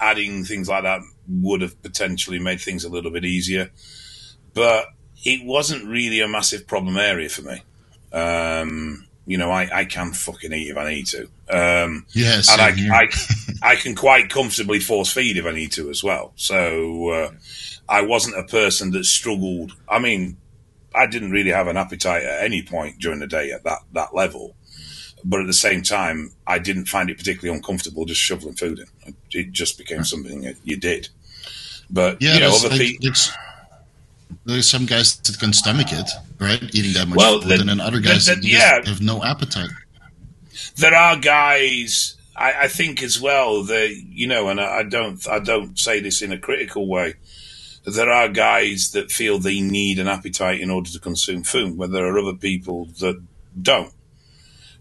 adding 0.00 0.44
things 0.44 0.68
like 0.68 0.82
that 0.84 1.00
would 1.28 1.60
have 1.60 1.80
potentially 1.82 2.38
made 2.38 2.60
things 2.60 2.84
a 2.84 2.88
little 2.88 3.10
bit 3.10 3.24
easier, 3.24 3.70
but 4.54 4.86
it 5.24 5.44
wasn't 5.44 5.86
really 5.86 6.20
a 6.20 6.28
massive 6.28 6.66
problem 6.66 6.96
area 6.96 7.28
for 7.28 7.42
me. 7.42 7.62
Um, 8.12 9.06
you 9.26 9.36
know, 9.36 9.50
I, 9.50 9.68
I 9.72 9.84
can 9.84 10.12
fucking 10.12 10.52
eat 10.52 10.70
if 10.70 10.76
I 10.76 10.90
need 10.90 11.06
to. 11.08 11.24
Um, 11.50 12.06
Yeah, 12.12 12.40
and 12.50 12.60
I. 12.60 13.02
I, 13.02 13.08
I 13.62 13.76
can 13.76 13.94
quite 13.94 14.30
comfortably 14.30 14.80
force 14.80 15.12
feed 15.12 15.36
if 15.36 15.44
I 15.44 15.52
need 15.52 15.72
to 15.72 15.90
as 15.90 16.02
well. 16.02 16.32
So 16.36 17.08
uh, 17.10 17.30
I 17.88 18.02
wasn't 18.02 18.38
a 18.38 18.44
person 18.44 18.92
that 18.92 19.04
struggled. 19.04 19.72
I 19.88 19.98
mean, 19.98 20.36
I 20.94 21.06
didn't 21.06 21.32
really 21.32 21.50
have 21.50 21.66
an 21.66 21.76
appetite 21.76 22.22
at 22.22 22.44
any 22.44 22.62
point 22.62 23.00
during 23.00 23.18
the 23.18 23.26
day 23.26 23.50
at 23.50 23.64
that, 23.64 23.80
that 23.92 24.14
level. 24.14 24.54
But 25.24 25.40
at 25.40 25.46
the 25.46 25.52
same 25.52 25.82
time, 25.82 26.32
I 26.46 26.58
didn't 26.58 26.86
find 26.86 27.10
it 27.10 27.18
particularly 27.18 27.56
uncomfortable 27.56 28.04
just 28.04 28.20
shoveling 28.20 28.54
food 28.54 28.78
in. 28.78 29.16
It 29.32 29.52
just 29.52 29.76
became 29.76 30.04
something 30.04 30.42
that 30.42 30.56
you 30.62 30.76
did. 30.76 31.08
But 31.90 32.20
Yeah, 32.20 32.34
you 32.34 32.40
know, 32.40 32.50
there's, 32.58 32.78
like, 32.80 32.98
there's, 33.00 33.30
there's 34.44 34.68
some 34.68 34.86
guys 34.86 35.16
that 35.18 35.38
can 35.38 35.52
stomach 35.52 35.88
it, 35.90 36.10
right? 36.38 36.62
Eating 36.74 36.92
that 36.94 37.08
much 37.08 37.16
Well, 37.16 37.40
food, 37.40 37.50
that- 37.50 37.60
and 37.60 37.68
then 37.68 37.80
other 37.80 38.00
guys 38.00 38.26
that- 38.26 38.36
that, 38.36 38.42
just 38.44 38.54
yeah. 38.54 38.86
have 38.88 39.00
no 39.00 39.22
appetite. 39.24 39.70
there 40.76 40.94
are 40.94 41.16
guys 41.16 42.14
I, 42.36 42.52
I 42.64 42.68
think 42.68 43.02
as 43.02 43.20
well 43.20 43.64
that 43.64 43.90
you 44.10 44.26
know 44.26 44.48
and 44.48 44.60
I, 44.60 44.78
I 44.78 44.82
don't 44.84 45.26
I 45.28 45.38
don't 45.40 45.78
say 45.78 45.98
this 46.00 46.22
in 46.22 46.30
a 46.32 46.38
critical 46.38 46.86
way 46.86 47.14
there 47.84 48.10
are 48.10 48.28
guys 48.28 48.90
that 48.92 49.10
feel 49.10 49.38
they 49.38 49.60
need 49.60 49.98
an 49.98 50.08
appetite 50.08 50.60
in 50.60 50.70
order 50.70 50.90
to 50.90 50.98
consume 51.00 51.42
food 51.42 51.76
where 51.76 51.88
there 51.88 52.06
are 52.06 52.18
other 52.18 52.36
people 52.36 52.86
that 53.00 53.20
don't 53.60 53.92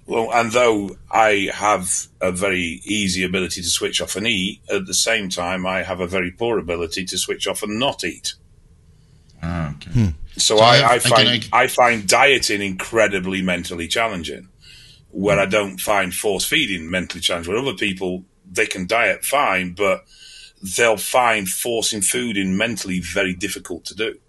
well 0.07 0.31
and 0.33 0.51
though 0.51 0.97
I 1.11 1.49
have 1.53 2.07
a 2.21 2.31
very 2.31 2.81
easy 2.83 3.23
ability 3.23 3.61
to 3.61 3.69
switch 3.69 4.01
off 4.01 4.15
and 4.15 4.25
eat 4.27 4.61
at 4.73 4.85
the 4.87 4.93
same 4.93 5.29
time 5.29 5.65
I 5.67 5.83
have 5.83 5.99
a 5.99 6.07
very 6.07 6.31
poor 6.31 6.57
ability 6.57 7.05
to 7.05 7.17
switch 7.17 7.45
off 7.47 7.61
and 7.63 7.77
not 7.79 8.03
eat 8.03 8.33
Ah, 9.43 9.75
okay. 9.75 10.13
so, 10.33 10.57
So 10.57 10.57
I, 10.59 10.77
I- 10.77 10.81
I 10.81 10.93
I 10.95 10.99
can- 10.99 11.11
find 11.11 11.49
I, 11.53 11.67
find 11.67 12.07
dieting 12.07 12.61
incredibly 12.61 13.41
mentally 13.43 13.87
challenging. 13.87 14.47
Where 15.11 15.39
I 15.39 15.45
don't 15.45 15.79
find 15.79 16.13
force 16.13 16.43
feeding 16.45 16.89
mentally 16.89 17.21
challenging. 17.21 17.53
Where 17.53 17.61
other 17.61 17.75
people 17.77 18.25
they 18.51 18.65
can 18.65 18.87
diet 18.87 19.23
fine, 19.23 19.73
but 19.73 20.05
they'll 20.77 20.97
find 20.97 21.47
forcing 21.47 22.01
food 22.01 22.35
in 22.37 22.57
mentally 22.57 22.99
very 22.99 23.33
difficult 23.35 23.85
to 23.85 23.95
do. 23.95 24.19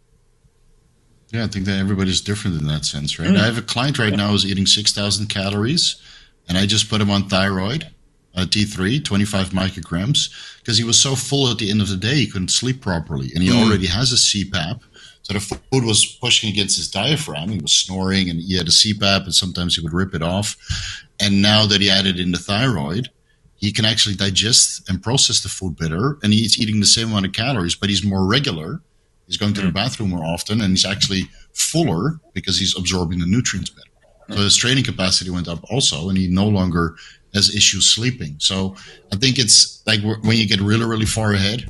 Yeah, 1.30 1.44
I 1.44 1.46
think 1.48 1.66
that 1.66 1.78
everybody's 1.78 2.20
different 2.22 2.58
in 2.60 2.66
that 2.68 2.84
sense, 2.84 3.18
right? 3.18 3.28
I 3.36 3.44
have 3.44 3.58
a 3.58 3.62
client 3.62 3.98
right 3.98 4.14
now 4.16 4.28
who's 4.28 4.46
eating 4.46 4.66
6,000 4.66 5.26
calories, 5.26 5.96
and 6.48 6.56
I 6.56 6.64
just 6.64 6.88
put 6.88 7.00
him 7.02 7.10
on 7.10 7.28
thyroid, 7.28 7.86
uh, 8.34 8.46
T3, 8.46 9.04
25 9.04 9.50
micrograms, 9.50 10.30
because 10.60 10.78
he 10.78 10.84
was 10.84 10.98
so 10.98 11.14
full 11.14 11.50
at 11.50 11.58
the 11.58 11.70
end 11.70 11.82
of 11.82 11.88
the 11.88 11.96
day, 11.96 12.14
he 12.14 12.26
couldn't 12.26 12.50
sleep 12.50 12.80
properly. 12.80 13.30
And 13.34 13.42
he 13.42 13.50
already 13.52 13.86
has 13.86 14.12
a 14.12 14.16
CPAP. 14.16 14.80
So 15.22 15.34
the 15.34 15.40
food 15.40 15.84
was 15.84 16.06
pushing 16.06 16.48
against 16.48 16.78
his 16.78 16.90
diaphragm. 16.90 17.50
He 17.50 17.58
was 17.58 17.72
snoring, 17.72 18.30
and 18.30 18.40
he 18.40 18.56
had 18.56 18.66
a 18.66 18.70
CPAP, 18.70 19.24
and 19.24 19.34
sometimes 19.34 19.76
he 19.76 19.82
would 19.82 19.92
rip 19.92 20.14
it 20.14 20.22
off. 20.22 20.56
And 21.20 21.42
now 21.42 21.66
that 21.66 21.82
he 21.82 21.90
added 21.90 22.18
in 22.18 22.32
the 22.32 22.38
thyroid, 22.38 23.10
he 23.56 23.72
can 23.72 23.84
actually 23.84 24.14
digest 24.14 24.88
and 24.88 25.02
process 25.02 25.42
the 25.42 25.50
food 25.50 25.76
better, 25.76 26.18
and 26.22 26.32
he's 26.32 26.58
eating 26.58 26.80
the 26.80 26.86
same 26.86 27.08
amount 27.08 27.26
of 27.26 27.32
calories, 27.32 27.74
but 27.74 27.90
he's 27.90 28.04
more 28.04 28.24
regular. 28.24 28.80
He's 29.28 29.36
going 29.36 29.52
to 29.54 29.60
the 29.60 29.68
hmm. 29.68 29.74
bathroom 29.74 30.10
more 30.10 30.24
often, 30.24 30.60
and 30.60 30.70
he's 30.70 30.86
actually 30.86 31.28
fuller 31.52 32.18
because 32.32 32.58
he's 32.58 32.76
absorbing 32.76 33.20
the 33.20 33.26
nutrients 33.26 33.70
better. 33.70 33.90
So 34.30 34.36
hmm. 34.36 34.42
his 34.42 34.56
training 34.56 34.84
capacity 34.84 35.30
went 35.30 35.46
up 35.46 35.60
also, 35.70 36.08
and 36.08 36.18
he 36.18 36.26
no 36.26 36.48
longer 36.48 36.96
has 37.34 37.54
issues 37.54 37.86
sleeping. 37.86 38.36
So 38.38 38.74
I 39.12 39.16
think 39.16 39.38
it's 39.38 39.86
like 39.86 40.00
when 40.02 40.38
you 40.38 40.48
get 40.48 40.60
really, 40.60 40.86
really 40.86 41.06
far 41.06 41.34
ahead, 41.34 41.68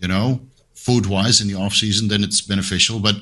you 0.00 0.06
know, 0.06 0.40
food 0.74 1.06
wise 1.06 1.40
in 1.40 1.48
the 1.48 1.54
off 1.54 1.74
season, 1.74 2.08
then 2.08 2.22
it's 2.22 2.42
beneficial. 2.42 3.00
But 3.00 3.16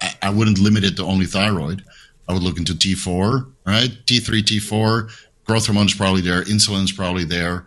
I, 0.00 0.14
I 0.22 0.30
wouldn't 0.30 0.58
limit 0.58 0.84
it 0.84 0.96
to 0.96 1.04
only 1.04 1.26
thyroid. 1.26 1.82
I 2.28 2.34
would 2.34 2.42
look 2.42 2.58
into 2.58 2.74
T4, 2.74 3.50
right? 3.66 3.90
T3, 4.06 4.42
T4. 4.42 5.26
Growth 5.44 5.66
hormone 5.66 5.86
is 5.86 5.94
probably 5.94 6.20
there. 6.20 6.44
Insulin 6.44 6.84
is 6.84 6.92
probably 6.92 7.24
there. 7.24 7.66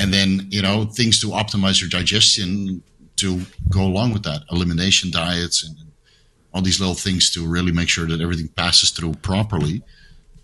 and 0.00 0.12
then 0.12 0.46
you 0.50 0.62
know 0.62 0.84
things 0.84 1.20
to 1.20 1.28
optimize 1.28 1.80
your 1.80 1.90
digestion 1.90 2.82
to 3.22 3.40
go 3.70 3.82
along 3.82 4.12
with 4.12 4.22
that. 4.24 4.42
Elimination 4.50 5.10
diets 5.10 5.64
and 5.64 5.74
all 6.54 6.60
these 6.62 6.78
little 6.80 6.94
things 6.94 7.30
to 7.30 7.46
really 7.46 7.72
make 7.72 7.88
sure 7.88 8.06
that 8.06 8.20
everything 8.20 8.48
passes 8.48 8.90
through 8.90 9.14
properly. 9.14 9.82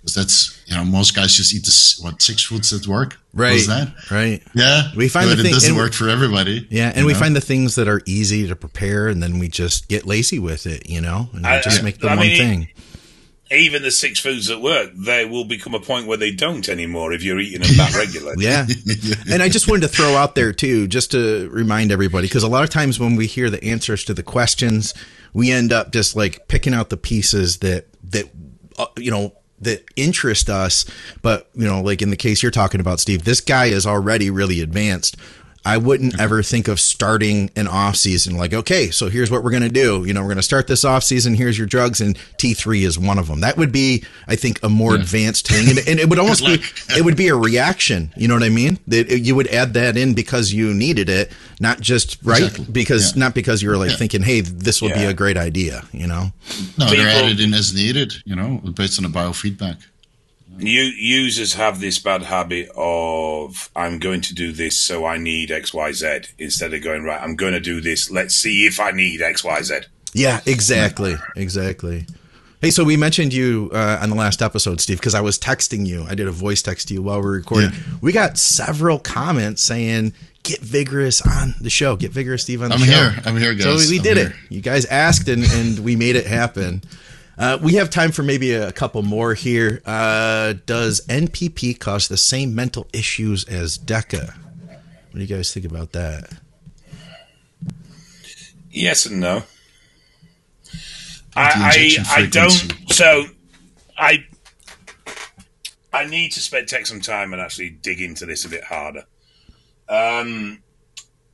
Because 0.01 0.15
that's 0.15 0.63
you 0.67 0.75
know 0.77 0.85
most 0.85 1.15
guys 1.15 1.35
just 1.35 1.53
eat 1.55 1.65
this 1.65 1.99
what 2.01 2.23
six 2.23 2.43
foods 2.45 2.73
at 2.73 2.87
work. 2.87 3.19
Right. 3.35 3.55
Was 3.55 3.67
that? 3.67 3.93
Right. 4.11 4.43
Yeah. 4.55 4.91
We 4.97 5.09
find 5.09 5.29
but 5.29 5.35
the 5.35 5.41
it 5.41 5.43
thing- 5.45 5.53
doesn't 5.53 5.77
work 5.77 5.93
for 5.93 6.09
everybody. 6.09 6.67
Yeah, 6.71 6.93
and 6.95 7.05
we 7.05 7.13
know? 7.13 7.19
find 7.19 7.35
the 7.37 7.41
things 7.43 7.75
that 7.75 7.89
are 7.89 8.01
easy 8.07 8.47
to 8.49 8.57
prepare, 8.57 9.09
and 9.09 9.23
then 9.23 9.39
we 9.39 9.49
just 9.49 9.89
get 9.89 10.07
lazy 10.07 10.39
with 10.39 10.67
it, 10.67 10.89
you 10.89 11.01
know, 11.01 11.29
and 11.33 11.43
we 11.43 11.49
I- 11.49 11.61
just 11.61 11.81
I- 11.81 11.83
make 11.83 11.99
the 11.99 12.09
I 12.09 12.15
one 12.17 12.27
mean, 12.29 12.37
thing. 12.39 12.69
Even 13.51 13.83
the 13.83 13.91
six 13.91 14.21
foods 14.21 14.51
at 14.51 14.61
work, 14.61 14.91
there 14.95 15.27
will 15.27 15.45
become 15.45 15.75
a 15.75 15.81
point 15.81 16.07
where 16.07 16.19
they 16.19 16.31
don't 16.31 16.69
anymore 16.69 17.13
if 17.13 17.23
you're 17.23 17.41
eating 17.41 17.63
them 17.63 17.77
that 17.77 17.95
regularly. 17.97 18.45
Yeah. 18.45 18.67
and 19.31 19.43
I 19.43 19.49
just 19.49 19.69
wanted 19.69 19.83
to 19.83 19.89
throw 19.89 20.15
out 20.15 20.35
there 20.35 20.53
too, 20.53 20.87
just 20.87 21.13
to 21.13 21.49
remind 21.51 21.91
everybody, 21.91 22.29
because 22.29 22.43
a 22.43 22.49
lot 22.49 22.65
of 22.65 22.71
times 22.71 23.01
when 23.01 23.17
we 23.17 23.27
hear 23.27 23.49
the 23.49 23.63
answers 23.65 24.05
to 24.05 24.15
the 24.15 24.23
questions, 24.23 24.93
we 25.33 25.51
end 25.51 25.73
up 25.73 25.93
just 25.93 26.15
like 26.15 26.47
picking 26.49 26.75
out 26.75 26.91
the 26.91 26.97
pieces 26.97 27.59
that 27.59 27.87
that 28.11 28.27
uh, 28.79 28.87
you 28.97 29.11
know 29.11 29.33
that 29.61 29.85
interest 29.97 30.49
us. 30.51 30.85
But 31.23 31.49
you 31.55 31.67
know, 31.67 31.81
like 31.81 32.03
in 32.03 32.11
the 32.11 32.17
case 32.17 32.43
you're 32.43 32.51
talking 32.51 32.81
about, 32.81 33.01
Steve, 33.01 33.25
this 33.25 33.41
guy 33.41 33.67
is 33.67 33.87
already 33.87 34.31
really 34.31 34.61
advanced. 34.61 35.17
I 35.69 35.77
wouldn't 35.77 36.19
ever 36.19 36.43
think 36.43 36.67
of 36.67 36.81
starting 36.81 37.51
an 37.55 37.69
off 37.69 37.97
season 37.97 38.37
like, 38.39 38.55
okay, 38.55 38.91
so 38.91 39.09
here's 39.11 39.31
what 39.31 39.45
we're 39.45 39.51
going 39.51 39.63
to 39.65 39.69
do. 39.69 40.05
You 40.07 40.15
know, 40.15 40.23
we're 40.23 40.29
going 40.29 40.37
to 40.39 40.43
start 40.43 40.67
this 40.67 40.83
off 40.85 41.05
season. 41.05 41.35
Here's 41.35 41.59
your 41.59 41.67
drugs, 41.67 42.01
and 42.01 42.17
T3 42.39 42.87
is 42.87 42.99
one 42.99 43.19
of 43.19 43.27
them. 43.29 43.41
That 43.41 43.59
would 43.59 43.71
be, 43.71 44.03
I 44.27 44.35
think, 44.37 44.63
a 44.63 44.69
more 44.71 44.95
advanced 44.95 45.47
thing, 45.49 45.69
and, 45.69 45.79
and 45.87 46.01
it 46.01 46.09
would 46.09 46.19
almost 46.25 46.45
be, 46.45 46.55
it 46.97 47.05
would 47.05 47.17
be 47.19 47.29
a 47.29 47.37
reaction. 47.49 48.13
You 48.17 48.29
know 48.29 48.35
what 48.35 48.43
I 48.45 48.49
mean? 48.49 48.79
That 48.89 49.11
you 49.19 49.35
would 49.35 49.49
add 49.49 49.75
that 49.75 49.97
in 49.99 50.15
because 50.15 50.53
you 50.53 50.73
needed 50.73 51.09
it, 51.11 51.31
not 51.61 51.81
just 51.81 52.17
right 52.25 52.43
Exactly. 52.43 52.65
because 52.73 53.15
Yeah. 53.15 53.21
not 53.21 53.35
because 53.35 53.61
you 53.63 53.69
were 53.69 53.77
like 53.77 53.91
Yeah. 53.91 53.97
thinking, 53.97 54.23
hey, 54.23 54.41
this 54.41 54.81
would 54.81 54.95
be 54.95 55.05
a 55.05 55.13
great 55.13 55.37
idea. 55.37 55.85
You 55.93 56.07
know? 56.07 56.33
No, 56.79 56.87
they're 56.87 56.97
People- 56.97 57.07
added 57.09 57.41
in 57.41 57.53
as 57.53 57.75
needed. 57.75 58.15
You 58.25 58.37
know, 58.37 58.63
based 58.75 58.99
on 58.99 59.11
the 59.11 59.19
biofeedback. 59.19 59.77
You, 60.59 60.83
users 60.83 61.55
have 61.55 61.81
this 61.81 61.99
bad 61.99 62.23
habit 62.23 62.69
of 62.77 63.71
I'm 63.77 63.99
going 63.99 64.21
to 64.23 64.35
do 64.35 64.53
this, 64.53 64.79
so 64.79 65.05
I 65.07 65.17
need 65.19 65.51
X 65.51 65.73
Y 65.73 65.93
Z 65.93 66.21
instead 66.39 66.75
of 66.75 66.83
going 66.83 67.05
right. 67.05 67.21
I'm 67.23 67.37
going 67.37 67.53
to 67.53 67.61
do 67.61 67.81
this. 67.81 68.11
Let's 68.11 68.35
see 68.35 68.67
if 68.67 68.81
I 68.81 68.91
need 68.91 69.23
X 69.23 69.45
Y 69.45 69.63
Z. 69.63 69.81
Yeah, 70.15 70.41
exactly, 70.47 71.15
exactly. 71.37 72.07
Hey, 72.61 72.71
so 72.71 72.83
we 72.83 72.97
mentioned 72.97 73.33
you 73.33 73.71
uh, 73.73 73.99
on 74.03 74.11
the 74.11 74.17
last 74.17 74.43
episode, 74.43 74.81
Steve, 74.81 74.99
because 74.99 75.15
I 75.15 75.21
was 75.21 75.39
texting 75.39 75.87
you. 75.87 76.05
I 76.09 76.17
did 76.17 76.27
a 76.27 76.33
voice 76.33 76.61
text 76.61 76.89
to 76.89 76.95
you 76.95 77.03
while 77.03 77.19
we 77.19 77.25
were 77.27 77.31
recording. 77.33 77.71
Yeah. 77.71 77.79
We 78.01 78.11
got 78.11 78.37
several 78.37 78.99
comments 78.99 79.63
saying, 79.63 80.13
"Get 80.43 80.59
vigorous 80.61 81.23
on 81.23 81.55
the 81.61 81.71
show. 81.71 81.95
Get 81.95 82.11
vigorous, 82.11 82.43
Steve, 82.43 82.63
on 82.63 82.71
the 82.71 82.79
show. 82.79 82.85
I'm 82.85 83.13
here. 83.13 83.23
I'm 83.27 83.37
here, 83.37 83.59
So 83.61 83.77
guys. 83.77 83.89
we 83.91 84.01
did 84.01 84.17
here. 84.17 84.27
it. 84.31 84.33
You 84.53 84.61
guys 84.61 84.87
asked, 84.87 85.29
and, 85.29 85.45
and 85.45 85.79
we 85.81 85.95
made 85.95 86.17
it 86.17 86.27
happen. 86.27 86.83
Uh, 87.39 87.57
we 87.63 87.75
have 87.75 87.89
time 87.89 88.11
for 88.11 88.25
maybe 88.25 88.53
a 88.53 88.73
couple 88.73 89.03
more 89.03 89.33
here. 89.33 89.81
Uh, 89.87 90.55
does 90.67 91.07
NPP 91.07 91.79
cause 91.79 92.09
the 92.09 92.17
same 92.17 92.55
mental 92.55 92.89
issues 92.93 93.45
as 93.45 93.79
DECA? 93.79 94.35
What 94.37 95.15
do 95.15 95.21
you 95.21 95.27
guys 95.27 95.55
think 95.55 95.65
about 95.65 95.93
that? 95.93 96.31
Yes 98.71 99.07
and 99.07 99.21
no. 99.21 99.45
I, 101.37 101.97
I, 102.07 102.23
I 102.23 102.27
don't. 102.27 102.75
So 102.91 103.27
I 103.97 104.25
I 105.93 106.07
need 106.07 106.33
to 106.33 106.41
spend 106.41 106.69
take 106.69 106.87
some 106.87 107.01
time 107.01 107.33
and 107.33 107.41
actually 107.41 107.71
dig 107.71 108.01
into 108.01 108.27
this 108.27 108.45
a 108.45 108.49
bit 108.49 108.65
harder. 108.65 109.05
Um, 109.89 110.63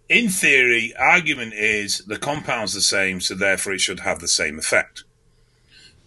in 0.09 0.29
theory, 0.29 0.95
argument 0.97 1.55
is 1.55 1.99
the 2.07 2.19
compound's 2.19 2.75
the 2.75 2.81
same, 2.83 3.21
so 3.21 3.35
therefore 3.35 3.73
it 3.73 3.81
should 3.81 4.01
have 4.01 4.21
the 4.21 4.29
same 4.29 4.59
effect. 4.59 5.05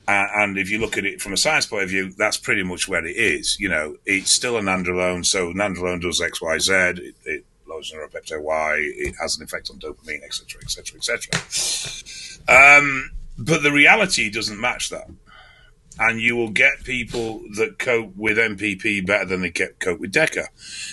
And 0.08 0.58
if 0.58 0.70
you 0.70 0.80
look 0.80 0.98
at 0.98 1.06
it 1.06 1.22
from 1.22 1.34
a 1.34 1.38
science 1.38 1.66
point 1.66 1.84
of 1.84 1.90
view, 1.90 2.12
that's 2.12 2.38
pretty 2.38 2.64
much 2.64 2.88
where 2.88 3.06
it 3.06 3.18
is. 3.18 3.60
You 3.60 3.68
know, 3.68 3.98
it's 4.06 4.32
still 4.32 4.58
a 4.58 4.62
nandrolone, 4.62 5.26
so 5.26 5.52
nandrolone 5.52 6.02
does 6.02 6.22
X, 6.22 6.42
Y, 6.42 6.60
Z. 6.60 6.74
It, 6.74 7.16
it 7.26 7.46
lowers 7.68 7.94
neuropeptide 7.94 8.42
Y. 8.42 8.78
It 8.80 9.16
has 9.20 9.38
an 9.38 9.44
effect 9.44 9.70
on 9.70 9.80
dopamine, 9.80 10.24
etc., 10.24 10.62
etc., 10.62 10.98
etc. 10.98 12.38
Um, 12.48 13.12
but 13.38 13.64
the 13.64 13.72
reality 13.72 14.30
doesn't 14.30 14.60
match 14.60 14.90
that, 14.90 15.10
and 16.00 16.22
you 16.22 16.38
will 16.38 16.52
get 16.52 16.86
people 16.86 17.44
that 17.56 17.78
cope 17.78 18.16
with 18.16 18.38
MPP 18.38 19.06
better 19.06 19.26
than 19.26 19.42
they 19.42 19.52
cope 19.52 20.00
with 20.00 20.14
DECA. 20.14 20.48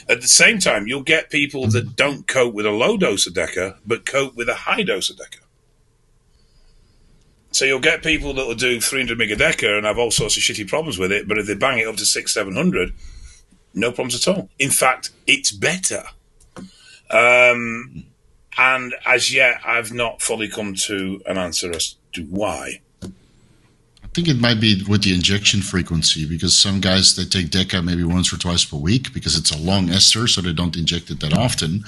At 0.09 0.23
the 0.23 0.29
same 0.29 0.59
time, 0.59 0.89
you'll 0.89 1.03
get 1.03 1.31
people 1.31 1.69
that 1.69 1.95
don't 1.95 2.27
cope 2.27 2.55
with 2.55 2.67
a 2.67 2.71
low 2.71 2.97
dose 2.97 3.29
of 3.29 3.35
DECA, 3.35 3.79
but 3.87 4.05
cope 4.05 4.35
with 4.35 4.49
a 4.49 4.55
high 4.55 4.83
dose 4.83 5.09
of 5.09 5.17
DECA. 5.17 5.43
So 7.55 7.64
you'll 7.64 7.78
get 7.78 8.02
people 8.02 8.34
that 8.34 8.48
will 8.48 8.57
do 8.57 8.80
300 8.80 9.16
megadeca 9.16 9.76
and 9.76 9.86
have 9.86 9.96
all 9.96 10.11
sorts 10.11 10.36
of 10.36 10.42
shitty 10.42 10.66
problems 10.66 10.98
with 10.98 11.12
it, 11.12 11.28
but 11.28 11.38
if 11.38 11.46
they 11.46 11.55
bang 11.55 11.78
it 11.78 11.86
up 11.86 11.94
to 11.96 12.05
six, 12.05 12.34
700, 12.34 12.92
no 13.74 13.92
problems 13.92 14.16
at 14.16 14.26
all. 14.26 14.48
In 14.59 14.70
fact, 14.70 15.11
it's 15.28 15.52
better. 15.52 16.02
Um, 17.11 18.07
and 18.59 18.92
as 19.07 19.32
yet, 19.32 19.61
I've 19.64 19.92
not 19.92 20.20
fully 20.20 20.48
come 20.48 20.74
to 20.86 21.22
an 21.26 21.38
answer 21.38 21.70
as 21.70 21.94
to 22.14 22.24
why. 22.24 22.80
I 23.05 24.09
think 24.12 24.26
it 24.26 24.40
might 24.40 24.61
be 24.61 24.82
with 24.88 25.05
the 25.05 25.14
injection 25.14 25.62
frequency 25.62 26.26
because 26.26 26.59
some 26.59 26.80
guys 26.80 27.14
they 27.14 27.24
take 27.24 27.50
Deca 27.50 27.84
maybe 27.84 28.02
once 28.02 28.32
or 28.32 28.36
twice 28.36 28.64
per 28.64 28.78
week 28.78 29.14
because 29.14 29.38
it's 29.38 29.52
a 29.52 29.59
long 29.59 29.90
ester, 29.90 30.26
so 30.26 30.40
they 30.40 30.52
don't 30.52 30.76
inject 30.76 31.09
it 31.09 31.20
that 31.20 31.32
often. 31.32 31.84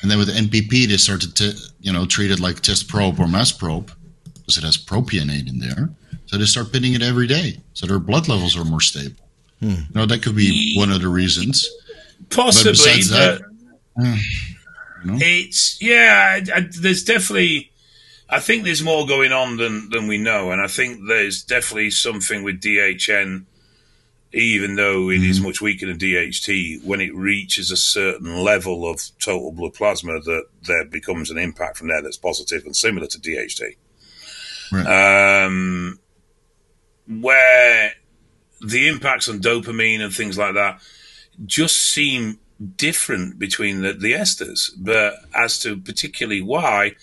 And 0.00 0.10
then 0.10 0.18
with 0.18 0.34
NPP, 0.34 0.88
they 0.88 0.96
start 0.96 1.20
to 1.20 1.34
t- 1.34 1.58
you 1.82 1.92
know 1.92 2.06
treat 2.06 2.30
it 2.30 2.40
like 2.40 2.60
test 2.60 2.88
probe 2.88 3.20
or 3.20 3.28
mass 3.28 3.52
probe 3.52 3.92
because 4.42 4.58
it 4.58 4.64
has 4.64 4.76
propionate 4.76 5.48
in 5.48 5.58
there. 5.58 5.90
So 6.26 6.38
they 6.38 6.44
start 6.44 6.72
pitting 6.72 6.94
it 6.94 7.02
every 7.02 7.26
day, 7.26 7.58
so 7.74 7.86
their 7.86 7.98
blood 7.98 8.28
levels 8.28 8.56
are 8.56 8.64
more 8.64 8.80
stable. 8.80 9.22
Hmm. 9.60 9.68
You 9.68 9.94
know 9.94 10.06
that 10.06 10.22
could 10.22 10.34
be 10.34 10.74
one 10.76 10.90
of 10.90 11.00
the 11.00 11.08
reasons. 11.08 11.70
Possibly, 12.30 12.72
besides 12.72 13.10
that, 13.10 13.42
but 13.96 14.04
eh, 14.04 14.18
you 15.04 15.10
know? 15.10 15.18
it's 15.20 15.80
yeah. 15.80 16.40
I, 16.40 16.58
I, 16.58 16.68
there's 16.80 17.04
definitely. 17.04 17.70
I 18.28 18.40
think 18.40 18.64
there's 18.64 18.82
more 18.82 19.06
going 19.06 19.30
on 19.30 19.58
than 19.58 19.90
than 19.90 20.08
we 20.08 20.18
know, 20.18 20.50
and 20.50 20.60
I 20.60 20.66
think 20.66 21.06
there's 21.06 21.42
definitely 21.42 21.90
something 21.90 22.42
with 22.42 22.60
DHN. 22.60 23.44
Even 24.34 24.76
though 24.76 25.10
it 25.10 25.22
is 25.22 25.36
hmm. 25.36 25.44
much 25.44 25.60
weaker 25.60 25.84
than 25.84 25.98
DHT, 25.98 26.82
when 26.82 27.02
it 27.02 27.14
reaches 27.14 27.70
a 27.70 27.76
certain 27.76 28.42
level 28.42 28.88
of 28.88 29.02
total 29.20 29.52
blood 29.52 29.74
plasma, 29.74 30.20
that 30.20 30.46
there 30.62 30.86
becomes 30.86 31.30
an 31.30 31.36
impact 31.36 31.76
from 31.76 31.88
there 31.88 32.00
that's 32.00 32.16
positive 32.16 32.64
and 32.64 32.74
similar 32.74 33.06
to 33.08 33.18
DHT. 33.18 33.76
Right. 34.72 35.44
um, 35.44 35.98
where 37.06 37.92
the 38.60 38.88
impacts 38.88 39.28
on 39.28 39.40
dopamine 39.40 40.00
and 40.00 40.14
things 40.14 40.38
like 40.38 40.54
that 40.54 40.80
just 41.44 41.76
seem 41.76 42.38
different 42.76 43.38
between 43.38 43.82
the, 43.82 43.92
the 43.92 44.12
esters. 44.12 44.70
But 44.76 45.14
as 45.34 45.58
to 45.60 45.76
particularly 45.76 46.42
why, 46.42 46.94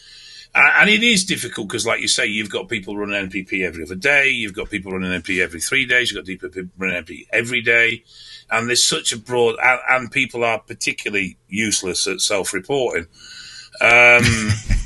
and 0.56 0.90
it 0.90 1.04
is 1.04 1.26
difficult 1.26 1.68
because, 1.68 1.86
like 1.86 2.02
you 2.02 2.08
say, 2.08 2.26
you've 2.26 2.50
got 2.50 2.70
people 2.70 2.98
running 2.98 3.30
NPP 3.30 3.66
every 3.66 3.84
other 3.84 3.96
day, 3.96 4.30
you've 4.30 4.56
got 4.56 4.70
people 4.70 4.92
running 4.92 5.12
NPP 5.22 5.42
every 5.42 5.62
three 5.62 5.86
days, 5.86 6.12
you've 6.12 6.18
got 6.18 6.28
people 6.28 6.70
running 6.78 7.04
NPP 7.04 7.28
every 7.32 7.62
day. 7.62 8.04
And 8.50 8.68
there's 8.68 8.84
such 8.84 9.14
a 9.14 9.18
broad, 9.20 9.58
and, 9.62 9.80
and 9.90 10.12
people 10.12 10.44
are 10.44 10.60
particularly 10.60 11.38
useless 11.48 12.08
at 12.08 12.20
self-reporting. 12.20 13.06
Um, 13.80 14.24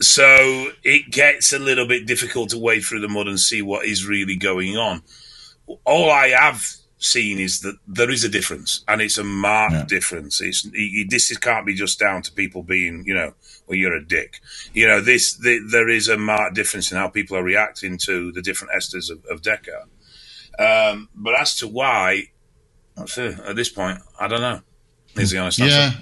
so 0.00 0.70
it 0.84 1.10
gets 1.10 1.52
a 1.52 1.58
little 1.58 1.86
bit 1.86 2.06
difficult 2.06 2.50
to 2.50 2.58
wade 2.58 2.84
through 2.84 3.00
the 3.00 3.08
mud 3.08 3.28
and 3.28 3.40
see 3.40 3.62
what 3.62 3.86
is 3.86 4.06
really 4.06 4.36
going 4.36 4.76
on. 4.76 5.02
All 5.84 6.10
I 6.10 6.28
have 6.28 6.62
seen 6.98 7.38
is 7.38 7.60
that 7.60 7.76
there 7.86 8.10
is 8.10 8.24
a 8.24 8.28
difference, 8.28 8.82
and 8.88 9.00
it's 9.02 9.18
a 9.18 9.24
marked 9.24 9.74
Yeah. 9.74 9.84
difference. 9.86 10.40
It's 10.40 10.64
it, 10.66 10.72
it- 10.74 11.10
this 11.10 11.30
is, 11.30 11.38
can't 11.38 11.66
be 11.66 11.74
just 11.74 11.98
down 11.98 12.22
to 12.22 12.32
people 12.32 12.62
being, 12.62 13.04
you 13.06 13.14
know, 13.14 13.34
well, 13.66 13.76
you're 13.76 13.94
a 13.96 14.04
dick. 14.04 14.40
You 14.74 14.86
know, 14.86 15.00
this 15.00 15.34
the, 15.34 15.58
there 15.70 15.88
is 15.88 16.08
a 16.08 16.16
marked 16.16 16.54
difference 16.54 16.90
in 16.92 16.98
how 16.98 17.08
people 17.08 17.36
are 17.36 17.42
reacting 17.42 17.98
to 17.98 18.32
the 18.32 18.42
different 18.42 18.72
esters 18.74 19.10
of, 19.10 19.24
of 19.30 19.42
Deca. 19.42 19.84
Um, 20.58 21.08
but 21.14 21.38
as 21.38 21.56
to 21.56 21.68
why, 21.68 22.30
at 22.96 23.56
this 23.56 23.68
point, 23.68 23.98
I 24.18 24.28
don't 24.28 24.40
know. 24.40 24.60
Is 25.16 25.30
the 25.30 25.38
honest 25.38 25.60
answer. 25.60 25.76
Yeah. 25.76 25.92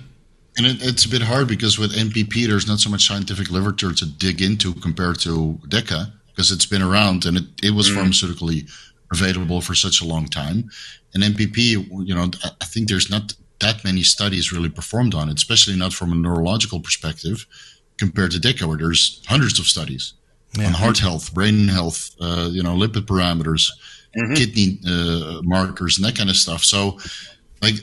And 0.57 0.67
it, 0.67 0.77
it's 0.83 1.05
a 1.05 1.09
bit 1.09 1.23
hard 1.23 1.49
because 1.49 1.79
with 1.79 1.93
MPP, 1.95 2.47
there's 2.47 2.67
not 2.69 2.79
so 2.81 2.89
much 2.91 3.07
scientific 3.07 3.51
literature 3.51 3.93
to 3.93 4.07
dig 4.07 4.41
into 4.41 4.73
compared 4.75 5.19
to 5.21 5.59
DECA 5.69 6.13
because 6.29 6.53
it's 6.53 6.67
been 6.67 6.83
around 6.83 7.27
and 7.27 7.37
it, 7.39 7.45
it 7.63 7.71
was 7.73 7.89
pharmaceutically 7.91 8.71
available 9.13 9.61
for 9.61 9.75
such 9.75 10.01
a 10.01 10.05
long 10.05 10.27
time. 10.27 10.71
And 11.13 11.23
MPP, 11.23 11.59
you 12.07 12.15
know, 12.15 12.31
I- 12.45 12.51
I 12.61 12.65
think 12.67 12.89
there's 12.89 13.11
not 13.11 13.35
that 13.61 13.85
many 13.85 14.03
studies 14.03 14.53
really 14.53 14.69
performed 14.69 15.15
on 15.15 15.29
it, 15.29 15.37
especially 15.39 15.77
not 15.77 15.93
from 15.93 16.13
a 16.13 16.17
neurological 16.17 16.81
perspective 16.81 17.47
compared 17.99 18.33
to 18.33 18.39
DECA, 18.41 18.67
where 18.67 18.79
there's 18.79 19.21
hundreds 19.27 19.59
of 19.61 19.67
studies 19.67 20.15
Yeah. 20.59 20.67
on 20.69 20.73
heart 20.75 20.99
health, 20.99 21.33
brain 21.35 21.69
health, 21.69 22.11
uh, 22.21 22.49
you 22.53 22.63
know, 22.63 22.77
lipid 22.77 23.07
parameters, 23.07 23.71
kidney 24.37 24.79
uh, 24.87 25.41
markers, 25.43 25.99
and 25.99 26.05
that 26.07 26.17
kind 26.17 26.31
of 26.31 26.37
stuff. 26.37 26.63
So, 26.65 26.99
like, 27.63 27.75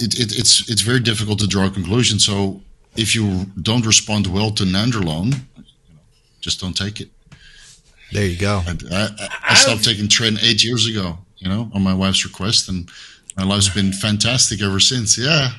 it, 0.00 0.18
it, 0.18 0.38
it's 0.38 0.68
it's 0.68 0.82
very 0.82 1.00
difficult 1.00 1.38
to 1.40 1.46
draw 1.46 1.66
a 1.66 1.70
conclusion. 1.70 2.18
So 2.18 2.62
if 2.96 3.14
you 3.14 3.46
don't 3.60 3.86
respond 3.86 4.26
well 4.26 4.50
to 4.52 4.64
nandrolone, 4.64 5.40
just 6.40 6.60
don't 6.60 6.76
take 6.76 7.00
it. 7.00 7.10
There 8.12 8.26
you 8.26 8.38
go. 8.38 8.62
I, 8.66 8.76
I, 8.90 9.28
I 9.50 9.54
stopped 9.54 9.84
taking 9.84 10.06
Tren 10.08 10.42
eight 10.42 10.64
years 10.64 10.86
ago. 10.86 11.18
You 11.36 11.48
know, 11.48 11.70
on 11.72 11.82
my 11.82 11.94
wife's 11.94 12.24
request, 12.24 12.68
and 12.68 12.90
my 13.36 13.44
life's 13.44 13.68
been 13.68 13.92
fantastic 13.92 14.62
ever 14.62 14.80
since. 14.80 15.16
Yeah. 15.16 15.52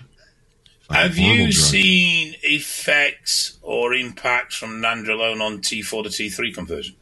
Have 0.91 1.17
you 1.17 1.53
seen 1.53 2.35
effects 2.43 3.57
or 3.61 3.93
impacts 3.93 4.57
from 4.57 4.81
nandrolone 4.81 5.41
on 5.41 5.59
T4 5.59 6.03
to 6.03 6.09
T3 6.09 6.53
conversion? 6.53 6.95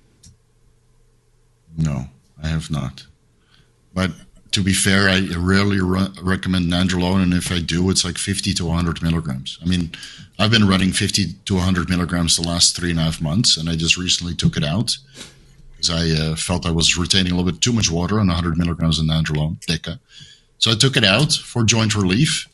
No, 1.75 2.05
I 2.41 2.47
have 2.47 2.69
not. 2.69 3.07
But 3.93 4.11
to 4.51 4.63
be 4.63 4.73
fair, 4.73 5.09
I 5.09 5.27
rarely 5.37 5.79
re- 5.79 6.07
recommend 6.21 6.71
nandrolone, 6.71 7.23
and 7.23 7.33
if 7.33 7.51
I 7.51 7.59
do, 7.59 7.89
it's 7.89 8.03
like 8.03 8.17
50 8.17 8.53
to 8.55 8.65
100 8.65 9.01
milligrams. 9.01 9.59
I 9.61 9.65
mean, 9.65 9.91
I've 10.39 10.51
been 10.51 10.67
running 10.67 10.91
50 10.91 11.33
to 11.45 11.55
100 11.55 11.89
milligrams 11.89 12.35
the 12.35 12.47
last 12.47 12.75
three 12.75 12.91
and 12.91 12.99
a 12.99 13.03
half 13.03 13.21
months, 13.21 13.57
and 13.57 13.69
I 13.69 13.75
just 13.75 13.97
recently 13.97 14.33
took 14.35 14.57
it 14.57 14.63
out 14.63 14.97
because 15.71 15.89
I 15.89 16.09
uh, 16.21 16.35
felt 16.35 16.65
I 16.65 16.71
was 16.71 16.97
retaining 16.97 17.31
a 17.31 17.35
little 17.35 17.51
bit 17.51 17.61
too 17.61 17.73
much 17.73 17.91
water 17.91 18.19
on 18.19 18.27
100 18.27 18.57
milligrams 18.57 18.99
of 18.99 19.05
nandrolone, 19.05 19.59
DECA. 19.65 19.99
So 20.57 20.71
I 20.71 20.75
took 20.75 20.97
it 20.97 21.05
out 21.05 21.31
for 21.33 21.63
joint 21.63 21.95
relief, 21.95 22.47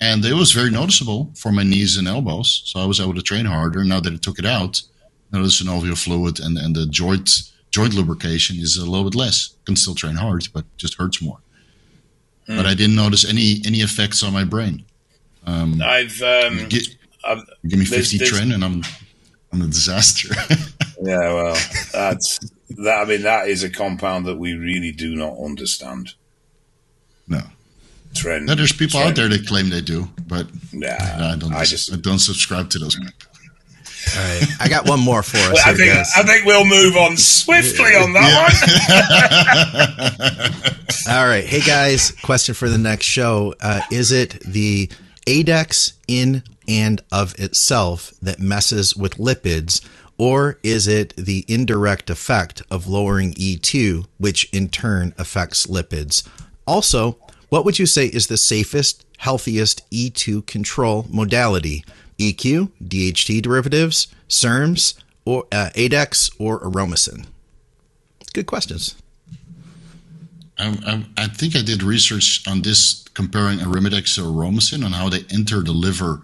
and 0.00 0.24
it 0.24 0.34
was 0.34 0.52
very 0.52 0.70
noticeable 0.70 1.30
for 1.34 1.52
my 1.52 1.62
knees 1.62 1.96
and 1.96 2.08
elbows. 2.08 2.62
So 2.64 2.80
I 2.80 2.86
was 2.86 3.00
able 3.00 3.14
to 3.14 3.22
train 3.22 3.46
harder. 3.46 3.84
Now 3.84 4.00
that 4.00 4.12
I 4.12 4.16
took 4.16 4.38
it 4.38 4.46
out, 4.46 4.80
now 5.32 5.42
the 5.42 5.48
synovial 5.48 5.98
fluid 5.98 6.40
and, 6.40 6.56
and 6.56 6.74
the 6.74 6.86
joint 6.86 7.51
joint 7.72 7.94
lubrication 7.94 8.56
is 8.58 8.76
a 8.76 8.88
little 8.88 9.04
bit 9.10 9.16
less. 9.16 9.54
Can 9.64 9.74
still 9.74 9.94
train 9.94 10.14
hard, 10.14 10.46
but 10.54 10.64
just 10.76 10.94
hurts 10.94 11.20
more. 11.20 11.38
Mm. 12.48 12.56
But 12.56 12.66
I 12.66 12.74
didn't 12.74 12.96
notice 12.96 13.28
any 13.28 13.60
any 13.66 13.78
effects 13.78 14.22
on 14.22 14.32
my 14.32 14.44
brain. 14.44 14.84
Um, 15.44 15.82
I've, 15.82 16.22
um, 16.22 16.68
get, 16.68 16.86
I've, 17.24 17.42
give 17.66 17.80
me 17.80 17.84
fifty 17.84 18.18
there's, 18.18 18.30
Tren, 18.30 18.54
and 18.54 18.64
I'm 18.64 18.82
I'm 19.52 19.62
a 19.62 19.66
disaster. 19.66 20.28
yeah, 21.02 21.32
well, 21.34 21.58
that's 21.92 22.38
that. 22.78 23.00
I 23.00 23.04
mean, 23.04 23.22
that 23.22 23.48
is 23.48 23.64
a 23.64 23.70
compound 23.70 24.26
that 24.26 24.38
we 24.38 24.54
really 24.54 24.92
do 24.92 25.16
not 25.16 25.36
understand. 25.38 26.14
No. 27.26 27.40
Tren. 28.14 28.44
Now, 28.44 28.54
there's 28.54 28.72
people 28.72 29.00
out 29.00 29.16
there 29.16 29.28
that 29.28 29.46
claim 29.46 29.70
they 29.70 29.80
do, 29.80 30.08
but 30.26 30.46
nah, 30.72 30.88
I 30.88 31.36
don't. 31.38 31.54
I 31.54 31.64
just 31.64 31.92
I 31.92 31.96
don't 31.96 32.18
subscribe 32.18 32.68
to 32.70 32.78
those 32.78 32.96
people. 32.96 33.31
All 34.16 34.22
right, 34.22 34.42
I 34.60 34.68
got 34.68 34.88
one 34.88 35.00
more 35.00 35.22
for 35.22 35.38
us. 35.38 35.52
Well, 35.52 35.62
I 35.64 35.74
think 35.74 35.92
I 35.92 36.22
think 36.22 36.44
we'll 36.44 36.64
move 36.66 36.96
on 36.96 37.16
swiftly 37.16 37.94
on 37.94 38.12
that 38.12 38.32
one. 41.06 41.16
All 41.16 41.26
right, 41.26 41.44
hey 41.44 41.60
guys, 41.60 42.10
question 42.22 42.54
for 42.54 42.68
the 42.68 42.78
next 42.78 43.06
show: 43.06 43.54
uh, 43.60 43.80
Is 43.90 44.12
it 44.12 44.40
the 44.40 44.90
ADEX 45.26 45.94
in 46.08 46.42
and 46.68 47.00
of 47.10 47.38
itself 47.38 48.12
that 48.20 48.38
messes 48.38 48.96
with 48.96 49.14
lipids, 49.16 49.84
or 50.18 50.58
is 50.62 50.86
it 50.86 51.14
the 51.16 51.44
indirect 51.48 52.10
effect 52.10 52.62
of 52.70 52.86
lowering 52.86 53.32
E2, 53.34 54.06
which 54.18 54.48
in 54.52 54.68
turn 54.68 55.14
affects 55.16 55.66
lipids? 55.66 56.26
Also, 56.66 57.18
what 57.48 57.64
would 57.64 57.78
you 57.78 57.86
say 57.86 58.06
is 58.06 58.26
the 58.26 58.36
safest, 58.36 59.04
healthiest 59.18 59.88
E2 59.90 60.46
control 60.46 61.06
modality? 61.10 61.84
EQ, 62.18 62.70
DHT 62.82 63.42
derivatives, 63.42 64.08
SERMs, 64.28 64.94
or 65.24 65.46
uh, 65.52 65.70
ADEX, 65.74 66.34
or 66.38 66.60
Aromacin? 66.60 67.26
Good 68.32 68.46
questions. 68.46 68.96
I, 70.58 70.68
I, 70.86 71.24
I, 71.24 71.26
think 71.28 71.56
I 71.56 71.62
did 71.62 71.82
research 71.82 72.46
on 72.46 72.62
this 72.62 73.04
comparing 73.14 73.58
Arimidex 73.58 74.14
to 74.14 74.22
Aromacin 74.22 74.84
on 74.84 74.92
how 74.92 75.08
they 75.08 75.24
enter 75.30 75.60
the 75.60 75.72
liver 75.72 76.22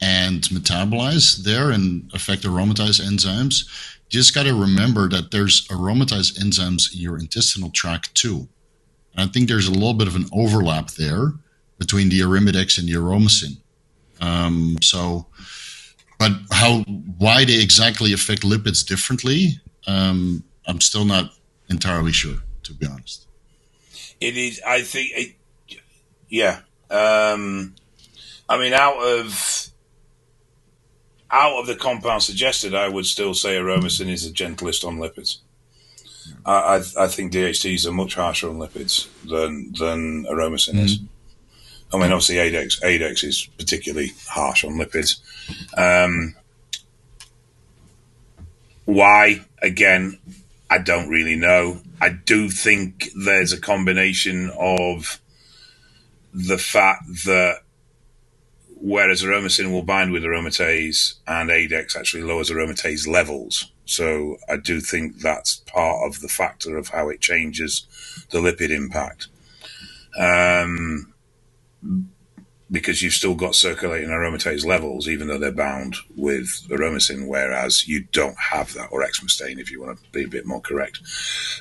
and 0.00 0.42
metabolize 0.42 1.42
there 1.42 1.70
and 1.70 2.10
affect 2.14 2.42
aromatized 2.42 3.00
enzymes. 3.00 3.64
Just 4.08 4.34
got 4.34 4.44
to 4.44 4.54
remember 4.54 5.08
that 5.08 5.30
there's 5.30 5.66
aromatized 5.68 6.38
enzymes 6.38 6.94
in 6.94 7.00
your 7.00 7.18
intestinal 7.18 7.70
tract 7.70 8.14
too. 8.14 8.48
And 9.14 9.28
I 9.28 9.32
think 9.32 9.48
there's 9.48 9.68
a 9.68 9.72
little 9.72 9.94
bit 9.94 10.08
of 10.08 10.16
an 10.16 10.26
overlap 10.32 10.92
there 10.92 11.32
between 11.78 12.08
the 12.08 12.20
Arimidex 12.20 12.78
and 12.78 12.88
the 12.88 12.92
Aromacin. 12.92 13.56
Um, 14.20 14.76
so, 14.82 15.26
but 16.18 16.32
how 16.50 16.80
why 17.18 17.44
they 17.44 17.60
exactly 17.60 18.12
affect 18.12 18.42
lipids 18.42 18.86
differently, 18.86 19.60
um, 19.86 20.44
I'm 20.66 20.80
still 20.80 21.04
not 21.04 21.32
entirely 21.68 22.12
sure, 22.12 22.36
to 22.64 22.74
be 22.74 22.86
honest. 22.86 23.26
It 24.20 24.36
is. 24.36 24.60
I 24.66 24.82
think. 24.82 25.10
It, 25.14 25.36
yeah. 26.28 26.60
Um, 26.90 27.74
I 28.48 28.58
mean, 28.58 28.72
out 28.72 28.96
of 28.96 29.70
out 31.30 31.58
of 31.58 31.66
the 31.66 31.76
compounds 31.76 32.26
suggested, 32.26 32.74
I 32.74 32.88
would 32.88 33.06
still 33.06 33.34
say 33.34 33.56
aromacin 33.56 34.08
is 34.08 34.26
the 34.26 34.32
gentlest 34.32 34.84
on 34.84 34.98
lipids. 34.98 35.38
I, 36.44 36.52
I, 36.52 37.04
I 37.04 37.08
think 37.08 37.32
DHTs 37.32 37.86
are 37.86 37.92
much 37.92 38.14
harsher 38.14 38.48
on 38.48 38.56
lipids 38.56 39.08
than 39.24 39.72
than 39.72 40.24
aromacin 40.24 40.74
mm-hmm. 40.74 40.78
is. 40.78 41.00
I 41.92 41.98
mean, 41.98 42.12
obviously, 42.12 42.36
ADEX, 42.36 42.82
ADEX 42.82 43.24
is 43.24 43.48
particularly 43.58 44.12
harsh 44.28 44.64
on 44.64 44.72
lipids. 44.74 45.20
Um, 45.78 46.34
why? 48.84 49.44
Again, 49.62 50.18
I 50.68 50.78
don't 50.78 51.08
really 51.08 51.36
know. 51.36 51.80
I 52.00 52.10
do 52.10 52.50
think 52.50 53.10
there's 53.14 53.52
a 53.52 53.60
combination 53.60 54.50
of 54.58 55.20
the 56.34 56.58
fact 56.58 57.06
that 57.24 57.62
whereas 58.78 59.22
aromacin 59.22 59.72
will 59.72 59.82
bind 59.82 60.12
with 60.12 60.22
aromatase 60.22 61.14
and 61.26 61.50
ADEX 61.50 61.96
actually 61.96 62.22
lowers 62.22 62.50
aromatase 62.50 63.06
levels. 63.08 63.72
So 63.86 64.36
I 64.48 64.56
do 64.58 64.80
think 64.80 65.20
that's 65.20 65.56
part 65.56 66.06
of 66.06 66.20
the 66.20 66.28
factor 66.28 66.76
of 66.76 66.88
how 66.88 67.08
it 67.08 67.20
changes 67.20 67.86
the 68.30 68.38
lipid 68.38 68.70
impact. 68.70 69.28
Um, 70.18 71.14
because 72.70 73.00
you've 73.00 73.12
still 73.12 73.34
got 73.34 73.54
circulating 73.54 74.08
aromatase 74.08 74.64
levels, 74.64 75.08
even 75.08 75.28
though 75.28 75.38
they're 75.38 75.52
bound 75.52 75.96
with 76.16 76.66
aromacin, 76.68 77.28
whereas 77.28 77.86
you 77.86 78.04
don't 78.12 78.36
have 78.38 78.74
that, 78.74 78.88
or 78.90 79.04
exemestane, 79.04 79.60
if 79.60 79.70
you 79.70 79.80
want 79.80 79.98
to 79.98 80.10
be 80.10 80.24
a 80.24 80.28
bit 80.28 80.46
more 80.46 80.60
correct. 80.60 81.00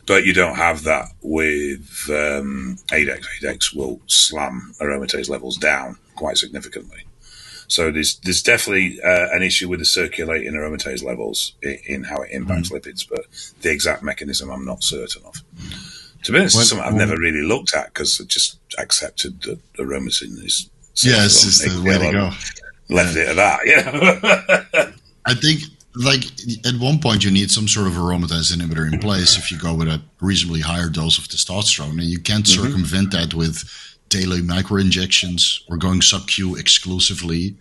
But 0.07 0.26
you 0.26 0.34
don't 0.34 0.55
have 0.55 0.84
that 0.84 1.05
with 1.21 2.07
um, 2.09 2.78
ADEX. 2.88 3.26
ADEX 3.39 3.76
will 3.76 4.01
slam 4.07 4.73
aromatase 4.82 5.30
levels 5.30 5.57
down 5.57 5.97
quite 6.15 6.38
significantly. 6.38 7.05
So 7.67 7.91
there's 7.91 8.17
there's 8.19 8.43
definitely 8.43 9.01
uh, 9.01 9.28
an 9.32 9.41
issue 9.41 9.67
with 9.67 9.80
the 9.80 9.86
circulating 9.86 10.53
aromatase 10.53 11.03
levels 11.03 11.55
in, 11.61 11.78
in 11.88 12.03
how 12.03 12.21
it 12.21 12.32
impacts 12.32 12.69
mm. 12.69 12.80
lipids, 12.80 13.07
but 13.07 13.26
the 13.61 13.71
exact 13.71 14.03
mechanism 14.03 14.51
I'm 14.51 14.65
not 14.65 14.84
certain 14.84 15.23
of. 15.26 15.36
To 16.26 16.32
be 16.32 16.39
honest, 16.39 16.57
it's 16.57 16.69
something 16.69 16.88
I've 16.88 16.95
never 16.95 17.15
really 17.17 17.43
looked 17.43 17.76
at 17.76 17.93
because 17.93 18.19
I 18.19 18.23
just 18.26 18.57
accepted 18.80 19.43
that 19.43 19.59
aromacin 19.78 20.43
is. 20.43 20.71
Yes, 20.95 21.45
it's 21.45 21.59
the 21.61 21.84
way 21.84 21.99
to 21.99 22.11
go. 22.11 22.32
Left 22.89 23.15
yeah. 23.15 23.21
it 23.21 23.30
at 23.30 23.36
that, 23.36 23.59
yeah. 23.65 24.91
I 25.26 25.36
think, 25.36 25.61
like 25.95 26.23
at 26.65 26.80
one 26.80 26.99
point, 26.99 27.23
you 27.23 27.30
need 27.30 27.51
some 27.51 27.67
sort 27.67 27.86
of 27.86 27.93
aromatase 27.93 28.55
inhibitor 28.55 28.91
in 28.91 28.97
place 28.99 29.38
if 29.38 29.51
you 29.51 29.59
go 29.59 29.76
with 29.76 29.88
a 29.88 30.01
reasonably 30.19 30.61
higher 30.61 30.89
dose 30.89 31.19
of 31.19 31.26
testosterone, 31.26 31.99
and 31.99 32.03
you 32.03 32.19
can't 32.19 32.45
mm-hmm. 32.45 32.63
circumvent 32.63 33.11
that 33.11 33.36
with 33.36 33.63
daily 34.09 34.41
micro 34.41 34.78
injections 34.78 35.63
or 35.69 35.78
going 35.78 36.01
sub 36.01 36.28
Q 36.28 36.55
exclusively. 36.55 37.55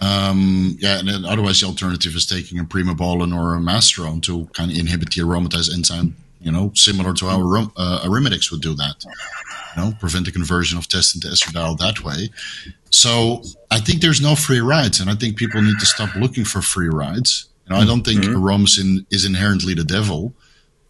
Um, 0.00 0.78
yeah, 0.80 1.00
and 1.00 1.08
then 1.08 1.26
otherwise 1.26 1.60
the 1.60 1.66
alternative 1.66 2.14
is 2.14 2.24
taking 2.24 2.58
a 2.58 2.64
primobolan 2.64 3.36
or 3.36 3.54
a 3.54 3.58
masteron 3.58 4.22
to 4.22 4.46
kind 4.54 4.70
of 4.70 4.78
inhibit 4.78 5.12
the 5.12 5.20
aromatase 5.20 5.70
enzyme. 5.70 6.16
You 6.40 6.50
know, 6.50 6.72
similar 6.74 7.12
to 7.14 7.26
how 7.26 7.40
uh, 7.76 8.00
Arimidex 8.04 8.50
would 8.50 8.62
do 8.62 8.74
that. 8.74 9.04
You 9.76 9.82
know, 9.82 9.92
prevent 10.00 10.24
the 10.24 10.32
conversion 10.32 10.78
of 10.78 10.88
test 10.88 11.14
into 11.14 11.28
estradiol 11.28 11.78
that 11.78 12.02
way. 12.02 12.30
So 12.90 13.42
I 13.70 13.78
think 13.78 14.00
there's 14.00 14.20
no 14.20 14.34
free 14.34 14.60
rides, 14.60 15.00
and 15.00 15.10
I 15.10 15.14
think 15.14 15.36
people 15.36 15.62
need 15.62 15.78
to 15.78 15.86
stop 15.86 16.14
looking 16.16 16.44
for 16.44 16.62
free 16.62 16.88
rides. 16.88 17.46
You 17.66 17.74
know, 17.74 17.80
I 17.80 17.84
don't 17.84 18.02
think 18.02 18.22
mm-hmm. 18.22 18.42
aromacin 18.42 19.06
is 19.10 19.24
inherently 19.24 19.74
the 19.74 19.84
devil, 19.84 20.34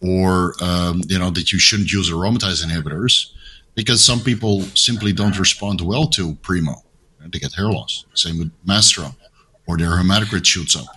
or 0.01 0.55
um, 0.61 1.01
you 1.07 1.19
know 1.19 1.29
that 1.31 1.51
you 1.51 1.59
shouldn't 1.59 1.91
use 1.91 2.09
aromatase 2.09 2.65
inhibitors 2.65 3.31
because 3.75 4.03
some 4.03 4.19
people 4.19 4.61
simply 4.73 5.13
don't 5.13 5.37
respond 5.37 5.81
well 5.81 6.07
to 6.07 6.35
Primo. 6.35 6.75
They 7.19 7.39
get 7.39 7.53
hair 7.53 7.71
loss. 7.71 8.05
Same 8.13 8.39
with 8.39 8.51
Masteron, 8.65 9.15
or 9.67 9.77
their 9.77 9.89
hematocrit 9.91 10.45
shoots 10.45 10.75
up, 10.75 10.87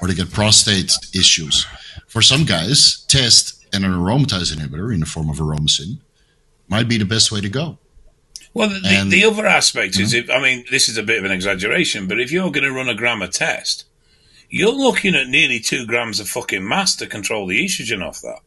or 0.00 0.08
they 0.08 0.14
get 0.14 0.32
prostate 0.32 0.92
issues. 1.14 1.66
For 2.08 2.22
some 2.22 2.44
guys, 2.44 3.04
test 3.08 3.55
and 3.76 3.84
an 3.84 3.92
aromatase 3.92 4.54
inhibitor 4.54 4.92
in 4.92 5.00
the 5.00 5.06
form 5.06 5.30
of 5.30 5.36
aromacin 5.36 5.98
might 6.68 6.88
be 6.88 6.98
the 6.98 7.04
best 7.04 7.30
way 7.30 7.40
to 7.40 7.48
go. 7.48 7.78
Well, 8.54 8.70
the, 8.70 8.80
and, 8.86 9.12
the, 9.12 9.20
the 9.20 9.28
other 9.28 9.46
aspect 9.46 9.98
is, 9.98 10.14
mm-hmm. 10.14 10.30
if, 10.30 10.36
I 10.36 10.42
mean, 10.42 10.64
this 10.70 10.88
is 10.88 10.96
a 10.96 11.02
bit 11.02 11.18
of 11.18 11.24
an 11.24 11.30
exaggeration, 11.30 12.08
but 12.08 12.18
if 12.18 12.32
you're 12.32 12.50
going 12.50 12.64
to 12.64 12.72
run 12.72 12.88
a 12.88 12.94
gamma 12.94 13.28
test, 13.28 13.84
you're 14.48 14.72
looking 14.72 15.14
at 15.14 15.28
nearly 15.28 15.60
two 15.60 15.86
grams 15.86 16.20
of 16.20 16.28
fucking 16.28 16.66
mass 16.66 16.96
to 16.96 17.06
control 17.06 17.46
the 17.46 17.64
estrogen 17.64 18.02
off 18.02 18.20
that. 18.22 18.40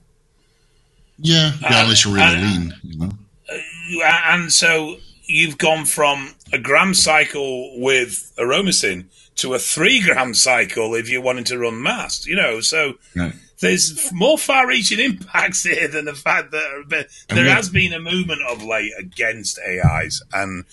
Yeah, 1.19 1.51
yeah 1.61 1.83
unless 1.83 2.05
you're 2.05 2.15
really 2.15 2.37
lean, 2.37 2.73
you 2.81 2.97
know 2.97 3.11
uh, 3.51 4.21
and 4.25 4.51
so 4.51 4.97
you've 5.25 5.57
gone 5.57 5.85
from 5.85 6.33
a 6.51 6.57
gram 6.57 6.93
cycle 6.93 7.79
with 7.79 8.33
aromasin 8.37 9.05
to 9.35 9.53
a 9.53 9.59
three 9.59 10.01
gram 10.01 10.33
cycle 10.33 10.95
if 10.95 11.09
you're 11.09 11.21
wanting 11.21 11.43
to 11.45 11.57
run 11.57 11.81
mass. 11.81 12.25
You 12.25 12.35
know, 12.35 12.61
so 12.61 12.93
Right. 13.15 13.33
There's 13.59 14.11
more 14.13 14.37
far-reaching 14.37 14.99
impacts 14.99 15.63
here 15.63 15.87
than 15.87 16.05
the 16.05 16.13
fact 16.13 16.51
that 16.51 17.07
there 17.27 17.49
has 17.49 17.69
been 17.69 17.93
a 17.93 17.99
movement 17.99 18.41
of 18.49 18.63
late 18.63 18.93
against 18.97 19.59
AIs, 19.59 20.21
and 20.33 20.65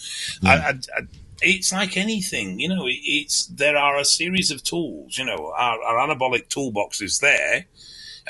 I, 0.44 0.56
I, 0.56 0.68
I, 0.96 1.02
it's 1.42 1.72
like 1.72 1.96
anything, 1.96 2.60
you 2.60 2.68
know. 2.68 2.86
It, 2.86 2.98
it's 3.02 3.46
there 3.46 3.76
are 3.76 3.98
a 3.98 4.04
series 4.04 4.50
of 4.50 4.62
tools, 4.62 5.18
you 5.18 5.24
know. 5.24 5.52
Our, 5.56 5.82
our 5.82 6.08
anabolic 6.08 6.48
toolbox 6.48 7.00
is 7.00 7.18
there, 7.18 7.66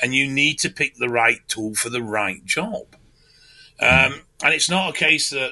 and 0.01 0.15
you 0.15 0.27
need 0.27 0.59
to 0.59 0.69
pick 0.69 0.95
the 0.95 1.09
right 1.09 1.39
tool 1.47 1.75
for 1.75 1.89
the 1.89 2.03
right 2.03 2.43
job. 2.45 2.95
Um, 3.79 4.21
and 4.43 4.53
it's 4.53 4.69
not 4.69 4.89
a 4.89 4.97
case 4.97 5.29
that 5.29 5.51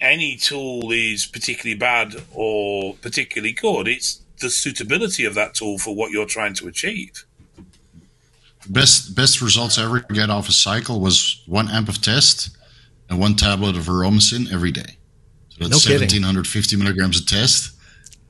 any 0.00 0.36
tool 0.36 0.92
is 0.92 1.26
particularly 1.26 1.78
bad 1.78 2.14
or 2.32 2.94
particularly 2.94 3.52
good. 3.52 3.88
It's 3.88 4.22
the 4.40 4.50
suitability 4.50 5.24
of 5.24 5.34
that 5.34 5.54
tool 5.54 5.78
for 5.78 5.94
what 5.94 6.10
you're 6.10 6.26
trying 6.26 6.54
to 6.54 6.68
achieve. 6.68 7.26
Best 8.72 9.16
best 9.16 9.42
results 9.42 9.78
I 9.78 9.84
ever 9.84 10.00
get 10.00 10.30
off 10.30 10.48
a 10.48 10.52
cycle 10.52 11.00
was 11.00 11.42
one 11.46 11.68
amp 11.68 11.88
of 11.88 12.00
test 12.00 12.56
and 13.08 13.18
one 13.18 13.34
tablet 13.34 13.76
of 13.76 13.88
aromasin 13.88 14.52
every 14.52 14.70
day. 14.70 14.96
So 15.48 15.64
that's 15.68 15.86
No 15.86 15.92
kidding. 15.92 16.22
1750 16.22 16.76
milligrams 16.76 17.20
of 17.20 17.26
test. 17.26 17.72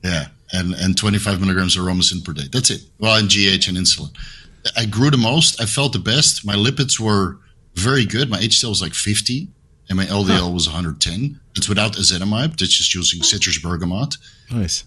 Yeah. 0.02 0.26
And, 0.52 0.74
and 0.74 0.96
25 0.96 1.40
milligrams 1.40 1.76
of 1.76 1.84
aromasin 1.84 2.24
per 2.24 2.32
day. 2.32 2.48
That's 2.50 2.70
it. 2.70 2.80
Well, 2.98 3.16
and 3.16 3.28
GH 3.28 3.68
and 3.68 3.76
insulin. 3.76 4.10
I 4.76 4.86
grew 4.86 5.10
the 5.10 5.16
most. 5.16 5.60
I 5.60 5.66
felt 5.66 5.92
the 5.92 5.98
best. 6.00 6.44
My 6.44 6.54
lipids 6.56 6.98
were 6.98 7.38
very 7.74 8.04
good. 8.04 8.28
My 8.30 8.38
HDL 8.38 8.70
was 8.70 8.82
like 8.82 8.94
50 8.94 9.48
and 9.88 9.96
my 9.96 10.06
LDL 10.06 10.52
was 10.52 10.66
110. 10.66 11.38
It's 11.56 11.68
without 11.68 11.92
ezetimibe. 11.92 12.56
That's 12.58 12.72
just 12.76 12.94
using 12.94 13.22
citrus 13.22 13.58
bergamot. 13.58 14.16
Nice. 14.50 14.84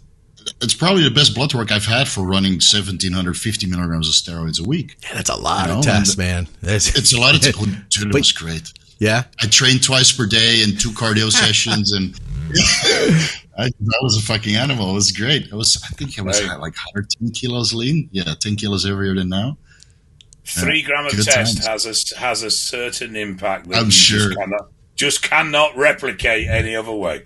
It's 0.61 0.73
probably 0.73 1.03
the 1.03 1.11
best 1.11 1.35
blood 1.35 1.53
work 1.53 1.71
I've 1.71 1.85
had 1.85 2.07
for 2.07 2.21
running 2.21 2.53
1750 2.53 3.67
milligrams 3.67 4.07
of 4.07 4.13
steroids 4.13 4.59
a 4.59 4.67
week. 4.67 4.97
Yeah, 5.03 5.13
that's 5.15 5.29
a 5.29 5.35
lot 5.35 5.67
You 5.67 5.73
know, 5.73 5.79
of 5.79 5.85
tests, 5.85 6.09
and- 6.15 6.17
man. 6.17 6.47
That's, 6.61 6.95
It's 6.97 7.13
a 7.13 7.19
lot 7.19 7.35
of 7.35 7.41
t- 7.43 7.51
oh, 7.57 7.65
dude, 7.89 8.07
it 8.09 8.13
was 8.13 8.31
great. 8.31 8.71
yeah. 8.99 9.23
I 9.41 9.47
trained 9.47 9.83
twice 9.83 10.11
per 10.11 10.25
day 10.25 10.61
and 10.63 10.79
two 10.79 10.89
cardio 10.91 11.31
sessions, 11.43 11.91
and 11.91 12.19
I, 13.57 13.65
that 13.69 13.99
was 14.01 14.17
a 14.17 14.21
fucking 14.21 14.55
animal. 14.55 14.91
It 14.91 14.93
was 14.93 15.11
great. 15.11 15.51
I 15.51 15.55
was, 15.55 15.81
I 15.83 15.87
think 15.95 16.17
I 16.17 16.23
was 16.23 16.41
Right. 16.41 16.59
like 16.59 16.75
110 16.75 17.31
kilos 17.31 17.73
lean. 17.73 18.09
Yeah, 18.11 18.33
10 18.39 18.55
kilos 18.55 18.83
heavier 18.85 19.15
than 19.15 19.29
now. 19.29 19.57
Three 20.45 20.81
gram 20.81 21.05
of 21.05 21.11
test 21.13 21.63
times. 21.63 21.65
has 21.85 22.15
a 22.15 22.19
has 22.19 22.43
a 22.43 22.51
certain 22.51 23.15
impact 23.15 23.69
that 23.69 23.77
I'm 23.77 23.85
you 23.85 23.91
sure. 23.91 24.19
just 24.27 24.37
cannot 24.37 24.67
just 24.95 25.21
cannot 25.23 25.77
replicate 25.77 26.47
any 26.49 26.75
other 26.75 26.91
way. 26.91 27.23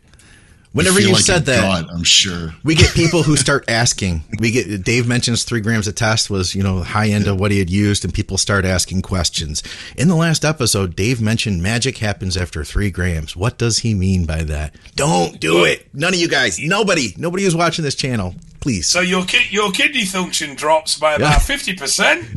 Whenever 0.77 1.01
you 1.01 1.13
like 1.13 1.23
said 1.23 1.45
that, 1.45 1.61
god, 1.61 1.89
I'm 1.91 2.03
sure. 2.03 2.53
we 2.63 2.75
get 2.75 2.93
people 2.93 3.23
who 3.23 3.35
start 3.35 3.65
asking. 3.67 4.23
We 4.39 4.51
get 4.51 4.83
Dave 4.83 5.07
mentions 5.07 5.43
three 5.43 5.59
grams 5.59 5.87
of 5.87 5.95
test 5.95 6.29
was 6.29 6.53
you 6.53 6.61
know 6.61 6.83
high 6.83 7.09
end 7.09 7.27
of 7.27 7.39
what 7.39 7.51
he 7.51 7.59
had 7.59 7.69
used, 7.69 8.05
and 8.05 8.13
people 8.13 8.37
start 8.37 8.63
asking 8.63 9.01
questions. 9.01 9.63
In 9.97 10.07
the 10.07 10.15
last 10.15 10.45
episode, 10.45 10.95
Dave 10.95 11.19
mentioned 11.19 11.63
magic 11.63 11.97
happens 11.97 12.37
after 12.37 12.63
three 12.63 12.91
grams. 12.91 13.35
What 13.35 13.57
does 13.57 13.79
he 13.79 13.95
mean 13.95 14.25
by 14.25 14.43
that? 14.43 14.75
Don't 14.95 15.39
do 15.39 15.65
it. 15.65 15.87
None 15.93 16.13
of 16.13 16.19
you 16.19 16.27
guys. 16.27 16.59
Nobody. 16.59 17.13
Nobody 17.17 17.43
who's 17.43 17.55
watching 17.55 17.83
this 17.83 17.95
channel. 17.95 18.35
Please. 18.59 18.87
So 18.87 19.01
your 19.01 19.25
ki- 19.25 19.47
your 19.49 19.71
kidney 19.71 20.05
function 20.05 20.55
drops 20.55 20.97
by 20.97 21.15
about 21.15 21.41
fifty 21.41 21.73
percent. 21.73 22.25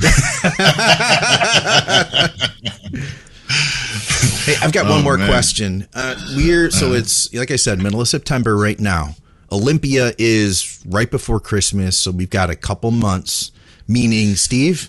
Hey, 4.45 4.55
I've 4.63 4.73
got 4.73 4.89
one 4.89 5.01
Oh, 5.01 5.03
more 5.03 5.19
man. 5.19 5.29
question. 5.29 5.87
Uh, 5.95 6.15
we're 6.37 6.71
so 6.71 6.89
uh-huh. 6.89 6.97
it's 6.97 7.33
like 7.35 7.51
I 7.51 7.57
said, 7.57 7.81
middle 7.81 8.01
of 8.01 8.09
September 8.09 8.57
right 8.57 8.79
now. 8.79 9.15
Olympia 9.53 10.13
is 10.19 10.81
right 10.87 11.11
before 11.11 11.41
Christmas, 11.41 11.99
so 11.99 12.11
we've 12.11 12.31
got 12.31 12.51
a 12.51 12.57
couple 12.57 12.91
months. 12.91 13.53
Meaning, 13.89 14.37
Steve, 14.37 14.89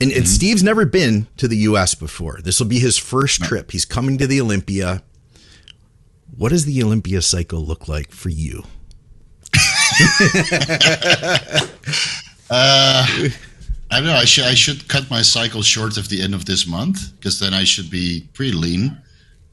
and, 0.00 0.10
and 0.10 0.22
mm-hmm. 0.22 0.24
Steve's 0.24 0.64
never 0.64 0.84
been 0.84 1.28
to 1.36 1.46
the 1.46 1.58
U.S. 1.58 1.94
before. 1.94 2.40
This 2.42 2.58
will 2.58 2.66
be 2.66 2.80
his 2.80 2.98
first 2.98 3.44
trip. 3.44 3.70
He's 3.70 3.84
coming 3.84 4.18
to 4.18 4.26
the 4.26 4.40
Olympia. 4.40 5.04
What 6.36 6.48
does 6.48 6.64
the 6.64 6.82
Olympia 6.82 7.22
cycle 7.22 7.60
look 7.60 7.86
like 7.86 8.10
for 8.10 8.30
you? 8.30 8.64
Uh, 12.52 13.06
I 13.90 13.96
don't 13.96 14.06
know. 14.06 14.14
I 14.14 14.24
should 14.24 14.44
I 14.44 14.54
should 14.54 14.88
cut 14.88 15.10
my 15.10 15.22
cycle 15.22 15.62
short 15.62 15.96
of 15.96 16.08
the 16.08 16.22
end 16.22 16.34
of 16.34 16.44
this 16.44 16.66
month 16.66 17.12
because 17.16 17.38
then 17.40 17.52
I 17.54 17.64
should 17.64 17.90
be 17.90 18.28
pretty 18.34 18.52
lean. 18.52 18.96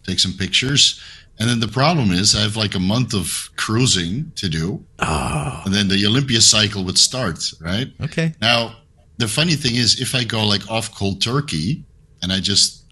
Take 0.06 0.20
some 0.20 0.34
pictures, 0.34 1.02
and 1.40 1.50
then 1.50 1.60
the 1.60 1.68
problem 1.68 2.12
is 2.12 2.34
I 2.36 2.42
have 2.42 2.56
like 2.56 2.76
a 2.76 2.80
month 2.80 3.14
of 3.14 3.50
cruising 3.58 4.32
to 4.36 4.48
do, 4.48 4.86
ah. 5.00 5.64
and 5.66 5.74
then 5.74 5.88
the 5.90 6.06
Olympia 6.06 6.40
cycle 6.40 6.84
would 6.86 6.98
start. 6.98 7.52
Right 7.60 7.92
Okay. 8.02 8.34
now, 8.42 8.76
the 9.18 9.28
funny 9.28 9.56
thing 9.56 9.76
is, 9.76 10.00
if 10.00 10.16
I 10.16 10.24
go 10.24 10.46
like 10.46 10.70
off 10.70 10.96
cold 10.96 11.22
turkey 11.22 11.84
and 12.22 12.32
I 12.32 12.40
just 12.40 12.86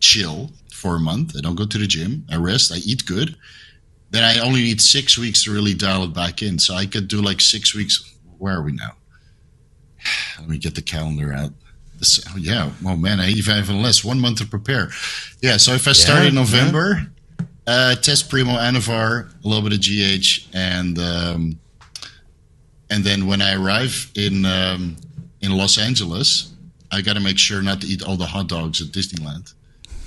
chill 0.00 0.50
for 0.72 0.96
a 0.96 1.00
month, 1.00 1.36
I 1.36 1.40
don't 1.40 1.56
go 1.56 1.66
to 1.66 1.78
the 1.78 1.86
gym, 1.86 2.24
I 2.30 2.36
rest, 2.36 2.72
I 2.72 2.76
eat 2.76 3.04
good, 3.04 3.36
then 4.10 4.24
I 4.24 4.38
only 4.40 4.62
need 4.62 4.80
six 4.80 5.18
weeks 5.18 5.44
to 5.44 5.52
really 5.52 5.74
dial 5.74 6.04
it 6.04 6.14
back 6.14 6.42
in. 6.42 6.58
So 6.58 6.74
I 6.74 6.86
could 6.86 7.06
do 7.08 7.20
like 7.20 7.40
six 7.40 7.74
weeks. 7.74 8.02
Where 8.38 8.56
are 8.56 8.62
we 8.62 8.72
now? 8.72 8.92
Let 10.38 10.48
me 10.48 10.58
get 10.58 10.74
the 10.74 10.82
calendar 10.82 11.32
out. 11.32 11.52
This, 11.98 12.24
oh, 12.30 12.36
yeah. 12.36 12.70
Oh 12.84 12.96
man, 12.96 13.20
I 13.20 13.28
even 13.30 13.56
have 13.56 13.68
less. 13.70 14.04
One 14.04 14.18
month 14.20 14.38
to 14.38 14.46
prepare. 14.46 14.90
Yeah. 15.40 15.56
So 15.56 15.72
if 15.72 15.86
I 15.86 15.92
start 15.92 16.22
Yeah, 16.22 16.28
in 16.28 16.34
November, 16.34 17.06
uh, 17.66 17.94
test 17.96 18.28
Primo 18.28 18.52
Anavar, 18.52 19.32
a 19.44 19.48
little 19.48 19.62
bit 19.62 19.72
of 19.72 19.80
GH, 19.80 20.48
and 20.54 20.98
um, 20.98 21.58
and 22.90 23.04
then 23.04 23.26
when 23.26 23.40
I 23.40 23.54
arrive 23.54 24.10
in 24.16 24.44
um, 24.44 24.96
in 25.40 25.56
Los 25.56 25.78
Angeles, 25.78 26.52
I 26.90 27.02
got 27.02 27.14
to 27.14 27.20
make 27.20 27.38
sure 27.38 27.62
not 27.62 27.80
to 27.82 27.86
eat 27.86 28.02
all 28.02 28.16
the 28.16 28.26
hot 28.26 28.48
dogs 28.48 28.80
at 28.82 28.88
Disneyland, 28.88 29.54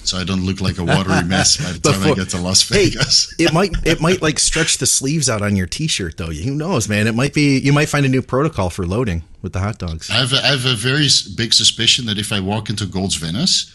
so 0.07 0.18
I 0.18 0.23
don't 0.23 0.45
look 0.45 0.61
like 0.61 0.77
a 0.77 0.84
watery 0.84 1.23
mess 1.23 1.57
by 1.57 1.72
the 1.72 1.80
time 1.91 2.03
I 2.03 2.14
get 2.15 2.30
to 2.30 2.38
Las 2.41 2.64
Vegas. 2.64 3.34
Hey, 3.38 3.45
it 3.45 3.53
might 3.53 3.72
it 3.86 4.02
might 4.02 4.22
like 4.22 4.40
stretch 4.40 4.77
the 4.77 4.86
sleeves 4.86 5.30
out 5.30 5.41
on 5.41 5.56
your 5.56 5.68
T-shirt 5.68 6.18
though. 6.18 6.27
Who 6.32 6.56
knows, 6.56 6.88
man? 6.90 7.07
It 7.07 7.15
might 7.15 7.34
be 7.34 7.57
you 7.60 7.73
might 7.73 7.90
find 7.90 8.06
a 8.06 8.10
new 8.10 8.22
protocol 8.22 8.69
for 8.69 8.86
loading 8.86 9.23
with 9.41 9.53
the 9.53 9.60
hot 9.60 9.77
dogs. 9.77 10.10
I 10.10 10.15
have 10.15 10.34
a, 10.34 10.38
I 10.38 10.48
have 10.48 10.65
a 10.65 10.76
very 10.76 11.07
big 11.36 11.53
suspicion 11.53 12.06
that 12.07 12.18
if 12.18 12.32
I 12.32 12.40
walk 12.40 12.69
into 12.69 12.86
Gold's 12.86 13.15
Venice, 13.15 13.72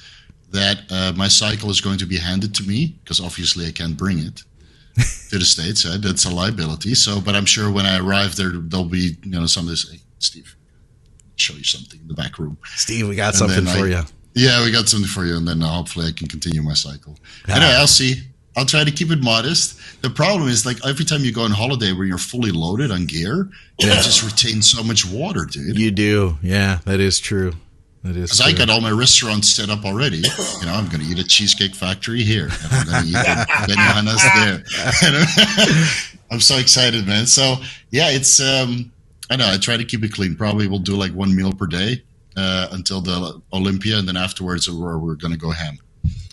that 0.52 0.78
uh, 0.90 1.12
my 1.16 1.28
cycle 1.28 1.70
is 1.70 1.80
going 1.80 1.98
to 1.98 2.06
be 2.06 2.16
handed 2.18 2.54
to 2.56 2.62
me 2.64 2.96
because 3.04 3.20
obviously 3.20 3.66
I 3.66 3.72
can't 3.72 3.96
bring 3.96 4.18
it 4.18 4.42
to 5.30 5.38
the 5.38 5.44
states. 5.44 5.86
Right? 5.86 6.00
That's 6.02 6.24
a 6.24 6.30
liability. 6.34 6.94
So, 6.94 7.20
but 7.20 7.34
I'm 7.34 7.46
sure 7.46 7.70
when 7.70 7.86
I 7.86 7.98
arrive 7.98 8.36
there, 8.36 8.50
there'll 8.54 8.86
be 8.86 9.16
you 9.22 9.30
know 9.30 9.46
some 9.46 9.64
of 9.64 9.70
this. 9.70 9.90
Hey, 9.90 10.00
Steve, 10.18 10.56
show 11.36 11.54
you 11.54 11.64
something 11.64 12.00
in 12.00 12.08
the 12.08 12.14
back 12.14 12.38
room. 12.38 12.58
Steve, 12.74 13.08
we 13.08 13.14
got 13.16 13.28
And 13.28 13.36
something 13.36 13.64
for 13.64 13.86
I- 13.86 13.88
you. 13.88 14.02
Yeah, 14.34 14.64
we 14.64 14.70
got 14.70 14.88
something 14.88 15.08
for 15.08 15.24
you, 15.24 15.36
and 15.36 15.46
then 15.46 15.62
uh, 15.62 15.68
hopefully 15.68 16.06
I 16.06 16.12
can 16.12 16.28
continue 16.28 16.62
my 16.62 16.74
cycle. 16.74 17.16
Anyway, 17.48 17.74
I'll 17.76 17.86
see. 17.86 18.22
I'll 18.56 18.66
try 18.66 18.84
to 18.84 18.90
keep 18.90 19.10
it 19.10 19.22
modest. 19.22 20.02
The 20.02 20.10
problem 20.10 20.48
is, 20.48 20.66
like 20.66 20.84
every 20.86 21.04
time 21.04 21.24
you 21.24 21.32
go 21.32 21.42
on 21.42 21.50
holiday 21.50 21.92
where 21.92 22.04
you're 22.04 22.18
fully 22.18 22.50
loaded 22.50 22.90
on 22.90 23.06
gear, 23.06 23.48
you 23.78 23.86
just 23.86 24.22
retain 24.22 24.62
so 24.62 24.82
much 24.82 25.06
water, 25.06 25.44
dude. 25.44 25.78
You 25.78 25.90
do, 25.90 26.38
yeah, 26.42 26.80
that 26.84 27.00
is 27.00 27.18
true. 27.20 27.52
That 28.02 28.16
is. 28.16 28.30
Because 28.30 28.40
I 28.40 28.52
got 28.52 28.70
all 28.70 28.80
my 28.80 28.90
restaurants 28.90 29.50
set 29.50 29.68
up 29.68 29.84
already. 29.84 30.18
You 30.18 30.66
know, 30.66 30.72
I'm 30.72 30.88
going 30.88 31.00
to 31.00 31.06
eat 31.06 31.18
at 31.18 31.28
Cheesecake 31.28 31.74
Factory 31.74 32.22
here. 32.22 32.44
And 32.44 32.72
I'm 32.72 32.86
going 32.86 33.02
to 33.02 33.08
eat 33.08 33.16
at 33.16 33.48
Benihana's 33.68 34.22
there. 35.02 36.16
I'm 36.30 36.40
so 36.40 36.56
excited, 36.56 37.06
man. 37.06 37.26
So 37.26 37.56
yeah, 37.90 38.10
it's 38.10 38.40
um, 38.40 38.90
I 39.30 39.36
know 39.36 39.52
I 39.52 39.58
try 39.58 39.76
to 39.76 39.84
keep 39.84 40.02
it 40.02 40.12
clean. 40.12 40.34
Probably 40.34 40.66
we'll 40.66 40.78
do 40.78 40.96
like 40.96 41.12
one 41.12 41.34
meal 41.36 41.52
per 41.52 41.66
day 41.66 42.02
uh, 42.36 42.68
until 42.72 43.00
the 43.00 43.40
Olympia, 43.52 43.98
and 43.98 44.06
then 44.08 44.16
afterwards 44.16 44.68
we're, 44.70 44.98
we're 44.98 45.14
going 45.14 45.32
to 45.32 45.38
go 45.38 45.50
ham. 45.50 45.78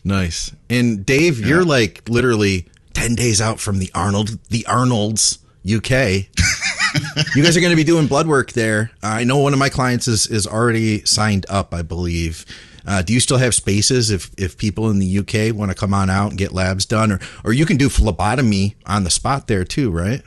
nice. 0.03 0.51
And 0.69 1.05
Dave, 1.05 1.39
you're 1.39 1.65
like 1.65 2.07
literally 2.09 2.67
ten 2.93 3.15
days 3.15 3.41
out 3.41 3.59
from 3.59 3.79
the 3.79 3.91
Arnold, 3.93 4.37
the 4.49 4.65
Arnold's 4.67 5.39
UK. 5.65 5.89
you 7.35 7.43
guys 7.43 7.57
are 7.57 7.61
going 7.61 7.71
to 7.71 7.75
be 7.75 7.83
doing 7.83 8.07
blood 8.07 8.27
work 8.27 8.53
there. 8.53 8.91
I 9.03 9.23
know 9.23 9.37
one 9.39 9.53
of 9.53 9.59
my 9.59 9.69
clients 9.69 10.07
is 10.07 10.27
is 10.27 10.47
already 10.47 11.03
signed 11.05 11.45
up, 11.49 11.73
I 11.73 11.81
believe. 11.81 12.45
Uh, 12.85 13.01
do 13.01 13.11
you 13.11 13.19
still 13.19 13.37
have 13.37 13.53
spaces 13.53 14.09
if 14.11 14.31
if 14.37 14.57
people 14.57 14.89
in 14.89 14.99
the 14.99 15.19
UK 15.19 15.53
want 15.53 15.69
to 15.71 15.75
come 15.75 15.93
on 15.93 16.09
out 16.09 16.29
and 16.29 16.37
get 16.37 16.53
labs 16.53 16.85
done, 16.85 17.11
or 17.11 17.19
or 17.43 17.51
you 17.53 17.65
can 17.65 17.75
do 17.77 17.89
phlebotomy 17.89 18.75
on 18.85 19.03
the 19.03 19.09
spot 19.09 19.47
there 19.47 19.65
too, 19.65 19.91
right? 19.91 20.21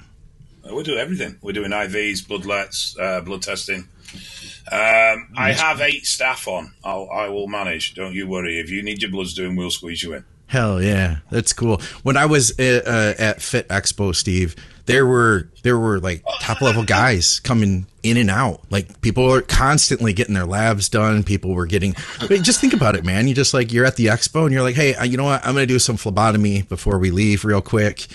Uh, 0.68 0.74
We 0.74 0.82
do 0.82 0.96
everything. 0.98 1.36
We're 1.40 1.52
doing 1.52 1.70
IVs, 1.70 2.26
bloodlets, 2.28 2.96
uh, 3.00 3.22
blood 3.22 3.40
testing. 3.42 3.88
Um, 4.72 5.28
I 5.36 5.52
have 5.52 5.80
eight 5.80 6.06
staff 6.06 6.46
on. 6.46 6.72
I'll, 6.84 7.08
I 7.10 7.28
will 7.28 7.48
manage. 7.48 7.94
Don't 7.94 8.14
you 8.14 8.28
worry. 8.28 8.60
If 8.60 8.70
you 8.70 8.82
need 8.82 9.02
your 9.02 9.10
bloods 9.10 9.34
doing, 9.34 9.56
we'll 9.56 9.70
squeeze 9.70 10.02
you 10.02 10.14
in. 10.14 10.24
Hell 10.46 10.82
yeah, 10.82 11.18
that's 11.30 11.52
cool. 11.52 11.80
When 12.02 12.16
I 12.16 12.26
was 12.26 12.58
uh, 12.58 12.82
uh, 12.84 13.22
at 13.22 13.40
Fit 13.40 13.68
Expo, 13.68 14.12
Steve, 14.12 14.56
there 14.86 15.06
were 15.06 15.48
there 15.62 15.78
were 15.78 16.00
like 16.00 16.24
top 16.40 16.60
level 16.60 16.82
guys 16.84 17.38
coming 17.38 17.86
in 18.02 18.16
and 18.16 18.28
out. 18.28 18.60
Like 18.68 19.00
people 19.00 19.32
are 19.32 19.42
constantly 19.42 20.12
getting 20.12 20.34
their 20.34 20.46
labs 20.46 20.88
done. 20.88 21.22
People 21.22 21.54
were 21.54 21.66
getting. 21.66 21.94
But 22.18 22.42
just 22.42 22.60
think 22.60 22.72
about 22.72 22.96
it, 22.96 23.04
man. 23.04 23.28
You 23.28 23.34
just 23.34 23.54
like 23.54 23.72
you're 23.72 23.84
at 23.84 23.94
the 23.94 24.06
expo 24.06 24.42
and 24.42 24.52
you're 24.52 24.62
like, 24.62 24.74
hey, 24.74 24.96
you 25.06 25.16
know 25.16 25.24
what? 25.24 25.46
I'm 25.46 25.54
gonna 25.54 25.66
do 25.66 25.78
some 25.78 25.96
phlebotomy 25.96 26.62
before 26.62 26.98
we 26.98 27.12
leave, 27.12 27.44
real 27.44 27.62
quick. 27.62 28.08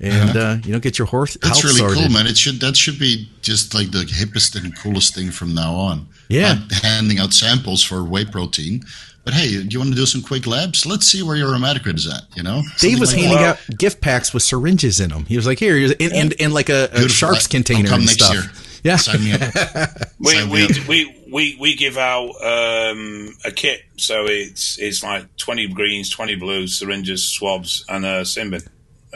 And 0.00 0.36
uh, 0.36 0.56
you 0.64 0.72
know 0.72 0.78
get 0.80 0.98
your 0.98 1.06
horse. 1.06 1.36
That's 1.42 1.64
really 1.64 1.78
sorted. 1.78 1.98
cool, 1.98 2.08
man. 2.10 2.26
It 2.26 2.36
should 2.36 2.60
that 2.60 2.76
should 2.76 2.98
be 2.98 3.28
just 3.42 3.74
like 3.74 3.90
the 3.90 4.04
hippest 4.04 4.54
and 4.62 4.76
coolest 4.76 5.14
thing 5.14 5.30
from 5.30 5.54
now 5.54 5.74
on. 5.74 6.08
Yeah. 6.28 6.54
Not 6.54 6.72
handing 6.82 7.18
out 7.18 7.32
samples 7.32 7.82
for 7.82 8.02
whey 8.04 8.24
protein, 8.24 8.82
but 9.24 9.32
hey, 9.34 9.48
do 9.62 9.68
you 9.68 9.78
want 9.78 9.90
to 9.90 9.96
do 9.96 10.06
some 10.06 10.22
quick 10.22 10.46
labs? 10.46 10.84
Let's 10.86 11.06
see 11.06 11.22
where 11.22 11.36
your 11.36 11.48
hematocrit 11.52 11.94
is 11.96 12.06
at. 12.12 12.22
You 12.36 12.42
know, 12.42 12.62
Dave 12.62 12.98
Something 12.98 13.00
was 13.00 13.12
like 13.12 13.22
handing 13.22 13.38
Well- 13.40 13.50
out 13.54 13.78
gift 13.78 14.00
packs 14.00 14.34
with 14.34 14.42
syringes 14.42 15.00
in 15.00 15.10
them. 15.10 15.24
He 15.26 15.36
was 15.36 15.46
like, 15.46 15.58
"Here, 15.58 15.76
here's- 15.76 15.94
and, 16.00 16.12
and, 16.12 16.34
and 16.40 16.52
like 16.54 16.68
a, 16.68 16.84
a 16.84 16.88
Beautiful. 16.88 17.08
sharps 17.08 17.44
I'll 17.46 17.50
container 17.50 17.88
come 17.88 18.00
and 18.00 18.06
next 18.06 18.24
stuff." 18.24 18.34
year. 18.34 18.42
Yeah, 18.84 18.96
Sign 18.96 19.24
me 19.24 19.32
up. 19.32 19.40
We 20.20 20.32
Sign 20.32 20.46
me 20.46 20.52
we, 20.52 20.64
up. 20.64 20.88
we 20.88 21.22
we 21.32 21.56
we 21.60 21.74
give 21.74 21.96
out 21.96 22.30
um, 22.42 23.28
a 23.44 23.50
kit, 23.50 23.82
so 23.96 24.26
it's 24.26 24.78
it's 24.78 25.02
like 25.02 25.36
twenty 25.36 25.66
greens, 25.68 26.08
twenty 26.10 26.36
blues, 26.36 26.76
syringes, 26.78 27.24
swabs, 27.24 27.84
and 27.88 28.04
a 28.06 28.22
Simbin. 28.22 28.66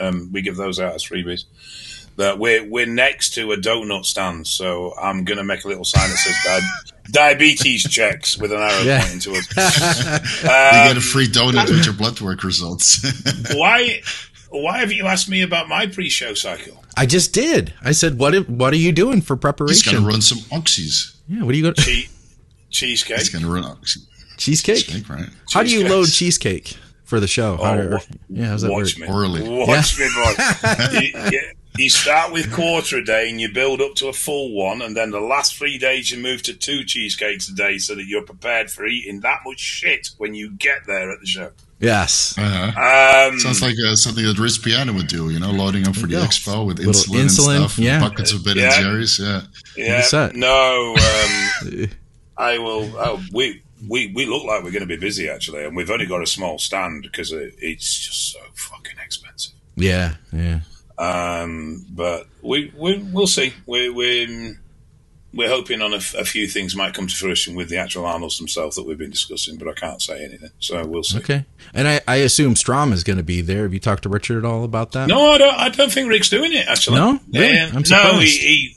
Um, 0.01 0.29
we 0.33 0.41
give 0.41 0.55
those 0.57 0.79
out 0.79 0.95
as 0.95 1.03
freebies. 1.05 1.43
But 2.17 2.39
we're 2.39 2.67
we're 2.67 2.85
next 2.85 3.33
to 3.35 3.51
a 3.53 3.57
donut 3.57 4.05
stand, 4.05 4.45
so 4.45 4.93
I'm 5.01 5.23
gonna 5.23 5.43
make 5.45 5.63
a 5.63 5.67
little 5.69 5.85
sign 5.85 6.09
that 6.09 6.17
says 6.17 6.35
di- 6.43 7.11
diabetes 7.11 7.83
checks 7.83 8.37
with 8.37 8.51
an 8.51 8.59
arrow 8.59 8.81
Yeah. 8.83 8.99
pointing 9.01 9.19
to 9.21 9.31
us. 9.33 9.47
you 10.43 10.49
get 10.49 10.91
Um, 10.91 10.97
a 10.97 11.01
free 11.01 11.27
donut 11.27 11.69
with 11.69 11.85
your 11.85 11.93
blood 11.93 12.19
work 12.19 12.43
results. 12.43 12.99
why 13.55 14.01
why 14.49 14.79
have 14.79 14.91
you 14.91 15.07
asked 15.07 15.29
me 15.29 15.41
about 15.41 15.69
my 15.69 15.87
pre-show 15.87 16.33
cycle? 16.33 16.83
I 16.97 17.05
just 17.05 17.33
did. 17.33 17.73
I 17.81 17.93
said, 17.93 18.19
"What? 18.19 18.49
What 18.49 18.73
are 18.73 18.77
you 18.77 18.91
doing 18.91 19.21
for 19.21 19.37
preparation?" 19.37 19.75
He's 19.75 19.99
gonna 19.99 20.05
run 20.05 20.21
some 20.21 20.39
oxys. 20.51 21.15
yeah, 21.29 21.43
what 21.43 21.53
are 21.55 21.57
you 21.57 21.63
go? 21.63 21.71
Che- 21.73 22.09
cheesecake. 22.69 23.17
He's 23.19 23.29
going 23.29 23.43
to 23.45 23.51
run 23.51 23.63
oxy. 23.63 24.01
cheesecake. 24.37 24.85
Cheesecake, 24.85 25.09
right? 25.09 25.29
How 25.53 25.63
do 25.63 25.69
you 25.69 25.87
load 25.87 26.07
cheesecake 26.09 26.77
for 27.11 27.19
the 27.19 27.27
show? 27.27 27.57
Oh, 27.59 27.75
do- 27.81 27.89
wa- 27.89 27.99
yeah, 28.29 28.45
how's 28.47 28.61
that 28.61 28.71
Watch 28.71 28.97
work? 28.97 29.09
me. 29.09 29.13
Orally. 29.13 29.65
Watch 29.67 29.99
me, 29.99 30.07
boy. 30.15 30.33
you, 31.01 31.29
you, 31.31 31.41
you 31.77 31.89
start 31.89 32.31
with 32.31 32.53
quarter 32.53 32.99
a 32.99 33.03
day 33.03 33.29
and 33.29 33.39
you 33.41 33.51
build 33.51 33.81
up 33.81 33.95
to 33.95 34.07
a 34.07 34.13
full 34.13 34.53
one, 34.55 34.81
and 34.81 34.95
then 34.95 35.11
the 35.11 35.19
last 35.19 35.57
three 35.57 35.77
days 35.77 36.09
you 36.09 36.17
move 36.23 36.41
to 36.43 36.53
two 36.53 36.85
cheesecakes 36.85 37.49
a 37.49 37.53
day 37.53 37.77
so 37.79 37.95
that 37.95 38.05
you're 38.05 38.23
prepared 38.23 38.71
for 38.71 38.85
eating 38.85 39.19
that 39.19 39.39
much 39.45 39.59
shit 39.59 40.07
when 40.19 40.33
you 40.33 40.51
get 40.51 40.85
there 40.87 41.11
at 41.11 41.19
the 41.19 41.25
show. 41.27 41.51
Yes. 41.81 42.37
Uh-huh. 42.37 43.27
Um, 43.31 43.39
Sounds 43.39 43.61
like 43.61 43.75
uh, 43.85 43.95
something 43.95 44.23
that 44.23 44.39
Riz 44.39 44.57
Piano 44.57 44.93
would 44.93 45.07
do, 45.07 45.31
you 45.31 45.39
know, 45.39 45.51
loading 45.51 45.85
up 45.85 45.95
for 45.95 46.07
the 46.07 46.13
go. 46.13 46.21
expo 46.23 46.65
with 46.65 46.77
insulin, 46.77 47.25
insulin, 47.25 47.25
and 47.25 47.31
stuff, 47.31 47.77
and 47.77 47.85
yeah. 47.87 47.99
buckets 47.99 48.31
of 48.31 48.45
Ben 48.45 48.55
Yeah. 48.55 48.65
and 48.73 48.73
Jerry's. 48.85 49.19
Yeah, 49.19 49.41
yeah, 49.75 50.31
no, 50.33 50.93
um, 50.95 51.87
I 52.37 52.57
will. 52.57 52.89
Oh, 52.97 53.21
we 53.33 53.61
we 53.87 54.11
we 54.13 54.25
look 54.25 54.43
like 54.43 54.63
we're 54.63 54.71
going 54.71 54.81
to 54.81 54.85
be 54.85 54.97
busy 54.97 55.29
actually, 55.29 55.63
and 55.65 55.75
we've 55.75 55.89
only 55.91 56.05
got 56.05 56.21
a 56.21 56.27
small 56.27 56.57
stand 56.59 57.03
because 57.03 57.31
it, 57.31 57.55
it's 57.59 57.97
just 57.99 58.31
so 58.33 58.39
fucking 58.53 58.97
expensive. 59.03 59.53
Yeah. 59.75 60.15
Yeah. 60.33 60.59
Um, 60.97 61.85
but 61.89 62.27
we, 62.41 62.71
we 62.77 62.97
we'll 62.99 63.25
see. 63.27 63.53
We're 63.65 63.91
we're, 63.93 64.59
we're 65.33 65.49
hoping 65.49 65.81
on 65.81 65.93
a, 65.93 65.97
f- 65.97 66.13
a 66.13 66.25
few 66.25 66.45
things 66.47 66.75
might 66.75 66.93
come 66.93 67.07
to 67.07 67.15
fruition 67.15 67.55
with 67.55 67.69
the 67.69 67.77
actual 67.77 68.05
Arnolds 68.05 68.37
themselves 68.37 68.75
that 68.75 68.83
we've 68.83 68.97
been 68.97 69.09
discussing, 69.09 69.57
but 69.57 69.67
I 69.67 69.73
can't 69.73 70.01
say 70.01 70.23
anything. 70.23 70.49
So 70.59 70.85
we'll 70.85 71.03
see. 71.03 71.17
Okay. 71.19 71.45
And 71.73 71.87
I, 71.87 72.01
I 72.07 72.15
assume 72.17 72.55
Strom 72.55 72.93
is 72.93 73.03
going 73.03 73.17
to 73.17 73.23
be 73.23 73.41
there. 73.41 73.63
Have 73.63 73.73
you 73.73 73.79
talked 73.79 74.03
to 74.03 74.09
Richard 74.09 74.39
at 74.39 74.45
all 74.45 74.63
about 74.63 74.91
that? 74.91 75.07
No, 75.07 75.31
I 75.31 75.37
don't. 75.37 75.55
I 75.55 75.69
don't 75.69 75.91
think 75.91 76.09
Rick's 76.09 76.29
doing 76.29 76.51
it. 76.53 76.67
Actually, 76.67 76.97
No? 76.97 77.19
Really? 77.33 77.57
Um, 77.59 77.77
I'm 77.77 77.83
no. 77.89 78.19
He, 78.19 78.25
he, 78.27 78.75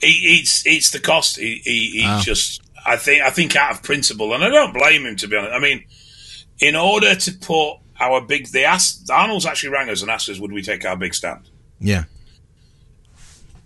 he, 0.00 0.38
it's 0.38 0.64
it's 0.64 0.90
the 0.90 1.00
cost. 1.00 1.36
He, 1.38 1.60
he, 1.64 1.90
he 2.00 2.04
Ah. 2.06 2.22
just. 2.24 2.62
I 2.88 2.96
think. 2.96 3.22
I 3.22 3.30
think 3.30 3.54
out 3.56 3.70
of 3.72 3.82
principle, 3.82 4.32
and 4.34 4.42
I 4.42 4.48
don't 4.48 4.72
blame 4.72 5.06
him 5.06 5.16
to 5.16 5.28
be 5.28 5.36
honest. 5.36 5.52
I 5.52 5.60
mean, 5.60 5.84
in 6.60 6.74
order 6.76 7.14
to 7.14 7.32
put 7.32 7.76
our 8.00 8.20
big, 8.20 8.46
they 8.48 8.64
asked 8.64 9.10
Arnold's 9.10 9.46
actually 9.46 9.70
rang 9.70 9.88
us 9.90 10.02
and 10.02 10.10
asked 10.10 10.28
us, 10.28 10.38
would 10.38 10.52
we 10.52 10.62
take 10.62 10.84
our 10.84 10.96
big 10.96 11.14
stand? 11.14 11.48
Yeah. 11.80 12.04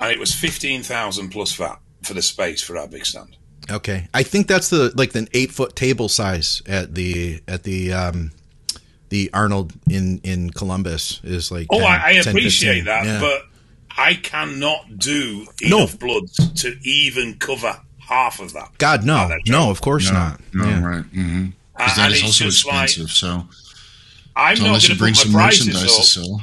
And 0.00 0.10
it 0.10 0.18
was 0.18 0.34
fifteen 0.34 0.82
thousand 0.82 1.30
plus 1.30 1.52
VAT 1.52 1.78
for 2.02 2.14
the 2.14 2.22
space 2.22 2.60
for 2.62 2.76
our 2.76 2.88
big 2.88 3.06
stand. 3.06 3.36
Okay. 3.70 4.08
I 4.12 4.22
think 4.24 4.48
that's 4.48 4.68
the 4.70 4.92
like 4.96 5.12
the 5.12 5.28
eight 5.32 5.52
foot 5.52 5.76
table 5.76 6.08
size 6.08 6.62
at 6.66 6.94
the 6.94 7.40
at 7.46 7.62
the 7.62 7.92
um 7.92 8.32
the 9.10 9.30
Arnold 9.32 9.72
in 9.88 10.20
in 10.24 10.50
Columbus 10.50 11.20
is 11.22 11.52
like. 11.52 11.68
Oh, 11.70 11.78
10, 11.78 11.86
I, 11.86 12.04
I 12.04 12.12
10, 12.22 12.28
appreciate 12.28 12.84
15. 12.84 12.84
that, 12.86 13.04
Yeah. 13.04 13.20
but 13.20 13.42
I 13.96 14.14
cannot 14.14 14.98
do 14.98 15.46
No. 15.62 15.78
enough 15.78 15.98
blood 15.98 16.24
to 16.56 16.76
even 16.82 17.34
cover 17.38 17.78
half 18.12 18.40
of 18.40 18.52
that. 18.52 18.70
God 18.78 19.04
no, 19.04 19.30
no, 19.46 19.70
of 19.70 19.80
course 19.80 20.06
no, 20.08 20.18
not. 20.18 20.40
no, 20.52 20.64
Yeah. 20.68 20.84
right? 20.84 21.04
Mm-hmm. 21.12 21.44
Uh, 21.46 21.48
Because 21.78 21.96
that 21.96 22.04
and 22.06 22.12
is 22.14 22.18
it's 22.20 22.26
also 22.28 22.44
just 22.44 22.66
like- 22.66 22.84
expensive. 22.84 23.10
so, 23.10 23.46
I'm 24.36 24.56
so 24.56 24.62
not 24.62 24.68
unless 24.68 24.82
going 24.88 24.90
you 24.90 24.94
to 24.94 24.98
bring 24.98 25.14
some 25.14 25.32
merchandise 25.32 25.82
prices 25.82 26.14
to 26.14 26.20
up. 26.20 26.26
sell, 26.26 26.40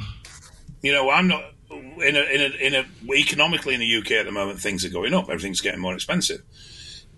You 0.82 0.92
know, 0.92 1.10
I'm 1.10 1.28
not 1.28 1.44
in 1.70 2.16
a, 2.16 2.20
in 2.20 2.40
a 2.40 2.66
in 2.66 2.74
a 2.74 3.12
economically 3.14 3.74
in 3.74 3.80
the 3.80 3.96
UK 3.98 4.12
at 4.12 4.26
the 4.26 4.32
moment. 4.32 4.60
Things 4.60 4.84
are 4.84 4.90
going 4.90 5.12
up. 5.14 5.24
Everything's 5.28 5.60
getting 5.60 5.80
more 5.80 5.94
expensive, 5.94 6.42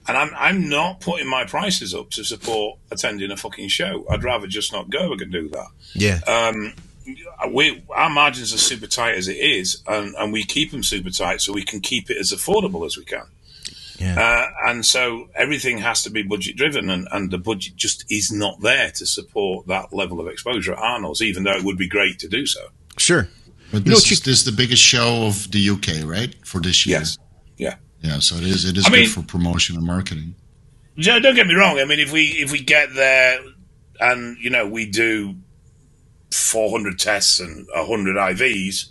and 0.08 0.16
I'm 0.16 0.30
I'm 0.36 0.68
not 0.68 1.00
putting 1.00 1.28
my 1.28 1.44
prices 1.44 1.94
up 1.94 2.10
to 2.10 2.24
support 2.24 2.78
attending 2.90 3.30
a 3.30 3.36
fucking 3.36 3.68
show. 3.68 4.04
I'd 4.10 4.24
rather 4.24 4.46
just 4.46 4.72
not 4.72 4.90
go. 4.90 5.12
I 5.12 5.16
can 5.16 5.30
do 5.30 5.48
that. 5.50 5.68
Yeah. 5.94 6.20
um, 6.26 6.72
we 7.52 7.82
our 7.90 8.10
margins 8.10 8.52
are 8.54 8.58
super 8.58 8.86
tight 8.86 9.14
as 9.16 9.28
it 9.28 9.36
is, 9.36 9.82
and, 9.86 10.14
and 10.18 10.32
we 10.32 10.42
keep 10.44 10.70
them 10.72 10.82
super 10.82 11.10
tight 11.10 11.40
so 11.40 11.52
we 11.52 11.64
can 11.64 11.80
keep 11.80 12.10
it 12.10 12.16
as 12.18 12.30
affordable 12.32 12.84
as 12.86 12.96
we 12.96 13.04
can. 13.04 13.24
Yeah. 14.02 14.20
Uh, 14.20 14.68
and 14.70 14.84
so 14.84 15.28
everything 15.34 15.78
has 15.78 16.02
to 16.02 16.10
be 16.10 16.22
budget 16.22 16.56
driven, 16.56 16.90
and, 16.90 17.06
and 17.12 17.30
the 17.30 17.38
budget 17.38 17.76
just 17.76 18.04
is 18.10 18.32
not 18.32 18.60
there 18.60 18.90
to 18.92 19.06
support 19.06 19.66
that 19.68 19.92
level 19.92 20.20
of 20.20 20.26
exposure 20.26 20.72
at 20.72 20.78
Arnold's, 20.78 21.22
even 21.22 21.44
though 21.44 21.52
it 21.56 21.62
would 21.64 21.78
be 21.78 21.88
great 21.88 22.18
to 22.18 22.28
do 22.28 22.44
so. 22.46 22.60
Sure. 22.98 23.28
but 23.70 23.84
You 23.84 23.90
know 23.92 23.96
this 23.96 24.04
what 24.06 24.12
is 24.12 24.20
this 24.20 24.38
is 24.40 24.44
the 24.44 24.52
biggest 24.52 24.82
show 24.82 25.26
of 25.26 25.50
the 25.52 25.68
UK, 25.70 26.04
right? 26.04 26.34
For 26.44 26.60
this 26.60 26.84
year, 26.84 26.98
Yes. 26.98 27.16
Yeah. 27.58 27.76
yeah. 28.00 28.18
So 28.18 28.36
it 28.36 28.42
is 28.44 28.64
it 28.64 28.76
is 28.76 28.86
I 28.86 28.90
good 28.90 28.96
mean- 29.00 29.08
for 29.08 29.22
promotion 29.22 29.76
and 29.76 29.86
marketing. 29.86 30.34
Joe, 30.98 31.20
don't 31.20 31.34
get 31.34 31.46
me 31.46 31.54
wrong. 31.54 31.78
I 31.78 31.84
mean, 31.86 32.00
if 32.00 32.12
we 32.12 32.24
if 32.26 32.52
we 32.52 32.60
get 32.60 32.94
there 32.94 33.40
and 34.00 34.36
you 34.38 34.50
know 34.50 34.66
we 34.66 34.84
do 34.84 35.36
400 36.32 36.98
tests 36.98 37.40
and 37.40 37.66
100 37.74 38.16
IVs, 38.16 38.86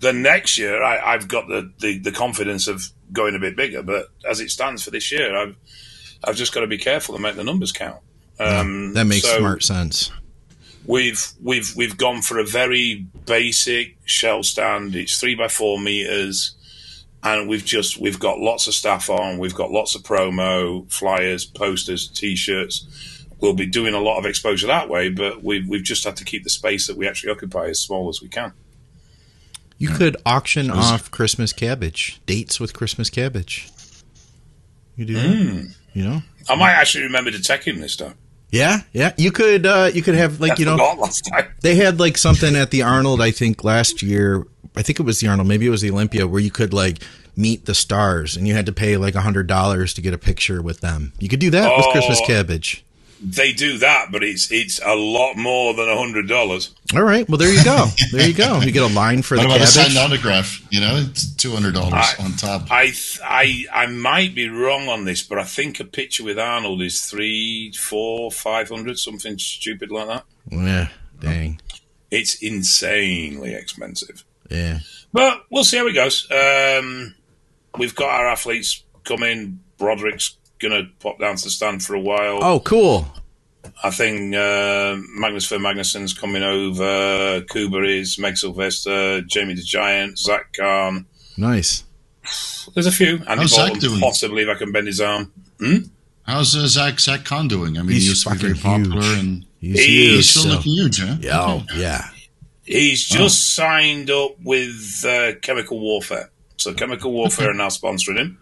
then 0.00 0.22
next 0.22 0.58
year 0.58 0.82
I, 0.82 1.14
I've 1.14 1.28
got 1.28 1.48
the, 1.48 1.72
the 1.80 1.98
the 1.98 2.12
confidence 2.12 2.68
of 2.68 2.82
going 3.12 3.34
a 3.34 3.38
bit 3.38 3.56
bigger. 3.56 3.82
But 3.82 4.08
as 4.28 4.40
it 4.40 4.50
stands 4.50 4.82
for 4.82 4.90
this 4.90 5.10
year, 5.12 5.36
I've 5.36 5.56
I've 6.24 6.36
just 6.36 6.52
got 6.52 6.60
to 6.60 6.66
be 6.66 6.78
careful 6.78 7.14
and 7.14 7.22
make 7.22 7.36
the 7.36 7.44
numbers 7.44 7.72
count. 7.72 8.00
Um, 8.38 8.92
That 8.94 9.06
makes 9.06 9.22
so 9.22 9.38
smart 9.38 9.62
sense. 9.62 10.10
We've 10.86 11.26
we've 11.42 11.74
we've 11.74 11.96
gone 11.96 12.22
for 12.22 12.38
a 12.38 12.44
very 12.44 13.06
basic 13.26 13.96
shell 14.04 14.42
stand. 14.42 14.94
It's 14.94 15.18
three 15.18 15.34
by 15.34 15.48
four 15.48 15.80
meters, 15.80 16.54
and 17.22 17.48
we've 17.48 17.64
just 17.64 17.98
we've 17.98 18.20
got 18.20 18.38
lots 18.38 18.68
of 18.68 18.74
staff 18.74 19.10
on. 19.10 19.38
We've 19.38 19.54
got 19.54 19.70
lots 19.72 19.94
of 19.94 20.02
promo 20.02 20.90
flyers, 20.92 21.44
posters, 21.44 22.08
t-shirts. 22.08 23.24
We'll 23.40 23.54
be 23.54 23.66
doing 23.66 23.94
a 23.94 24.00
lot 24.00 24.18
of 24.18 24.26
exposure 24.26 24.68
that 24.68 24.88
way, 24.88 25.08
but 25.08 25.42
we've 25.42 25.68
we've 25.68 25.82
just 25.82 26.04
had 26.04 26.16
to 26.16 26.24
keep 26.24 26.44
the 26.44 26.50
space 26.50 26.86
that 26.86 26.96
we 26.96 27.08
actually 27.08 27.32
occupy 27.32 27.66
as 27.66 27.80
small 27.80 28.08
as 28.08 28.22
we 28.22 28.28
can. 28.28 28.52
You 29.78 29.88
could 29.88 30.16
auction 30.24 30.68
Those- 30.68 30.76
off 30.78 31.10
Christmas 31.10 31.52
cabbage. 31.52 32.20
Dates 32.26 32.58
with 32.58 32.72
Christmas 32.72 33.10
cabbage. 33.10 33.68
You 34.96 35.04
do 35.04 35.14
that? 35.14 35.26
Mm. 35.26 35.74
You 35.92 36.04
know? 36.04 36.22
I 36.48 36.54
might 36.54 36.72
actually 36.72 37.04
remember 37.04 37.30
to 37.30 37.42
take 37.42 37.64
him 37.64 37.80
this 37.80 37.96
time. 37.96 38.14
Yeah, 38.50 38.78
yeah. 38.92 39.12
You 39.18 39.32
could 39.32 39.66
uh 39.66 39.90
you 39.92 40.02
could 40.02 40.14
have 40.14 40.40
like 40.40 40.52
I 40.52 40.56
you 40.58 40.64
know 40.66 40.76
last 40.76 41.22
time. 41.30 41.48
they 41.62 41.74
had 41.74 41.98
like 41.98 42.16
something 42.16 42.54
at 42.56 42.70
the 42.70 42.82
Arnold 42.82 43.20
I 43.20 43.30
think 43.32 43.64
last 43.64 44.02
year. 44.02 44.46
I 44.76 44.82
think 44.82 45.00
it 45.00 45.02
was 45.02 45.20
the 45.20 45.26
Arnold, 45.28 45.48
maybe 45.48 45.66
it 45.66 45.70
was 45.70 45.80
the 45.82 45.90
Olympia 45.90 46.26
where 46.26 46.40
you 46.40 46.50
could 46.50 46.72
like 46.72 46.98
meet 47.34 47.66
the 47.66 47.74
stars 47.74 48.36
and 48.36 48.46
you 48.48 48.54
had 48.54 48.66
to 48.66 48.72
pay 48.72 48.96
like 48.96 49.14
a 49.14 49.20
hundred 49.20 49.46
dollars 49.46 49.92
to 49.94 50.00
get 50.00 50.14
a 50.14 50.18
picture 50.18 50.62
with 50.62 50.80
them. 50.80 51.12
You 51.18 51.28
could 51.28 51.40
do 51.40 51.50
that 51.50 51.76
with 51.76 51.84
Oh. 51.88 51.92
Christmas 51.92 52.20
cabbage. 52.26 52.84
They 53.18 53.52
do 53.52 53.78
that, 53.78 54.08
but 54.12 54.22
it's 54.22 54.52
it's 54.52 54.78
a 54.84 54.94
lot 54.94 55.36
more 55.36 55.72
than 55.72 55.88
a 55.88 55.96
hundred 55.96 56.28
dollars. 56.28 56.74
All 56.94 57.02
right. 57.02 57.26
Well 57.28 57.38
there 57.38 57.52
you 57.52 57.64
go. 57.64 57.86
There 58.12 58.28
you 58.28 58.34
go. 58.34 58.60
You 58.60 58.70
get 58.72 58.82
a 58.82 58.94
line 58.94 59.22
for 59.22 59.36
What 59.36 59.44
the 59.44 59.48
about 59.54 59.60
a 59.62 59.66
signed 59.66 59.96
autograph? 59.96 60.60
You 60.70 60.80
know, 60.80 60.96
it's 60.96 61.34
two 61.34 61.52
hundred 61.52 61.74
dollars 61.74 62.04
on 62.18 62.32
top. 62.32 62.70
I 62.70 62.86
th- 62.86 63.20
I 63.24 63.64
I 63.72 63.86
might 63.86 64.34
be 64.34 64.48
wrong 64.50 64.88
on 64.88 65.04
this, 65.04 65.22
but 65.22 65.38
I 65.38 65.44
think 65.44 65.80
a 65.80 65.84
picture 65.84 66.24
with 66.24 66.38
Arnold 66.38 66.82
is 66.82 67.02
three, 67.06 67.72
four, 67.72 68.30
five 68.30 68.68
hundred, 68.68 68.98
something 68.98 69.38
stupid 69.38 69.90
like 69.90 70.08
that. 70.08 70.24
Yeah. 70.50 70.88
Dang. 71.18 71.60
It's 72.10 72.34
insanely 72.42 73.54
expensive, 73.54 74.24
Yeah. 74.50 74.80
but 75.12 75.44
we'll 75.50 75.64
see 75.64 75.78
how 75.78 75.86
it 75.86 75.94
goes. 75.94 76.30
Um, 76.30 77.14
we've 77.78 77.94
got 77.94 78.10
our 78.10 78.28
athletes 78.28 78.84
coming. 79.04 79.60
Broderick's 79.78 80.36
gonna 80.58 80.84
pop 81.00 81.18
down 81.18 81.36
to 81.36 81.44
the 81.44 81.50
stand 81.50 81.82
for 81.84 81.94
a 81.94 82.00
while. 82.00 82.38
Oh, 82.42 82.60
cool. 82.60 83.06
I 83.82 83.90
think 83.90 84.34
uh, 84.34 84.96
Magnus 85.18 85.44
for 85.46 85.58
Magnuson's 85.58 86.14
coming 86.14 86.42
over. 86.42 87.42
Kuba 87.50 87.82
is 87.84 88.18
Meg 88.18 88.36
Sylvester, 88.38 89.20
Jamie 89.22 89.54
the 89.54 89.62
Giant, 89.62 90.18
Zach 90.18 90.52
Khan. 90.56 91.06
Nice. 91.36 91.82
There's 92.74 92.86
a 92.86 92.92
few. 92.92 93.16
Andy 93.26 93.42
How's 93.42 93.54
Zach 93.54 93.78
doing? 93.78 94.00
possibly 94.00 94.42
if 94.42 94.48
I 94.48 94.54
can 94.54 94.72
bend 94.72 94.86
his 94.86 95.00
arm. 95.00 95.32
How's 96.24 96.56
uh, 96.56 96.66
Zach 96.66 96.98
Zach 97.00 97.24
Khan 97.24 97.48
doing? 97.48 97.76
I 97.78 97.82
mean, 97.82 97.92
He's 97.92 98.04
he 98.04 98.08
used 98.10 98.24
to 98.26 98.30
be 98.32 98.36
very 98.38 98.54
popular, 98.54 99.02
huge. 99.02 99.18
and 99.18 99.46
He's 99.60 99.78
He's 99.78 99.86
huge. 99.86 100.10
he's 100.16 100.30
still 100.30 100.42
so- 100.42 100.48
looking 100.50 100.72
huge, 100.72 101.00
huh? 101.00 101.16
Yeah, 101.20 101.40
oh, 101.40 101.62
yeah. 101.74 102.08
He's 102.64 103.04
just 103.04 103.54
signed 103.54 104.10
up 104.10 104.32
with 104.42 105.04
uh, 105.06 105.32
Chemical 105.40 105.78
Warfare. 105.78 106.30
So 106.56 106.74
Chemical 106.74 107.12
Warfare 107.12 107.50
are 107.50 107.54
now 107.54 107.68
sponsoring 107.68 108.16
him. 108.18 108.38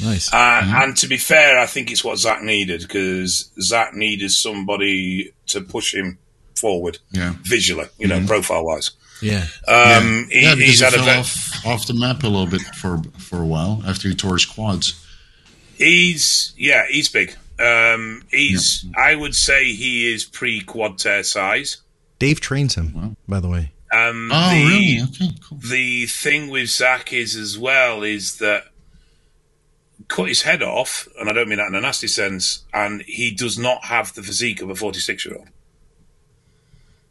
Nice. 0.00 0.32
Uh, 0.32 0.62
And 0.64 0.96
to 0.98 1.06
be 1.08 1.16
fair, 1.18 1.58
I 1.58 1.66
think 1.66 1.90
it's 1.90 2.04
what 2.04 2.18
Zach 2.18 2.42
needed 2.42 2.82
because 2.82 3.50
Zach 3.60 3.94
needed 3.94 4.30
somebody 4.30 5.32
to 5.48 5.60
push 5.60 5.94
him 5.94 6.18
forward 6.56 6.98
Yeah. 7.12 7.34
visually, 7.42 7.88
you 7.98 8.06
know, 8.08 8.24
profile 8.26 8.64
wise. 8.64 8.90
yeah. 9.20 9.46
Um, 9.66 10.28
he, 10.30 10.42
yeah, 10.42 10.54
he's 10.54 10.78
he 10.78 10.84
had 10.84 10.94
a 10.94 11.02
ve- 11.02 11.10
off, 11.18 11.66
off 11.66 11.86
the 11.86 11.94
map 11.94 12.22
a 12.22 12.28
little 12.28 12.46
bit 12.46 12.62
for 12.76 13.02
for 13.18 13.40
a 13.42 13.46
while 13.46 13.82
after 13.86 14.08
he 14.08 14.14
tore 14.14 14.34
his 14.34 14.44
quads. 14.44 14.94
He's 15.76 16.52
yeah, 16.56 16.84
he's 16.90 17.08
big. 17.08 17.34
Um, 17.58 18.22
he's 18.30 18.84
I 18.96 19.14
would 19.14 19.34
say 19.34 19.72
he 19.72 20.12
is 20.12 20.24
pre 20.24 20.60
quad 20.60 20.98
tear 20.98 21.22
size. 21.24 21.78
Dave 22.18 22.40
trains 22.40 22.74
him, 22.74 23.16
by 23.28 23.40
the 23.40 23.48
way. 23.48 23.72
Um, 23.92 24.30
Oh, 24.32 24.50
the, 24.50 24.64
really? 24.66 25.00
Okay, 25.02 25.34
cool. 25.48 25.58
The 25.58 26.06
thing 26.06 26.48
with 26.50 26.68
Zach 26.68 27.12
is 27.12 27.36
as 27.36 27.56
well 27.58 28.02
is 28.02 28.36
that 28.38 28.64
cut 30.06 30.28
his 30.28 30.42
head 30.42 30.62
off, 30.62 31.08
and 31.18 31.28
I 31.28 31.32
don't 31.32 31.48
mean 31.48 31.58
that 31.58 31.66
in 31.68 31.74
a 31.74 31.80
nasty 31.80 32.06
sense. 32.06 32.64
And 32.72 33.02
he 33.02 33.30
does 33.32 33.58
not 33.58 33.84
have 33.86 34.14
the 34.14 34.22
physique 34.22 34.62
of 34.62 34.70
a 34.70 34.74
forty-six-year-old. 34.76 35.48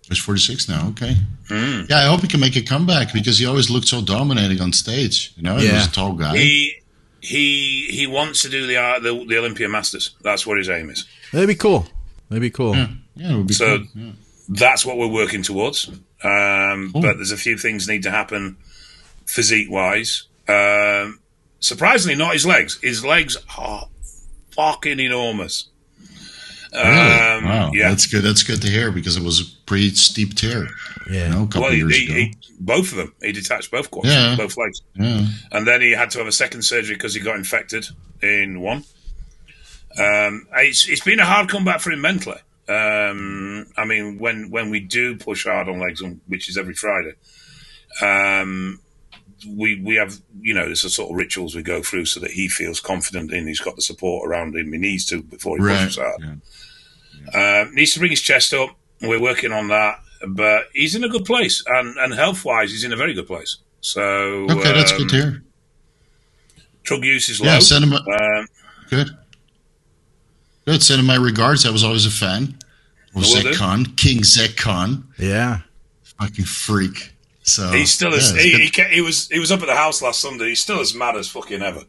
He's 0.10 0.20
46 0.20 0.70
now. 0.70 0.88
Okay. 0.90 1.16
Hmm. 1.50 1.82
Yeah, 1.90 1.98
I 1.98 2.06
hope 2.08 2.22
he 2.22 2.30
can 2.30 2.40
make 2.40 2.56
a 2.56 2.62
comeback 2.62 3.12
because 3.12 3.40
he 3.40 3.46
always 3.46 3.70
looked 3.70 3.90
so 3.90 4.02
dominating 4.02 4.62
on 4.62 4.72
stage. 4.72 5.34
You 5.36 5.44
know, 5.44 5.58
he 5.58 5.70
was 5.70 5.88
a 5.88 5.92
tall 5.92 6.14
guy. 6.14 6.38
He 6.38 6.76
he 7.20 7.88
he 7.90 8.08
wants 8.08 8.42
to 8.44 8.50
do 8.50 8.68
the 8.68 8.78
uh, 8.78 9.00
the, 9.00 9.26
the 9.28 9.38
Olympia 9.38 9.68
Masters. 9.68 10.16
That's 10.22 10.48
what 10.48 10.58
his 10.60 10.70
aim 10.70 10.90
is. 10.90 11.06
That'd 11.34 11.50
be 11.50 11.56
cool. 11.56 11.88
That'd 12.30 12.42
be 12.42 12.50
cool. 12.52 12.74
yeah, 12.76 12.88
yeah, 13.16 13.34
it 13.34 13.38
would 13.38 13.48
be 13.48 13.54
So- 13.54 13.80
cool. 13.80 13.88
Yeah. 13.96 14.12
that's 14.48 14.86
what 14.86 14.98
we're 14.98 15.08
working 15.12 15.44
towards. 15.44 15.90
Um, 16.24 16.92
But 16.94 17.18
there's 17.18 17.32
a 17.34 17.38
few 17.38 17.58
things 17.58 17.88
need 17.90 18.04
to 18.04 18.12
happen 18.12 18.56
physique 19.26 19.70
wise. 19.70 20.24
Um, 20.48 21.20
surprisingly, 21.60 22.16
not 22.16 22.34
his 22.34 22.46
legs. 22.46 22.80
His 22.82 23.04
legs 23.06 23.38
are 23.58 23.88
fucking 24.52 25.00
enormous. 25.00 25.70
Really? 26.74 26.86
Um, 26.86 27.46
wow, 27.46 27.72
yeah. 27.74 27.90
that's 27.90 28.08
good. 28.08 28.24
That's 28.24 28.44
good 28.44 28.62
to 28.62 28.68
hear 28.70 28.92
because 28.92 29.16
it 29.18 29.24
was 29.24 29.40
a 29.40 29.44
pretty 29.66 29.90
steep 29.92 30.36
tear. 30.36 30.68
Yeah. 31.10 31.26
You 31.28 31.30
know, 31.34 31.44
a 31.44 31.48
couple 31.48 31.62
Well, 31.62 31.72
he, 31.72 31.78
years 31.78 31.96
he, 31.98 32.06
ago. 32.06 32.14
he, 32.16 32.36
both 32.60 32.92
of 32.92 32.98
them. 32.98 33.14
He 33.22 33.32
detached 33.32 33.72
both 33.72 33.90
quads, 33.90 34.10
Yeah. 34.10 34.36
both 34.36 34.58
legs, 34.58 34.82
yeah, 34.96 35.26
and 35.52 35.66
then 35.66 35.82
he 35.82 35.92
had 35.92 36.12
to 36.12 36.18
have 36.20 36.28
a 36.28 36.32
second 36.32 36.64
surgery 36.64 36.96
because 36.96 37.14
he 37.14 37.22
got 37.22 37.38
infected 37.38 37.88
in 38.22 38.60
one. 38.60 38.84
Um, 39.98 40.48
it's 40.58 40.88
it's 40.90 41.02
been 41.04 41.20
a 41.20 41.26
hard 41.26 41.50
comeback 41.50 41.80
for 41.80 41.92
him 41.92 42.02
mentally. 42.02 42.38
Um, 42.68 43.66
I 43.78 43.86
mean, 43.86 44.20
when 44.20 44.50
when 44.52 44.70
we 44.70 44.82
do 44.82 45.16
push 45.16 45.46
hard 45.46 45.70
on 45.70 45.80
legs, 45.80 46.02
on, 46.02 46.20
which 46.28 46.50
is 46.50 46.58
every 46.58 46.74
Friday, 46.76 47.14
um, 48.02 48.80
we 49.46 49.80
we 49.82 49.96
have 49.96 50.20
you 50.42 50.54
know 50.54 50.66
there's 50.66 50.84
a 50.84 50.90
sort 50.90 51.12
of 51.12 51.18
rituals 51.18 51.56
we 51.56 51.62
go 51.62 51.82
through 51.82 52.06
so 52.06 52.20
that 52.20 52.32
he 52.32 52.48
feels 52.48 52.80
confident 52.80 53.32
in. 53.32 53.48
He's 53.48 53.60
got 53.60 53.76
the 53.76 53.82
support 53.82 54.28
around 54.28 54.56
him. 54.56 54.72
He 54.72 54.80
needs 54.80 55.06
to 55.08 55.22
before 55.22 55.58
he 55.58 55.64
right. 55.64 55.78
pushes 55.80 55.98
hard. 55.98 56.22
Yeah. 57.34 57.62
Uh, 57.64 57.70
needs 57.74 57.94
to 57.94 58.00
bring 58.00 58.12
his 58.12 58.22
chest 58.22 58.54
up. 58.54 58.70
We're 59.02 59.22
working 59.22 59.52
on 59.52 59.68
that, 59.68 60.00
but 60.28 60.66
he's 60.74 60.96
in 60.96 61.04
a 61.04 61.10
good 61.10 61.26
place, 61.26 61.64
and 61.68 61.98
and 61.98 62.14
health 62.14 62.44
wise, 62.46 62.72
he's 62.72 62.84
in 62.84 62.94
a 62.94 62.98
very 62.98 63.14
good 63.14 63.28
place. 63.28 63.58
So 63.82 64.02
Okay, 64.50 64.74
that's 64.74 64.92
um, 64.92 64.98
good 64.98 65.10
to 65.10 65.16
hear. 65.16 65.44
Drug 66.84 67.04
use 67.04 67.30
is 67.30 67.42
low. 67.42 67.48
Yeah, 67.48 67.60
send 67.60 67.84
him. 67.84 67.94
A, 67.94 67.98
um, 67.98 68.48
good. 68.90 69.10
Good. 70.66 70.82
Send 70.84 71.00
him 71.00 71.06
my 71.06 71.16
regards. 71.16 71.66
I 71.66 71.70
was 71.70 71.84
always 71.84 72.06
a 72.06 72.12
fan 72.12 72.58
of 73.16 73.24
Will 73.24 73.54
Khan, 73.54 73.86
King 73.96 74.24
Zach 74.24 74.56
Khan, 74.56 75.08
Yeah. 75.18 75.60
fucking 76.20 76.46
freak. 76.46 77.14
So 77.48 77.72
He's 77.72 77.92
still 77.92 78.14
as 78.14 78.36
yeah, 78.36 78.42
he, 78.42 78.66
he, 78.68 78.84
he 78.96 79.02
was 79.02 79.30
he 79.30 79.40
was 79.40 79.54
up 79.54 79.62
at 79.62 79.68
the 79.68 79.76
house 79.76 80.02
last 80.02 80.20
Sunday. 80.20 80.50
He's 80.50 80.60
still 80.60 80.82
as 80.82 80.94
mad 80.94 81.16
as 81.16 81.30
fucking 81.30 81.62
ever. 81.62 81.84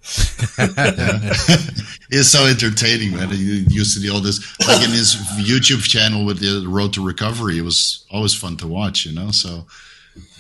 It's 2.10 2.30
so 2.30 2.46
entertaining, 2.46 3.14
man. 3.14 3.28
He 3.28 3.66
used 3.68 3.94
to 3.94 4.00
do 4.00 4.12
all 4.14 4.20
this, 4.20 4.40
like 4.66 4.82
in 4.82 4.90
his 4.90 5.14
YouTube 5.36 5.82
channel 5.82 6.24
with 6.24 6.38
the 6.38 6.66
Road 6.66 6.94
to 6.94 7.04
Recovery. 7.04 7.58
It 7.58 7.62
was 7.62 8.06
always 8.10 8.34
fun 8.34 8.56
to 8.58 8.66
watch, 8.66 9.04
you 9.04 9.12
know. 9.12 9.30
So, 9.30 9.66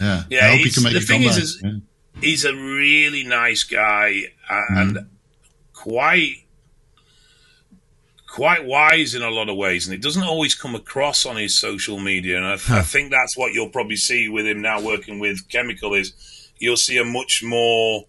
yeah, 0.00 0.22
Yeah, 0.30 0.46
I 0.46 0.50
hope 0.52 0.60
he 0.60 0.70
can 0.70 0.82
make 0.82 0.94
the 0.94 1.00
a 1.00 1.02
thing 1.02 1.22
comeback. 1.24 1.42
is- 1.42 1.60
yeah. 1.62 1.72
He's 2.20 2.44
a 2.44 2.54
really 2.54 3.22
nice 3.22 3.62
guy 3.64 4.22
and 4.48 4.96
mm-hmm. 4.96 5.06
quite 5.72 6.46
quite 8.38 8.64
wise 8.64 9.16
in 9.16 9.22
a 9.22 9.30
lot 9.30 9.48
of 9.48 9.56
ways, 9.56 9.88
and 9.88 9.92
it 9.92 10.00
doesn't 10.00 10.22
always 10.22 10.54
come 10.54 10.76
across 10.76 11.26
on 11.26 11.34
his 11.34 11.58
social 11.58 11.98
media. 11.98 12.36
And 12.36 12.46
I, 12.46 12.52
I 12.52 12.82
think 12.82 13.10
that's 13.10 13.36
what 13.36 13.52
you'll 13.52 13.68
probably 13.68 13.96
see 13.96 14.28
with 14.28 14.46
him 14.46 14.62
now 14.62 14.80
working 14.80 15.18
with 15.18 15.48
Chemical 15.48 15.92
is 15.92 16.12
you'll 16.56 16.76
see 16.76 16.98
a 16.98 17.04
much 17.04 17.42
more 17.42 18.04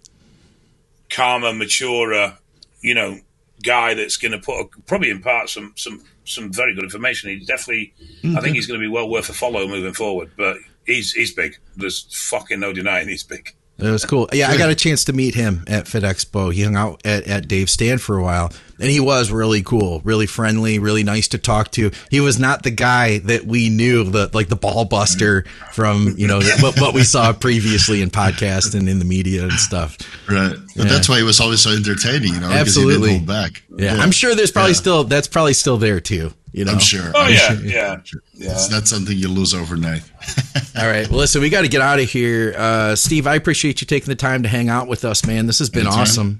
calmer, 1.09 1.51
maturer, 1.51 2.37
you 2.81 2.93
know, 2.93 3.17
guy 3.63 3.95
that's 3.95 4.17
going 4.17 4.33
to 4.33 4.37
put 4.37 4.59
a, 4.59 4.65
probably 4.85 5.09
impart 5.09 5.49
some 5.49 5.73
some 5.75 6.03
some 6.25 6.53
very 6.53 6.75
good 6.75 6.83
information. 6.83 7.31
He 7.31 7.43
definitely, 7.43 7.95
hmm, 8.21 8.37
I 8.37 8.41
think 8.41 8.55
he's 8.55 8.67
going 8.67 8.79
to 8.79 8.85
be 8.85 8.91
well 8.91 9.09
worth 9.09 9.29
a 9.29 9.33
follow 9.33 9.67
moving 9.67 9.93
forward. 9.93 10.29
But 10.37 10.57
he's 10.85 11.11
he's 11.11 11.33
big. 11.33 11.57
There's 11.75 12.05
fucking 12.29 12.59
no 12.59 12.71
denying 12.71 13.07
he's 13.07 13.23
big. 13.23 13.55
It 13.79 13.89
was 13.89 14.03
cool. 14.05 14.27
Yeah, 14.33 14.49
I 14.49 14.57
got 14.57 14.69
a 14.69 14.75
chance 14.75 15.05
to 15.05 15.13
meet 15.13 15.35
him 15.35 15.63
at 15.67 15.87
Fit 15.87 16.03
Expo. 16.03 16.53
He 16.53 16.63
hung 16.63 16.75
out 16.75 17.01
at, 17.05 17.27
at 17.27 17.47
Dave's 17.47 17.71
stand 17.71 18.01
for 18.01 18.17
a 18.17 18.21
while, 18.23 18.51
and 18.79 18.89
he 18.89 18.99
was 18.99 19.31
really 19.31 19.61
cool, 19.63 20.01
really 20.03 20.25
friendly, 20.25 20.79
really 20.79 21.03
nice 21.03 21.29
to 21.29 21.37
talk 21.37 21.71
to. 21.71 21.91
He 22.11 22.19
was 22.19 22.37
not 22.39 22.63
the 22.63 22.71
guy 22.71 23.19
that 23.19 23.45
we 23.45 23.69
knew, 23.69 24.03
the 24.03 24.29
like 24.33 24.49
the 24.49 24.55
ball 24.57 24.85
buster 24.85 25.45
from 25.71 26.15
you 26.17 26.27
know 26.27 26.39
what, 26.59 26.79
what 26.79 26.93
we 26.93 27.03
saw 27.03 27.31
previously 27.33 28.01
in 28.01 28.09
podcast 28.09 28.75
and 28.75 28.89
in 28.89 28.99
the 28.99 29.05
media 29.05 29.43
and 29.43 29.53
stuff. 29.53 29.97
Right, 30.29 30.55
but 30.75 30.85
Yeah. 30.85 30.91
that's 30.91 31.07
why 31.07 31.17
he 31.17 31.23
was 31.23 31.39
always 31.39 31.61
so 31.61 31.71
entertaining, 31.71 32.33
you 32.33 32.39
know, 32.41 32.49
because 32.49 32.53
he 32.75 32.81
Absolutely. 32.81 33.09
didn't 33.11 33.27
hold 33.27 33.27
back. 33.27 33.63
Yeah, 33.77 33.95
I'm 33.95 34.11
sure 34.11 34.35
there's 34.35 34.51
probably 34.51 34.71
Yeah. 34.71 34.77
still 34.77 35.03
that's 35.05 35.27
probably 35.27 35.53
still 35.53 35.77
there 35.77 35.99
too. 36.01 36.33
You 36.51 36.65
know, 36.65 36.71
I'm 36.73 36.79
sure. 36.79 37.11
Oh 37.13 37.21
I'm 37.23 37.31
yeah, 37.33 38.01
sure. 38.03 38.21
yeah, 38.33 38.51
It's 38.51 38.71
not 38.71 38.87
something 38.87 39.15
you 39.17 39.27
lose 39.27 39.53
overnight. 39.53 40.01
All 40.77 40.87
right. 40.87 41.07
Well, 41.07 41.19
listen, 41.19 41.41
we 41.41 41.49
got 41.49 41.61
to 41.61 41.67
get 41.67 41.81
out 41.81 41.99
of 41.99 42.09
here. 42.09 42.55
Uh, 42.57 42.95
Steve, 42.95 43.27
I 43.27 43.35
appreciate 43.35 43.81
you 43.81 43.87
taking 43.87 44.07
the 44.07 44.15
time 44.15 44.41
to 44.43 44.49
hang 44.49 44.67
out 44.69 44.87
with 44.87 45.05
us, 45.05 45.25
man. 45.25 45.45
This 45.45 45.59
has 45.59 45.69
been 45.69 45.81
Anytime. 45.85 46.01
awesome. 46.01 46.39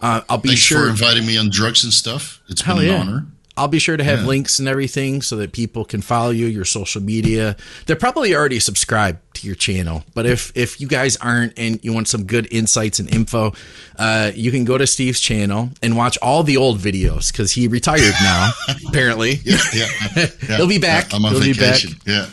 Uh, 0.00 0.20
I'll 0.28 0.38
be 0.38 0.50
Thanks 0.50 0.62
sure. 0.62 0.84
for 0.84 0.90
inviting 0.90 1.26
me 1.26 1.38
on 1.38 1.48
drugs 1.50 1.82
and 1.84 1.92
stuff. 1.92 2.40
It's 2.48 2.62
Hell 2.62 2.76
been 2.76 2.86
an 2.86 2.92
yeah. 2.92 3.00
honor. 3.00 3.26
I'll 3.62 3.68
be 3.68 3.78
sure 3.78 3.96
to 3.96 4.04
have 4.04 4.20
Yeah. 4.22 4.26
links 4.26 4.58
and 4.58 4.66
everything 4.68 5.22
so 5.22 5.36
that 5.36 5.52
people 5.52 5.84
can 5.84 6.02
follow 6.02 6.30
you, 6.30 6.46
your 6.46 6.64
social 6.64 7.00
media. 7.00 7.56
They're 7.86 7.96
probably 7.96 8.34
already 8.34 8.58
subscribed 8.60 9.18
to 9.34 9.46
your 9.46 9.54
channel, 9.56 10.04
but 10.14 10.26
if 10.26 10.50
if 10.54 10.80
you 10.80 10.88
guys 10.88 11.16
aren't 11.16 11.52
and 11.56 11.78
you 11.82 11.92
want 11.92 12.08
some 12.08 12.24
good 12.24 12.46
insights 12.50 12.98
and 12.98 13.08
info, 13.14 13.52
uh, 13.98 14.32
you 14.34 14.50
can 14.50 14.64
go 14.64 14.76
to 14.76 14.86
Steve's 14.86 15.20
channel 15.20 15.70
and 15.82 15.96
watch 15.96 16.18
all 16.20 16.42
the 16.42 16.56
old 16.56 16.78
videos 16.80 17.30
because 17.32 17.52
he 17.52 17.68
retired 17.68 18.14
now. 18.22 18.50
apparently, 18.88 19.40
Yeah, 19.44 19.58
yeah, 19.72 19.86
yeah. 20.16 20.26
He'll 20.56 20.66
be 20.66 20.78
back. 20.78 21.10
Yeah, 21.10 21.16
I'm 21.16 21.24
on 21.24 21.32
He'll 21.32 21.40
be 21.40 21.52
back. 21.52 21.76
vacation. 21.80 21.96
Yeah, 22.04 22.26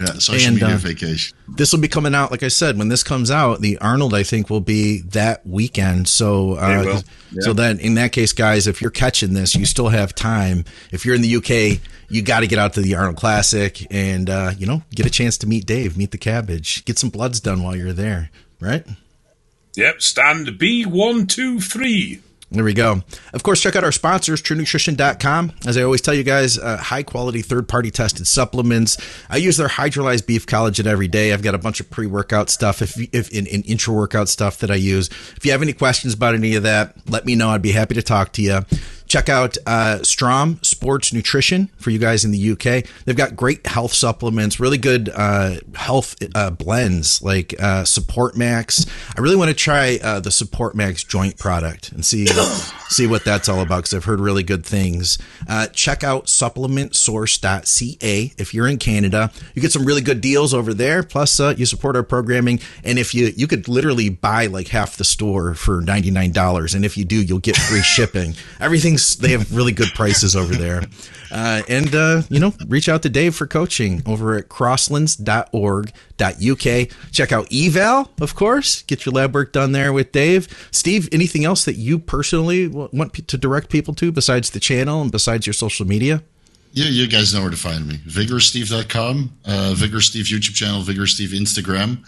yeah. 0.00 0.06
Social 0.14 0.48
And, 0.48 0.56
media 0.60 0.74
uh, 0.74 0.78
vacation. 0.78 1.36
this 1.48 1.72
will 1.72 1.80
be 1.80 1.88
coming 1.88 2.14
out. 2.14 2.30
Like 2.30 2.42
I 2.42 2.48
said, 2.48 2.78
when 2.78 2.88
this 2.88 3.02
comes 3.02 3.30
out, 3.30 3.60
the 3.60 3.78
Arnold 3.78 4.14
I 4.14 4.22
think 4.22 4.50
will 4.50 4.60
be 4.60 5.02
that 5.02 5.46
weekend. 5.46 6.08
So, 6.08 6.54
uh, 6.58 6.82
It 6.82 6.86
will. 6.86 7.42
so 7.42 7.52
then 7.52 7.78
in 7.78 7.94
that 7.94 8.12
case, 8.12 8.32
guys, 8.32 8.66
if 8.66 8.80
you're 8.80 8.90
catching 8.90 9.34
this, 9.34 9.54
you 9.54 9.64
still 9.66 9.88
have 9.88 10.14
time. 10.14 10.64
If 10.90 11.04
you're 11.04 11.14
in 11.14 11.22
the 11.22 11.36
UK, 11.36 11.80
you 12.08 12.22
got 12.22 12.40
to 12.40 12.46
get 12.46 12.58
out 12.58 12.72
to 12.74 12.80
the 12.80 12.94
Arnold 12.94 13.16
Classic 13.16 13.86
and 13.90 14.28
uh, 14.28 14.52
you 14.58 14.66
know 14.66 14.82
get 14.94 15.06
a 15.06 15.10
chance 15.10 15.38
to 15.38 15.46
meet 15.46 15.66
Dave, 15.66 15.96
meet 15.96 16.10
the 16.10 16.18
Cabbage, 16.18 16.84
get 16.84 16.98
some 16.98 17.10
bloods 17.10 17.40
done 17.40 17.62
while 17.62 17.76
you're 17.76 17.92
there. 17.92 18.30
Right. 18.60 18.84
Yep, 19.76 20.02
stand 20.02 20.58
B 20.58 20.84
one 20.84 21.26
two 21.26 21.58
three. 21.60 22.20
There 22.52 22.64
we 22.64 22.74
go. 22.74 23.02
Of 23.32 23.42
course, 23.42 23.62
check 23.62 23.76
out 23.76 23.82
our 23.82 23.92
sponsors, 23.92 24.42
truenutrition.com. 24.42 25.52
As 25.66 25.78
I 25.78 25.82
always 25.82 26.02
tell 26.02 26.12
you 26.12 26.22
guys, 26.22 26.58
uh, 26.58 26.76
high 26.76 27.02
quality 27.02 27.40
third 27.40 27.66
party 27.66 27.90
tested 27.90 28.26
supplements. 28.26 28.98
I 29.30 29.38
use 29.38 29.56
their 29.56 29.68
hydrolyzed 29.68 30.26
beef 30.26 30.44
collagen 30.44 30.84
every 30.84 31.08
day. 31.08 31.32
I've 31.32 31.42
got 31.42 31.54
a 31.54 31.58
bunch 31.58 31.80
of 31.80 31.88
pre 31.88 32.06
workout 32.06 32.50
stuff, 32.50 32.82
if, 32.82 32.98
if 33.14 33.30
in, 33.30 33.46
in 33.46 33.78
workout 33.88 34.28
stuff 34.28 34.58
that 34.58 34.70
I 34.70 34.74
use. 34.74 35.08
If 35.34 35.46
you 35.46 35.52
have 35.52 35.62
any 35.62 35.72
questions 35.72 36.12
about 36.12 36.34
any 36.34 36.54
of 36.54 36.62
that, 36.64 36.94
let 37.08 37.24
me 37.24 37.34
know. 37.36 37.48
I'd 37.48 37.62
be 37.62 37.72
happy 37.72 37.94
to 37.94 38.02
talk 38.02 38.32
to 38.34 38.42
you. 38.42 38.60
Check 39.12 39.28
out 39.28 39.58
uh, 39.66 40.02
Strom 40.02 40.58
Sports 40.62 41.12
Nutrition 41.12 41.68
for 41.76 41.90
you 41.90 41.98
guys 41.98 42.24
in 42.24 42.30
the 42.30 42.52
UK. 42.52 42.86
They've 43.04 43.14
got 43.14 43.36
great 43.36 43.66
health 43.66 43.92
supplements, 43.92 44.58
really 44.58 44.78
good 44.78 45.10
uh, 45.14 45.56
health 45.74 46.16
uh, 46.34 46.48
blends 46.48 47.20
like 47.20 47.54
uh, 47.62 47.84
Support 47.84 48.38
Max. 48.38 48.86
I 49.14 49.20
really 49.20 49.36
want 49.36 49.50
to 49.50 49.54
try 49.54 49.98
uh, 50.02 50.20
the 50.20 50.30
Support 50.30 50.74
Max 50.74 51.04
joint 51.04 51.36
product 51.36 51.92
and 51.92 52.06
see 52.06 52.26
see 52.88 53.06
what 53.06 53.22
that's 53.22 53.50
all 53.50 53.60
about 53.60 53.80
because 53.80 53.92
I've 53.92 54.06
heard 54.06 54.18
really 54.18 54.44
good 54.44 54.64
things. 54.64 55.18
Uh, 55.46 55.66
check 55.66 56.02
out 56.02 56.24
supplementsource.ca 56.24 58.32
if 58.38 58.54
you're 58.54 58.66
in 58.66 58.78
Canada. 58.78 59.30
You 59.54 59.60
get 59.60 59.72
some 59.72 59.84
really 59.84 60.00
good 60.00 60.22
deals 60.22 60.54
over 60.54 60.72
there. 60.72 61.02
Plus, 61.02 61.38
you 61.38 61.66
support 61.66 61.96
our 61.96 62.02
programming, 62.02 62.60
and 62.82 62.98
if 62.98 63.14
you 63.14 63.30
you 63.36 63.46
could 63.46 63.68
literally 63.68 64.08
buy 64.08 64.46
like 64.46 64.68
half 64.68 64.96
the 64.96 65.04
store 65.04 65.52
for 65.52 65.82
ninety 65.82 66.10
nine 66.10 66.32
dollars, 66.32 66.72
and 66.72 66.86
if 66.86 66.96
you 66.96 67.04
do, 67.04 67.22
you'll 67.22 67.40
get 67.40 67.56
free 67.56 67.82
shipping. 67.82 68.32
Everything's 68.58 69.01
they 69.16 69.32
have 69.32 69.54
really 69.54 69.72
good 69.72 69.88
prices 69.94 70.36
over 70.36 70.54
there. 70.54 70.84
Uh, 71.30 71.62
and 71.68 71.94
uh, 71.94 72.22
you 72.28 72.38
know, 72.38 72.52
reach 72.68 72.88
out 72.88 73.02
to 73.02 73.08
Dave 73.08 73.34
for 73.34 73.46
coaching 73.46 74.02
over 74.06 74.36
at 74.36 74.48
crosslands.org.uk. 74.48 77.12
Check 77.12 77.32
out 77.32 77.52
eval, 77.52 78.10
of 78.20 78.34
course. 78.34 78.82
Get 78.82 79.06
your 79.06 79.14
lab 79.14 79.34
work 79.34 79.52
done 79.52 79.72
there 79.72 79.92
with 79.92 80.12
Dave. 80.12 80.68
Steve, 80.70 81.08
anything 81.10 81.44
else 81.44 81.64
that 81.64 81.76
you 81.76 81.98
personally 81.98 82.68
want 82.68 83.14
to 83.14 83.38
direct 83.38 83.70
people 83.70 83.94
to 83.94 84.12
besides 84.12 84.50
the 84.50 84.60
channel 84.60 85.00
and 85.00 85.10
besides 85.10 85.46
your 85.46 85.54
social 85.54 85.86
media? 85.86 86.22
Yeah, 86.74 86.86
you 86.86 87.06
guys 87.06 87.34
know 87.34 87.42
where 87.42 87.50
to 87.50 87.56
find 87.56 87.86
me. 87.86 87.96
VigorSteve.com, 87.96 89.38
uh, 89.44 89.74
Vigor 89.76 90.00
Steve 90.00 90.24
YouTube 90.24 90.54
channel, 90.54 90.82
VigorSteve 90.82 91.28
Instagram. 91.28 91.98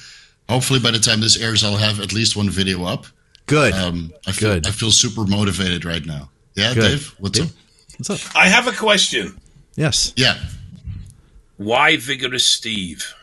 Hopefully, 0.49 0.81
by 0.81 0.91
the 0.91 0.99
time 0.99 1.21
this 1.21 1.39
airs, 1.39 1.65
I'll 1.65 1.77
have 1.77 2.01
at 2.01 2.13
least 2.13 2.37
one 2.37 2.51
video 2.51 2.85
up. 2.85 3.07
Good. 3.47 3.75
Um, 3.75 4.13
I 4.27 4.33
feel, 4.33 4.55
Good. 4.55 4.67
I 4.67 4.71
feel 4.71 4.91
super 4.91 5.27
motivated 5.27 5.85
right 5.85 6.05
now. 6.05 6.31
Yeah, 6.55 6.75
Good. 6.75 6.81
Dave, 6.81 7.15
what's 7.19 7.39
Dave? 7.39 7.49
up? 7.49 7.57
What's 7.99 8.11
up? 8.11 8.37
I 8.37 8.49
have 8.49 8.67
a 8.67 8.73
question. 8.73 9.41
Yes. 9.77 10.13
Yeah. 10.17 10.39
Why 11.57 11.97
Vigorous 11.97 12.47
Steve? 12.47 13.15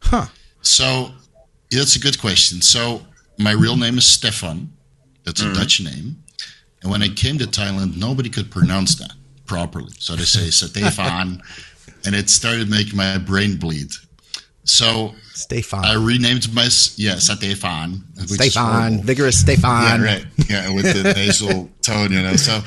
Huh. 0.00 0.26
So 0.62 1.10
yeah, 1.70 1.78
that's 1.78 1.96
a 1.96 2.00
good 2.00 2.20
question. 2.20 2.60
So 2.60 3.02
my 3.38 3.52
real 3.52 3.76
name 3.76 3.98
is 3.98 4.06
Stefan. 4.06 4.72
That's 5.24 5.40
a 5.40 5.44
mm-hmm. 5.44 5.54
Dutch 5.54 5.80
name. 5.80 6.22
And 6.82 6.90
when 6.90 7.02
I 7.02 7.08
came 7.08 7.38
to 7.38 7.46
Thailand, 7.46 7.96
nobody 7.96 8.28
could 8.28 8.50
pronounce 8.50 8.96
that 8.96 9.12
properly. 9.46 9.92
So 9.98 10.16
they 10.16 10.24
say 10.24 10.50
Stefan, 10.50 11.42
and 12.04 12.14
it 12.14 12.28
started 12.28 12.68
making 12.68 12.96
my 12.96 13.18
brain 13.18 13.56
bleed. 13.56 13.90
So 14.64 15.14
Stefan. 15.34 15.84
I 15.84 15.94
renamed 15.94 16.52
my 16.54 16.68
yeah 16.96 17.16
Stefan. 17.16 18.04
Stefan. 18.26 19.02
Vigorous 19.02 19.40
Stefan. 19.40 20.00
Yeah, 20.00 20.04
right. 20.04 20.26
Yeah, 20.48 20.74
with 20.74 20.84
the 20.84 21.12
nasal 21.16 21.70
tone, 21.82 22.12
you 22.12 22.22
know. 22.22 22.36
So, 22.36 22.60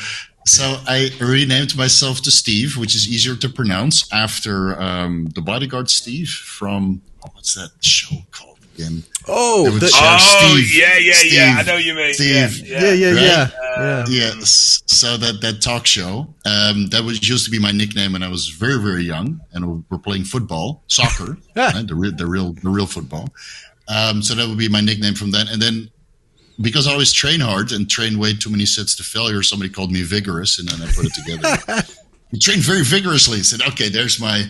so 0.46 0.78
I 0.88 1.12
renamed 1.22 1.78
myself 1.78 2.22
to 2.24 2.32
Steve, 2.32 2.78
which 2.78 2.96
is 2.96 3.08
easier 3.08 3.36
to 3.36 3.50
pronounce 3.50 4.12
after 4.12 4.80
um, 4.82 5.28
the 5.36 5.42
bodyguard 5.42 5.90
Steve 5.90 6.30
from 6.30 7.02
what's 7.34 7.56
that 7.56 7.72
show 7.80 8.18
called 8.32 8.55
again? 8.76 9.04
Oh, 9.28 9.70
the, 9.70 9.90
oh, 9.94 10.54
Steve. 10.58 10.76
yeah, 10.80 10.98
yeah, 10.98 11.14
Steve. 11.14 11.34
yeah. 11.34 11.56
I 11.60 11.64
know 11.64 11.78
you 11.78 11.94
mean. 11.96 12.14
Steve. 12.14 12.68
Yeah, 12.68 12.80
yeah, 12.80 12.94
yeah, 12.94 13.08
Right? 13.10 13.22
yeah. 13.22 13.50
yeah. 13.78 14.06
Yes. 14.08 14.84
So 14.86 15.18
that 15.18 15.42
that 15.42 15.62
talk 15.62 15.86
show 15.86 16.28
um, 16.46 16.88
that 16.90 17.04
was 17.04 17.28
used 17.28 17.46
to 17.46 17.52
be 17.52 17.60
my 17.60 17.72
nickname 17.72 18.14
when 18.14 18.24
I 18.24 18.30
was 18.30 18.50
very 18.50 18.80
very 18.82 19.04
young, 19.04 19.42
and 19.54 19.66
we 19.66 19.84
we're 19.90 19.98
playing 19.98 20.26
football, 20.26 20.84
soccer, 20.88 21.38
right? 21.56 21.88
the 21.88 21.96
real 21.96 22.12
the 22.16 22.26
real 22.28 22.54
the 22.54 22.70
real 22.70 22.88
football. 22.88 23.28
Um, 23.88 24.22
so 24.22 24.34
that 24.36 24.48
would 24.48 24.58
be 24.58 24.70
my 24.70 24.82
nickname 24.82 25.14
from 25.16 25.32
then, 25.32 25.48
and 25.48 25.62
then 25.62 25.90
because 26.62 26.88
I 26.88 26.92
always 26.94 27.12
train 27.12 27.40
hard 27.42 27.72
and 27.72 27.90
train 27.90 28.18
way 28.18 28.34
too 28.34 28.50
many 28.50 28.66
sets 28.66 28.96
to 28.96 29.04
failure, 29.04 29.44
somebody 29.44 29.70
called 29.70 29.92
me 29.92 30.04
vigorous, 30.04 30.60
and 30.60 30.68
then 30.70 30.82
I 30.88 30.92
put 30.92 31.06
it 31.06 31.14
together. 31.14 31.84
you 32.32 32.40
train 32.40 32.60
very 32.60 32.84
vigorously. 32.84 33.44
Said, 33.44 33.62
okay, 33.74 33.90
there's 33.90 34.20
my 34.20 34.46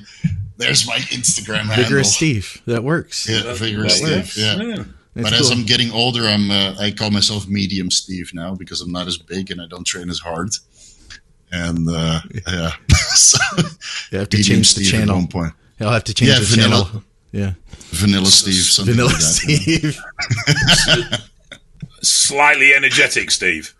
there's 0.58 0.88
my 0.88 0.98
Instagram 0.98 1.62
handle. 1.66 1.84
Vigorous 1.84 2.16
Steve. 2.16 2.62
That 2.66 2.84
works. 2.84 3.28
Yeah, 3.30 3.54
vigorous 3.54 4.00
That 4.02 4.06
Steve. 4.08 4.18
works. 4.18 4.38
Yeah. 4.38 4.56
Yeah. 4.78 4.84
But 5.16 5.24
That's 5.32 5.40
as. 5.42 5.52
I'm 5.52 5.64
getting 5.64 5.92
older, 5.92 6.24
I'm 6.28 6.52
uh, 6.52 6.76
I 6.80 6.92
call 6.92 7.10
myself 7.10 7.48
medium 7.48 7.90
Steve 7.90 8.32
now 8.34 8.54
because 8.54 8.82
I'm 8.82 8.92
not 8.92 9.08
as 9.08 9.18
big 9.18 9.50
and 9.52 9.62
I 9.62 9.66
don't 9.68 9.86
train 9.86 10.10
as 10.10 10.20
hard. 10.20 10.50
And 11.52 11.88
uh, 11.90 12.20
yeah, 12.48 12.72
so, 13.16 13.38
You 14.12 14.18
have 14.20 14.30
to 14.30 14.38
medium 14.38 14.58
change 14.58 14.76
the 14.76 14.84
Steve 14.84 14.94
at 14.94 15.00
channel. 15.00 15.16
one 15.16 15.28
point. 15.28 15.54
I'll 15.80 15.92
have 15.92 16.04
to 16.06 16.14
change 16.14 16.32
Yeah, 16.32 16.40
the 16.40 16.46
vanilla. 16.46 16.86
channel. 16.86 17.04
Yeah. 17.32 17.54
Vanilla 17.92 18.26
Steve, 18.26 18.56
something 18.56 18.94
Vanilla 18.96 19.10
like 19.10 19.18
that. 19.20 19.24
Steve. 19.24 21.22
Slightly 22.02 22.74
energetic, 22.74 23.32
Steve. 23.32 23.74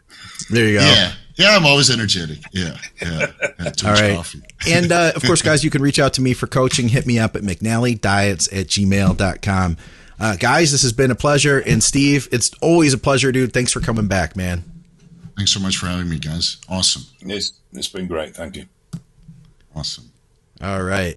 There 0.50 0.68
you 0.68 0.80
go. 0.80 0.86
Yeah, 0.86 1.14
yeah, 1.36 1.56
I'm 1.56 1.66
always 1.66 1.90
energetic. 1.90 2.40
Yeah, 2.52 2.78
yeah. 3.02 3.28
yeah 3.60 3.70
too 3.72 3.88
All 3.88 3.94
much 3.94 4.02
right. 4.02 4.16
coffee. 4.16 4.42
and 4.70 4.92
uh, 4.92 5.12
of 5.16 5.24
course, 5.24 5.42
guys, 5.44 5.64
you 5.64 5.70
can 5.70 5.82
reach 5.82 6.00
out 6.00 6.14
to 6.14 6.22
me 6.22 6.34
for 6.34 6.48
coaching. 6.48 6.88
Hit 6.90 7.06
me 7.06 7.20
up 7.20 7.36
at 7.36 7.42
McNallyDiets 7.42 8.52
at 8.58 8.68
gmail.com. 8.68 9.78
Uh, 10.18 10.36
guys, 10.38 10.72
this 10.72 10.82
has 10.84 10.94
been 10.94 11.12
a 11.12 11.16
pleasure. 11.16 11.60
And 11.60 11.84
Steve, 11.84 12.30
it's 12.32 12.52
always 12.62 12.94
a 12.94 12.98
pleasure, 12.98 13.32
dude. 13.32 13.52
Thanks 13.54 13.72
for 13.74 13.82
coming 13.82 14.08
back, 14.08 14.36
man. 14.38 14.64
Thanks 15.36 15.52
so 15.52 15.60
much 15.60 15.76
for 15.78 15.88
having 15.88 16.08
me, 16.08 16.18
guys. 16.20 16.58
Awesome, 16.70 17.04
It's, 17.22 17.52
it's 17.74 17.90
been 17.90 18.08
great. 18.08 18.34
Thank 18.36 18.56
you. 18.56 18.66
awesome. 19.76 20.06
All 20.62 20.82
right. 20.82 21.16